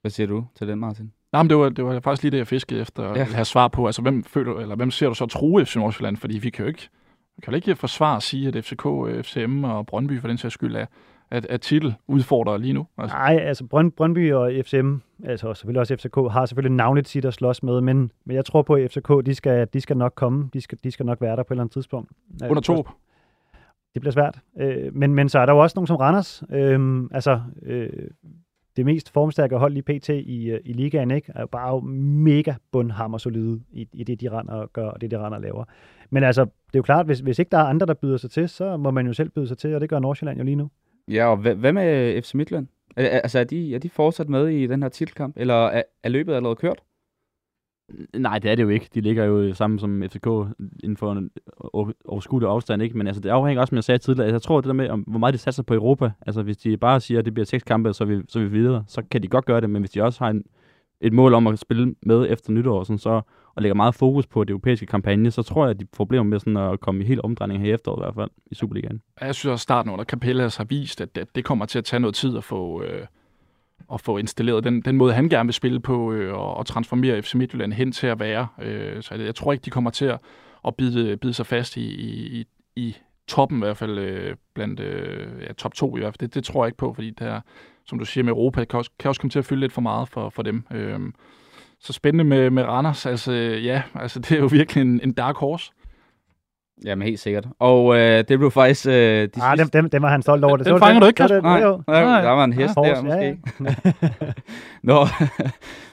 Hvad 0.00 0.10
siger 0.10 0.26
du 0.26 0.44
til 0.54 0.68
den, 0.68 0.78
Martin? 0.78 1.12
Nej, 1.32 1.42
men 1.42 1.50
det 1.50 1.56
var, 1.56 1.68
det 1.68 1.84
var 1.84 2.00
faktisk 2.00 2.22
lige 2.22 2.30
det, 2.30 2.38
jeg 2.38 2.46
fiskede 2.46 2.80
efter 2.80 3.02
at 3.10 3.16
Ja. 3.16 3.24
have 3.24 3.44
svar 3.44 3.68
på. 3.68 3.86
Altså, 3.86 4.02
hvem, 4.02 4.24
føler, 4.24 4.54
eller 4.54 4.76
hvem 4.76 4.90
ser 4.90 5.08
du 5.08 5.14
så 5.14 5.26
true 5.26 5.64
FC 5.64 5.76
Nordsjælland? 5.76 6.16
Fordi 6.16 6.38
vi 6.38 6.50
kan 6.50 6.62
jo 6.64 6.68
ikke, 6.68 6.88
vi 7.36 7.40
kan 7.42 7.52
jo 7.52 7.56
ikke 7.56 7.76
forsvare 7.76 8.16
at 8.16 8.22
sige, 8.22 8.48
at 8.48 8.64
FCK, 8.64 8.82
FCM 9.22 9.64
og 9.64 9.86
Brøndby 9.86 10.20
for 10.20 10.28
den 10.28 10.38
sags 10.38 10.54
skyld 10.54 10.76
er, 10.76 10.86
at, 11.30 11.46
at 11.46 11.60
titel 11.60 11.94
udfordrer 12.06 12.56
lige 12.56 12.72
nu. 12.72 12.86
Altså, 12.98 13.16
Nej, 13.16 13.36
altså 13.42 13.64
Brøn, 13.66 13.90
Brøndby 13.90 14.32
og 14.32 14.52
FCM, 14.64 14.94
altså 15.24 15.54
selvfølgelig 15.54 15.80
også 15.80 15.96
FCK, 15.96 16.14
har 16.32 16.46
selvfølgelig 16.46 16.76
navnligt 16.76 17.08
sit 17.08 17.24
at 17.24 17.34
slås 17.34 17.62
med, 17.62 17.80
men, 17.80 18.12
men 18.24 18.36
jeg 18.36 18.44
tror 18.44 18.62
på, 18.62 18.74
at 18.74 18.90
FCK, 18.90 19.26
de 19.26 19.34
skal, 19.34 19.68
de 19.72 19.80
skal 19.80 19.96
nok 19.96 20.12
komme, 20.16 20.50
de 20.52 20.60
skal, 20.60 20.78
de 20.84 20.90
skal 20.90 21.06
nok 21.06 21.20
være 21.20 21.36
der 21.36 21.42
på 21.42 21.46
et 21.46 21.50
eller 21.54 21.62
andet 21.62 21.72
tidspunkt. 21.72 22.10
under 22.50 22.60
to. 22.60 22.86
Det 23.98 24.02
bliver 24.02 24.12
svært. 24.12 24.38
Øh, 24.60 24.94
men, 24.96 25.14
men 25.14 25.28
så 25.28 25.38
er 25.38 25.46
der 25.46 25.52
jo 25.52 25.58
også 25.58 25.74
nogen 25.76 25.86
som 25.86 25.96
Randers. 25.96 26.42
Øh, 26.50 27.02
altså, 27.12 27.40
øh, 27.62 27.88
det 28.76 28.84
mest 28.84 29.12
formstærke 29.12 29.56
hold 29.56 29.76
i 29.76 29.82
PT 29.82 30.08
i, 30.08 30.50
øh, 30.50 30.60
i 30.64 30.72
ligaen, 30.72 31.10
ikke? 31.10 31.32
er 31.34 31.40
jo 31.40 31.46
bare 31.46 31.82
mega 31.82 32.54
bundhammer 32.72 33.18
solide 33.18 33.60
i, 33.70 33.88
i 33.92 34.04
det, 34.04 34.20
de 34.20 34.28
render 34.28 34.52
og 34.52 34.72
gør, 34.72 34.88
og 34.88 35.00
det, 35.00 35.10
de 35.10 35.18
render 35.18 35.36
og 35.36 35.42
laver. 35.42 35.64
Men 36.10 36.24
altså, 36.24 36.42
det 36.44 36.74
er 36.74 36.78
jo 36.78 36.82
klart, 36.82 37.06
hvis, 37.06 37.20
hvis 37.20 37.38
ikke 37.38 37.50
der 37.50 37.58
er 37.58 37.64
andre, 37.64 37.86
der 37.86 37.94
byder 37.94 38.16
sig 38.16 38.30
til, 38.30 38.48
så 38.48 38.76
må 38.76 38.90
man 38.90 39.06
jo 39.06 39.12
selv 39.12 39.30
byde 39.30 39.48
sig 39.48 39.58
til, 39.58 39.74
og 39.74 39.80
det 39.80 39.88
gør 39.88 39.98
Nordsjælland 39.98 40.38
jo 40.38 40.44
lige 40.44 40.56
nu. 40.56 40.70
Ja, 41.08 41.26
og 41.26 41.36
hvad, 41.36 41.72
med 41.72 42.22
FC 42.22 42.34
Midtjylland? 42.34 42.66
Altså, 42.96 43.38
er 43.38 43.44
de, 43.44 43.74
er 43.74 43.78
de 43.78 43.90
fortsat 43.90 44.28
med 44.28 44.48
i 44.48 44.66
den 44.66 44.82
her 44.82 44.88
titelkamp, 44.88 45.34
eller 45.36 45.66
er, 45.66 45.82
er 46.02 46.08
løbet 46.08 46.34
allerede 46.34 46.56
kørt? 46.56 46.82
Nej, 48.14 48.38
det 48.38 48.50
er 48.50 48.54
det 48.54 48.62
jo 48.62 48.68
ikke. 48.68 48.88
De 48.94 49.00
ligger 49.00 49.24
jo 49.24 49.54
sammen 49.54 49.78
som 49.78 50.02
FCK 50.02 50.26
inden 50.82 50.96
for 50.96 51.12
en 51.12 51.30
overskuelig 52.04 52.48
afstand, 52.48 52.82
ikke? 52.82 52.98
Men 52.98 53.06
altså, 53.06 53.20
det 53.20 53.28
afhænger 53.30 53.60
også, 53.60 53.70
som 53.70 53.76
jeg 53.76 53.84
sagde 53.84 53.98
tidligere. 53.98 54.26
Altså, 54.26 54.34
jeg 54.34 54.42
tror, 54.42 54.60
det 54.60 54.68
der 54.68 54.72
med, 54.72 54.88
om, 54.88 55.00
hvor 55.00 55.18
meget 55.18 55.32
de 55.32 55.38
satser 55.38 55.62
på 55.62 55.74
Europa. 55.74 56.10
Altså, 56.26 56.42
hvis 56.42 56.56
de 56.56 56.76
bare 56.76 57.00
siger, 57.00 57.18
at 57.18 57.24
det 57.24 57.34
bliver 57.34 57.46
seks 57.46 57.64
kampe, 57.64 57.92
så 57.92 58.04
er 58.04 58.08
vi, 58.08 58.20
så 58.28 58.38
er 58.38 58.42
vi 58.42 58.48
videre, 58.48 58.84
så 58.86 59.02
kan 59.10 59.22
de 59.22 59.28
godt 59.28 59.44
gøre 59.44 59.60
det. 59.60 59.70
Men 59.70 59.82
hvis 59.82 59.90
de 59.90 60.02
også 60.02 60.24
har 60.24 60.30
en, 60.30 60.44
et 61.00 61.12
mål 61.12 61.34
om 61.34 61.46
at 61.46 61.58
spille 61.58 61.94
med 62.02 62.26
efter 62.30 62.52
nytår, 62.52 62.84
sådan, 62.84 62.98
så, 62.98 63.20
og 63.54 63.62
lægger 63.62 63.74
meget 63.74 63.94
fokus 63.94 64.26
på 64.26 64.44
det 64.44 64.50
europæiske 64.50 64.86
kampagne, 64.86 65.30
så 65.30 65.42
tror 65.42 65.64
jeg, 65.64 65.70
at 65.70 65.80
de 65.80 65.86
får 65.94 66.04
problemer 66.04 66.24
med 66.24 66.38
sådan 66.38 66.56
at 66.56 66.80
komme 66.80 67.04
i 67.04 67.06
helt 67.06 67.20
omdrejning 67.20 67.60
her 67.60 67.68
i 67.68 67.72
efteråret 67.72 67.98
i 67.98 68.04
hvert 68.04 68.14
fald, 68.14 68.30
i 68.46 68.54
Superligaen. 68.54 69.02
Jeg 69.20 69.34
synes 69.34 69.50
også, 69.50 69.52
at 69.52 69.60
starten 69.60 69.92
under 69.92 70.04
Capellas 70.04 70.56
har 70.56 70.64
vist, 70.64 71.00
at, 71.00 71.18
at 71.18 71.28
det 71.34 71.44
kommer 71.44 71.66
til 71.66 71.78
at 71.78 71.84
tage 71.84 72.00
noget 72.00 72.14
tid 72.14 72.36
at 72.36 72.44
få, 72.44 72.82
øh, 72.82 73.06
at 73.92 74.00
få 74.00 74.18
installeret 74.18 74.64
den, 74.64 74.80
den 74.80 74.96
måde, 74.96 75.12
han 75.12 75.28
gerne 75.28 75.46
vil 75.46 75.54
spille 75.54 75.80
på, 75.80 76.12
øh, 76.12 76.34
og, 76.34 76.56
og 76.56 76.66
transformere 76.66 77.22
FC 77.22 77.34
Midtjylland 77.34 77.72
hen 77.72 77.92
til 77.92 78.06
at 78.06 78.20
være. 78.20 78.46
Øh, 78.62 79.02
så 79.02 79.14
jeg, 79.14 79.24
jeg 79.24 79.34
tror 79.34 79.52
ikke, 79.52 79.64
de 79.64 79.70
kommer 79.70 79.90
til 79.90 80.04
at, 80.04 80.18
at 80.66 80.76
bide, 80.76 81.16
bide 81.16 81.34
sig 81.34 81.46
fast 81.46 81.76
i, 81.76 81.80
i, 81.80 82.40
i, 82.40 82.46
i 82.76 82.96
toppen 83.28 83.58
i 83.58 83.64
hvert 83.64 83.76
fald, 83.76 83.98
øh, 83.98 84.36
blandt 84.54 84.80
øh, 84.80 85.42
ja, 85.42 85.52
top 85.52 85.74
2 85.74 85.96
i 85.96 86.00
hvert 86.00 86.14
fald. 86.14 86.28
Det, 86.28 86.34
det 86.34 86.44
tror 86.44 86.64
jeg 86.64 86.68
ikke 86.68 86.78
på, 86.78 86.92
fordi 86.92 87.10
der, 87.10 87.40
som 87.86 87.98
du 87.98 88.04
siger 88.04 88.24
med 88.24 88.32
Europa, 88.32 88.60
det 88.60 88.68
kan 88.68 88.78
også, 88.78 88.90
kan 88.98 89.08
også 89.08 89.20
komme 89.20 89.30
til 89.30 89.38
at 89.38 89.44
fylde 89.44 89.60
lidt 89.60 89.72
for 89.72 89.80
meget 89.80 90.08
for, 90.08 90.30
for 90.30 90.42
dem. 90.42 90.64
Øh, 90.72 91.00
så 91.80 91.92
spændende 91.92 92.24
med, 92.24 92.50
med 92.50 92.62
Randers. 92.62 93.06
Altså, 93.06 93.32
øh, 93.32 93.64
ja, 93.64 93.82
altså, 93.94 94.20
det 94.28 94.32
er 94.32 94.38
jo 94.38 94.48
virkelig 94.52 94.80
en, 94.80 95.00
en 95.02 95.12
dark 95.12 95.36
horse. 95.36 95.72
Jamen, 96.84 97.06
helt 97.08 97.20
sikkert. 97.20 97.46
Og 97.58 97.96
øh, 97.98 98.24
det 98.28 98.38
blev 98.38 98.50
faktisk... 98.50 98.86
Øh, 98.86 98.92
de 98.92 99.30
Ah, 99.42 99.58
sidste- 99.58 99.62
dem, 99.62 99.70
dem, 99.70 99.90
dem 99.90 100.02
var 100.02 100.08
han 100.08 100.22
stolt 100.22 100.44
over. 100.44 100.56
Det, 100.56 100.66
Den 100.66 100.74
så 100.74 100.78
fanger 100.78 100.94
det, 100.94 101.18
du 101.18 101.24
ikke, 101.24 101.34
det- 101.34 101.42
Nej, 101.42 101.60
nej, 101.60 101.76
Nej. 101.86 102.22
der 102.22 102.30
var 102.30 102.44
en 102.44 102.52
hest 102.52 102.74
Ja, 102.76 102.82
der, 102.82 103.02
måske. 103.02 103.38
ja, 103.64 104.32
Nå, 104.92 105.06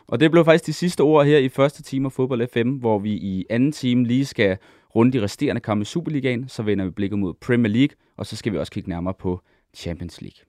og 0.08 0.20
det 0.20 0.32
blev 0.32 0.46
faktisk 0.46 0.66
de 0.66 0.74
sidste 0.74 1.02
ord 1.02 1.26
her 1.26 1.38
i 1.38 1.50
første 1.50 1.84
time 1.84 2.06
af 2.06 2.12
Fodbold 2.12 2.48
FM, 2.54 2.70
hvor 2.70 3.00
vi 3.00 3.12
i 3.12 3.46
anden 3.50 3.72
time 3.72 4.04
lige 4.06 4.26
skal 4.26 4.58
runde 4.96 5.18
de 5.20 5.24
resterende 5.24 5.62
kampe 5.62 5.82
i 5.82 5.86
Superligaen, 5.86 6.48
så 6.50 6.64
vender 6.64 6.86
vi 6.86 6.92
blikket 6.92 7.20
mod 7.20 7.34
Premier 7.42 7.72
League, 7.74 7.96
og 8.18 8.26
så 8.26 8.36
skal 8.36 8.54
vi 8.54 8.58
også 8.58 8.72
kigge 8.72 8.90
nærmere 8.90 9.14
på 9.20 9.42
Champions 9.76 10.22
League. 10.22 10.46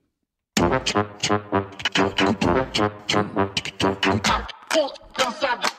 Full 3.57 4.91
inside 5.25 5.59
the 5.63 5.71